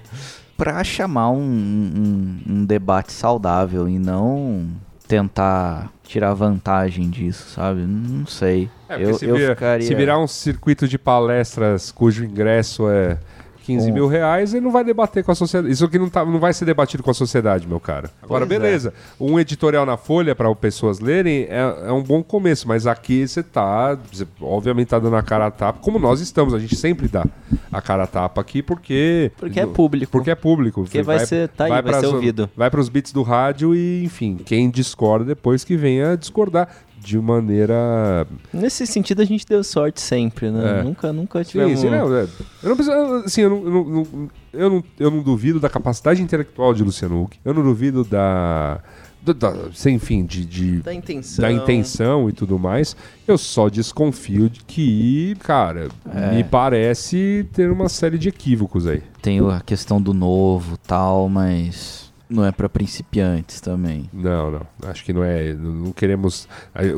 pra 0.57 0.82
chamar 0.84 1.30
um, 1.30 1.40
um, 1.40 2.40
um 2.49 2.64
debate 2.64 3.12
saudável 3.12 3.88
e 3.88 3.99
não 3.99 4.68
tentar 5.07 5.92
tirar 6.03 6.32
vantagem 6.34 7.11
disso, 7.11 7.51
sabe? 7.51 7.82
Não 7.82 8.26
sei. 8.26 8.70
É, 8.88 8.97
porque 8.97 9.11
eu, 9.11 9.18
se, 9.18 9.26
eu 9.26 9.51
ficaria... 9.51 9.86
se 9.86 9.95
virar 9.95 10.18
um 10.18 10.26
circuito 10.26 10.88
de 10.88 10.99
palestras 10.99 11.90
cujo 11.90 12.24
ingresso 12.24 12.88
é 12.88 13.18
15 13.65 13.91
Um- 13.91 13.95
mil 13.95 14.07
reais, 14.07 14.53
ele 14.53 14.65
não 14.65 14.71
vai 14.71 14.85
debater 14.85 15.25
com 15.25 15.33
a 15.33 15.35
sociedade. 15.35 15.73
Isso 15.73 15.85
aqui 15.85 15.99
não, 15.99 16.09
tá, 16.09 16.25
não 16.25 16.39
vai 16.39 16.53
ser 16.53 16.65
debatido 16.65 17.03
com 17.03 17.11
a 17.11 17.15
sociedade, 17.15 17.67
meu 17.67 17.81
cara. 17.81 18.11
Agora, 18.23 18.47
Pois 18.47 18.57
é. 18.59 18.61
beleza. 18.61 18.95
Um 19.19 19.41
editorial 19.41 19.87
na 19.87 19.97
Folha 19.97 20.35
para 20.35 20.55
pessoas 20.55 21.01
lerem 21.01 21.47
é, 21.49 21.87
é 21.87 21.93
um 21.93 22.03
bom 22.03 22.23
começo, 22.23 22.69
mas 22.69 22.87
aqui 22.87 23.27
você 23.27 23.43
tá, 23.43 23.97
você 24.12 24.27
obviamente 24.41 24.89
tá 24.89 24.99
dando 24.99 25.17
a 25.17 25.23
cara 25.23 25.47
a 25.47 25.51
tapa, 25.51 25.79
como 25.81 25.99
nós 25.99 26.21
estamos. 26.21 26.53
A 26.55 26.59
gente 26.59 26.77
sempre 26.77 27.09
dá 27.09 27.25
a 27.73 27.81
cara 27.81 28.05
a 28.05 28.07
tapa 28.07 28.41
aqui 28.41 28.62
porque. 28.62 29.33
Porque 29.39 29.59
é 29.61 29.67
público. 29.67 30.12
Porque 30.12 30.31
é 30.31 30.35
público. 30.35 30.83
Porque 30.83 31.03
vai 31.03 31.25
ser- 31.25 31.49
tá 31.49 31.65
aí, 31.65 31.71
vai 31.71 31.83
pras- 31.83 32.01
ser 32.01 32.07
ouvido. 32.07 32.51
Vai 32.57 32.71
para 32.71 32.81
os 32.81 32.89
bits 32.89 33.12
do 33.12 33.23
rádio 33.23 33.75
e, 33.75 34.05
enfim, 34.05 34.37
quem 34.45 34.69
discorda 34.71 35.25
depois 35.25 35.65
que 35.65 35.77
venha 35.77 36.17
discordar 36.17 36.69
de 37.05 37.18
maneira 37.18 38.26
Nesse 38.52 38.86
sentido, 38.86 39.22
a 39.22 39.24
gente 39.24 39.44
deu 39.46 39.62
sorte 39.62 40.00
sempre, 40.00 40.50
né? 40.50 40.80
É. 40.80 40.82
Nunca, 40.82 41.12
nunca 41.12 41.44
Sim, 41.44 41.50
tivemos... 41.50 41.80
sim, 41.80 41.90
não, 41.90 42.14
é. 42.16 42.26
Eu 42.62 42.68
não 42.70 42.76
preciso, 42.76 42.96
eu- 42.96 43.16
assim, 43.24 43.40
eu 43.42 43.50
não, 43.50 43.64
eu 43.66 43.70
não- 43.84 44.28
eu 44.52 44.70
não, 44.70 44.84
eu 44.98 45.11
não 45.11 45.22
duvido 45.22 45.61
da 45.61 45.68
capacidade 45.68 46.22
intelectual 46.22 46.72
de 46.72 46.82
Luciano 46.82 47.22
Huck. 47.22 47.38
Eu 47.44 47.52
não 47.52 47.62
duvido 47.62 48.05
da, 48.05 48.80
da, 49.22 49.32
da- 49.32 49.72
sem 49.74 49.98
fim, 49.98 50.24
de, 50.24 50.44
de- 50.44 50.80
Da 50.82 50.94
intenção. 50.94 51.42
da 51.42 51.52
intenção 51.52 52.28
e 52.30 52.32
tudo 52.32 52.59
mais. 52.59 52.96
Eu 53.26 53.36
só 53.36 53.68
desconfio 53.68 54.48
de 54.48 54.61
que, 54.64 55.34
cara, 55.40 55.88
É. 56.14 56.36
me 56.36 56.44
parece 56.44 57.46
ter 57.52 57.70
uma 57.70 57.88
série 57.88 58.16
de 58.18 58.28
equívocos 58.28 58.86
aí. 58.86 59.02
Tem 59.20 59.40
a 59.40 59.61
questão 59.61 60.00
do 60.00 60.14
novo 60.14 60.76
tal, 60.78 61.28
mas 61.28 62.03
não 62.29 62.45
é 62.45 62.51
pra 62.51 62.68
principiantes 62.68 63.61
também. 63.61 64.09
Não, 64.12 64.51
não. 64.51 64.66
Acho 64.85 65.05
que 65.05 65.12
não 65.12 65.22
é. 65.22 65.53
Não 65.53 65.93
queremos. 65.93 66.49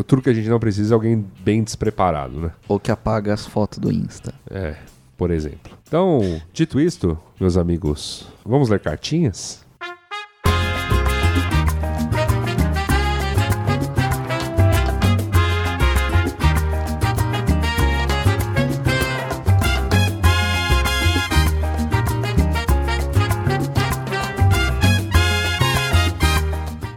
Tudo 0.06 0.22
que 0.22 0.30
a 0.30 0.34
gente 0.34 0.48
não 0.48 0.60
precisa 0.60 0.94
é 0.94 0.96
alguém 0.96 1.24
bem 1.44 1.62
despreparado, 1.64 2.40
né? 2.40 2.50
Ou 2.68 2.78
que 2.78 2.90
apaga 2.90 3.34
as 3.34 3.44
fotos 3.46 3.78
do 3.78 3.92
Insta. 3.92 4.32
É, 4.50 4.76
por 5.16 5.30
exemplo. 5.30 5.76
Então, 5.86 6.40
dito 6.52 6.80
isto, 6.80 7.18
meus 7.40 7.56
amigos, 7.56 8.28
vamos 8.44 8.68
ler 8.68 8.80
cartinhas? 8.80 9.65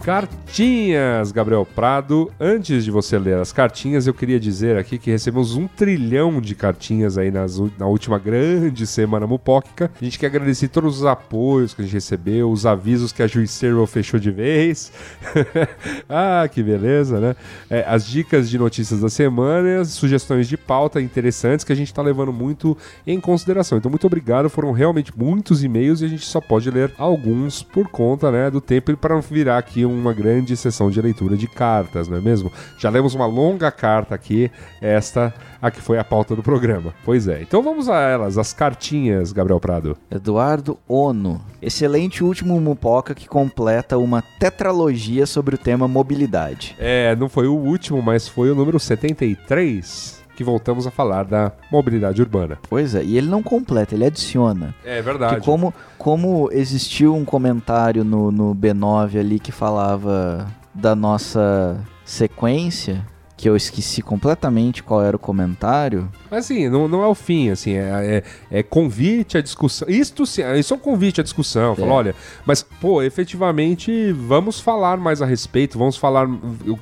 Cartinhas, 0.10 1.32
Gabriel 1.32 1.64
Prado. 1.64 2.32
Antes 2.39 2.84
de 2.84 2.89
você 2.89 3.20
ler 3.20 3.38
as 3.38 3.51
cartinhas, 3.51 4.07
eu 4.07 4.14
queria 4.14 4.39
dizer 4.39 4.76
aqui 4.76 4.97
que 4.97 5.12
recebemos 5.12 5.55
um 5.55 5.68
trilhão 5.68 6.41
de 6.41 6.55
cartinhas 6.55 7.16
aí 7.16 7.30
nas 7.30 7.60
na 7.78 7.86
última 7.86 8.18
grande 8.18 8.88
semana 8.88 9.28
mupóquica. 9.28 9.91
A 10.01 10.03
gente 10.03 10.18
quer 10.18 10.26
agradecer 10.26 10.70
todos 10.70 10.97
os 10.97 11.05
apoios 11.05 11.76
que 11.76 11.84
a 11.84 11.86
gente 11.86 11.93
recebeu, 11.93 12.49
os 12.49 12.66
avisos 12.66 13.12
que 13.12 13.22
a 13.22 13.28
Juiceiro 13.28 13.86
fechou 13.86 14.20
de 14.20 14.32
vez. 14.32 14.91
ah, 16.10 16.49
que 16.51 16.64
beleza, 16.64 17.20
né? 17.20 17.36
É, 17.70 17.86
as 17.88 18.03
dicas 18.03 18.49
de 18.49 18.57
notícias 18.57 19.01
da 19.01 19.10
semana 19.10 19.86
sugestões 19.86 20.49
de 20.49 20.57
pauta 20.57 20.99
interessantes 20.99 21.64
que 21.64 21.72
a 21.72 21.76
gente 21.76 21.93
tá 21.93 22.01
levando 22.01 22.34
muito 22.34 22.76
em 23.05 23.22
consideração. 23.22 23.78
Então, 23.78 23.91
muito 23.91 24.07
obrigado. 24.07 24.49
Foram 24.49 24.72
realmente 24.72 25.14
muitos 25.16 25.64
e-mails 25.64 26.01
e 26.01 26.05
a 26.05 26.07
gente 26.07 26.26
só 26.26 26.41
pode 26.41 26.72
ler 26.72 26.91
alguns 26.97 27.62
por 27.62 27.88
conta 27.89 28.32
né, 28.32 28.49
do 28.49 28.60
tempo 28.60 28.91
e 28.91 28.95
para 28.95 29.14
não 29.14 29.22
virar 29.22 29.60
aqui 29.60 29.86
uma 30.00 30.14
grande 30.14 30.56
sessão 30.56 30.89
de 30.89 31.02
leitura 31.02 31.36
de 31.38 31.47
cartas, 31.47 32.08
não 32.08 32.18
é 32.18 32.22
mesmo? 32.22 32.52
Já 32.78 32.89
lemos 32.89 33.14
uma 33.14 33.26
longa 33.26 33.72
carta 33.72 34.16
aqui, 34.16 34.52
esta 34.82 35.34
a 35.62 35.70
que 35.70 35.82
foi 35.82 36.00
a 36.00 36.04
pauta 36.04 36.36
do 36.36 36.43
programa. 36.43 36.93
Pois 37.04 37.28
é. 37.28 37.41
Então 37.41 37.62
vamos 37.62 37.89
a 37.89 38.00
elas, 38.00 38.38
as 38.38 38.54
cartinhas, 38.54 39.32
Gabriel 39.32 39.60
Prado. 39.60 39.97
Eduardo 40.10 40.78
Ono. 40.88 41.41
Excelente 41.62 42.24
último 42.24 42.60
Mupoca 42.60 43.14
que 43.14 43.28
completa 43.28 43.97
uma 43.97 44.22
tetralogia 44.22 45.26
sobre 45.26 45.56
o 45.56 45.58
tema 45.58 45.88
mobilidade. 45.88 46.76
É, 46.80 47.16
não 47.16 47.28
foi 47.28 47.47
o 47.47 47.56
último, 47.56 48.02
mas 48.02 48.28
foi 48.28 48.50
o 48.50 48.56
número 48.56 48.80
73 48.80 50.19
que 50.40 50.44
voltamos 50.46 50.88
a 50.88 50.92
falar 50.92 51.26
da 51.26 51.52
mobilidade 51.70 52.22
urbana. 52.22 52.58
Pois 52.70 52.96
é, 52.96 53.04
e 53.04 53.18
ele 53.18 53.28
não 53.28 53.44
completa, 53.44 53.94
ele 53.94 54.06
adiciona. 54.06 54.74
É 54.86 54.96
Que 54.96 55.02
verdade. 55.02 55.42
como, 55.42 55.74
como 55.98 56.48
existiu 56.54 57.14
um 57.14 57.26
comentário 57.26 58.06
no, 58.06 58.32
no 58.32 58.56
B9 58.56 59.20
ali 59.20 59.38
que 59.38 59.52
falava 59.52 60.48
da 60.74 60.96
nossa 60.96 61.78
sequência, 62.06 63.06
que 63.36 63.50
eu 63.50 63.56
esqueci 63.56 64.02
completamente 64.02 64.82
qual 64.82 65.02
era 65.04 65.16
o 65.16 65.20
comentário. 65.20 66.10
Mas 66.32 66.46
assim, 66.46 66.70
não, 66.70 66.88
não 66.88 67.04
é 67.04 67.08
o 67.08 67.16
fim, 67.16 67.50
assim, 67.50 67.74
é, 67.74 68.24
é, 68.52 68.60
é 68.60 68.64
convite 68.64 69.38
à 69.38 69.42
discussão. 69.42 69.90
Isto, 69.90 70.26
sim, 70.26 70.42
isso 70.58 70.74
é 70.74 70.78
um 70.78 70.80
convite 70.80 71.20
à 71.20 71.24
discussão. 71.24 71.76
Fala, 71.76 71.88
É. 71.88 71.92
olha, 71.92 72.16
mas, 72.46 72.62
pô, 72.62 73.02
efetivamente, 73.02 74.12
vamos 74.14 74.60
falar 74.60 74.98
mais 74.98 75.22
a 75.22 75.26
respeito, 75.26 75.78
vamos 75.78 75.98
falar. 75.98 76.28
eu- 76.66 76.80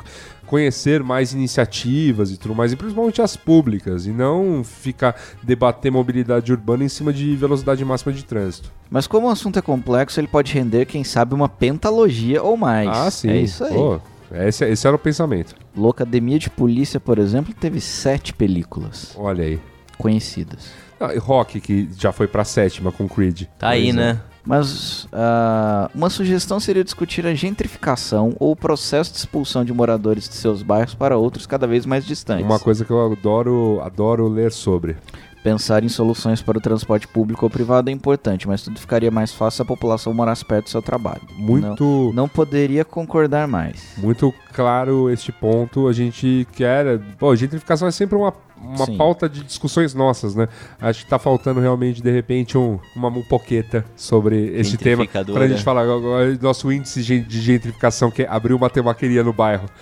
Conhecer 0.48 1.04
mais 1.04 1.34
iniciativas 1.34 2.32
e 2.32 2.38
tudo 2.38 2.56
mais, 2.56 2.72
e 2.72 2.76
principalmente 2.76 3.22
as 3.22 3.36
públicas, 3.36 4.06
e 4.08 4.12
não 4.12 4.64
ficar 4.64 5.16
debater 5.44 5.92
mobilidade 5.92 6.52
urbana 6.52 6.84
em 6.84 6.90
cima 6.90 7.12
de 7.14 7.36
velocidade 7.36 7.84
máxima 7.86 8.14
de 8.14 8.24
trânsito. 8.24 8.72
Mas 8.90 9.06
como 9.06 9.28
o 9.28 9.30
assunto 9.30 9.60
é 9.60 9.62
complexo, 9.62 10.20
ele 10.20 10.28
pode 10.28 10.54
render, 10.54 10.86
quem 10.86 11.04
sabe, 11.04 11.36
uma 11.36 11.50
pentalogia 11.50 12.42
ou 12.42 12.56
mais. 12.58 12.88
ah, 12.90 13.12
sim. 13.12 13.30
É 13.30 13.38
isso 13.42 13.64
aí. 13.64 13.74
Pô, 13.74 14.00
esse, 14.32 14.66
esse 14.66 14.88
era 14.88 14.96
o 14.96 15.00
pensamento. 15.00 15.54
Locademia 15.76 16.40
de 16.40 16.50
Polícia, 16.50 17.00
por 17.00 17.20
exemplo, 17.20 17.54
teve 17.54 17.80
sete 17.82 18.34
películas 18.34 19.14
Olha 19.18 19.44
aí. 19.44 19.60
conhecidas. 19.98 20.70
Ah, 21.00 21.14
e 21.14 21.18
Rock, 21.18 21.60
que 21.60 21.90
já 21.98 22.12
foi 22.12 22.28
pra 22.28 22.44
sétima 22.44 22.92
com 22.92 23.08
Creed. 23.08 23.44
Tá 23.60 23.70
aí, 23.70 23.84
Pois 23.94 23.96
é. 23.96 24.00
né? 24.14 24.20
Mas 24.48 25.10
ah, 25.12 25.92
uma 25.94 26.10
sugestão 26.10 26.58
seria 26.58 26.82
discutir 26.82 27.28
a 27.28 27.34
gentrificação 27.34 28.34
ou 28.40 28.54
o 28.54 28.56
processo 28.56 29.12
de 29.12 29.18
expulsão 29.18 29.66
de 29.66 29.74
moradores 29.74 30.30
de 30.30 30.36
seus 30.36 30.64
bairros 30.64 30.94
para 30.94 31.18
outros 31.18 31.46
cada 31.46 31.68
vez 31.68 31.86
mais 31.86 32.06
distantes. 32.06 32.46
Uma 32.46 32.58
coisa 32.58 32.86
que 32.86 32.92
eu 32.92 33.12
adoro, 33.12 33.82
adoro 33.84 34.26
ler 34.30 34.54
sobre. 34.54 34.96
Pensar 35.44 35.84
em 35.84 35.90
soluções 35.90 36.42
para 36.42 36.58
o 36.58 36.62
transporte 36.62 37.08
público 37.08 37.46
ou 37.46 37.50
privado 37.50 37.90
é 37.90 37.94
importante, 37.94 38.48
mas 38.48 38.64
tudo 38.64 38.80
ficaria 38.80 39.12
mais 39.12 39.34
fácil 39.34 39.58
se 39.58 39.62
a 39.62 39.66
população 39.66 40.14
morasse 40.14 40.44
perto 40.44 40.66
do 40.66 40.70
seu 40.70 40.82
trabalho. 40.82 41.22
Muito. 41.38 41.84
Não, 41.84 42.14
não 42.14 42.28
poderia 42.28 42.86
concordar 42.86 43.48
mais. 43.48 43.94
Muito 43.98 44.34
claro 44.54 45.10
este 45.10 45.32
ponto. 45.32 45.88
A 45.88 45.94
gente 45.94 46.48
quer. 46.54 47.00
Pô, 47.20 47.36
gentrificação 47.36 47.88
é 47.88 47.92
sempre 47.92 48.18
uma 48.18 48.32
uma 48.62 48.86
Sim. 48.86 48.98
pauta 48.98 49.30
de 49.30 49.44
discussões 49.44 49.94
nossas, 49.94 50.36
né? 50.36 50.48
Acho 50.82 51.04
que 51.04 51.10
tá 51.10 51.18
faltando 51.20 51.60
realmente, 51.60 52.02
de 52.02 52.12
repente, 52.12 52.58
um, 52.58 52.80
uma 52.96 53.10
mupoqueta 53.10 53.86
sobre 53.96 54.58
esse 54.60 54.78
tema. 54.78 55.06
Quando 55.08 55.42
a 55.42 55.48
gente 55.48 55.64
fala, 55.64 55.82
agora, 55.82 56.38
nosso 56.42 56.72
índice 56.72 57.04
de 57.04 57.42
gentrificação, 57.42 58.10
que 58.12 58.24
é 58.24 58.28
abrir 58.28 58.54
uma 58.54 58.70
temaqueria 58.70 59.24
no 59.24 59.34
bairro. 59.34 59.68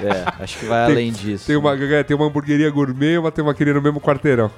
É, 0.00 0.42
acho 0.42 0.58
que 0.58 0.64
vai 0.64 0.86
Tem- 0.86 0.94
além 0.94 1.12
disso. 1.12 1.46
Tem 1.46 1.56
uma, 1.56 1.76
tem 2.04 2.16
uma 2.16 2.26
hamburgueria 2.26 2.70
gourmet 2.70 3.12
e 3.14 3.18
uma 3.18 3.30
temaqueria 3.30 3.74
no 3.74 3.82
mesmo 3.82 4.00
quarteirão. 4.00 4.50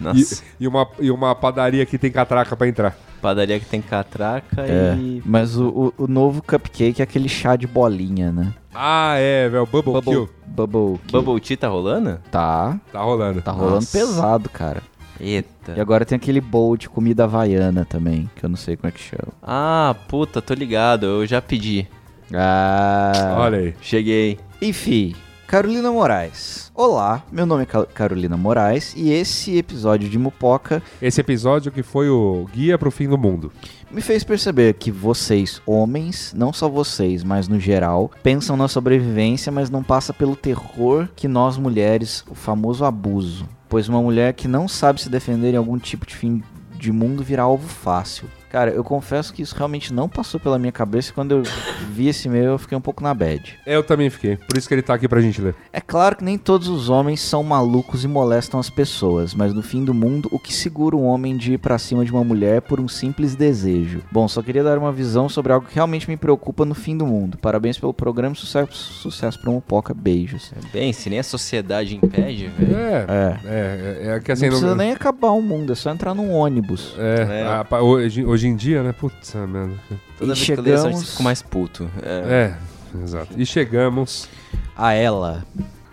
E, 0.00 0.04
Nossa, 0.04 0.42
e 0.60 0.68
uma, 0.68 0.88
e 1.00 1.10
uma 1.10 1.34
padaria 1.34 1.86
que 1.86 1.96
tem 1.96 2.10
catraca 2.10 2.54
pra 2.56 2.68
entrar. 2.68 2.94
Padaria 3.22 3.58
que 3.60 3.64
tem 3.66 3.80
catraca 3.80 4.62
É, 4.66 4.94
e... 4.98 5.22
mas 5.24 5.56
o, 5.56 5.92
o, 5.98 6.04
o 6.04 6.06
novo 6.08 6.42
cupcake 6.42 7.00
é 7.00 7.04
aquele 7.04 7.28
chá 7.28 7.54
de 7.56 7.66
bolinha, 7.66 8.30
né? 8.32 8.52
Ah, 8.74 9.14
é, 9.16 9.48
velho. 9.48 9.64
Bubble, 9.66 9.92
Bubble, 9.92 10.12
Kill. 10.12 10.28
Bubble, 10.46 10.98
Kill. 11.06 11.22
Bubble 11.22 11.40
Tea 11.40 11.56
tá 11.56 11.68
rolando? 11.68 12.18
Tá, 12.30 12.78
Tá 12.92 13.00
rolando. 13.00 13.40
tá 13.40 13.52
rolando 13.52 13.74
Nossa. 13.76 13.96
pesado, 13.98 14.48
cara. 14.50 14.82
Eita. 15.20 15.74
E 15.76 15.80
agora 15.80 16.04
tem 16.04 16.16
aquele 16.16 16.40
bowl 16.40 16.76
de 16.76 16.88
comida 16.88 17.24
havaiana 17.24 17.84
também, 17.84 18.28
que 18.34 18.44
eu 18.44 18.48
não 18.48 18.56
sei 18.56 18.76
como 18.76 18.88
é 18.88 18.92
que 18.92 19.00
chama. 19.00 19.32
Ah, 19.42 19.94
puta, 20.08 20.42
tô 20.42 20.52
ligado, 20.54 21.06
eu 21.06 21.26
já 21.26 21.40
pedi. 21.40 21.86
Ah, 22.34 23.36
Olha 23.38 23.58
aí. 23.58 23.74
Cheguei. 23.80 24.38
Enfim, 24.60 25.14
Carolina 25.52 25.92
Moraes. 25.92 26.72
Olá, 26.74 27.22
meu 27.30 27.44
nome 27.44 27.64
é 27.64 27.66
Ca- 27.66 27.84
Carolina 27.84 28.38
Moraes 28.38 28.94
e 28.96 29.12
esse 29.12 29.58
episódio 29.58 30.08
de 30.08 30.18
Mupoca 30.18 30.82
Esse 31.00 31.20
episódio 31.20 31.70
que 31.70 31.82
foi 31.82 32.08
o 32.08 32.46
Guia 32.50 32.78
pro 32.78 32.90
Fim 32.90 33.06
do 33.06 33.18
Mundo. 33.18 33.52
me 33.90 34.00
fez 34.00 34.24
perceber 34.24 34.72
que 34.72 34.90
vocês, 34.90 35.60
homens, 35.66 36.32
não 36.34 36.54
só 36.54 36.70
vocês, 36.70 37.22
mas 37.22 37.48
no 37.48 37.60
geral, 37.60 38.10
pensam 38.22 38.56
na 38.56 38.66
sobrevivência, 38.66 39.52
mas 39.52 39.68
não 39.68 39.82
passa 39.82 40.14
pelo 40.14 40.34
terror 40.34 41.06
que 41.14 41.28
nós 41.28 41.58
mulheres, 41.58 42.24
o 42.30 42.34
famoso 42.34 42.82
abuso. 42.82 43.46
Pois 43.68 43.90
uma 43.90 44.00
mulher 44.00 44.32
que 44.32 44.48
não 44.48 44.66
sabe 44.66 45.02
se 45.02 45.10
defender 45.10 45.52
em 45.52 45.58
algum 45.58 45.78
tipo 45.78 46.06
de 46.06 46.16
fim 46.16 46.42
de 46.78 46.90
mundo 46.90 47.22
virá 47.22 47.42
alvo 47.42 47.68
fácil. 47.68 48.26
Cara, 48.52 48.70
eu 48.70 48.84
confesso 48.84 49.32
que 49.32 49.40
isso 49.40 49.56
realmente 49.56 49.94
não 49.94 50.08
passou 50.10 50.38
pela 50.38 50.58
minha 50.58 50.70
cabeça 50.70 51.10
e 51.10 51.14
quando 51.14 51.32
eu 51.32 51.42
vi 51.90 52.08
esse 52.08 52.28
e-mail 52.28 52.44
eu 52.50 52.58
fiquei 52.58 52.76
um 52.76 52.82
pouco 52.82 53.02
na 53.02 53.14
bad. 53.14 53.58
Eu 53.66 53.82
também 53.82 54.10
fiquei. 54.10 54.36
Por 54.36 54.58
isso 54.58 54.68
que 54.68 54.74
ele 54.74 54.82
tá 54.82 54.92
aqui 54.92 55.08
pra 55.08 55.22
gente 55.22 55.40
ler. 55.40 55.54
É 55.72 55.80
claro 55.80 56.16
que 56.16 56.22
nem 56.22 56.36
todos 56.36 56.68
os 56.68 56.90
homens 56.90 57.20
são 57.22 57.42
malucos 57.42 58.04
e 58.04 58.08
molestam 58.08 58.60
as 58.60 58.68
pessoas, 58.68 59.34
mas 59.34 59.54
no 59.54 59.62
fim 59.62 59.82
do 59.82 59.94
mundo, 59.94 60.28
o 60.30 60.38
que 60.38 60.52
segura 60.52 60.94
um 60.94 61.04
homem 61.04 61.34
de 61.34 61.54
ir 61.54 61.58
pra 61.58 61.78
cima 61.78 62.04
de 62.04 62.12
uma 62.12 62.22
mulher 62.22 62.60
por 62.60 62.78
um 62.78 62.86
simples 62.88 63.34
desejo? 63.34 64.02
Bom, 64.12 64.28
só 64.28 64.42
queria 64.42 64.62
dar 64.62 64.76
uma 64.76 64.92
visão 64.92 65.30
sobre 65.30 65.50
algo 65.52 65.66
que 65.66 65.74
realmente 65.74 66.06
me 66.10 66.16
preocupa 66.18 66.66
no 66.66 66.74
fim 66.74 66.94
do 66.94 67.06
mundo. 67.06 67.38
Parabéns 67.38 67.78
pelo 67.78 67.94
programa, 67.94 68.34
sucesso, 68.34 68.70
sucesso 68.74 69.40
pra 69.40 69.50
Mupoca, 69.50 69.94
beijos. 69.94 70.52
Bem, 70.72 70.92
se 70.92 71.08
nem 71.08 71.20
a 71.20 71.22
sociedade 71.24 71.96
impede, 71.96 72.48
velho. 72.48 72.76
É, 72.76 73.06
É. 73.08 73.38
é, 73.46 74.08
é, 74.12 74.16
é 74.16 74.20
que 74.20 74.30
assim... 74.30 74.42
não 74.44 74.50
precisa 74.50 74.68
não- 74.70 74.76
nem 74.76 74.92
acabar 74.92 75.30
o 75.30 75.40
mundo, 75.40 75.72
é 75.72 75.74
só 75.74 75.90
entrar 75.90 76.14
num 76.14 76.30
ônibus. 76.32 76.94
É, 76.98 77.40
É. 77.40 77.46
a- 77.46 77.64
pa- 77.64 77.80
hoje, 77.80 78.24
hoje 78.42 78.48
em 78.48 78.56
dia, 78.56 78.82
né? 78.82 78.92
Putz, 78.92 79.34
merda. 79.34 79.74
Toda 80.18 80.32
E 80.32 80.34
vez 80.34 80.44
que 80.44 80.52
eu 80.52 80.60
leio 80.62 80.74
essa 80.74 80.82
chegamos- 80.84 81.02
eu 81.04 81.10
fico 81.10 81.22
mais 81.22 81.42
puto. 81.42 81.90
É. 82.02 82.56
É, 82.98 83.02
exato. 83.04 83.28
E 83.36 83.46
chegamos 83.46 84.28
A 84.76 84.92
ela, 84.92 85.44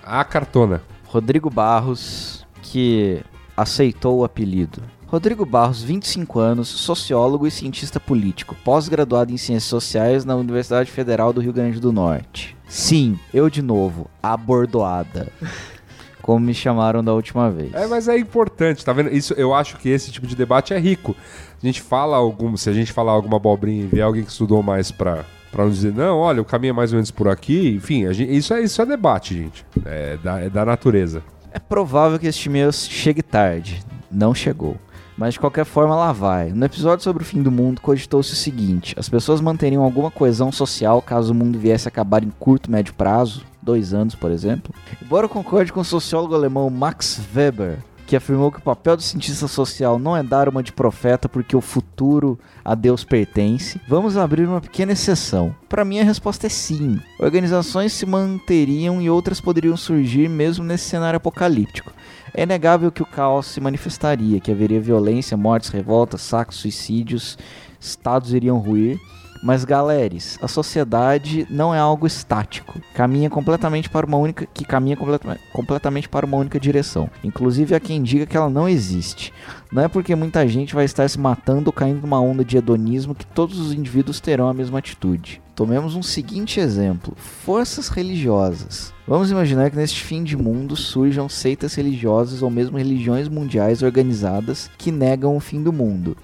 à 0.03 0.23
cartona. 0.23 0.81
Rodrigo 1.05 1.49
Barros, 1.49 2.45
que 2.61 3.21
aceitou 3.55 4.19
o 4.19 4.23
apelido. 4.23 4.81
Rodrigo 5.07 5.45
Barros, 5.45 5.81
25 5.83 6.39
anos, 6.39 6.67
sociólogo 6.69 7.45
e 7.47 7.51
cientista 7.51 7.99
político, 7.99 8.55
pós-graduado 8.63 9.31
em 9.31 9.37
Ciências 9.37 9.63
Sociais 9.69 10.23
na 10.25 10.35
Universidade 10.35 10.89
Federal 10.91 11.31
do 11.33 11.41
Rio 11.41 11.51
Grande 11.53 11.79
do 11.79 11.91
Norte. 11.91 12.55
Sim, 12.67 13.17
eu 13.33 13.49
de 13.49 13.61
novo, 13.61 14.09
abordoada. 14.21 15.31
Como 16.21 16.45
me 16.45 16.53
chamaram 16.53 17.03
da 17.03 17.11
última 17.11 17.49
vez. 17.49 17.73
É, 17.73 17.87
mas 17.87 18.07
é 18.07 18.15
importante, 18.17 18.85
tá 18.85 18.93
vendo? 18.93 19.09
Isso, 19.11 19.33
eu 19.33 19.51
acho 19.51 19.77
que 19.77 19.89
esse 19.89 20.11
tipo 20.11 20.27
de 20.27 20.35
debate 20.35 20.73
é 20.75 20.77
rico. 20.79 21.15
A 21.61 21.65
gente 21.65 21.81
fala 21.81 22.15
algum, 22.17 22.55
se 22.55 22.69
a 22.69 22.73
gente 22.73 22.91
falar 22.93 23.11
alguma 23.11 23.37
abobrinha 23.37 23.83
e 23.83 23.87
vier 23.87 24.05
alguém 24.05 24.23
que 24.23 24.31
estudou 24.31 24.63
mais 24.63 24.91
pra, 24.91 25.25
pra 25.51 25.65
nos 25.65 25.75
dizer, 25.75 25.93
não, 25.93 26.17
olha, 26.19 26.41
o 26.41 26.45
caminho 26.45 26.71
é 26.71 26.73
mais 26.73 26.91
ou 26.91 26.95
menos 26.97 27.11
por 27.11 27.27
aqui, 27.27 27.75
enfim, 27.75 28.11
gente- 28.13 28.33
isso, 28.35 28.53
é, 28.53 28.61
isso 28.61 28.81
é 28.81 28.85
debate, 28.85 29.35
gente. 29.35 29.65
É 29.85 30.17
da, 30.23 30.39
é 30.39 30.49
da 30.49 30.63
natureza. 30.65 31.21
É 31.51 31.59
provável 31.59 32.17
que 32.17 32.27
este 32.27 32.47
e-mail 32.47 32.71
chegue 32.71 33.21
tarde. 33.21 33.81
Não 34.11 34.33
chegou. 34.33 34.77
Mas 35.17 35.33
de 35.33 35.39
qualquer 35.41 35.65
forma, 35.65 35.93
lá 35.95 36.13
vai. 36.13 36.49
No 36.53 36.63
episódio 36.63 37.03
sobre 37.03 37.23
o 37.23 37.25
fim 37.25 37.41
do 37.43 37.51
mundo, 37.51 37.81
cogitou-se 37.81 38.31
o 38.31 38.35
seguinte: 38.37 38.95
as 38.97 39.09
pessoas 39.09 39.41
manteriam 39.41 39.83
alguma 39.83 40.09
coesão 40.09 40.49
social 40.49 41.01
caso 41.01 41.33
o 41.33 41.35
mundo 41.35 41.59
viesse 41.59 41.87
a 41.87 41.89
acabar 41.89 42.23
em 42.23 42.31
curto, 42.39 42.71
médio 42.71 42.93
prazo, 42.93 43.43
dois 43.61 43.93
anos, 43.93 44.15
por 44.15 44.31
exemplo. 44.31 44.73
Embora 45.03 45.25
eu 45.25 45.29
concorde 45.29 45.73
com 45.73 45.81
o 45.81 45.83
sociólogo 45.85 46.33
alemão 46.35 46.69
Max 46.69 47.19
Weber, 47.35 47.79
que 48.09 48.15
afirmou 48.15 48.51
que 48.51 48.57
o 48.57 48.63
papel 48.63 48.97
do 48.97 49.03
cientista 49.03 49.47
social 49.47 49.99
não 49.99 50.17
é 50.17 50.23
dar 50.23 50.49
uma 50.49 50.63
de 50.63 50.73
profeta 50.73 51.29
porque 51.29 51.55
o 51.55 51.61
futuro 51.61 52.39
a 52.65 52.73
Deus 52.73 53.03
pertence, 53.03 53.79
vamos 53.87 54.17
abrir 54.17 54.47
uma 54.47 54.59
pequena 54.59 54.93
exceção. 54.93 55.55
Para 55.69 55.85
mim, 55.85 55.99
a 55.99 56.03
resposta 56.03 56.47
é 56.47 56.49
sim. 56.49 56.99
Organizações 57.19 57.93
se 57.93 58.07
manteriam 58.07 58.99
e 58.99 59.11
outras 59.11 59.39
poderiam 59.39 59.77
surgir 59.77 60.27
mesmo 60.27 60.65
nesse 60.65 60.85
cenário 60.85 61.17
apocalíptico. 61.17 61.93
É 62.33 62.41
inegável 62.41 62.91
que 62.91 63.03
o 63.03 63.05
caos 63.05 63.45
se 63.45 63.61
manifestaria, 63.61 64.39
que 64.39 64.51
haveria 64.51 64.81
violência, 64.81 65.37
mortes, 65.37 65.69
revoltas, 65.69 66.21
saques, 66.21 66.57
suicídios, 66.57 67.37
estados 67.79 68.33
iriam 68.33 68.57
ruir. 68.57 68.99
Mas 69.41 69.63
galeres, 69.63 70.37
a 70.41 70.47
sociedade 70.47 71.47
não 71.49 71.73
é 71.73 71.79
algo 71.79 72.05
estático. 72.05 72.79
Caminha 72.93 73.29
completamente 73.29 73.89
para 73.89 74.05
uma 74.05 74.17
única 74.17 74.45
que 74.53 74.65
caminha 74.65 74.97
completa- 74.97 75.39
completamente 75.53 76.09
para 76.09 76.25
uma 76.25 76.37
única 76.37 76.59
direção. 76.59 77.09
Inclusive 77.23 77.73
há 77.73 77.79
quem 77.79 78.03
diga 78.03 78.25
que 78.25 78.35
ela 78.35 78.49
não 78.49 78.67
existe. 78.67 79.33
Não 79.71 79.83
é 79.83 79.87
porque 79.87 80.15
muita 80.15 80.47
gente 80.47 80.75
vai 80.75 80.83
estar 80.83 81.07
se 81.09 81.19
matando 81.19 81.69
ou 81.69 81.73
caindo 81.73 82.01
numa 82.01 82.19
onda 82.19 82.43
de 82.43 82.57
hedonismo 82.57 83.15
que 83.15 83.25
todos 83.25 83.59
os 83.59 83.71
indivíduos 83.71 84.19
terão 84.19 84.49
a 84.49 84.53
mesma 84.53 84.79
atitude. 84.79 85.41
Tomemos 85.55 85.95
um 85.95 86.03
seguinte 86.03 86.59
exemplo: 86.59 87.13
forças 87.17 87.87
religiosas. 87.87 88.93
Vamos 89.07 89.31
imaginar 89.31 89.69
que 89.69 89.77
neste 89.77 90.03
fim 90.03 90.23
de 90.23 90.35
mundo 90.35 90.75
surjam 90.75 91.29
seitas 91.29 91.75
religiosas 91.75 92.41
ou 92.41 92.49
mesmo 92.49 92.77
religiões 92.77 93.27
mundiais 93.27 93.81
organizadas 93.83 94.69
que 94.77 94.91
negam 94.91 95.35
o 95.35 95.39
fim 95.39 95.61
do 95.61 95.73
mundo, 95.73 96.15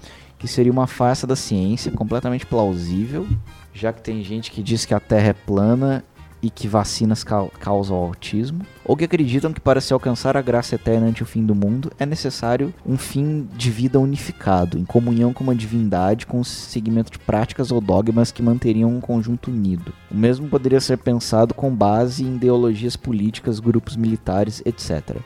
que 0.46 0.52
seria 0.52 0.70
uma 0.70 0.86
farsa 0.86 1.26
da 1.26 1.34
ciência 1.34 1.90
completamente 1.90 2.46
plausível, 2.46 3.26
já 3.74 3.92
que 3.92 4.00
tem 4.00 4.22
gente 4.22 4.52
que 4.52 4.62
diz 4.62 4.84
que 4.84 4.94
a 4.94 5.00
Terra 5.00 5.30
é 5.30 5.32
plana 5.32 6.04
e 6.40 6.48
que 6.48 6.68
vacinas 6.68 7.24
cau- 7.24 7.50
causam 7.58 7.96
autismo, 7.96 8.60
ou 8.84 8.96
que 8.96 9.04
acreditam 9.04 9.52
que 9.52 9.60
para 9.60 9.80
se 9.80 9.92
alcançar 9.92 10.36
a 10.36 10.42
graça 10.42 10.76
eterna 10.76 11.06
ante 11.08 11.20
o 11.20 11.26
fim 11.26 11.44
do 11.44 11.52
mundo 11.54 11.90
é 11.98 12.06
necessário 12.06 12.72
um 12.86 12.96
fim 12.96 13.48
de 13.56 13.70
vida 13.72 13.98
unificado, 13.98 14.78
em 14.78 14.84
comunhão 14.84 15.32
com 15.32 15.42
uma 15.42 15.54
divindade, 15.54 16.26
com 16.26 16.38
o 16.38 16.44
seguimento 16.44 17.10
de 17.10 17.18
práticas 17.18 17.72
ou 17.72 17.80
dogmas 17.80 18.30
que 18.30 18.42
manteriam 18.42 18.94
um 18.94 19.00
conjunto 19.00 19.50
unido. 19.50 19.92
O 20.08 20.14
mesmo 20.14 20.48
poderia 20.48 20.80
ser 20.80 20.98
pensado 20.98 21.54
com 21.54 21.74
base 21.74 22.22
em 22.22 22.36
ideologias 22.36 22.94
políticas, 22.94 23.58
grupos 23.58 23.96
militares, 23.96 24.62
etc. 24.64 25.16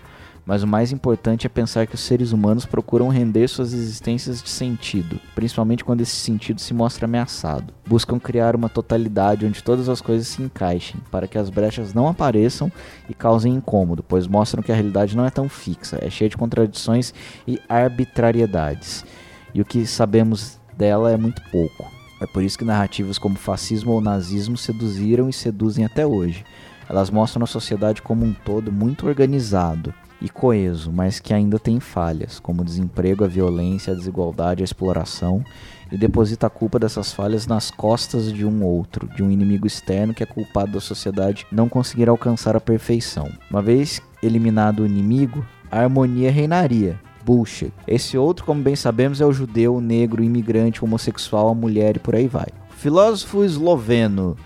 Mas 0.50 0.64
o 0.64 0.66
mais 0.66 0.90
importante 0.90 1.46
é 1.46 1.48
pensar 1.48 1.86
que 1.86 1.94
os 1.94 2.00
seres 2.00 2.32
humanos 2.32 2.66
procuram 2.66 3.06
render 3.06 3.46
suas 3.46 3.72
existências 3.72 4.42
de 4.42 4.50
sentido, 4.50 5.20
principalmente 5.32 5.84
quando 5.84 6.00
esse 6.00 6.16
sentido 6.16 6.60
se 6.60 6.74
mostra 6.74 7.04
ameaçado. 7.04 7.72
Buscam 7.86 8.18
criar 8.18 8.56
uma 8.56 8.68
totalidade 8.68 9.46
onde 9.46 9.62
todas 9.62 9.88
as 9.88 10.00
coisas 10.00 10.26
se 10.26 10.42
encaixem, 10.42 11.00
para 11.08 11.28
que 11.28 11.38
as 11.38 11.48
brechas 11.48 11.94
não 11.94 12.08
apareçam 12.08 12.68
e 13.08 13.14
causem 13.14 13.54
incômodo, 13.54 14.02
pois 14.02 14.26
mostram 14.26 14.60
que 14.60 14.72
a 14.72 14.74
realidade 14.74 15.16
não 15.16 15.24
é 15.24 15.30
tão 15.30 15.48
fixa, 15.48 16.00
é 16.02 16.10
cheia 16.10 16.28
de 16.28 16.36
contradições 16.36 17.14
e 17.46 17.60
arbitrariedades. 17.68 19.04
E 19.54 19.60
o 19.60 19.64
que 19.64 19.86
sabemos 19.86 20.58
dela 20.76 21.12
é 21.12 21.16
muito 21.16 21.40
pouco. 21.52 21.88
É 22.20 22.26
por 22.26 22.42
isso 22.42 22.58
que 22.58 22.64
narrativas 22.64 23.18
como 23.18 23.36
fascismo 23.36 23.92
ou 23.92 24.00
nazismo 24.00 24.56
seduziram 24.56 25.28
e 25.28 25.32
seduzem 25.32 25.84
até 25.84 26.04
hoje. 26.04 26.44
Elas 26.88 27.08
mostram 27.08 27.44
a 27.44 27.46
sociedade 27.46 28.02
como 28.02 28.24
um 28.26 28.32
todo 28.32 28.72
muito 28.72 29.06
organizado 29.06 29.94
e 30.20 30.28
coeso, 30.28 30.92
mas 30.92 31.18
que 31.18 31.32
ainda 31.32 31.58
tem 31.58 31.80
falhas, 31.80 32.38
como 32.38 32.62
o 32.62 32.64
desemprego, 32.64 33.24
a 33.24 33.28
violência, 33.28 33.92
a 33.92 33.96
desigualdade, 33.96 34.62
a 34.62 34.64
exploração, 34.64 35.44
e 35.90 35.96
deposita 35.96 36.46
a 36.46 36.50
culpa 36.50 36.78
dessas 36.78 37.12
falhas 37.12 37.46
nas 37.46 37.70
costas 37.70 38.32
de 38.32 38.44
um 38.44 38.62
outro, 38.62 39.08
de 39.08 39.22
um 39.22 39.30
inimigo 39.30 39.66
externo 39.66 40.14
que 40.14 40.22
é 40.22 40.26
culpado 40.26 40.72
da 40.72 40.80
sociedade 40.80 41.46
não 41.50 41.68
conseguir 41.68 42.08
alcançar 42.08 42.54
a 42.54 42.60
perfeição. 42.60 43.28
Uma 43.50 43.60
vez 43.60 44.00
eliminado 44.22 44.80
o 44.80 44.86
inimigo, 44.86 45.44
a 45.70 45.80
harmonia 45.80 46.30
reinaria. 46.30 46.98
Bullshit. 47.24 47.72
Esse 47.86 48.16
outro, 48.16 48.44
como 48.46 48.62
bem 48.62 48.74
sabemos, 48.74 49.20
é 49.20 49.26
o 49.26 49.32
judeu, 49.32 49.76
o 49.76 49.80
negro, 49.80 50.22
o 50.22 50.24
imigrante, 50.24 50.82
o 50.82 50.86
homossexual, 50.86 51.48
a 51.48 51.54
mulher 51.54 51.96
e 51.96 51.98
por 51.98 52.14
aí 52.14 52.26
vai. 52.26 52.46
O 52.70 52.74
filósofo 52.74 53.44
esloveno 53.44 54.36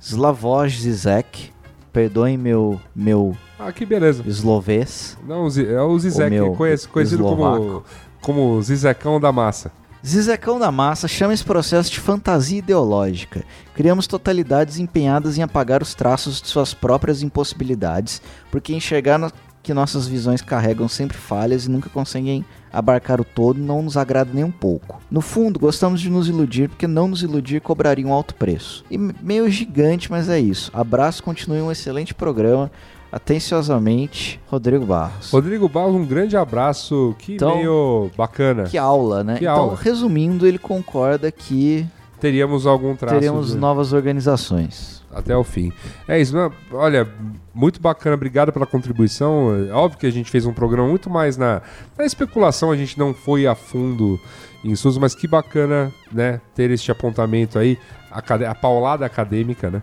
Slavoj 0.00 0.68
Zizek, 0.70 1.52
perdoem 1.92 2.36
meu 2.38 2.80
meu 2.94 3.36
Ah, 3.58 3.70
que 3.72 3.84
beleza. 3.86 4.22
eslovês, 4.26 5.16
Não, 5.26 5.44
o 5.44 5.50
Zi- 5.50 5.66
é 5.66 5.80
o 5.80 5.98
Zizek, 5.98 6.30
meu 6.30 6.52
conhece- 6.54 6.88
conhecido 6.88 7.22
como, 7.22 7.42
eslovaco. 7.44 7.84
como 8.20 8.62
Zizecão 8.62 9.20
da 9.20 9.30
massa. 9.32 9.70
Zizecão 10.04 10.58
da 10.58 10.72
Massa 10.72 11.06
chama 11.06 11.32
esse 11.32 11.44
processo 11.44 11.88
de 11.88 12.00
fantasia 12.00 12.58
ideológica. 12.58 13.44
Criamos 13.72 14.08
totalidades 14.08 14.78
empenhadas 14.80 15.38
em 15.38 15.42
apagar 15.42 15.80
os 15.80 15.94
traços 15.94 16.42
de 16.42 16.48
suas 16.48 16.74
próprias 16.74 17.22
impossibilidades, 17.22 18.20
porque 18.50 18.74
enxergar 18.74 19.16
no- 19.16 19.30
que 19.62 19.72
nossas 19.72 20.06
visões 20.08 20.42
carregam 20.42 20.88
sempre 20.88 21.16
falhas 21.16 21.66
e 21.66 21.70
nunca 21.70 21.88
conseguem 21.88 22.44
abarcar 22.72 23.20
o 23.20 23.24
todo 23.24 23.60
não 23.60 23.82
nos 23.82 23.96
agrada 23.96 24.30
nem 24.32 24.42
um 24.42 24.50
pouco. 24.50 25.00
No 25.10 25.20
fundo, 25.20 25.60
gostamos 25.60 26.00
de 26.00 26.10
nos 26.10 26.26
iludir, 26.28 26.68
porque 26.68 26.86
não 26.86 27.06
nos 27.06 27.22
iludir 27.22 27.60
cobraria 27.60 28.06
um 28.06 28.12
alto 28.12 28.34
preço. 28.34 28.84
E 28.90 28.96
me- 28.98 29.14
meio 29.22 29.48
gigante, 29.50 30.10
mas 30.10 30.28
é 30.28 30.40
isso. 30.40 30.70
Abraço, 30.74 31.22
continue 31.22 31.60
um 31.60 31.70
excelente 31.70 32.12
programa. 32.14 32.70
Atenciosamente, 33.10 34.40
Rodrigo 34.46 34.86
Barros. 34.86 35.30
Rodrigo 35.30 35.68
Barros, 35.68 35.94
um 35.94 36.04
grande 36.06 36.36
abraço. 36.36 37.14
Que 37.18 37.34
Então- 37.34 37.56
meio 37.56 38.10
bacana. 38.16 38.64
Que 38.64 38.78
aula, 38.78 39.22
né? 39.22 39.36
Que 39.36 39.44
então, 39.44 39.54
aula. 39.56 39.78
resumindo, 39.80 40.46
ele 40.46 40.58
concorda 40.58 41.30
que 41.30 41.86
Teríamos 42.22 42.66
algum 42.66 42.94
traço 42.94 43.16
teremos 43.18 43.48
de- 43.50 43.56
novas 43.58 43.92
organizações. 43.92 45.02
até 45.12 45.36
o 45.36 45.42
fim. 45.44 45.72
É 46.08 46.18
isso, 46.20 46.34
né? 46.34 46.50
olha, 46.72 47.06
muito 47.52 47.80
bacana, 47.80 48.14
obrigado 48.14 48.52
pela 48.52 48.64
contribuição. 48.64 49.66
É 49.68 49.72
óbvio 49.72 49.98
que 49.98 50.06
a 50.06 50.10
gente 50.12 50.30
fez 50.30 50.46
um 50.46 50.52
programa 50.52 50.88
muito 50.88 51.10
mais 51.10 51.36
na, 51.36 51.60
na 51.98 52.04
especulação, 52.06 52.70
a 52.70 52.76
gente 52.76 52.98
não 52.98 53.12
foi 53.12 53.46
a 53.46 53.54
fundo 53.56 54.18
em 54.64 54.70
estudos, 54.70 54.96
mas 54.98 55.14
que 55.14 55.26
bacana, 55.26 55.92
né, 56.12 56.40
ter 56.54 56.70
este 56.70 56.90
apontamento 56.92 57.58
aí, 57.58 57.76
acad- 58.10 58.44
a 58.44 58.54
paulada 58.54 59.04
acadêmica, 59.04 59.68
né? 59.70 59.82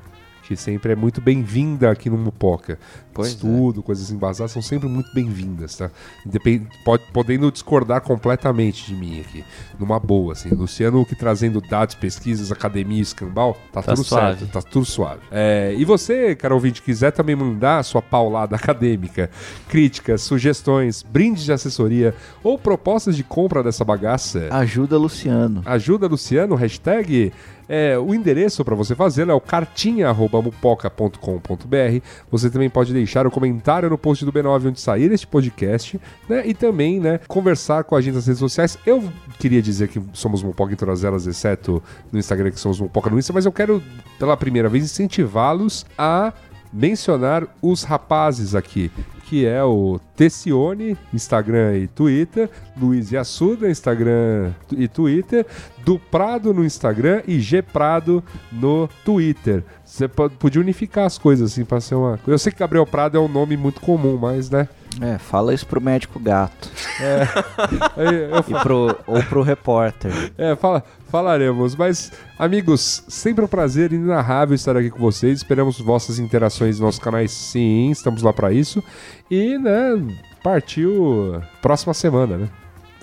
Que 0.50 0.56
sempre 0.56 0.94
é 0.94 0.96
muito 0.96 1.22
bem-vinda 1.22 1.92
aqui 1.92 2.10
no 2.10 2.18
Mupoca. 2.18 2.80
Pois 3.14 3.28
é. 3.28 3.32
Estudo, 3.34 3.84
coisas 3.84 4.10
embasadas 4.10 4.52
são 4.52 4.64
sempre 4.64 4.90
muito 4.90 5.14
bem-vindas, 5.14 5.76
tá? 5.76 5.92
Independ... 6.26 6.68
Pode, 6.84 7.04
podendo 7.14 7.52
discordar 7.52 8.02
completamente 8.02 8.84
de 8.88 8.96
mim 8.96 9.20
aqui, 9.20 9.46
numa 9.78 10.00
boa, 10.00 10.34
assim. 10.34 10.50
Luciano 10.50 11.06
que 11.06 11.16
trazendo 11.16 11.62
dados, 11.62 11.94
pesquisas, 11.94 12.52
academia, 12.52 13.00
escambau, 13.00 13.56
tá, 13.72 13.84
Tá 13.84 13.94
tudo 13.94 14.04
suave. 14.04 14.40
certo, 14.40 14.52
tá 14.52 14.60
tudo 14.60 14.86
suave. 14.86 15.22
É, 15.30 15.76
e 15.78 15.86
você, 15.86 16.36
cara 16.36 16.56
ouvinte, 16.56 16.82
quiser 16.82 17.12
também 17.12 17.36
mandar 17.36 17.78
a 17.78 17.84
sua 17.84 18.02
paulada 18.02 18.56
acadêmica, 18.58 19.30
críticas, 19.68 20.24
sugestões, 20.24 21.04
brindes 21.04 21.44
de 21.44 21.52
assessoria 21.52 22.16
ou 22.44 22.58
propostas 22.58 23.16
de 23.16 23.24
compra 23.24 23.62
dessa 23.62 23.86
bagaça, 23.86 24.48
Ajuda 24.50 24.98
Luciano. 24.98 25.62
Ajuda 25.64 26.08
Luciano, 26.08 26.56
hashtag. 26.56 27.32
É, 27.70 27.98
o 28.00 28.16
endereço 28.16 28.66
para 28.66 28.74
você 28.74 28.96
fazê-lo 28.96 29.32
é 29.32 29.34
o 29.34 29.40
cartinha.mupoca.com.br. 29.40 32.06
Você 32.32 32.50
também 32.50 32.68
pode 32.68 32.92
deixar 32.92 33.28
o 33.28 33.32
comentário 33.32 33.88
no 33.90 33.98
post 33.98 34.26
do 34.26 34.34
B9 34.34 34.70
onde 34.70 34.82
sair 34.82 35.12
este 35.12 35.28
podcast, 35.28 36.02
né? 36.28 36.48
E 36.48 36.56
também, 36.56 37.00
né, 37.00 37.20
conversar 37.28 37.84
com 37.84 37.96
a 37.96 38.02
gente 38.02 38.16
nas 38.16 38.26
redes 38.26 38.40
sociais. 38.40 38.76
Eu 38.86 39.04
queria 39.38 39.62
dizer 39.62 39.88
que 39.88 40.02
somos 40.14 40.42
Mupoca 40.42 40.74
em 40.74 40.76
todas 40.76 41.04
elas, 41.04 41.28
exceto 41.28 41.84
no 42.12 42.18
Instagram 42.18 42.50
que 42.50 42.60
somos 42.60 42.80
Mupoca 42.80 43.10
no 43.10 43.20
Insta, 43.20 43.32
mas 43.32 43.46
eu 43.46 43.52
quero, 43.52 43.84
pela 44.18 44.36
primeira 44.36 44.68
vez, 44.68 44.84
incentivá-los 44.84 45.86
a 45.96 46.34
mencionar 46.74 47.48
os 47.62 47.84
rapazes 47.84 48.56
aqui, 48.56 48.92
que 49.30 49.46
é 49.46 49.64
o 49.64 50.00
Tessione, 50.16 50.98
Instagram 51.14 51.78
e 51.78 51.88
Twitter, 51.88 52.50
Luiz 52.76 53.12
Yassuda, 53.12 53.70
Instagram 53.70 54.52
e 54.76 54.88
Twitter, 54.88 55.46
do 55.86 56.00
Prado 56.00 56.52
no 56.52 56.66
Instagram 56.66 57.22
e 57.28 57.40
G 57.40 57.62
Prado 57.62 58.24
no 58.52 58.90
Twitter. 59.06 59.64
Você 59.86 60.08
po- 60.08 60.30
podia 60.32 60.60
unificar 60.60 61.06
as 61.06 61.20
coisas 61.20 61.52
assim 61.52 61.64
para 61.64 61.80
ser 61.80 61.94
uma. 61.94 62.20
Eu 62.26 62.40
sei 62.40 62.52
que 62.52 62.58
Gabriel 62.60 62.88
Prado 62.88 63.18
é 63.18 63.22
um 63.22 63.28
nome 63.28 63.56
muito 63.56 63.80
comum, 63.82 64.18
mas 64.18 64.50
né. 64.50 64.68
É, 65.02 65.18
fala 65.18 65.54
isso 65.54 65.66
pro 65.66 65.80
médico 65.80 66.20
gato. 66.20 66.70
Aí 67.96 68.16
eu 68.32 68.40
E 68.40 68.62
pro, 68.64 68.98
ou 69.06 69.24
pro 69.24 69.42
repórter. 69.42 70.12
É, 70.38 70.56
fala, 70.56 70.84
falaremos. 71.10 71.76
Mas, 71.76 72.12
amigos, 72.38 73.04
sempre 73.08 73.46
um 73.46 73.48
prazer 73.48 73.94
inenarrável 73.94 74.56
estar 74.56 74.76
aqui 74.76 74.90
com 74.90 75.00
vocês. 75.00 75.38
Esperamos 75.38 75.80
vossas 75.80 76.20
interações 76.20 76.80
nos 76.80 76.86
nossos 76.86 77.00
canais, 77.00 77.32
sim, 77.32 77.92
estamos 77.92 78.22
lá 78.22 78.34
pra 78.34 78.52
isso. 78.52 78.84
E, 79.30 79.58
né, 79.58 80.02
partiu 80.44 81.42
próxima 81.62 81.94
semana, 81.94 82.38
né? 82.38 82.50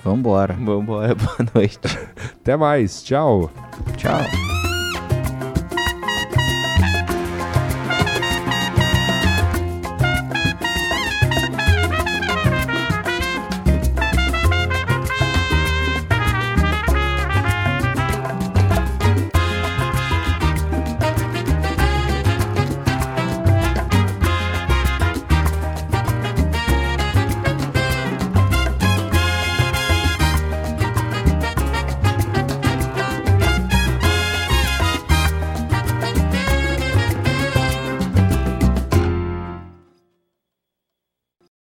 Vambora. 0.03 0.55
Vambora, 0.55 1.15
boa 1.17 1.51
noite. 1.55 1.79
Até 2.41 2.57
mais, 2.57 3.03
tchau. 3.03 3.51
Tchau. 3.97 4.21